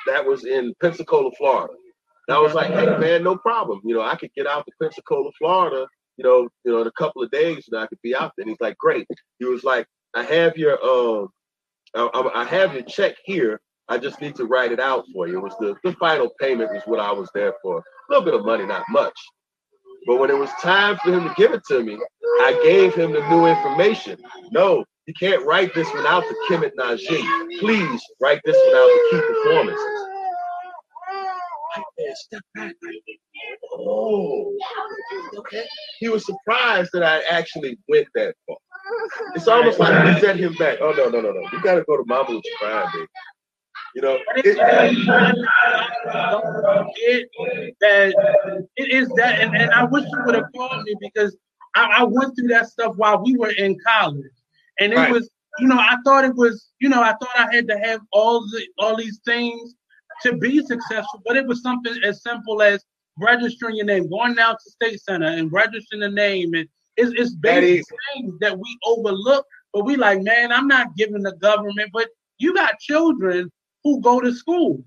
that 0.06 0.26
was 0.26 0.46
in 0.46 0.74
Pensacola, 0.82 1.32
Florida." 1.38 1.74
And 2.28 2.36
I 2.36 2.40
was 2.42 2.54
like, 2.54 2.72
"Hey, 2.74 2.86
man, 2.98 3.24
no 3.24 3.38
problem. 3.38 3.80
You 3.86 3.96
know, 3.96 4.02
I 4.02 4.18
could 4.18 4.34
get 4.36 4.48
out 4.48 4.66
to 4.66 4.72
Pensacola, 4.82 5.32
Florida. 5.38 5.88
You 6.18 6.26
know, 6.26 6.50
you 6.66 6.74
know, 6.74 6.82
in 6.82 6.88
a 6.88 7.00
couple 7.00 7.24
of 7.24 7.32
days, 7.32 7.70
and 7.72 7.80
I 7.80 7.88
could 7.88 8.02
be 8.04 8.14
out 8.14 8.34
there." 8.36 8.44
And 8.44 8.50
he's 8.50 8.60
like, 8.60 8.78
"Great." 8.78 9.08
He 9.40 9.46
was 9.46 9.64
like, 9.64 9.88
"I 10.14 10.24
have 10.24 10.58
your 10.58 10.78
um, 10.84 11.30
I 11.96 12.32
I 12.36 12.44
have 12.44 12.74
your 12.74 12.84
check 12.84 13.16
here. 13.24 13.62
I 13.90 13.98
just 13.98 14.22
need 14.22 14.36
to 14.36 14.46
write 14.46 14.72
it 14.72 14.80
out 14.80 15.06
for 15.14 15.28
you. 15.28 15.38
It 15.38 15.44
was 15.44 15.56
the, 15.60 15.76
the 15.84 15.94
final 15.94 16.30
payment 16.40 16.72
was 16.72 16.84
what 16.86 17.00
I 17.00 17.12
was 17.12 17.30
there 17.34 17.54
for. 17.62 17.78
A 17.78 17.84
little 18.10 18.26
bit 18.26 18.34
of 18.34 18.46
money, 18.46 18.66
not 18.66 18.84
much. 18.90 19.18
But 20.06 20.20
when 20.20 20.30
it 20.30 20.38
was 20.38 20.50
time 20.62 20.98
for 21.04 21.12
him 21.12 21.28
to 21.28 21.34
give 21.36 21.54
it 21.54 21.62
to 21.70 21.84
me, 21.84 21.98
I 22.42 22.60
gave 22.64 22.96
him 22.96 23.12
the 23.14 23.28
new 23.30 23.46
information. 23.46 24.18
No, 24.52 24.84
you 25.06 25.14
can't 25.20 25.46
write 25.46 25.74
this 25.74 25.88
one 25.94 26.06
out 26.06 26.24
to 26.24 26.36
Kemet 26.50 26.72
Najee. 26.78 27.60
Please 27.60 28.02
write 28.22 28.42
this 28.46 28.56
one 28.56 28.76
out 28.76 28.88
to 28.88 29.08
key 29.12 29.22
performances. 29.22 30.08
Like, 31.76 31.86
man, 32.00 32.16
step 32.16 32.42
back. 32.56 32.74
Oh, 33.74 34.54
okay. 35.38 35.66
He 36.00 36.10
was 36.10 36.26
surprised 36.26 36.90
that 36.94 37.04
I 37.04 37.22
actually 37.30 37.78
went 37.88 38.08
that 38.16 38.36
far. 38.48 38.58
It's 39.36 39.48
almost 39.48 39.80
like 39.80 40.04
we 40.06 40.20
set 40.22 40.38
him 40.38 40.54
back. 40.54 40.80
Oh 40.82 40.92
no, 40.92 41.10
no, 41.10 41.22
no, 41.22 41.32
no. 41.32 41.42
You 41.52 41.62
gotta 41.62 41.84
go 41.88 41.98
to 41.98 42.04
Mama 42.06 42.36
with 42.36 42.44
your 42.46 42.58
crime, 42.58 42.88
baby. 42.94 43.08
You 43.96 44.02
know, 44.02 44.18
it, 44.36 44.58
don't 46.32 46.44
forget 46.64 47.24
that 47.82 48.14
it 48.76 48.92
is 48.92 49.10
that, 49.16 49.40
and, 49.40 49.56
and 49.56 49.72
I 49.72 49.86
wish 49.86 50.04
you 50.04 50.24
would 50.26 50.36
have 50.36 50.46
called 50.56 50.84
me 50.84 50.96
because 51.00 51.36
I, 51.76 52.00
I 52.00 52.04
went 52.04 52.36
through 52.36 52.50
that 52.50 52.68
stuff 52.68 52.96
while 52.98 53.24
we 53.24 53.36
were 53.38 53.52
in 53.52 53.78
college, 53.86 54.32
and 54.80 54.94
it 54.94 54.98
Right. 54.98 55.12
was, 55.12 55.30
you 55.60 55.68
know, 55.68 55.78
I 55.78 55.98
thought 56.06 56.26
it 56.26 56.36
was, 56.36 56.70
you 56.80 56.90
know, 56.90 57.02
I 57.02 57.14
thought 57.14 57.36
I 57.36 57.54
had 57.54 57.68
to 57.70 57.80
have 57.80 58.02
all 58.12 58.42
the 58.42 58.68
all 58.80 58.96
these 58.96 59.20
things 59.26 59.76
to 60.24 60.38
be 60.38 60.60
successful, 60.66 61.22
but 61.26 61.38
it 61.38 61.48
was 61.48 61.62
something 61.62 61.96
as 62.04 62.22
simple 62.22 62.62
as 62.62 62.84
registering 63.20 63.76
your 63.76 63.86
name, 63.86 64.10
going 64.10 64.36
down 64.36 64.54
to 64.56 64.72
state 64.72 65.02
center 65.02 65.28
and 65.28 65.52
registering 65.52 66.02
the 66.02 66.10
name, 66.10 66.54
and 66.54 66.68
it's, 66.98 67.12
it's 67.16 67.34
basic 67.36 67.86
things 68.14 68.34
that 68.40 68.58
we 68.58 68.78
overlook. 68.86 69.46
But 69.74 69.86
we 69.86 69.96
like, 69.96 70.22
man, 70.22 70.52
I'm 70.52 70.68
not 70.68 70.96
giving 70.96 71.24
the 71.24 71.36
government, 71.38 71.90
but 71.94 72.10
you 72.40 72.54
got 72.54 72.80
children 72.80 73.52
who 73.88 74.02
go 74.02 74.20
to 74.20 74.34
school. 74.34 74.84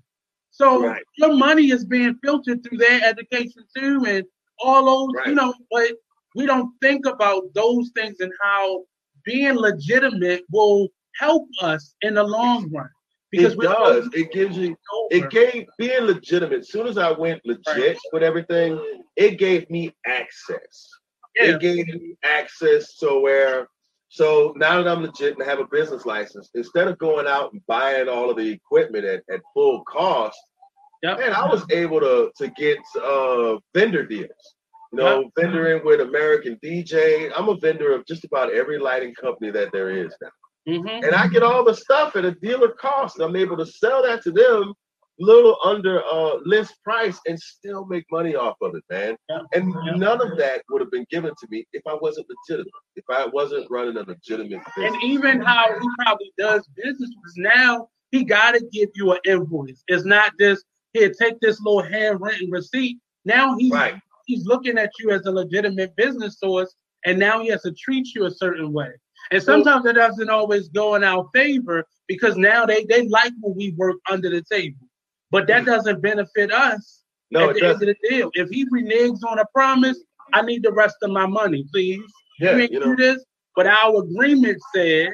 So 0.51 0.83
Right. 0.83 1.03
your 1.17 1.33
money 1.35 1.71
is 1.71 1.85
being 1.85 2.15
filtered 2.23 2.63
through 2.63 2.77
their 2.77 3.03
education 3.03 3.63
too, 3.75 4.03
and 4.07 4.23
all 4.63 4.85
those, 4.85 5.25
you 5.27 5.33
know. 5.33 5.53
But 5.71 5.91
we 6.35 6.45
don't 6.45 6.71
think 6.81 7.05
about 7.05 7.43
those 7.53 7.89
things 7.95 8.19
and 8.19 8.31
how 8.41 8.83
being 9.25 9.55
legitimate 9.55 10.43
will 10.51 10.89
help 11.17 11.47
us 11.61 11.95
in 12.01 12.13
the 12.15 12.23
long 12.23 12.69
run. 12.71 12.89
It 13.33 13.57
does. 13.59 14.09
It 14.13 14.31
gives 14.33 14.57
you. 14.57 14.75
over. 14.93 15.15
It 15.25 15.29
gave 15.31 15.67
being 15.77 16.03
legitimate. 16.03 16.59
As 16.59 16.69
soon 16.69 16.85
as 16.87 16.97
I 16.97 17.11
went 17.11 17.41
legit 17.45 17.65
Right. 17.67 17.97
with 18.13 18.23
everything, 18.23 18.79
it 19.15 19.37
gave 19.37 19.69
me 19.69 19.95
access. 20.05 20.89
yeah. 21.35 21.55
It 21.55 21.59
gave 21.61 21.87
me 21.87 22.15
access 22.23 22.97
to 22.97 23.19
where. 23.19 23.67
So 24.13 24.53
now 24.57 24.83
that 24.83 24.91
I'm 24.91 25.03
legit 25.03 25.37
and 25.37 25.47
have 25.47 25.59
a 25.59 25.65
business 25.65 26.05
license, 26.05 26.49
instead 26.53 26.89
of 26.89 26.97
going 26.97 27.27
out 27.27 27.53
and 27.53 27.65
buying 27.65 28.09
all 28.09 28.29
of 28.29 28.35
the 28.35 28.51
equipment 28.51 29.05
at, 29.05 29.23
at 29.31 29.39
full 29.53 29.83
cost, 29.85 30.37
Yep. 31.01 31.17
man, 31.17 31.33
I 31.33 31.47
was 31.47 31.63
able 31.71 31.99
to 32.01 32.29
to 32.37 32.49
get 32.49 32.77
uh 33.01 33.57
vendor 33.73 34.05
deals. 34.05 34.55
You 34.91 34.99
know, 34.99 35.31
vendoring 35.39 35.85
with 35.85 36.01
American 36.01 36.59
DJ. 36.61 37.31
I'm 37.35 37.47
a 37.47 37.55
vendor 37.55 37.93
of 37.95 38.05
just 38.05 38.25
about 38.25 38.51
every 38.53 38.77
lighting 38.77 39.15
company 39.15 39.49
that 39.51 39.71
there 39.71 39.89
is 39.91 40.13
now 40.21 40.29
Mhm. 40.67 41.03
and 41.05 41.15
I 41.15 41.27
get 41.27 41.41
all 41.41 41.63
the 41.63 41.73
stuff 41.73 42.15
at 42.17 42.25
a 42.25 42.31
dealer 42.33 42.69
cost. 42.69 43.19
I'm 43.21 43.35
able 43.37 43.57
to 43.57 43.65
sell 43.65 44.03
that 44.03 44.21
to 44.23 44.31
them 44.31 44.73
little 45.21 45.57
under 45.63 46.03
uh 46.05 46.35
list 46.43 46.75
price 46.83 47.19
and 47.27 47.39
still 47.39 47.85
make 47.85 48.05
money 48.11 48.35
off 48.35 48.55
of 48.61 48.75
it, 48.75 48.83
man. 48.89 49.15
Yeah. 49.29 49.39
And 49.53 49.73
Yeah. 49.85 49.95
none 49.95 50.21
of 50.21 50.37
that 50.37 50.63
would 50.69 50.81
have 50.81 50.91
been 50.91 51.05
given 51.09 51.31
to 51.39 51.47
me 51.49 51.65
if 51.73 51.81
I 51.87 51.93
wasn't 51.93 52.27
legitimate, 52.29 52.73
if 52.95 53.05
I 53.09 53.25
wasn't 53.27 53.69
running 53.69 53.97
a 53.97 54.03
legitimate 54.03 54.61
business. 54.75 54.93
And 54.93 55.03
even 55.03 55.41
how 55.41 55.67
he 55.79 55.87
probably 55.99 56.31
does 56.37 56.67
business 56.75 57.09
now 57.37 57.87
he 58.11 58.25
got 58.25 58.51
to 58.51 58.65
give 58.71 58.89
you 58.95 59.13
an 59.13 59.19
invoice. 59.25 59.83
It's 59.87 60.05
not 60.05 60.33
just 60.39 60.65
here, 60.93 61.11
take 61.13 61.39
this 61.39 61.61
little 61.61 61.81
handwritten 61.81 62.51
receipt. 62.51 62.97
Now 63.25 63.55
he's 63.57 63.71
Right. 63.71 63.95
he's 64.25 64.45
looking 64.45 64.77
at 64.77 64.91
you 64.99 65.11
as 65.11 65.25
a 65.25 65.31
legitimate 65.31 65.95
business 65.95 66.37
source, 66.39 66.75
and 67.05 67.17
now 67.17 67.41
he 67.41 67.47
has 67.49 67.61
to 67.63 67.71
treat 67.71 68.13
you 68.13 68.25
a 68.25 68.31
certain 68.31 68.73
way. 68.73 68.91
And 69.31 69.41
sometimes 69.41 69.85
it 69.85 69.93
doesn't 69.93 70.29
always 70.29 70.67
go 70.69 70.95
in 70.95 71.03
our 71.03 71.29
favor 71.33 71.85
because 72.07 72.35
now 72.35 72.65
they 72.65 72.83
they 72.85 73.07
like 73.07 73.31
when 73.39 73.55
we 73.55 73.71
work 73.77 73.97
under 74.09 74.29
the 74.29 74.43
table, 74.51 74.77
but 75.31 75.47
that 75.47 75.65
doesn't 75.65 76.01
benefit 76.01 76.51
us 76.53 77.03
Mm-hmm. 77.33 77.43
no, 77.45 77.49
at 77.49 77.55
it 77.55 77.59
the 77.59 77.65
end 77.67 77.79
doesn't. 77.79 77.89
of 77.89 77.95
the 78.01 78.09
deal. 78.09 78.31
If 78.33 78.49
he 78.49 78.65
reneges 78.69 79.23
on 79.27 79.39
a 79.39 79.45
promise, 79.53 79.99
I 80.33 80.41
need 80.41 80.63
the 80.63 80.71
rest 80.73 80.97
of 81.01 81.11
my 81.11 81.25
money, 81.25 81.65
please. 81.71 82.01
Yeah, 82.39 82.57
you 82.57 82.69
you 82.71 82.79
know, 82.79 82.85
do 82.87 82.95
this, 82.97 83.23
but 83.55 83.67
our 83.67 84.03
agreement 84.03 84.59
said 84.73 85.09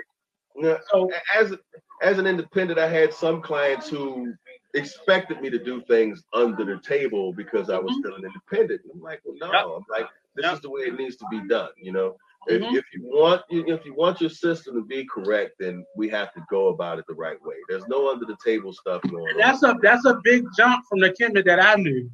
yeah. 0.60 0.78
so. 0.92 1.10
as 1.36 1.56
as 2.02 2.18
an 2.18 2.28
independent, 2.28 2.80
I 2.80 2.88
had 2.88 3.14
some 3.14 3.42
clients 3.42 3.90
who 3.90 4.34
expected 4.74 5.42
me 5.42 5.50
to 5.50 5.58
do 5.64 5.82
things 5.88 6.24
under 6.34 6.64
the 6.66 6.80
table 6.82 7.34
because 7.34 7.70
I 7.70 7.78
was 7.80 7.92
Mhm. 7.94 8.00
still 8.00 8.16
an 8.16 8.26
independent. 8.26 8.82
I'm 8.94 9.02
like, 9.02 9.22
well, 9.26 9.36
no, 9.40 9.52
Yep. 9.52 9.66
I'm 9.78 9.86
like, 9.90 10.08
this 10.36 10.46
Yep. 10.46 10.54
is 10.56 10.62
the 10.62 10.70
way 10.70 10.82
it 10.82 10.98
needs 10.98 11.16
to 11.18 11.26
be 11.32 11.42
done. 11.48 11.70
You 11.78 11.92
know, 11.94 12.18
if, 12.48 12.62
Mhm. 12.62 12.76
if 12.76 12.86
you 12.94 13.02
want 13.04 13.42
if 13.50 13.86
you 13.86 13.94
want 13.94 14.22
your 14.22 14.30
system 14.30 14.76
to 14.76 14.84
be 14.84 15.06
correct, 15.06 15.56
then 15.60 15.86
we 15.96 16.08
have 16.10 16.34
to 16.34 16.42
go 16.50 16.68
about 16.70 17.00
it 17.00 17.06
the 17.08 17.16
right 17.16 17.42
way. 17.44 17.56
There's 17.68 17.88
no 17.88 18.10
under 18.10 18.26
the 18.26 18.38
table 18.46 18.74
stuff 18.74 19.02
going 19.10 19.32
And 19.32 19.40
that's 19.40 19.64
a 19.64 19.76
that's 19.82 20.06
a 20.06 20.20
big 20.24 20.46
jump 20.58 20.86
from 20.88 21.00
the 21.00 21.10
Kimmy 21.10 21.44
that 21.46 21.60
I 21.60 21.76
knew. 21.76 22.10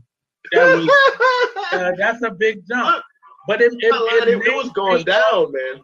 That 0.52 0.76
was 0.76 0.88
uh, 1.74 1.92
that's 1.98 2.24
a 2.24 2.32
big 2.32 2.62
jump. 2.68 3.04
But 3.48 3.62
it 3.62 3.74
it, 3.74 3.94
it, 3.94 4.28
it, 4.30 4.48
it 4.48 4.56
was 4.56 4.70
going 4.72 5.04
down, 5.04 5.52
man. 5.52 5.84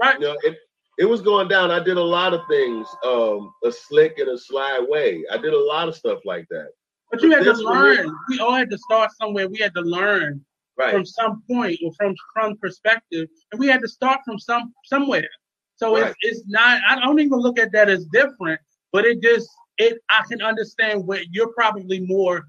Right. 0.00 0.20
You 0.20 0.26
know, 0.26 0.36
it 0.42 0.58
it 0.98 1.06
was 1.06 1.22
going 1.22 1.48
down. 1.48 1.70
I 1.70 1.82
did 1.82 1.96
a 1.96 2.02
lot 2.02 2.34
of 2.34 2.42
things, 2.48 2.86
um, 3.04 3.52
a 3.64 3.72
slick 3.72 4.18
and 4.18 4.28
a 4.28 4.38
sly 4.38 4.78
way. 4.86 5.24
I 5.30 5.38
did 5.38 5.54
a 5.54 5.58
lot 5.58 5.88
of 5.88 5.96
stuff 5.96 6.18
like 6.24 6.46
that. 6.50 6.68
But 7.10 7.22
you 7.22 7.30
had 7.32 7.44
to 7.44 7.52
learn. 7.54 8.14
We 8.28 8.38
all 8.38 8.52
had 8.52 8.70
to 8.70 8.78
start 8.78 9.10
somewhere. 9.20 9.48
We 9.48 9.58
had 9.58 9.74
to 9.74 9.80
learn 9.80 10.44
Right. 10.80 10.92
from 10.94 11.04
some 11.04 11.42
point 11.48 11.78
or 11.84 11.92
from 11.98 12.14
from 12.34 12.56
perspective, 12.56 13.28
and 13.52 13.60
we 13.60 13.66
had 13.68 13.82
to 13.82 13.88
start 13.88 14.20
from 14.24 14.38
some 14.38 14.72
somewhere. 14.84 15.28
So 15.76 15.94
Right. 15.96 16.06
it's 16.08 16.16
it's 16.22 16.42
not. 16.48 16.80
I 16.88 16.98
don't 17.00 17.20
even 17.20 17.38
look 17.38 17.58
at 17.58 17.72
that 17.72 17.88
as 17.90 18.06
different, 18.06 18.60
but 18.92 19.04
it 19.04 19.22
just 19.22 19.48
it. 19.78 19.98
I 20.10 20.22
can 20.28 20.40
understand 20.42 21.06
where 21.06 21.22
you're 21.30 21.52
probably 21.52 22.00
more 22.00 22.42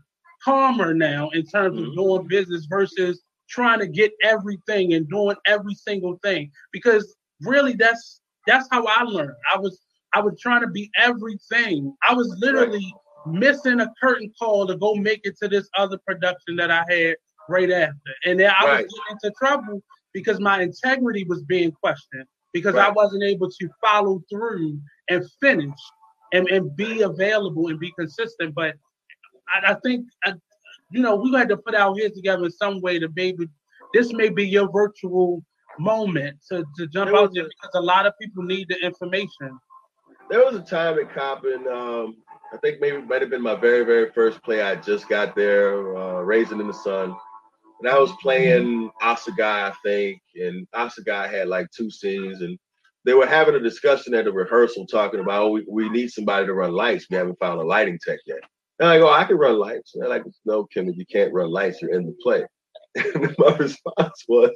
calmer 0.44 0.94
now 0.94 1.30
in 1.30 1.46
terms 1.46 1.78
Mhm. 1.80 1.90
of 1.90 1.96
doing 1.96 2.28
business 2.28 2.66
versus 2.66 3.22
trying 3.50 3.80
to 3.80 3.88
get 3.88 4.12
everything 4.24 4.94
and 4.94 5.08
doing 5.10 5.36
every 5.46 5.76
single 5.76 6.18
thing 6.24 6.52
because 6.72 7.16
really 7.42 7.74
that's 7.74 8.22
that's 8.48 8.68
how 8.72 8.86
I 8.86 9.04
learned. 9.04 9.36
I 9.54 9.60
was 9.60 9.80
I 10.14 10.22
was 10.22 10.40
trying 10.40 10.62
to 10.62 10.68
be 10.68 10.90
everything. 10.96 11.96
I 12.08 12.14
was 12.14 12.28
literally 12.40 12.94
missing 13.28 13.80
a 13.82 13.92
curtain 14.02 14.32
call 14.40 14.66
to 14.68 14.76
go 14.78 14.96
make 14.96 15.22
it 15.26 15.38
to 15.38 15.48
this 15.48 15.70
other 15.78 15.98
production 16.08 16.56
that 16.58 16.72
I 16.72 16.84
had 16.90 17.16
right 17.50 17.72
after. 17.72 17.96
And 18.26 18.40
then 18.40 18.52
I 18.60 18.66
Right. 18.66 18.86
was 18.86 18.94
getting 18.94 19.20
into 19.24 19.32
trouble 19.38 19.82
because 20.14 20.40
my 20.40 20.62
integrity 20.62 21.26
was 21.28 21.44
being 21.44 21.72
questioned 21.72 22.26
because 22.54 22.76
I 22.76 22.90
wasn't 22.90 23.24
able 23.24 23.50
to 23.50 23.70
follow 23.84 24.22
through 24.30 24.80
and 25.10 25.26
finish 25.40 25.80
and, 26.34 26.50
and 26.50 26.76
be 26.76 27.02
available 27.02 27.68
and 27.68 27.80
be 27.80 27.92
consistent. 27.98 28.54
But 28.56 28.76
I, 29.54 29.72
I 29.72 29.76
think, 29.84 30.08
I, 30.26 30.34
you 30.92 31.02
know, 31.02 31.16
we 31.16 31.32
had 31.34 31.50
to 31.50 31.58
put 31.58 31.76
our 31.76 31.96
heads 31.98 32.16
together 32.16 32.46
in 32.46 32.52
some 32.52 32.82
way 32.82 33.00
to 33.00 33.10
maybe, 33.16 33.48
this 33.94 34.12
may 34.14 34.30
be 34.30 34.48
your 34.48 34.70
virtual 34.72 35.44
moment 35.80 36.38
to, 36.50 36.66
to 36.78 36.88
jump 36.88 37.12
out 37.16 37.32
there 37.34 37.46
because 37.46 37.72
a 37.76 37.82
lot 37.82 38.06
of 38.06 38.14
people 38.22 38.44
need 38.44 38.68
the 38.70 38.78
information. 38.86 39.60
There 40.30 40.44
was 40.44 40.56
a 40.56 40.62
time 40.62 41.00
at 41.00 41.14
Coppin, 41.14 41.68
um, 41.68 42.18
I 42.54 42.58
think 42.58 42.82
maybe 42.82 42.98
it 42.98 43.08
might 43.08 43.22
have 43.22 43.30
been 43.30 43.42
my 43.42 43.56
very, 43.56 43.86
very 43.86 44.12
first 44.12 44.44
play. 44.44 44.62
I 44.62 44.76
just 44.76 45.08
got 45.08 45.36
there, 45.36 45.98
uh, 45.98 46.22
Raisin 46.22 46.60
in 46.60 46.68
the 46.68 46.74
Sun. 46.74 47.16
And 47.82 47.90
I 47.90 47.98
was 47.98 48.12
playing 48.22 48.92
Asagai, 49.02 49.42
I 49.42 49.74
think, 49.84 50.22
and 50.36 50.68
Asagai 50.76 51.32
had 51.32 51.48
like 51.48 51.68
two 51.72 51.90
scenes, 51.90 52.42
and 52.42 52.60
they 53.06 53.16
were 53.16 53.26
having 53.26 53.56
a 53.56 53.60
discussion 53.60 54.14
at 54.14 54.26
the 54.26 54.32
rehearsal 54.32 54.86
talking 54.86 55.20
about, 55.20 55.42
oh, 55.42 55.50
we, 55.50 55.66
we 55.68 55.90
need 55.90 56.12
somebody 56.12 56.46
to 56.46 56.54
run 56.54 56.74
lights. 56.74 57.08
We 57.10 57.18
haven't 57.18 57.40
found 57.40 57.60
a 57.60 57.64
lighting 57.64 58.00
tech 58.06 58.20
yet. 58.28 58.42
And 58.80 58.88
I 58.88 59.00
go, 59.00 59.12
I 59.12 59.24
can 59.24 59.38
run 59.38 59.58
lights. 59.58 59.96
And 59.96 60.04
they're 60.04 60.10
like, 60.10 60.24
no, 60.46 60.68
Kimmy, 60.76 60.96
you 60.96 61.06
can't 61.06 61.34
run 61.34 61.50
lights. 61.50 61.82
You're 61.82 61.94
in 61.94 62.06
the 62.06 62.16
play. 62.22 62.46
And 63.16 63.34
my 63.38 63.56
response 63.56 64.26
was, 64.28 64.52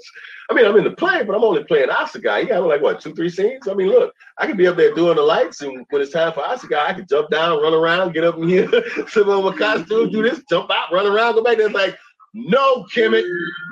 I 0.50 0.54
mean, 0.54 0.66
I'm 0.66 0.76
in 0.76 0.84
the 0.84 0.92
play, 0.92 1.24
but 1.24 1.36
I'm 1.36 1.44
only 1.44 1.64
playing 1.64 1.88
Asagai. 1.88 2.44
You 2.44 2.50
got 2.50 2.68
like 2.68 2.82
what, 2.82 3.00
two, 3.00 3.16
three 3.16 3.30
scenes? 3.30 3.68
I 3.68 3.74
mean, 3.74 3.88
look, 3.88 4.14
I 4.38 4.46
can 4.46 4.58
be 4.58 4.68
up 4.68 4.76
there 4.76 4.94
doing 4.94 5.16
the 5.16 5.22
lights, 5.22 5.62
and 5.62 5.86
when 5.90 6.02
it's 6.02 6.12
time 6.12 6.34
for 6.34 6.42
Asagai, 6.42 6.78
I 6.78 6.94
can 6.94 7.08
jump 7.08 7.30
down, 7.30 7.62
run 7.62 7.74
around, 7.74 8.14
get 8.14 8.26
up 8.26 8.38
in 8.38 8.50
here, 8.50 8.70
slip 9.08 9.28
on 9.28 9.46
my 9.46 9.56
costume, 9.56 10.12
do 10.12 10.22
this, 10.22 10.44
jump 10.50 10.70
out, 10.70 10.92
run 10.92 11.08
around, 11.08 11.36
go 11.36 11.44
back 11.44 11.58
there. 11.58 11.68
It's 11.68 11.76
like, 11.76 11.98
no, 12.36 12.84
Kemet, 12.94 13.24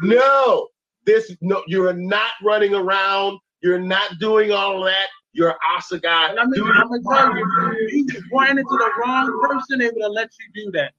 no. 0.02 0.70
This 1.06 1.36
no, 1.42 1.62
you're 1.68 1.92
not 1.92 2.32
running 2.42 2.74
around, 2.74 3.38
you're 3.62 3.78
not 3.78 4.20
doing 4.20 4.52
all 4.52 4.80
of 4.80 4.86
that. 4.86 5.08
You're. 5.34 5.50
And 5.50 6.40
I 6.40 6.46
mean, 6.46 6.64
I'm 6.64 6.88
gonna 6.88 7.02
tell 7.04 7.36
you, 7.36 7.46
you 7.90 8.08
ran 8.32 8.58
into 8.58 8.64
the 8.70 8.90
wrong 9.02 9.40
person, 9.42 9.80
they 9.80 9.90
would 9.90 10.02
have 10.02 10.12
let 10.12 10.30
you 10.40 10.66
do 10.66 10.72
that. 10.72 10.94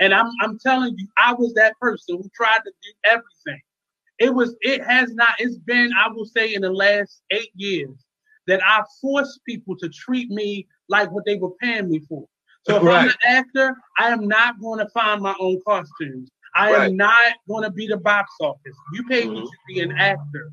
And 0.00 0.14
I'm 0.14 0.30
I'm 0.40 0.58
telling 0.58 0.94
you, 0.96 1.06
I 1.18 1.34
was 1.34 1.52
that 1.54 1.78
person 1.78 2.16
who 2.16 2.30
tried 2.34 2.60
to 2.64 2.70
do 2.82 2.92
everything. 3.04 3.60
It 4.18 4.34
was 4.34 4.56
it 4.62 4.82
has 4.84 5.12
not, 5.12 5.34
it's 5.38 5.56
been, 5.56 5.92
I 5.92 6.08
will 6.08 6.24
say, 6.24 6.54
in 6.54 6.62
the 6.62 6.72
last 6.72 7.20
eight 7.30 7.50
years 7.54 8.02
that 8.46 8.62
I 8.64 8.82
forced 9.00 9.44
people 9.44 9.76
to 9.76 9.88
treat 9.90 10.30
me 10.30 10.66
like 10.88 11.10
what 11.10 11.24
they 11.26 11.36
were 11.36 11.52
paying 11.60 11.90
me 11.90 12.00
for. 12.08 12.26
So 12.66 12.76
if 12.76 12.82
I'm 12.82 13.08
an 13.08 13.14
actor, 13.26 13.74
I 13.98 14.08
am 14.08 14.26
not 14.26 14.60
going 14.60 14.78
to 14.78 14.88
find 14.90 15.22
my 15.22 15.34
own 15.40 15.60
costumes. 15.66 16.30
I 16.54 16.72
Right. 16.72 16.86
am 16.90 16.96
not 16.96 17.34
going 17.48 17.64
to 17.64 17.70
be 17.70 17.86
the 17.86 17.96
box 17.96 18.32
office. 18.40 18.76
You 18.94 19.04
pay 19.04 19.26
me 19.26 19.40
Mhm. 19.40 19.44
to 19.44 19.56
be 19.68 19.80
an 19.80 19.92
actor. 19.92 20.50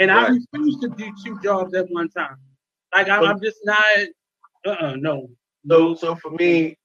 And 0.00 0.10
I 0.10 0.28
refuse 0.28 0.78
to 0.80 0.88
do 0.88 1.12
two 1.24 1.38
jobs 1.40 1.74
at 1.74 1.90
one 1.90 2.08
time. 2.10 2.36
Like 2.94 3.08
I'm, 3.08 3.22
I'm 3.24 3.40
just 3.40 3.58
not. 3.64 3.84
Uh-uh, 4.66 4.96
no. 4.96 5.28
So, 5.68 5.94
so 5.94 6.14
for 6.16 6.30
me, 6.30 6.76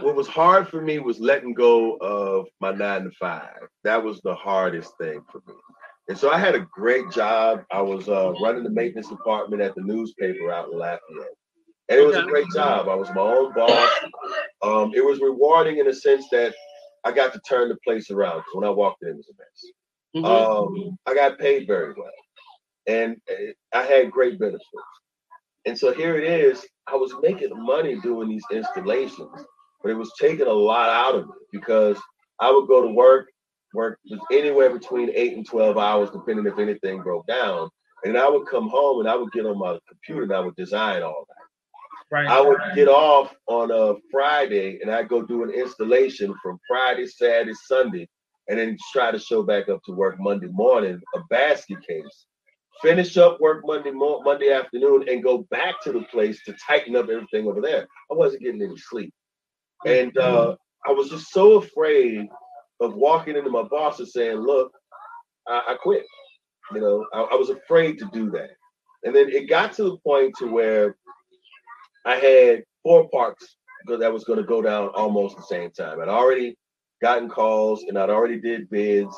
what 0.00 0.14
was 0.14 0.28
hard 0.28 0.68
for 0.68 0.80
me 0.80 0.98
was 0.98 1.18
letting 1.18 1.54
go 1.54 1.96
of 1.96 2.46
my 2.60 2.72
nine 2.72 3.04
to 3.04 3.10
five. 3.12 3.68
That 3.84 4.02
was 4.02 4.20
the 4.20 4.34
hardest 4.34 4.92
thing 4.98 5.22
for 5.30 5.38
me. 5.46 5.54
And 6.08 6.16
so 6.16 6.30
I 6.30 6.38
had 6.38 6.54
a 6.54 6.60
great 6.72 7.10
job. 7.10 7.64
I 7.72 7.80
was 7.80 8.08
uh, 8.08 8.32
running 8.40 8.62
the 8.62 8.70
maintenance 8.70 9.08
department 9.08 9.62
at 9.62 9.74
the 9.74 9.82
newspaper 9.82 10.52
out 10.52 10.70
in 10.70 10.78
Lafayette. 10.78 11.34
And 11.88 11.98
it 12.00 12.06
was 12.06 12.16
a 12.16 12.22
great 12.22 12.46
job. 12.54 12.88
I 12.88 12.94
was 12.94 13.08
my 13.14 13.22
own 13.22 13.52
boss. 13.54 13.90
Um, 14.62 14.92
it 14.94 15.04
was 15.04 15.20
rewarding 15.20 15.78
in 15.78 15.86
the 15.86 15.94
sense 15.94 16.28
that 16.30 16.54
I 17.06 17.12
got 17.12 17.32
to 17.34 17.40
turn 17.48 17.68
the 17.68 17.76
place 17.84 18.10
around. 18.10 18.38
'cause 18.42 18.54
when 18.54 18.64
I 18.64 18.70
walked 18.70 19.02
in, 19.02 19.10
it 19.10 19.16
was 19.16 19.30
a 19.30 19.34
mess. 19.38 19.72
Mhm. 20.16 20.88
Um, 20.90 20.98
I 21.06 21.14
got 21.14 21.38
paid 21.38 21.66
very 21.66 21.92
well, 21.94 22.10
and 22.86 23.20
uh, 23.30 23.52
I 23.72 23.82
had 23.82 24.10
great 24.10 24.38
benefits. 24.38 24.64
And 25.66 25.78
so 25.78 25.92
here 25.92 26.16
it 26.16 26.24
is. 26.24 26.66
I 26.86 26.94
was 26.96 27.12
making 27.22 27.50
money 27.60 28.00
doing 28.00 28.28
these 28.28 28.44
installations, 28.52 29.44
but 29.82 29.90
it 29.90 29.94
was 29.94 30.12
taking 30.20 30.46
a 30.46 30.52
lot 30.52 30.88
out 30.88 31.14
of 31.16 31.26
me 31.26 31.34
because 31.52 31.98
I 32.38 32.50
would 32.50 32.68
go 32.68 32.82
to 32.82 32.88
work, 32.88 33.28
work 33.74 33.98
was 34.10 34.20
anywhere 34.32 34.70
between 34.70 35.10
eight 35.14 35.36
and 35.36 35.46
twelve 35.46 35.76
hours, 35.76 36.10
depending 36.10 36.46
if 36.46 36.58
anything 36.58 37.02
broke 37.02 37.26
down. 37.26 37.68
And 38.04 38.16
I 38.16 38.28
would 38.28 38.46
come 38.46 38.68
home 38.68 39.00
and 39.00 39.08
I 39.08 39.16
would 39.16 39.32
get 39.32 39.46
on 39.46 39.58
my 39.58 39.78
computer 39.88 40.22
and 40.24 40.32
I 40.32 40.40
would 40.40 40.54
design 40.56 41.02
all 41.02 41.26
that. 41.28 41.35
Right. 42.10 42.26
I 42.26 42.40
would 42.40 42.58
get 42.74 42.88
off 42.88 43.34
on 43.46 43.70
a 43.70 43.94
Friday 44.10 44.80
and 44.80 44.90
I'd 44.90 45.08
go 45.08 45.22
do 45.22 45.42
an 45.42 45.50
installation 45.50 46.34
from 46.42 46.58
Friday, 46.68 47.06
Saturday, 47.06 47.54
Sunday. 47.66 48.08
and 48.48 48.58
then 48.58 48.76
try 48.92 49.10
to 49.10 49.18
show 49.18 49.42
back 49.42 49.68
up 49.68 49.82
to 49.84 49.92
work 49.92 50.16
Monday 50.20 50.46
morning, 50.48 51.00
a 51.14 51.20
basket 51.30 51.78
case. 51.86 52.26
Finish 52.82 53.16
up 53.16 53.40
work 53.40 53.62
Monday 53.64 53.90
mo- 53.90 54.22
Monday 54.22 54.52
afternoon 54.52 55.08
and 55.08 55.22
go 55.24 55.46
back 55.50 55.80
to 55.82 55.92
the 55.92 56.02
place 56.02 56.42
to 56.44 56.54
tighten 56.66 56.94
up 56.94 57.08
everything 57.08 57.48
over 57.48 57.60
there. 57.60 57.86
I 58.10 58.14
wasn't 58.14 58.42
getting 58.42 58.62
any 58.62 58.76
sleep. 58.76 59.12
And 59.86 60.16
uh, 60.18 60.56
I 60.86 60.92
was 60.92 61.08
just 61.08 61.30
so 61.30 61.54
afraid 61.54 62.28
of 62.80 62.94
walking 62.94 63.36
into 63.36 63.50
my 63.50 63.62
boss 63.62 63.98
and 63.98 64.08
saying, 64.08 64.36
look, 64.36 64.72
I, 65.48 65.62
I 65.68 65.76
quit. 65.82 66.04
You 66.74 66.80
know, 66.80 67.06
I, 67.14 67.22
I 67.22 67.34
was 67.34 67.50
afraid 67.50 67.98
to 67.98 68.08
do 68.12 68.30
that. 68.32 68.50
And 69.04 69.14
then 69.14 69.28
it 69.30 69.48
got 69.48 69.72
to 69.74 69.84
the 69.84 69.96
point 69.98 70.34
to 70.38 70.46
where 70.46 70.96
I 72.06 72.16
had 72.16 72.64
four 72.84 73.08
parks 73.10 73.56
that 73.86 74.12
was 74.12 74.24
going 74.24 74.38
to 74.38 74.44
go 74.44 74.62
down 74.62 74.88
almost 74.88 75.36
the 75.36 75.42
same 75.42 75.70
time. 75.72 76.00
I'd 76.00 76.08
already 76.08 76.56
gotten 77.02 77.28
calls 77.28 77.82
and 77.82 77.98
I'd 77.98 78.10
already 78.10 78.40
did 78.40 78.70
bids, 78.70 79.14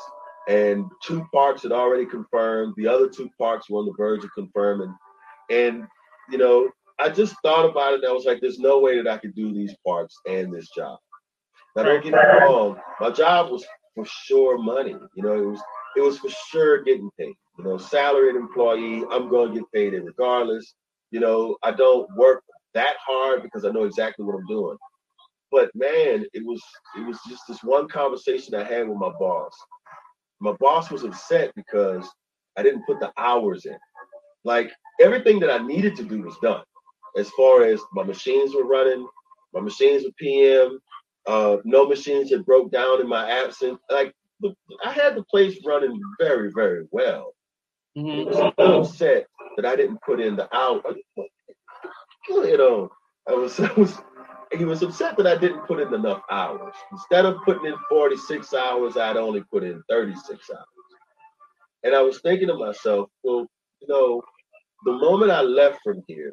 and 0.48 0.86
two 1.04 1.26
parks 1.32 1.62
had 1.62 1.72
already 1.72 2.06
confirmed. 2.06 2.74
The 2.76 2.88
other 2.88 3.08
two 3.08 3.28
parks 3.38 3.68
were 3.68 3.80
on 3.80 3.86
the 3.86 3.94
verge 3.96 4.24
of 4.24 4.30
confirming. 4.34 4.94
And 5.50 5.84
you 6.30 6.38
know, 6.38 6.70
I 6.98 7.10
just 7.10 7.36
thought 7.42 7.68
about 7.68 7.92
it. 7.92 8.00
And 8.00 8.06
I 8.06 8.12
was 8.12 8.24
like, 8.24 8.40
"There's 8.40 8.58
no 8.58 8.78
way 8.80 8.96
that 8.96 9.06
I 9.06 9.18
could 9.18 9.34
do 9.34 9.52
these 9.52 9.74
parks 9.86 10.14
and 10.26 10.52
this 10.52 10.68
job." 10.74 10.98
Now, 11.76 11.84
don't 11.84 12.02
get 12.02 12.12
me 12.12 12.18
wrong. 12.18 12.80
My 13.00 13.10
job 13.10 13.50
was 13.50 13.64
for 13.94 14.04
sure 14.06 14.58
money. 14.58 14.96
You 15.14 15.22
know, 15.22 15.34
it 15.34 15.46
was 15.46 15.60
it 15.96 16.00
was 16.00 16.18
for 16.18 16.30
sure 16.50 16.82
getting 16.82 17.10
paid. 17.18 17.34
You 17.58 17.64
know, 17.64 17.76
salaried 17.76 18.36
employee. 18.36 19.04
I'm 19.10 19.28
going 19.28 19.52
to 19.52 19.60
get 19.60 19.72
paid 19.72 19.92
regardless. 19.92 20.74
You 21.10 21.20
know, 21.20 21.56
I 21.62 21.72
don't 21.72 22.08
work 22.16 22.42
that 22.74 22.96
hard 23.06 23.42
because 23.42 23.64
I 23.64 23.70
know 23.70 23.84
exactly 23.84 24.24
what 24.24 24.36
I'm 24.36 24.46
doing. 24.46 24.76
But 25.50 25.70
man, 25.74 26.26
it 26.34 26.44
was 26.44 26.62
it 26.96 27.06
was 27.06 27.18
just 27.28 27.42
this 27.48 27.62
one 27.62 27.88
conversation 27.88 28.54
I 28.54 28.64
had 28.64 28.88
with 28.88 28.98
my 28.98 29.12
boss. 29.18 29.54
My 30.40 30.52
boss 30.60 30.90
was 30.90 31.04
upset 31.04 31.52
because 31.56 32.08
I 32.56 32.62
didn't 32.62 32.86
put 32.86 33.00
the 33.00 33.12
hours 33.16 33.66
in. 33.66 33.78
Like 34.44 34.72
everything 35.00 35.40
that 35.40 35.50
I 35.50 35.58
needed 35.66 35.96
to 35.96 36.04
do 36.04 36.22
was 36.22 36.36
done. 36.42 36.62
As 37.16 37.30
far 37.30 37.64
as 37.64 37.80
my 37.92 38.04
machines 38.04 38.54
were 38.54 38.64
running, 38.64 39.06
my 39.54 39.60
machines 39.60 40.04
were 40.04 40.12
PM. 40.18 40.78
Uh, 41.26 41.58
no 41.64 41.86
machines 41.86 42.30
had 42.30 42.46
broke 42.46 42.70
down 42.70 43.00
in 43.00 43.08
my 43.08 43.28
absence. 43.30 43.78
Like 43.90 44.14
I 44.84 44.92
had 44.92 45.16
the 45.16 45.24
place 45.24 45.58
running 45.66 46.00
very, 46.20 46.50
very 46.52 46.86
well. 46.90 47.34
He 48.10 48.24
Mhm. 48.24 48.26
was 48.26 48.38
upset 48.58 49.26
that 49.56 49.66
I 49.66 49.76
didn't 49.76 50.00
put 50.02 50.20
in 50.20 50.36
the 50.36 50.54
hour. 50.54 50.82
You 52.28 52.56
know, 52.56 52.90
I 53.28 53.32
was, 53.34 53.58
I 53.60 53.72
was, 53.74 53.98
he 54.56 54.64
was 54.64 54.82
upset 54.82 55.16
that 55.16 55.26
I 55.26 55.36
didn't 55.36 55.66
put 55.66 55.80
in 55.80 55.92
enough 55.92 56.22
hours. 56.30 56.74
Instead 56.92 57.26
of 57.26 57.36
putting 57.44 57.66
in 57.66 57.74
46 57.88 58.54
hours, 58.54 58.96
I'd 58.96 59.16
only 59.16 59.42
put 59.52 59.64
in 59.64 59.82
36 59.88 60.50
hours. 60.50 60.64
And 61.84 61.94
I 61.94 62.02
was 62.02 62.20
thinking 62.20 62.48
to 62.48 62.54
myself, 62.54 63.08
well, 63.22 63.46
you 63.80 63.88
know, 63.88 64.22
the 64.84 64.92
moment 64.92 65.30
I 65.30 65.42
left 65.42 65.80
from 65.84 66.02
here, 66.06 66.32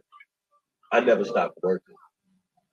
I 0.92 1.00
never 1.00 1.26
stopped 1.26 1.58
working. 1.62 1.96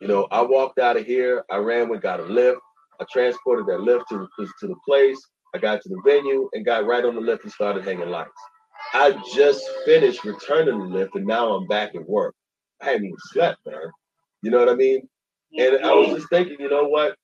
You 0.00 0.08
know, 0.08 0.26
I 0.30 0.42
walked 0.42 0.78
out 0.78 0.96
of 0.96 1.06
here, 1.06 1.44
I 1.50 1.56
ran 1.56 1.90
and 1.90 2.00
got 2.00 2.20
a 2.20 2.24
lift. 2.24 2.60
I 3.00 3.04
transported 3.12 3.66
that 3.66 3.80
lift 3.80 4.04
to 4.10 4.28
to 4.38 4.66
the 4.66 4.76
place. 4.86 5.20
I 5.54 5.58
got 5.58 5.82
to 5.82 5.88
the 5.88 6.00
venue 6.04 6.48
and 6.52 6.64
got 6.64 6.86
right 6.86 7.04
on 7.04 7.14
the 7.14 7.20
lift 7.20 7.44
and 7.44 7.52
started 7.52 7.84
hanging 7.84 8.08
lights. 8.10 8.30
I 8.94 9.20
just 9.34 9.62
finished 9.84 10.24
returning 10.24 10.78
the 10.78 10.84
lift 10.86 11.14
and 11.14 11.26
now 11.26 11.52
I'm 11.52 11.66
back 11.66 11.94
at 11.94 12.08
work. 12.08 12.34
I 12.82 12.86
hadn't 12.86 13.06
even 13.06 13.16
slept, 13.32 13.58
man. 13.66 13.90
You 14.42 14.50
know 14.50 14.58
what 14.58 14.68
I 14.68 14.74
mean? 14.74 15.08
And 15.58 15.84
I 15.84 15.94
was 15.94 16.16
just 16.16 16.28
thinking, 16.30 16.56
you 16.58 16.68
know 16.68 16.84
what? 16.84 17.14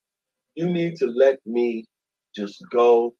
You 0.54 0.68
need 0.68 0.96
to 0.96 1.06
let 1.06 1.38
me 1.46 1.84
just 2.34 2.62
go 2.70 3.14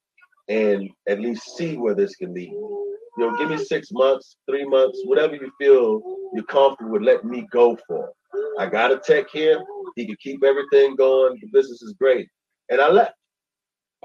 and 0.48 0.88
at 1.08 1.20
least 1.20 1.56
see 1.56 1.76
where 1.76 1.94
this 1.94 2.14
can 2.16 2.32
lead. 2.34 2.50
You 2.50 2.96
know, 3.18 3.36
give 3.36 3.50
me 3.50 3.58
six 3.58 3.88
months, 3.90 4.36
three 4.48 4.64
months, 4.64 5.00
whatever 5.04 5.34
you 5.34 5.50
feel 5.58 6.00
you're 6.34 6.44
comfortable 6.44 6.92
with 6.92 7.02
let 7.02 7.24
me 7.24 7.46
go 7.50 7.76
for. 7.86 8.12
I 8.58 8.66
got 8.66 8.92
a 8.92 8.98
tech 8.98 9.26
here. 9.32 9.60
He 9.96 10.06
can 10.06 10.16
keep 10.22 10.44
everything 10.44 10.94
going. 10.96 11.38
The 11.40 11.48
business 11.52 11.82
is 11.82 11.94
great. 11.98 12.28
And 12.70 12.80
I 12.80 12.88
left. 12.88 13.14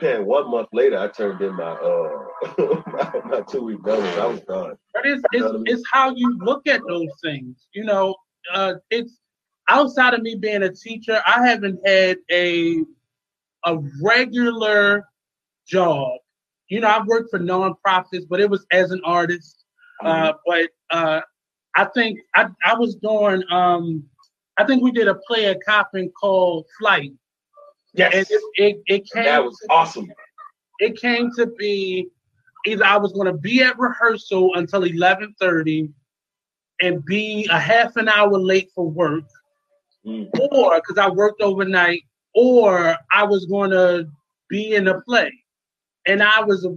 Man, 0.01 0.25
one 0.25 0.49
month 0.49 0.69
later, 0.73 0.97
I 0.97 1.07
turned 1.07 1.39
in 1.41 1.55
my 1.55 1.71
uh 1.71 2.23
my, 2.87 3.21
my 3.25 3.41
two 3.41 3.61
week 3.61 3.85
notice. 3.85 4.17
I 4.17 4.25
was 4.25 4.41
done. 4.41 4.73
But 4.93 5.05
it's, 5.05 5.21
it's 5.31 5.47
it's 5.65 5.83
how 5.91 6.15
you 6.15 6.35
look 6.39 6.67
at 6.67 6.81
those 6.87 7.09
things. 7.23 7.67
You 7.73 7.83
know, 7.83 8.15
uh, 8.51 8.73
it's 8.89 9.19
outside 9.69 10.13
of 10.13 10.21
me 10.21 10.35
being 10.35 10.63
a 10.63 10.71
teacher, 10.71 11.21
I 11.25 11.47
haven't 11.47 11.79
had 11.85 12.17
a 12.31 12.83
a 13.65 13.77
regular 14.01 15.07
job. 15.67 16.19
You 16.67 16.81
know, 16.81 16.87
I've 16.87 17.05
worked 17.05 17.29
for 17.29 17.39
nonprofits, 17.39 18.27
but 18.29 18.39
it 18.39 18.49
was 18.49 18.65
as 18.71 18.91
an 18.91 19.01
artist. 19.05 19.65
Uh, 20.03 20.33
but 20.45 20.69
uh, 20.89 21.21
I 21.77 21.85
think 21.85 22.19
I, 22.35 22.47
I 22.65 22.75
was 22.75 22.95
doing. 22.95 23.43
Um, 23.49 24.03
I 24.57 24.65
think 24.65 24.83
we 24.83 24.91
did 24.91 25.07
a 25.07 25.15
play 25.15 25.45
at 25.45 25.63
Coppin 25.65 26.11
called 26.11 26.65
Flight. 26.79 27.13
Yes. 27.93 28.13
And 28.13 28.27
it, 28.29 28.41
it, 28.55 28.83
it 28.87 29.11
came. 29.11 29.23
That 29.23 29.43
was 29.43 29.57
awesome. 29.69 30.11
It 30.79 30.99
came 30.99 31.31
to 31.37 31.47
be 31.47 32.07
either 32.65 32.83
I 32.83 32.97
was 32.97 33.13
going 33.13 33.27
to 33.27 33.37
be 33.37 33.61
at 33.61 33.77
rehearsal 33.79 34.55
until 34.55 34.83
eleven 34.83 35.33
thirty, 35.39 35.89
and 36.83 37.03
be 37.05 37.47
a 37.51 37.59
half 37.59 37.95
an 37.95 38.09
hour 38.09 38.37
late 38.37 38.69
for 38.75 38.89
work, 38.89 39.23
Mm. 40.05 40.29
or 40.51 40.75
because 40.75 40.97
I 40.97 41.09
worked 41.09 41.41
overnight, 41.41 42.01
or 42.35 42.97
I 43.11 43.23
was 43.23 43.45
going 43.45 43.71
to 43.71 44.07
be 44.49 44.75
in 44.75 44.87
a 44.89 44.99
play. 45.01 45.31
And 46.05 46.21
I 46.21 46.41
was 46.43 46.67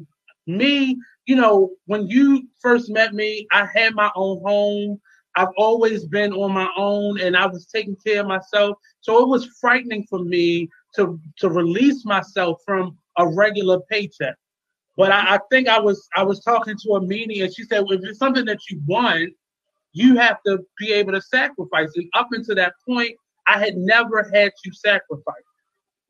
me, 0.46 0.96
you 1.26 1.34
know, 1.34 1.72
when 1.86 2.06
you 2.06 2.46
first 2.60 2.88
met 2.88 3.14
me, 3.14 3.46
I 3.50 3.66
had 3.74 3.94
my 3.94 4.10
own 4.14 4.40
home. 4.44 5.00
I've 5.36 5.52
always 5.58 6.06
been 6.06 6.32
on 6.32 6.52
my 6.52 6.70
own 6.76 7.20
and 7.20 7.36
I 7.36 7.46
was 7.46 7.66
taking 7.66 7.96
care 7.96 8.20
of 8.20 8.28
myself. 8.28 8.78
So 9.00 9.22
it 9.22 9.28
was 9.28 9.46
frightening 9.60 10.06
for 10.08 10.20
me 10.20 10.68
to 10.94 11.20
to 11.38 11.50
release 11.50 12.04
myself 12.04 12.60
from 12.64 12.96
a 13.18 13.26
regular 13.26 13.80
paycheck. 13.90 14.36
But 14.96 15.10
I, 15.12 15.34
I 15.34 15.40
think 15.50 15.68
I 15.68 15.80
was 15.80 16.08
I 16.16 16.22
was 16.22 16.42
talking 16.44 16.76
to 16.84 16.92
a 16.92 17.02
meeting 17.02 17.42
and 17.42 17.52
she 17.54 17.64
said, 17.64 17.80
well, 17.80 17.98
if 17.98 18.04
it's 18.04 18.18
something 18.20 18.46
that 18.46 18.60
you 18.70 18.80
want, 18.86 19.32
you 19.96 20.14
have 20.16 20.42
to 20.44 20.58
be 20.78 20.92
able 20.92 21.12
to 21.12 21.22
sacrifice. 21.22 21.88
And 21.96 22.06
up 22.12 22.28
until 22.30 22.54
that 22.56 22.74
point, 22.86 23.12
I 23.48 23.58
had 23.58 23.78
never 23.78 24.30
had 24.34 24.52
to 24.62 24.72
sacrifice. 24.74 25.34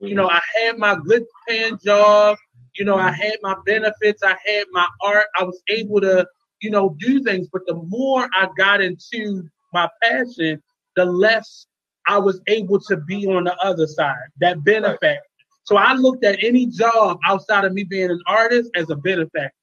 You 0.01 0.17
know, 0.17 0.29
I 0.29 0.41
had 0.57 0.77
my 0.77 0.97
good 1.07 1.25
paying 1.47 1.79
job. 1.85 2.37
You 2.75 2.85
know, 2.85 2.97
I 2.97 3.13
had 3.13 3.37
my 3.43 3.55
benefits. 3.65 4.25
I 4.25 4.37
had 4.45 4.65
my 4.73 4.89
art. 5.05 5.27
I 5.39 5.45
was 5.45 5.63
able 5.69 6.01
to, 6.01 6.27
you 6.61 6.71
know, 6.71 6.97
do 6.99 7.23
things. 7.23 7.49
But 7.53 7.63
the 7.67 7.75
more 7.75 8.29
I 8.35 8.49
got 8.59 8.81
into 8.81 9.49
my 9.73 9.89
passion, 10.03 10.61
the 10.97 11.05
less 11.05 11.67
I 12.09 12.19
was 12.19 12.41
able 12.49 12.81
to 12.81 12.97
be 12.97 13.25
on 13.29 13.45
the 13.45 13.57
other 13.65 13.87
side, 13.87 14.17
that 14.41 14.65
benefactor. 14.65 15.23
So 15.63 15.77
I 15.77 15.93
looked 15.93 16.25
at 16.25 16.43
any 16.43 16.67
job 16.67 17.19
outside 17.25 17.65
of 17.65 17.73
me 17.73 17.85
being 17.85 18.11
an 18.11 18.23
artist 18.27 18.69
as 18.75 18.91
a 18.91 18.97
benefactor. 18.97 19.55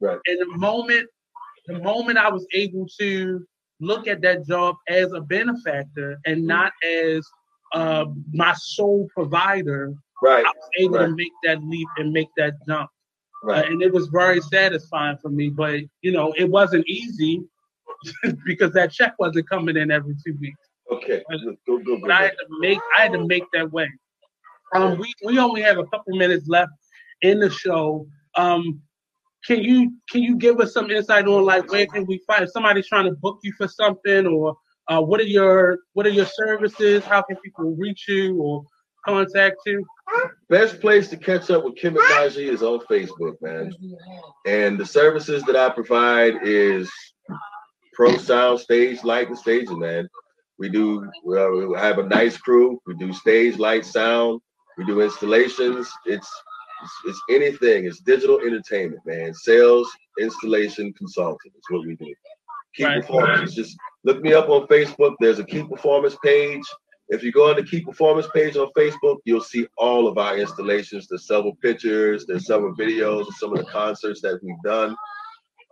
Right. 0.00 0.18
And 0.26 0.40
the 0.40 0.56
moment, 0.56 1.08
the 1.66 1.80
moment 1.80 2.16
I 2.16 2.30
was 2.30 2.46
able 2.54 2.86
to 3.00 3.44
look 3.80 4.06
at 4.08 4.20
that 4.22 4.46
job 4.46 4.76
as 4.88 5.12
a 5.12 5.20
benefactor 5.20 6.18
and 6.26 6.46
not 6.46 6.72
as 6.84 7.26
uh, 7.74 8.06
my 8.32 8.54
sole 8.54 9.08
provider, 9.14 9.94
Right. 10.22 10.44
I 10.46 10.48
was 10.48 10.70
able 10.78 10.98
to 10.98 11.14
make 11.14 11.32
that 11.44 11.62
leap 11.62 11.88
and 11.98 12.10
make 12.12 12.28
that 12.36 12.54
jump. 12.66 12.88
Uh, 13.44 13.48
Right. 13.48 13.70
and 13.70 13.82
it 13.82 13.92
was 13.92 14.06
very 14.08 14.40
satisfying 14.40 15.18
for 15.18 15.28
me. 15.28 15.50
But 15.50 15.80
you 16.00 16.10
know, 16.12 16.32
it 16.36 16.48
wasn't 16.48 16.86
easy 16.88 17.42
because 18.46 18.72
that 18.72 18.92
check 18.92 19.14
wasn't 19.18 19.48
coming 19.48 19.76
in 19.76 19.90
every 19.90 20.14
two 20.24 20.34
weeks. 20.40 20.58
Okay. 20.90 21.22
Good, 21.30 21.56
good, 21.66 21.84
good, 21.84 22.00
But 22.00 22.10
I 22.12 22.22
had 22.22 22.30
to 22.30 22.46
make 22.60 22.78
I 22.98 23.02
had 23.02 23.12
to 23.12 23.26
make 23.26 23.44
that 23.52 23.70
way. 23.72 23.90
Um, 24.74 24.98
we 24.98 25.12
we 25.24 25.38
only 25.38 25.60
have 25.62 25.78
a 25.78 25.84
couple 25.86 26.16
minutes 26.16 26.48
left 26.48 26.72
in 27.22 27.38
the 27.40 27.50
show. 27.50 28.06
Um, 28.36 28.80
can 29.46 29.62
you 29.62 29.92
can 30.10 30.22
you 30.22 30.36
give 30.36 30.60
us 30.60 30.72
some 30.72 30.90
insight 30.90 31.26
on 31.26 31.44
like 31.44 31.70
where 31.70 31.86
can 31.86 32.04
we 32.06 32.20
find 32.26 32.44
if 32.44 32.50
somebody's 32.50 32.88
trying 32.88 33.04
to 33.04 33.12
book 33.12 33.38
you 33.42 33.52
for 33.56 33.68
something 33.68 34.26
or 34.26 34.56
uh, 34.88 35.00
what 35.00 35.20
are 35.20 35.24
your 35.24 35.78
what 35.92 36.06
are 36.06 36.10
your 36.10 36.26
services? 36.26 37.04
How 37.04 37.22
can 37.22 37.36
people 37.44 37.74
reach 37.78 38.06
you 38.08 38.40
or 38.40 38.64
contact 39.04 39.56
you? 39.66 39.84
Best 40.48 40.80
place 40.80 41.08
to 41.08 41.16
catch 41.16 41.50
up 41.50 41.64
with 41.64 41.74
Kemet 41.74 41.98
Najee 41.98 42.48
is 42.48 42.62
on 42.62 42.80
Facebook, 42.90 43.34
man. 43.40 43.72
And 44.46 44.78
the 44.78 44.86
services 44.86 45.42
that 45.44 45.56
I 45.56 45.70
provide 45.70 46.34
is 46.42 46.90
pro 47.94 48.16
sound, 48.16 48.60
stage 48.60 49.02
light, 49.02 49.28
and 49.28 49.38
staging, 49.38 49.78
man. 49.78 50.08
We 50.58 50.68
do 50.68 51.08
we 51.24 51.36
have 51.76 51.98
a 51.98 52.04
nice 52.04 52.36
crew. 52.36 52.80
We 52.86 52.94
do 52.94 53.12
stage 53.12 53.58
light, 53.58 53.84
sound. 53.84 54.40
We 54.78 54.84
do 54.84 55.00
installations. 55.00 55.90
It's 56.04 56.30
it's, 56.82 56.92
it's 57.06 57.22
anything. 57.30 57.86
It's 57.86 58.00
digital 58.00 58.40
entertainment, 58.40 59.00
man. 59.06 59.32
Sales, 59.34 59.88
installation, 60.20 60.92
consulting 60.94 61.52
is 61.54 61.64
what 61.68 61.86
we 61.86 61.96
do. 61.96 62.14
Key 62.74 62.84
Right. 62.84 63.00
performance. 63.00 63.54
Just 63.54 63.76
look 64.04 64.20
me 64.22 64.34
up 64.34 64.48
on 64.48 64.66
Facebook. 64.66 65.14
There's 65.20 65.38
a 65.38 65.44
key 65.44 65.64
performance 65.64 66.16
page. 66.22 66.62
If 67.08 67.22
you 67.22 67.30
go 67.30 67.48
on 67.50 67.56
the 67.56 67.62
Key 67.62 67.82
Performance 67.82 68.26
page 68.34 68.56
on 68.56 68.68
Facebook, 68.76 69.18
you'll 69.24 69.40
see 69.40 69.68
all 69.78 70.08
of 70.08 70.18
our 70.18 70.36
installations. 70.36 71.06
There's 71.06 71.28
several 71.28 71.54
pictures, 71.62 72.26
there's 72.26 72.46
several 72.46 72.74
videos 72.74 73.28
of 73.28 73.34
some 73.36 73.52
of 73.52 73.58
the 73.64 73.70
concerts 73.70 74.20
that 74.22 74.40
we've 74.42 74.60
done. 74.64 74.96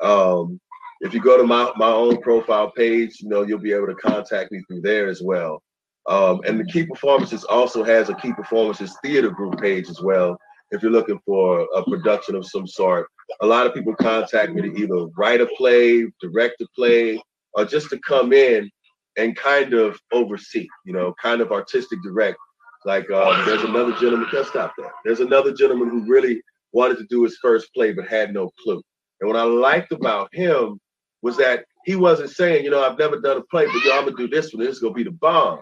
Um, 0.00 0.60
if 1.00 1.12
you 1.12 1.20
go 1.20 1.36
to 1.36 1.42
my, 1.44 1.72
my 1.76 1.90
own 1.90 2.20
profile 2.22 2.70
page, 2.70 3.20
you 3.20 3.28
know, 3.28 3.42
you'll 3.42 3.58
be 3.58 3.72
able 3.72 3.88
to 3.88 3.96
contact 3.96 4.52
me 4.52 4.62
through 4.68 4.82
there 4.82 5.08
as 5.08 5.22
well. 5.22 5.60
Um, 6.06 6.40
and 6.46 6.60
the 6.60 6.64
Key 6.64 6.86
Performances 6.86 7.42
also 7.44 7.82
has 7.82 8.10
a 8.10 8.14
Key 8.14 8.32
Performances 8.32 8.96
theater 9.02 9.30
group 9.30 9.60
page 9.60 9.88
as 9.88 10.00
well. 10.00 10.38
If 10.74 10.82
you're 10.82 10.90
looking 10.90 11.20
for 11.24 11.68
a 11.76 11.84
production 11.84 12.34
of 12.34 12.44
some 12.44 12.66
sort, 12.66 13.06
a 13.40 13.46
lot 13.46 13.64
of 13.64 13.74
people 13.74 13.94
contact 13.94 14.52
me 14.52 14.62
to 14.62 14.76
either 14.76 15.06
write 15.16 15.40
a 15.40 15.46
play, 15.56 16.04
direct 16.20 16.60
a 16.60 16.66
play, 16.74 17.22
or 17.52 17.64
just 17.64 17.90
to 17.90 17.98
come 18.00 18.32
in 18.32 18.68
and 19.16 19.36
kind 19.36 19.72
of 19.72 20.00
oversee, 20.12 20.66
you 20.84 20.92
know, 20.92 21.14
kind 21.22 21.40
of 21.40 21.52
artistic 21.52 22.02
direct. 22.02 22.38
Like 22.84 23.08
uh, 23.08 23.44
there's 23.46 23.62
another 23.62 23.92
gentleman, 23.92 24.26
just 24.32 24.50
stop 24.50 24.72
that. 24.78 24.90
There's 25.04 25.20
another 25.20 25.54
gentleman 25.54 25.90
who 25.90 26.10
really 26.10 26.42
wanted 26.72 26.98
to 26.98 27.06
do 27.08 27.22
his 27.22 27.38
first 27.40 27.72
play 27.72 27.92
but 27.92 28.08
had 28.08 28.34
no 28.34 28.50
clue. 28.60 28.82
And 29.20 29.30
what 29.30 29.38
I 29.38 29.44
liked 29.44 29.92
about 29.92 30.28
him 30.34 30.80
was 31.22 31.36
that 31.36 31.66
he 31.84 31.94
wasn't 31.94 32.30
saying, 32.30 32.64
you 32.64 32.70
know, 32.70 32.82
I've 32.82 32.98
never 32.98 33.20
done 33.20 33.36
a 33.36 33.42
play, 33.42 33.66
but 33.66 33.84
yo, 33.84 33.92
I'm 33.96 34.06
gonna 34.06 34.16
do 34.16 34.28
this 34.28 34.52
one. 34.52 34.64
This 34.64 34.74
is 34.74 34.80
gonna 34.80 34.92
be 34.92 35.04
the 35.04 35.12
bomb. 35.12 35.60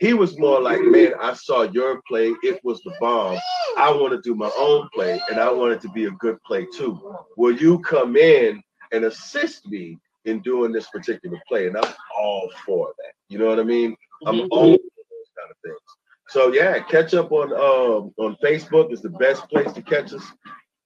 He 0.00 0.12
was 0.14 0.38
more 0.38 0.60
like, 0.60 0.80
man, 0.82 1.12
I 1.20 1.34
saw 1.34 1.62
your 1.62 2.02
play. 2.08 2.34
It 2.42 2.60
was 2.64 2.82
the 2.82 2.94
bomb. 3.00 3.38
I 3.78 3.90
want 3.90 4.12
to 4.12 4.20
do 4.22 4.34
my 4.34 4.50
own 4.58 4.88
play, 4.94 5.20
and 5.30 5.38
I 5.40 5.50
want 5.52 5.72
it 5.72 5.80
to 5.82 5.88
be 5.90 6.04
a 6.06 6.10
good 6.12 6.42
play 6.44 6.66
too. 6.76 7.16
Will 7.36 7.56
you 7.56 7.78
come 7.80 8.16
in 8.16 8.62
and 8.92 9.04
assist 9.04 9.66
me 9.68 9.98
in 10.24 10.40
doing 10.40 10.72
this 10.72 10.88
particular 10.90 11.38
play? 11.48 11.66
And 11.66 11.76
I'm 11.76 11.92
all 12.18 12.50
for 12.66 12.92
that. 12.98 13.12
You 13.28 13.38
know 13.38 13.46
what 13.46 13.60
I 13.60 13.64
mean? 13.64 13.96
I'm 14.26 14.40
Mhm. 14.40 14.48
all 14.50 14.76
for 14.76 15.04
those 15.10 15.30
kind 15.38 15.50
of 15.50 15.56
things. 15.64 15.80
So 16.28 16.52
yeah, 16.52 16.80
catch 16.80 17.14
up 17.14 17.32
on 17.32 17.52
um 17.52 18.12
on 18.18 18.36
Facebook 18.42 18.92
is 18.92 19.02
the 19.02 19.10
best 19.10 19.48
place 19.48 19.72
to 19.72 19.82
catch 19.82 20.12
us. 20.12 20.24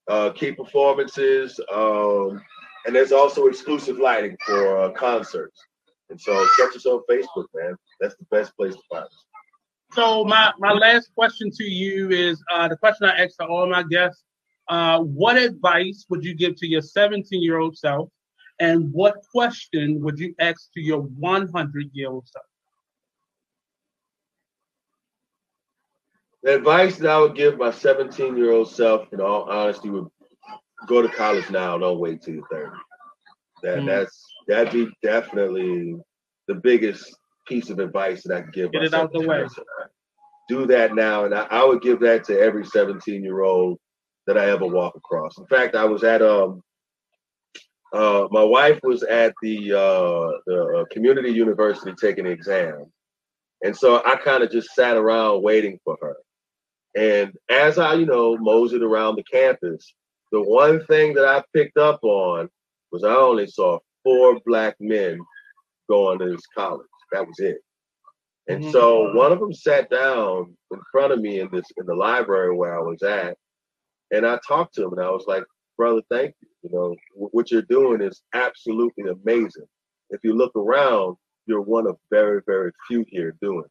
Uh, 0.08 0.30
key 0.32 0.52
performances, 0.52 1.60
um, 1.72 2.42
and 2.86 2.94
there's 2.96 3.12
also 3.12 3.46
exclusive 3.46 3.98
lighting 3.98 4.36
for 4.46 4.78
uh, 4.78 4.90
concerts. 4.92 5.67
And 6.10 6.20
so 6.20 6.46
catch 6.56 6.74
us 6.74 6.86
on 6.86 7.02
Facebook, 7.10 7.46
man. 7.54 7.76
That's 8.00 8.16
the 8.16 8.24
best 8.30 8.56
place 8.56 8.74
to 8.74 8.80
find 8.90 9.04
us. 9.04 9.24
So 9.92 10.24
my, 10.24 10.52
my 10.58 10.72
last 10.72 11.10
question 11.14 11.50
to 11.50 11.64
you 11.64 12.10
is 12.10 12.42
uh, 12.52 12.68
the 12.68 12.76
question 12.76 13.08
I 13.08 13.24
ask 13.24 13.36
to 13.38 13.46
all 13.46 13.68
my 13.68 13.82
guests. 13.82 14.24
Uh, 14.68 15.00
what 15.00 15.36
advice 15.36 16.04
would 16.10 16.24
you 16.24 16.34
give 16.34 16.56
to 16.56 16.66
your 16.66 16.82
17 16.82 17.42
year 17.42 17.58
old 17.58 17.76
self? 17.76 18.10
And 18.60 18.92
what 18.92 19.16
question 19.32 20.02
would 20.02 20.18
you 20.18 20.34
ask 20.40 20.72
to 20.74 20.80
your 20.80 21.00
100 21.00 21.90
year 21.92 22.10
old 22.10 22.28
self? 22.28 22.44
The 26.42 26.56
advice 26.56 26.96
that 26.98 27.10
I 27.10 27.18
would 27.18 27.34
give 27.34 27.58
my 27.58 27.70
17 27.70 28.36
year 28.36 28.52
old 28.52 28.70
self, 28.70 29.12
in 29.12 29.20
all 29.20 29.44
honesty, 29.50 29.90
would 29.90 30.08
go 30.86 31.02
to 31.02 31.08
college 31.08 31.50
now. 31.50 31.78
Don't 31.78 31.98
wait 31.98 32.22
till 32.22 32.34
you're 32.34 32.46
30. 32.50 32.70
That 33.62 33.78
Mhm. 33.78 33.86
that's 33.86 34.24
that'd 34.46 34.72
be 34.72 34.90
definitely 35.02 35.96
the 36.46 36.54
biggest 36.54 37.16
piece 37.46 37.70
of 37.70 37.78
advice 37.78 38.22
that 38.24 38.36
I 38.36 38.42
could 38.42 38.52
give. 38.52 38.72
Get 38.72 38.84
it 38.84 38.94
out 38.94 39.12
the 39.12 39.20
way. 39.20 39.24
year 39.36 39.42
old 39.42 39.52
self. 39.52 39.66
Do 40.48 40.66
that 40.66 40.94
now, 40.94 41.24
and 41.24 41.34
I, 41.34 41.46
I 41.50 41.64
would 41.64 41.82
give 41.82 42.00
that 42.00 42.24
to 42.24 42.38
every 42.40 42.64
17 42.64 43.22
year 43.22 43.42
old 43.42 43.78
that 44.26 44.38
I 44.38 44.46
ever 44.50 44.66
walk 44.66 44.94
across. 44.96 45.36
In 45.38 45.46
fact, 45.46 45.74
I 45.74 45.84
was 45.84 46.04
at 46.04 46.22
um 46.22 46.62
uh 47.92 48.28
my 48.30 48.42
wife 48.44 48.78
was 48.82 49.02
at 49.02 49.34
the 49.42 49.72
uh 49.72 50.38
the 50.46 50.78
uh, 50.80 50.84
community 50.92 51.30
university 51.30 51.92
taking 52.00 52.24
the 52.24 52.30
exam. 52.30 52.86
And 53.62 53.76
so 53.76 54.02
I 54.06 54.16
kind 54.16 54.42
of 54.42 54.50
just 54.50 54.70
sat 54.74 54.96
around 54.96 55.42
waiting 55.42 55.80
for 55.84 55.98
her. 56.00 56.16
And 56.96 57.32
as 57.48 57.78
I, 57.78 57.94
you 57.94 58.06
know, 58.06 58.36
moseyed 58.36 58.82
around 58.82 59.16
the 59.16 59.24
campus, 59.24 59.94
the 60.32 60.40
one 60.40 60.84
thing 60.86 61.14
that 61.14 61.24
I 61.26 61.42
picked 61.54 61.76
up 61.76 61.98
on 62.02 62.48
was 62.92 63.04
I 63.04 63.14
only 63.14 63.46
saw 63.46 63.78
four 64.02 64.40
black 64.46 64.76
men 64.80 65.18
going 65.88 66.18
to 66.18 66.30
this 66.30 66.46
college. 66.56 66.86
That 67.12 67.26
was 67.26 67.38
it. 67.38 67.58
And 68.48 68.62
Mhm. 68.62 68.72
so 68.72 69.12
one 69.14 69.32
of 69.32 69.40
them 69.40 69.52
sat 69.52 69.90
down 69.90 70.56
in 70.70 70.80
front 70.90 71.12
of 71.12 71.20
me 71.20 71.40
in 71.40 71.50
this 71.50 71.66
in 71.76 71.86
the 71.86 71.94
library 71.94 72.54
where 72.56 72.78
I 72.78 72.82
was 72.82 73.02
at, 73.02 73.36
and 74.10 74.26
I 74.26 74.38
talked 74.46 74.74
to 74.74 74.84
him 74.84 74.92
and 74.92 75.02
I 75.02 75.10
was 75.10 75.26
like, 75.26 75.44
"Brother, 75.76 76.02
thank 76.10 76.34
you. 76.40 76.48
You 76.62 76.70
know 76.70 76.96
what 77.14 77.50
you're 77.50 77.62
doing 77.62 78.00
is 78.00 78.22
absolutely 78.32 79.10
amazing. 79.10 79.68
If 80.10 80.20
you 80.24 80.32
look 80.34 80.54
around, 80.56 81.16
you're 81.46 81.60
one 81.60 81.86
of 81.86 81.98
very 82.10 82.42
very 82.46 82.72
few 82.86 83.04
here 83.08 83.36
doing." 83.42 83.68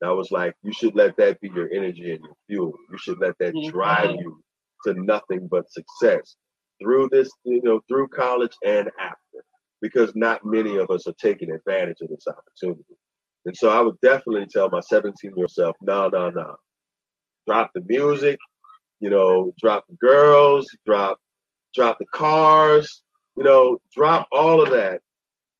And 0.00 0.10
I 0.10 0.12
was 0.12 0.30
like, 0.30 0.54
"You 0.62 0.72
should 0.72 0.94
let 0.94 1.16
that 1.16 1.40
be 1.40 1.48
your 1.48 1.68
energy 1.72 2.12
and 2.12 2.24
your 2.24 2.36
fuel. 2.46 2.74
You 2.90 2.98
should 2.98 3.18
let 3.18 3.36
that 3.38 3.54
Mhm. 3.54 3.70
drive 3.70 4.16
you 4.20 4.42
to 4.84 4.94
nothing 4.94 5.48
but 5.48 5.70
success 5.70 6.36
through 6.80 7.08
this, 7.10 7.30
you 7.44 7.62
know, 7.62 7.80
through 7.88 8.08
college 8.08 8.54
and 8.64 8.90
after, 9.00 9.44
because 9.80 10.14
not 10.14 10.44
many 10.44 10.76
of 10.76 10.90
us 10.90 11.06
are 11.06 11.14
taking 11.20 11.50
advantage 11.50 11.98
of 12.00 12.08
this 12.08 12.26
opportunity." 12.26 12.96
And 13.46 13.56
so 13.56 13.70
I 13.70 13.80
would 13.80 14.00
definitely 14.00 14.46
tell 14.46 14.68
my 14.68 14.80
17 14.80 15.14
year 15.22 15.44
old 15.44 15.50
self, 15.50 15.76
no, 15.80 16.08
no, 16.08 16.30
no. 16.30 16.56
Drop 17.46 17.70
the 17.74 17.82
music, 17.86 18.38
you 19.00 19.08
know, 19.08 19.54
drop 19.60 19.84
the 19.88 19.96
girls, 19.96 20.68
drop, 20.84 21.18
drop 21.74 21.98
the 21.98 22.06
cars, 22.06 23.02
you 23.36 23.44
know, 23.44 23.78
drop 23.94 24.26
all 24.32 24.62
of 24.62 24.70
that. 24.70 25.00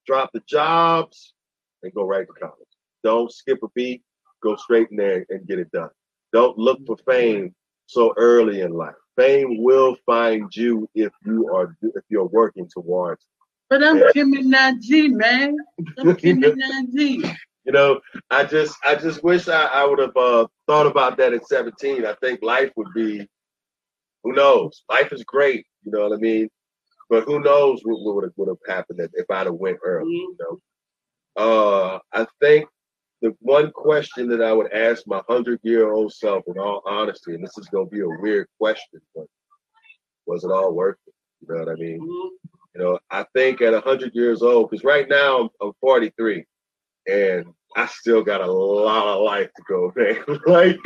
Drop 0.06 0.30
the 0.32 0.43
jobs 0.48 1.34
and 1.82 1.93
go 1.94 2.05
right 2.05 2.26
to 2.26 2.32
college. 2.32 2.68
Don't 3.05 3.32
skip 3.32 3.59
a 3.62 3.68
beat, 3.74 4.02
go 4.43 4.56
straight 4.56 4.88
in 4.90 4.97
there 4.97 5.24
and 5.28 5.47
get 5.47 5.59
it 5.59 5.70
done. 5.70 5.90
Don't 6.32 6.59
look 6.59 6.80
for 6.86 6.97
fame 7.09 7.55
so 7.86 8.14
early 8.16 8.62
in 8.62 8.72
life. 8.72 8.94
Fame 9.16 9.62
will 9.62 9.97
find 10.06 10.55
you 10.55 10.88
if 10.94 11.12
you 11.24 11.48
are 11.55 11.76
if 11.82 12.05
you're 12.09 12.26
working 12.26 12.68
towards. 12.72 13.24
But 13.70 13.82
I'm 13.82 13.98
Yeah. 13.98 14.10
Kemet 14.14 14.44
Najee, 14.55 15.10
man. 15.12 15.56
I'm 15.98 16.14
Kemet 16.22 16.55
Najee. 16.56 17.36
you 17.64 17.72
know, 17.72 18.01
I 18.30 18.44
just 18.44 18.76
I 18.84 18.94
just 18.94 19.22
wish 19.24 19.48
I, 19.48 19.64
I 19.66 19.84
would 19.84 19.98
have 19.98 20.16
uh, 20.16 20.47
thought 20.66 20.86
about 20.86 21.16
that 21.18 21.32
at 21.34 21.47
17. 21.47 22.05
I 22.06 22.14
think 22.22 22.43
life 22.43 22.72
would 22.76 22.93
be 22.94 23.26
who 24.22 24.32
knows? 24.32 24.82
Life 24.90 25.12
is 25.12 25.24
great, 25.24 25.66
you 25.84 25.93
know 25.93 26.02
what 26.09 26.12
I 26.12 26.16
mean? 26.20 26.48
But 27.09 27.24
who 27.24 27.40
knows 27.40 27.80
what, 27.84 28.01
what 28.01 28.32
would 28.36 28.48
have 28.48 28.59
happened 28.76 29.01
if, 29.01 29.10
if 29.14 29.30
I'd 29.30 29.47
have 29.47 29.55
went 29.55 29.78
early, 29.84 30.10
you 30.10 30.36
know? 30.40 30.60
Uh 31.36 31.98
I 32.12 32.26
think 32.40 32.68
the 33.26 33.36
one 33.40 33.72
question 33.72 34.28
that 34.28 34.40
I 34.40 34.52
would 34.52 34.72
ask 34.72 35.02
my 35.06 35.20
hundred 35.28 35.58
year 35.64 35.90
old 35.92 36.12
self 36.12 36.44
in 36.46 36.58
all 36.58 36.82
honesty, 36.86 37.34
and 37.34 37.42
this 37.42 37.58
is 37.58 37.66
gonna 37.66 37.86
be 37.86 38.00
a 38.00 38.08
weird 38.08 38.46
question, 38.58 39.00
but 39.14 39.26
was 40.26 40.44
it 40.44 40.50
all 40.52 40.72
worth 40.72 40.98
it? 41.06 41.14
You 41.40 41.54
know 41.54 41.60
what 41.64 41.68
I 41.70 41.74
mean? 41.74 42.00
Mhm. 42.00 42.30
You 42.74 42.82
know, 42.82 42.98
I 43.10 43.24
think 43.34 43.62
at 43.62 43.72
100 43.72 44.14
years 44.14 44.42
old, 44.42 44.70
because 44.70 44.84
right 44.84 45.08
now 45.08 45.40
I'm, 45.40 45.48
I'm 45.62 45.72
43 45.80 46.44
and 47.08 47.46
I 47.74 47.86
still 47.86 48.22
got 48.22 48.42
a 48.42 48.50
lot 48.52 49.16
of 49.16 49.22
life 49.22 49.50
to 49.56 49.62
go, 49.66 49.92
man. 49.96 50.22
like, 50.46 50.78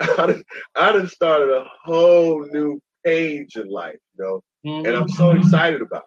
I, 0.00 0.26
done, 0.26 0.44
I 0.74 0.92
done 0.92 1.08
started 1.08 1.50
a 1.50 1.66
whole 1.84 2.46
new 2.50 2.80
page 3.04 3.56
in 3.56 3.68
life, 3.68 3.98
you 4.18 4.24
know, 4.24 4.42
and 4.86 4.96
I'm 4.96 5.08
so 5.08 5.32
excited 5.32 5.82
about 5.82 6.04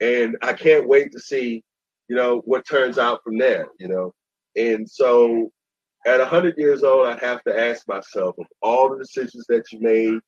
it. 0.00 0.04
And 0.04 0.36
I 0.42 0.52
can't 0.54 0.88
wait 0.88 1.12
to 1.12 1.20
see, 1.20 1.62
you 2.08 2.16
know, 2.16 2.38
what 2.46 2.66
turns 2.66 2.98
out 2.98 3.22
from 3.22 3.38
there, 3.38 3.68
you 3.78 3.88
know. 3.88 4.12
And 4.56 4.88
so 4.88 5.50
at 6.06 6.18
100 6.18 6.56
years 6.56 6.82
old, 6.82 7.06
I 7.06 7.18
have 7.24 7.42
to 7.44 7.58
ask 7.58 7.86
myself 7.86 8.36
of 8.38 8.46
all 8.62 8.90
the 8.90 8.98
decisions 8.98 9.44
that 9.48 9.70
you 9.72 9.80
made, 9.80 10.20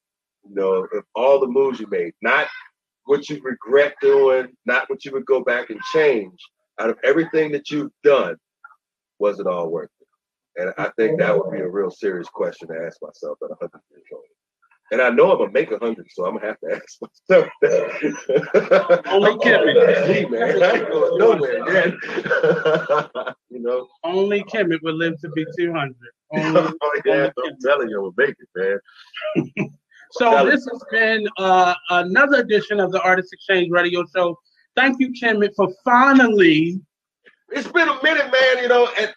you 0.45 0.55
know, 0.55 0.87
of 0.93 1.05
all 1.15 1.41
the 1.41 1.47
moves 1.47 1.81
you 1.81 1.87
made, 1.91 2.13
not 2.23 2.49
what 3.05 3.29
you 3.29 3.41
regret 3.43 3.95
doing, 4.01 4.49
not 4.67 4.89
what 4.89 5.05
you 5.05 5.13
would 5.13 5.27
go 5.27 5.43
back 5.43 5.71
and 5.71 5.81
change. 5.93 6.39
Out 6.81 6.91
of 6.91 6.99
everything 7.05 7.53
that 7.53 7.71
you've 7.71 7.93
done, 8.03 8.37
was 9.19 9.39
it 9.39 9.47
all 9.47 9.71
worth 9.71 9.91
it? 10.01 10.63
And 10.63 10.75
I 10.79 10.91
think 10.97 11.19
that 11.19 11.37
would 11.37 11.53
be 11.53 11.61
a 11.61 11.69
real 11.69 11.91
serious 11.91 12.29
question 12.29 12.69
to 12.69 12.75
ask 12.87 12.99
myself 13.03 13.39
at 13.43 13.51
100 13.51 13.71
years 13.91 14.05
old. 14.13 14.23
And 14.91 15.01
I 15.01 15.09
know 15.09 15.33
I'm 15.33 15.39
gonna 15.39 15.53
make 15.53 15.71
100, 15.71 16.07
so 16.11 16.27
I'm 16.27 16.37
gonna 16.37 16.49
have 16.49 16.61
to 16.61 16.75
ask 16.75 16.99
myself 17.01 17.49
that. 17.63 19.03
Only 19.07 19.39
kidding. 19.39 19.77
already, 19.79 20.27
man. 20.29 20.63
I 20.63 20.73
ain't 20.73 20.91
going 20.91 21.19
nowhere 21.19 21.73
yet. 21.73 21.95
know? 23.63 23.89
Only 24.05 24.43
Kemet 24.45 24.83
would 24.83 24.95
live 24.95 25.21
to 25.21 25.29
be 25.31 25.45
200. 25.59 25.95
Only, 26.35 26.75
oh, 26.83 27.01
yeah, 27.05 27.31
I'm 27.45 27.57
telling 27.61 27.89
you, 27.89 28.13
gonna 28.17 28.29
make 28.29 28.37
it, 28.57 28.81
man. 29.57 29.71
So 30.13 30.45
this 30.45 30.67
has 30.71 30.85
been 30.91 31.27
uh, 31.39 31.75
another 31.91 32.41
edition 32.41 32.81
of 32.81 32.93
the 32.93 33.01
Artist 33.03 33.33
Exchange 33.33 33.71
Radio 33.71 34.05
Show. 34.15 34.39
Thank 34.77 35.01
you, 35.01 35.13
Kemet, 35.13 35.55
for 35.57 35.69
finally. 35.85 36.81
It's 37.51 37.69
been 37.69 37.89
a 37.89 38.03
minute, 38.03 38.31
man. 38.33 38.63
You 38.63 38.69
know, 38.69 38.89
and 38.99 39.13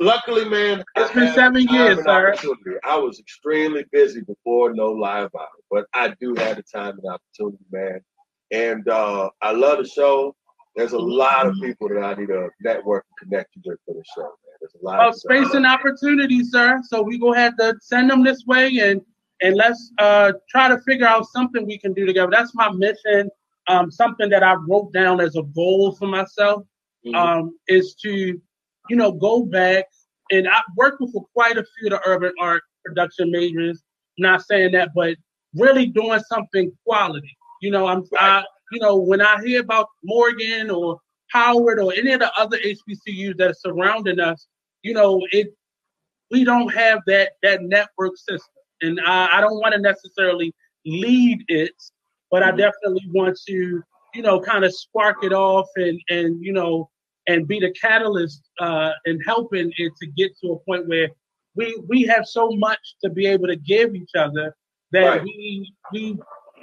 luckily, 0.00 0.44
man, 0.44 0.84
It's 0.96 1.10
I 1.10 1.14
been 1.14 1.34
seven 1.34 1.68
years, 1.68 1.98
sir. 2.04 2.34
I 2.84 2.96
was 2.96 3.18
extremely 3.20 3.84
busy 3.92 4.22
before 4.22 4.74
No 4.74 4.92
Live 4.92 5.30
Out, 5.38 5.48
but 5.70 5.86
I 5.94 6.14
do 6.20 6.34
have 6.36 6.56
the 6.56 6.62
time 6.62 6.98
and 6.98 7.12
opportunity, 7.12 7.64
man. 7.70 8.00
And 8.50 8.88
uh, 8.88 9.30
I 9.42 9.52
love 9.52 9.78
the 9.78 9.88
show. 9.88 10.34
There's 10.80 10.92
a 10.92 10.98
lot 10.98 11.46
of 11.46 11.56
people 11.60 11.90
that 11.90 12.02
I 12.02 12.14
need 12.14 12.28
to 12.28 12.48
network 12.62 13.04
and 13.10 13.28
connect 13.28 13.54
you 13.54 13.60
with 13.66 13.78
for 13.84 13.92
the 13.92 14.02
show, 14.16 14.22
man. 14.22 14.56
There's 14.62 14.74
a 14.80 14.82
lot 14.82 14.98
Well, 14.98 15.08
of 15.10 15.14
space 15.14 15.52
and 15.52 15.66
opportunity, 15.66 16.42
sir. 16.42 16.80
So 16.88 17.02
we 17.02 17.18
go 17.18 17.34
ahead 17.34 17.52
to 17.58 17.74
send 17.82 18.08
them 18.08 18.24
this 18.24 18.44
way 18.46 18.78
and 18.78 19.02
and 19.42 19.56
let's 19.56 19.92
uh, 19.98 20.32
try 20.48 20.68
to 20.68 20.80
figure 20.80 21.06
out 21.06 21.26
something 21.26 21.66
we 21.66 21.78
can 21.78 21.92
do 21.92 22.06
together. 22.06 22.30
That's 22.32 22.54
my 22.54 22.70
mission. 22.72 23.28
Um, 23.68 23.90
something 23.90 24.30
that 24.30 24.42
I 24.42 24.54
wrote 24.54 24.90
down 24.94 25.20
as 25.20 25.36
a 25.36 25.42
goal 25.42 25.94
for 25.96 26.08
myself 26.08 26.62
Mhm. 27.06 27.14
um, 27.14 27.58
is 27.68 27.94
to, 27.96 28.40
you 28.88 28.96
know, 28.96 29.12
go 29.12 29.44
back 29.44 29.84
and 30.30 30.48
I 30.48 30.62
worked 30.78 31.02
with 31.02 31.14
quite 31.34 31.58
a 31.58 31.64
few 31.64 31.88
of 31.88 31.90
the 31.90 32.08
urban 32.08 32.32
art 32.40 32.62
production 32.86 33.30
majors. 33.30 33.82
Not 34.16 34.40
saying 34.46 34.72
that, 34.72 34.90
but 34.94 35.16
really 35.54 35.86
doing 35.86 36.20
something 36.20 36.72
quality. 36.86 37.36
You 37.60 37.70
know, 37.70 37.86
I'm, 37.86 38.04
I, 38.18 38.44
you 38.72 38.80
know, 38.80 38.96
when 38.96 39.20
I 39.20 39.40
hear 39.44 39.60
about 39.60 39.88
Morgan 40.04 40.70
or 40.70 40.98
Howard 41.30 41.78
or 41.80 41.92
any 41.92 42.12
of 42.12 42.20
the 42.20 42.30
other 42.38 42.58
HBCUs 42.58 43.36
that 43.38 43.50
are 43.50 43.54
surrounding 43.54 44.20
us, 44.20 44.46
you 44.82 44.94
know, 44.94 45.20
it 45.32 45.54
we 46.30 46.44
don't 46.44 46.72
have 46.74 47.00
that 47.06 47.32
that 47.42 47.62
network 47.62 48.16
system, 48.16 48.54
and 48.82 49.00
I, 49.06 49.28
I 49.34 49.40
don't 49.40 49.60
want 49.60 49.74
to 49.74 49.80
necessarily 49.80 50.52
lead 50.86 51.44
it, 51.48 51.74
but 52.30 52.42
I 52.42 52.50
Mhm. 52.52 52.58
definitely 52.58 53.08
want 53.12 53.38
to, 53.48 53.82
you 54.14 54.22
know, 54.22 54.40
kind 54.40 54.64
of 54.64 54.74
spark 54.74 55.22
it 55.24 55.32
off 55.32 55.68
and 55.76 56.00
and 56.10 56.42
you 56.42 56.52
know 56.52 56.88
and 57.26 57.46
be 57.46 57.60
the 57.60 57.72
catalyst 57.80 58.42
uh, 58.60 58.92
in 59.04 59.20
helping 59.20 59.72
it 59.76 59.92
to 60.00 60.06
get 60.16 60.32
to 60.42 60.52
a 60.52 60.58
point 60.60 60.88
where 60.88 61.08
we 61.54 61.80
we 61.88 62.02
have 62.02 62.26
so 62.26 62.50
much 62.52 62.96
to 63.02 63.10
be 63.10 63.26
able 63.26 63.46
to 63.48 63.56
give 63.56 63.94
each 63.94 64.14
other 64.16 64.54
that 64.92 65.04
Right. 65.04 65.22
we 65.22 65.72
we 65.92 66.18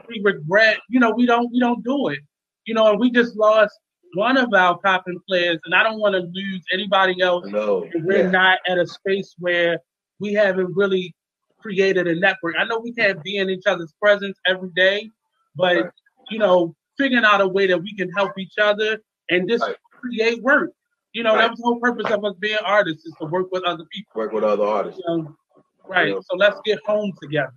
we 0.07 0.21
regret, 0.23 0.79
you 0.89 0.99
know, 0.99 1.11
we 1.11 1.25
don't 1.25 1.51
we 1.51 1.59
don't 1.59 1.83
do 1.83 2.09
it, 2.09 2.19
you 2.65 2.73
know, 2.73 2.89
and 2.91 2.99
we 2.99 3.11
just 3.11 3.35
lost 3.35 3.77
one 4.13 4.37
of 4.37 4.53
our 4.53 4.77
popping 4.79 5.19
players, 5.27 5.59
and 5.65 5.75
I 5.75 5.83
don't 5.83 5.99
want 5.99 6.13
to 6.15 6.21
lose 6.21 6.61
anybody 6.71 7.21
else 7.21 7.45
No. 7.47 7.87
we're 7.95 8.23
Yeah. 8.23 8.31
not 8.31 8.59
at 8.67 8.77
a 8.77 8.87
space 8.87 9.35
where 9.39 9.79
we 10.19 10.33
haven't 10.33 10.75
really 10.75 11.13
created 11.59 12.07
a 12.07 12.15
network. 12.15 12.55
I 12.57 12.63
know 12.65 12.79
we 12.79 12.93
can't 12.93 13.21
be 13.23 13.37
in 13.37 13.49
each 13.49 13.65
other's 13.67 13.93
presence 14.01 14.37
every 14.45 14.69
day, 14.75 15.11
but 15.55 15.75
Right. 15.75 15.91
you 16.29 16.39
know, 16.39 16.75
figuring 16.97 17.25
out 17.25 17.41
a 17.41 17.47
way 17.47 17.67
that 17.67 17.81
we 17.81 17.95
can 17.95 18.09
help 18.11 18.31
each 18.39 18.57
other 18.59 18.99
and 19.29 19.47
just 19.49 19.63
Right. 19.63 19.75
create 19.91 20.41
work. 20.41 20.71
You 21.13 21.23
know, 21.23 21.33
Right. 21.33 21.41
that 21.41 21.51
was 21.51 21.59
the 21.59 21.65
whole 21.65 21.79
purpose 21.79 22.09
of 22.11 22.23
us 22.23 22.35
being 22.39 22.57
artists 22.63 23.05
is 23.05 23.13
to 23.19 23.25
work 23.27 23.51
with 23.51 23.63
other 23.63 23.85
people. 23.91 24.11
Work 24.15 24.31
with 24.33 24.43
other 24.43 24.63
artists. 24.65 25.01
You 25.05 25.17
know? 25.17 25.35
Right. 25.87 26.09
Yeah. 26.09 26.19
So 26.29 26.37
let's 26.37 26.59
get 26.63 26.79
home 26.85 27.11
together. 27.21 27.53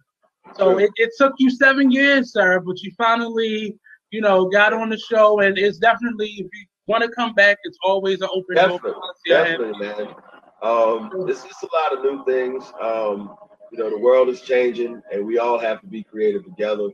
So 0.56 0.78
it, 0.78 0.90
it 0.96 1.10
took 1.16 1.34
you 1.38 1.50
seven 1.50 1.90
years, 1.90 2.32
sir, 2.32 2.60
but 2.60 2.80
you 2.82 2.90
finally, 2.96 3.76
you 4.10 4.20
know, 4.20 4.48
got 4.48 4.72
on 4.72 4.88
the 4.90 4.98
show 4.98 5.40
and 5.40 5.56
it's 5.58 5.78
definitely 5.78 6.26
if 6.26 6.46
you 6.52 6.66
want 6.86 7.04
to 7.04 7.10
come 7.10 7.34
back, 7.34 7.58
it's 7.64 7.78
always 7.84 8.20
an 8.20 8.28
open 8.32 8.56
door 8.56 8.78
Definitely, 8.78 8.92
policy. 8.92 9.20
Definitely, 9.28 9.86
man. 9.86 10.14
Um, 10.62 11.10
it's 11.28 11.42
just 11.42 11.62
a 11.62 11.68
lot 11.72 11.96
of 11.96 12.04
new 12.04 12.24
things. 12.24 12.64
Um, 12.80 13.34
you 13.72 13.78
know, 13.78 13.88
the 13.88 13.98
world 13.98 14.28
is 14.28 14.40
changing, 14.40 15.00
and 15.12 15.24
we 15.24 15.38
all 15.38 15.58
have 15.58 15.80
to 15.80 15.86
be 15.86 16.02
creative 16.02 16.44
together. 16.44 16.88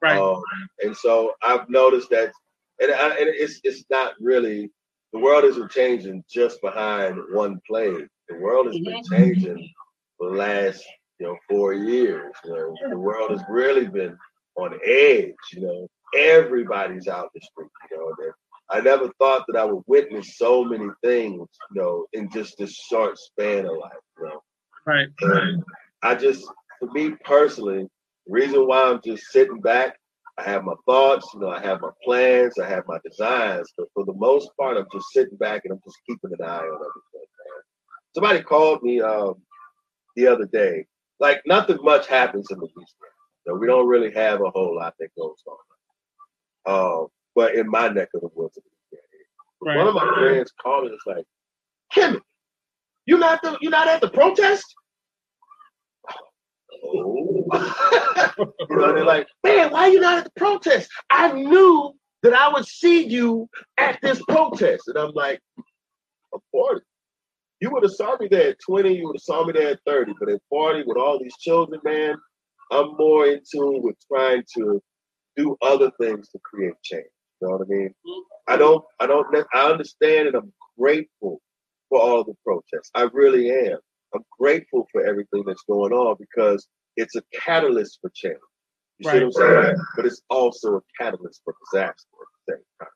Right. 0.00 0.18
Um, 0.18 0.42
and 0.82 0.96
so 0.96 1.32
I've 1.42 1.68
noticed 1.68 2.10
that, 2.10 2.32
and, 2.80 2.92
I, 2.92 3.08
and 3.08 3.28
it's 3.28 3.60
it's 3.64 3.84
not 3.90 4.14
really 4.20 4.70
the 5.12 5.18
world 5.18 5.44
isn't 5.44 5.70
changing 5.70 6.24
just 6.30 6.60
behind 6.60 7.18
one 7.32 7.60
play. 7.66 7.92
The 8.28 8.36
world 8.36 8.66
has 8.66 8.78
been 8.78 9.02
changing 9.10 9.70
for 10.18 10.30
the 10.30 10.36
last 10.36 10.84
you 11.22 11.28
know 11.28 11.38
four 11.48 11.72
years. 11.72 12.32
You 12.44 12.50
know, 12.50 12.74
the 12.90 12.98
world 12.98 13.30
has 13.30 13.42
really 13.48 13.86
been 13.86 14.16
on 14.56 14.74
edge. 14.84 15.34
You 15.52 15.60
know, 15.60 15.88
everybody's 16.18 17.06
out 17.06 17.30
the 17.32 17.40
street. 17.40 17.70
You 17.90 17.96
know, 17.96 18.08
and 18.18 18.32
I 18.70 18.80
never 18.80 19.08
thought 19.20 19.44
that 19.46 19.58
I 19.58 19.64
would 19.64 19.84
witness 19.86 20.36
so 20.36 20.64
many 20.64 20.88
things. 21.04 21.46
You 21.74 21.80
know, 21.80 22.06
in 22.12 22.28
just 22.30 22.58
this 22.58 22.72
short 22.72 23.18
span 23.18 23.66
of 23.66 23.76
life. 23.76 23.92
You 24.18 24.24
know. 24.24 24.42
Right. 24.84 25.08
And 25.20 25.62
I 26.02 26.16
just, 26.16 26.44
for 26.80 26.90
me 26.90 27.10
personally, 27.24 27.86
the 28.26 28.32
reason 28.32 28.66
why 28.66 28.82
I'm 28.82 29.00
just 29.04 29.26
sitting 29.30 29.60
back, 29.60 29.96
I 30.38 30.42
have 30.42 30.64
my 30.64 30.74
thoughts, 30.86 31.28
you 31.34 31.40
know, 31.40 31.50
I 31.50 31.60
have 31.60 31.80
my 31.80 31.90
plans, 32.04 32.58
I 32.58 32.68
have 32.68 32.82
my 32.88 32.98
designs, 33.08 33.72
but 33.78 33.86
for 33.94 34.04
the 34.04 34.14
most 34.14 34.50
part, 34.58 34.76
I'm 34.76 34.86
just 34.92 35.06
sitting 35.12 35.36
back 35.36 35.62
and 35.64 35.72
I'm 35.72 35.80
just 35.84 35.98
keeping 36.04 36.32
an 36.36 36.44
eye 36.44 36.56
on 36.56 36.74
everything. 36.74 37.12
Man. 37.14 37.62
Somebody 38.16 38.42
called 38.42 38.82
me 38.82 39.00
um, 39.00 39.34
the 40.16 40.26
other 40.26 40.46
day. 40.46 40.86
Like 41.22 41.40
nothing 41.46 41.78
much 41.82 42.08
happens 42.08 42.48
in 42.50 42.58
the 42.58 42.66
East. 42.66 42.96
You 43.46 43.52
know, 43.52 43.58
we 43.60 43.68
don't 43.68 43.86
really 43.86 44.12
have 44.12 44.40
a 44.40 44.50
whole 44.50 44.74
lot 44.74 44.94
that 44.98 45.08
goes 45.16 45.36
on. 46.66 46.74
Um, 46.74 47.06
but 47.36 47.54
in 47.54 47.70
my 47.70 47.86
neck 47.88 48.08
of 48.14 48.22
the 48.22 48.28
woods, 48.34 48.58
Right. 49.60 49.76
one 49.76 49.86
of 49.86 49.94
my 49.94 50.12
friends 50.18 50.52
called 50.60 50.86
and 50.86 50.90
was 50.90 51.00
like, 51.06 51.24
Kimmy, 51.94 52.20
you 53.06 53.18
not 53.18 53.40
the, 53.42 53.56
you 53.60 53.70
not 53.70 53.86
at 53.86 54.00
the 54.00 54.10
protest? 54.10 54.64
Oh. 56.84 57.46
you 58.68 58.76
know, 58.76 58.92
they're 58.92 59.04
like, 59.04 59.28
man, 59.44 59.70
why 59.70 59.86
you 59.86 60.00
not 60.00 60.18
at 60.18 60.24
the 60.24 60.32
protest? 60.36 60.90
I 61.08 61.30
knew 61.30 61.92
that 62.24 62.34
I 62.34 62.52
would 62.52 62.66
see 62.66 63.06
you 63.06 63.48
at 63.78 64.00
this 64.02 64.20
protest. 64.28 64.88
And 64.88 64.98
I'm 64.98 65.12
like, 65.12 65.38
I'm 66.34 66.40
40. 66.50 66.80
You 67.62 67.70
would 67.70 67.84
have 67.84 67.92
saw 67.92 68.16
me 68.18 68.26
there 68.28 68.50
at 68.50 68.56
20, 68.68 68.92
you 68.92 69.06
would 69.06 69.14
have 69.14 69.22
saw 69.22 69.44
me 69.44 69.52
there 69.52 69.70
at 69.70 69.78
30. 69.86 70.14
But 70.18 70.30
at 70.30 70.40
40, 70.48 70.82
with 70.84 70.96
all 70.96 71.20
these 71.20 71.36
children, 71.38 71.80
man, 71.84 72.16
I'm 72.72 72.96
more 72.98 73.28
in 73.28 73.40
tune 73.48 73.82
with 73.82 73.94
trying 74.12 74.42
to 74.58 74.82
do 75.36 75.56
other 75.62 75.92
things 76.00 76.28
to 76.30 76.40
create 76.44 76.74
change. 76.82 77.06
You 77.40 77.46
know 77.46 77.58
what 77.58 77.66
I 77.66 77.70
mean? 77.70 77.94
I 78.48 78.56
don't, 78.56 78.84
I 78.98 79.06
don't, 79.06 79.28
I 79.54 79.70
understand 79.70 80.26
and 80.26 80.36
I'm 80.36 80.52
grateful 80.76 81.40
for 81.88 82.00
all 82.00 82.24
the 82.24 82.34
protests. 82.44 82.90
I 82.96 83.02
really 83.12 83.52
am. 83.52 83.78
I'm 84.12 84.24
grateful 84.40 84.88
for 84.90 85.06
everything 85.06 85.44
that's 85.46 85.62
going 85.68 85.92
on 85.92 86.16
because 86.18 86.66
it's 86.96 87.14
a 87.14 87.22
catalyst 87.32 88.00
for 88.00 88.10
change. 88.12 88.38
You 88.98 89.08
see 89.08 89.16
what 89.18 89.22
I'm 89.22 89.32
saying? 89.64 89.76
But 89.94 90.06
it's 90.06 90.22
also 90.30 90.78
a 90.78 90.80
catalyst 91.00 91.42
for 91.44 91.54
disaster 91.70 92.08
at 92.10 92.26
the 92.46 92.54
same 92.54 92.64
time. 92.80 92.88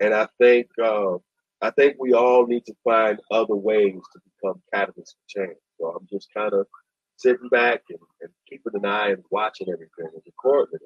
And 0.00 0.14
I 0.14 0.28
think, 0.38 0.66
uh, 0.82 1.16
I 1.64 1.70
think 1.72 1.96
we 1.98 2.12
all 2.12 2.46
need 2.46 2.66
to 2.66 2.74
find 2.84 3.18
other 3.30 3.56
ways 3.56 3.94
to 4.12 4.20
become 4.42 4.62
catalysts 4.74 5.14
for 5.14 5.28
change. 5.28 5.58
So 5.80 5.86
I'm 5.88 6.06
just 6.12 6.28
kind 6.36 6.52
of 6.52 6.66
sitting 7.16 7.48
back 7.50 7.82
and, 7.90 7.98
and 8.20 8.30
keeping 8.48 8.72
an 8.74 8.86
eye 8.86 9.10
and 9.10 9.24
watching 9.30 9.68
everything 9.68 10.12
and 10.12 10.22
recording 10.26 10.74
it 10.74 10.80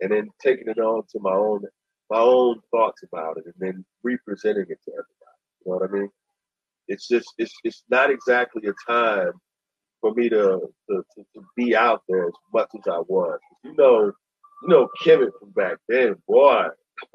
and 0.00 0.12
then 0.12 0.28
taking 0.42 0.68
it 0.68 0.78
on 0.78 1.02
to 1.12 1.20
my 1.20 1.32
own 1.32 1.62
my 2.10 2.18
own 2.18 2.60
thoughts 2.70 3.02
about 3.02 3.36
it 3.38 3.44
and 3.46 3.54
then 3.58 3.84
representing 4.04 4.66
it 4.68 4.78
to 4.84 4.92
everybody. 4.92 5.38
You 5.64 5.72
know 5.72 5.78
what 5.78 5.90
I 5.90 5.92
mean? 5.92 6.10
It's 6.88 7.08
just 7.08 7.28
it's 7.38 7.54
it's 7.64 7.82
not 7.90 8.10
exactly 8.10 8.62
a 8.68 8.90
time 8.90 9.32
for 10.00 10.14
me 10.14 10.28
to 10.28 10.60
to, 10.90 10.96
to, 11.16 11.24
to 11.34 11.42
be 11.56 11.74
out 11.76 12.02
there 12.08 12.26
as 12.26 12.34
much 12.54 12.68
as 12.76 12.82
I 12.86 13.00
was. 13.08 13.40
You 13.64 13.74
know, 13.76 14.12
you 14.62 14.68
know 14.68 14.88
Kevin 15.02 15.30
from 15.40 15.50
back 15.50 15.78
then, 15.88 16.16
boy, 16.28 16.66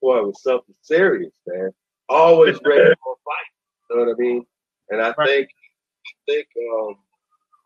boy, 0.00 0.18
it 0.18 0.26
was 0.26 0.42
something 0.42 0.74
serious, 0.82 1.32
man. 1.46 1.70
Always 2.08 2.58
ready 2.64 2.94
for 3.04 3.14
a 3.14 3.22
fight. 3.24 3.50
You 3.90 3.96
know 3.96 4.04
what 4.04 4.12
I 4.12 4.18
mean? 4.18 4.46
And 4.90 5.00
I 5.00 5.14
Right. 5.16 5.28
think 5.28 5.48
I 6.06 6.32
think 6.32 6.46
um 6.72 6.96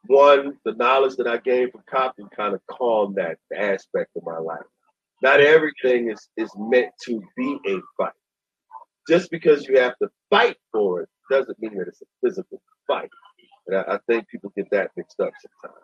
one, 0.08 0.56
the 0.64 0.72
knowledge 0.74 1.16
that 1.16 1.26
I 1.26 1.38
gained 1.38 1.72
from 1.72 1.82
Coppin 1.90 2.28
kind 2.34 2.54
of 2.54 2.60
calmed 2.70 3.16
that 3.16 3.38
aspect 3.56 4.10
of 4.16 4.22
my 4.24 4.38
life. 4.38 4.64
Not 5.22 5.40
everything 5.40 6.10
is 6.10 6.28
is 6.36 6.50
meant 6.56 6.92
to 7.04 7.22
be 7.36 7.58
a 7.66 7.78
fight. 7.96 8.12
Just 9.08 9.30
because 9.30 9.66
you 9.66 9.78
have 9.80 9.96
to 10.02 10.08
fight 10.30 10.56
for 10.72 11.02
it 11.02 11.08
doesn't 11.30 11.60
mean 11.60 11.76
that 11.78 11.88
it's 11.88 12.02
a 12.02 12.06
physical 12.22 12.60
fight. 12.86 13.10
And 13.66 13.76
I, 13.78 13.94
I 13.94 13.98
think 14.06 14.28
people 14.28 14.52
get 14.56 14.70
that 14.70 14.90
mixed 14.96 15.20
up 15.20 15.32
sometimes. 15.62 15.82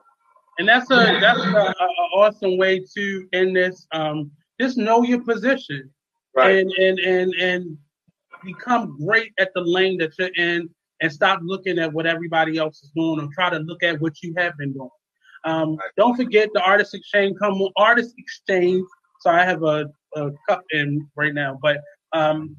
And 0.58 0.68
that's 0.68 0.90
a 0.90 1.18
that's 1.20 1.40
a, 1.40 1.56
a, 1.56 1.84
a 1.84 2.06
awesome 2.16 2.58
way 2.58 2.84
to 2.94 3.28
end 3.32 3.56
this. 3.56 3.86
Um, 3.92 4.30
just 4.60 4.76
know 4.76 5.02
your 5.02 5.22
position 5.22 5.90
Right. 6.34 6.58
and 6.58 6.70
and 6.72 6.98
and 6.98 7.34
and 7.34 7.78
become 8.44 8.96
great 9.04 9.32
at 9.38 9.50
the 9.54 9.60
lane 9.60 9.98
that 9.98 10.12
you're 10.18 10.30
in, 10.36 10.68
and 11.00 11.12
stop 11.12 11.40
looking 11.42 11.78
at 11.78 11.92
what 11.92 12.06
everybody 12.06 12.58
else 12.58 12.82
is 12.82 12.90
doing, 12.96 13.20
and 13.20 13.30
try 13.32 13.50
to 13.50 13.58
look 13.58 13.82
at 13.82 14.00
what 14.00 14.22
you 14.22 14.34
have 14.38 14.56
been 14.56 14.72
doing. 14.72 14.88
Um, 15.44 15.76
Don't 15.96 16.16
forget 16.16 16.48
the 16.54 16.62
artist 16.62 16.94
exchange. 16.94 17.36
Come 17.38 17.54
on, 17.54 17.70
artist 17.76 18.14
exchange. 18.16 18.86
So 19.20 19.30
I 19.30 19.44
have 19.44 19.62
a, 19.62 19.86
a 20.16 20.30
cup 20.48 20.62
in 20.70 21.08
right 21.16 21.34
now, 21.34 21.58
but 21.60 21.78
um, 22.12 22.56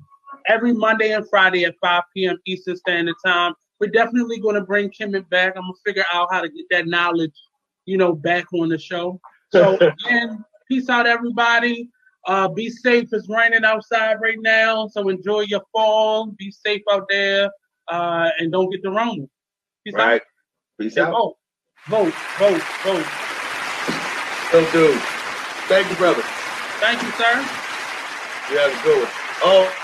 every 0.47 0.73
Monday 0.73 1.11
and 1.11 1.27
Friday 1.29 1.65
at 1.65 1.75
5 1.81 2.03
p.m. 2.13 2.37
Eastern 2.45 2.75
Standard 2.77 3.15
Time. 3.25 3.53
We're 3.79 3.91
definitely 3.91 4.39
going 4.39 4.55
to 4.55 4.61
bring 4.61 4.91
Kemet 4.91 5.29
back. 5.29 5.53
I'm 5.55 5.63
gonna 5.63 5.73
figure 5.85 6.05
out 6.13 6.27
how 6.31 6.41
to 6.41 6.49
get 6.49 6.65
that 6.71 6.87
knowledge, 6.87 7.33
you 7.85 7.97
know, 7.97 8.13
back 8.13 8.45
on 8.53 8.69
the 8.69 8.77
show. 8.77 9.19
So 9.51 9.75
again, 10.07 10.43
peace 10.69 10.89
out, 10.89 11.05
everybody. 11.05 11.89
Uh, 12.25 12.47
be 12.47 12.69
safe. 12.69 13.09
It's 13.11 13.27
raining 13.29 13.65
outside 13.65 14.15
right 14.21 14.37
now, 14.39 14.87
so 14.87 15.09
enjoy 15.09 15.41
your 15.41 15.61
fall. 15.71 16.27
Be 16.37 16.51
safe 16.51 16.81
out 16.91 17.05
there, 17.09 17.49
uh, 17.89 18.29
and 18.39 18.51
don't 18.51 18.69
get 18.69 18.81
the 18.81 18.91
wrong. 18.91 19.27
Peace 19.83 19.93
Right. 19.95 20.21
Peace 20.79 20.97
out. 20.97 21.13
out. 21.13 21.33
Vote, 21.87 22.13
vote, 22.39 22.61
vote, 22.83 23.05
vote. 24.51 24.71
Dude, 24.71 25.01
thank 25.67 25.89
you, 25.89 25.95
brother. 25.97 26.21
Thank 26.79 27.01
you, 27.01 27.11
sir. 27.11 27.33
You 28.51 28.59
have 28.59 28.79
a 28.79 28.83
good 28.83 29.03
one. 29.03 29.11
Oh. 29.43 29.82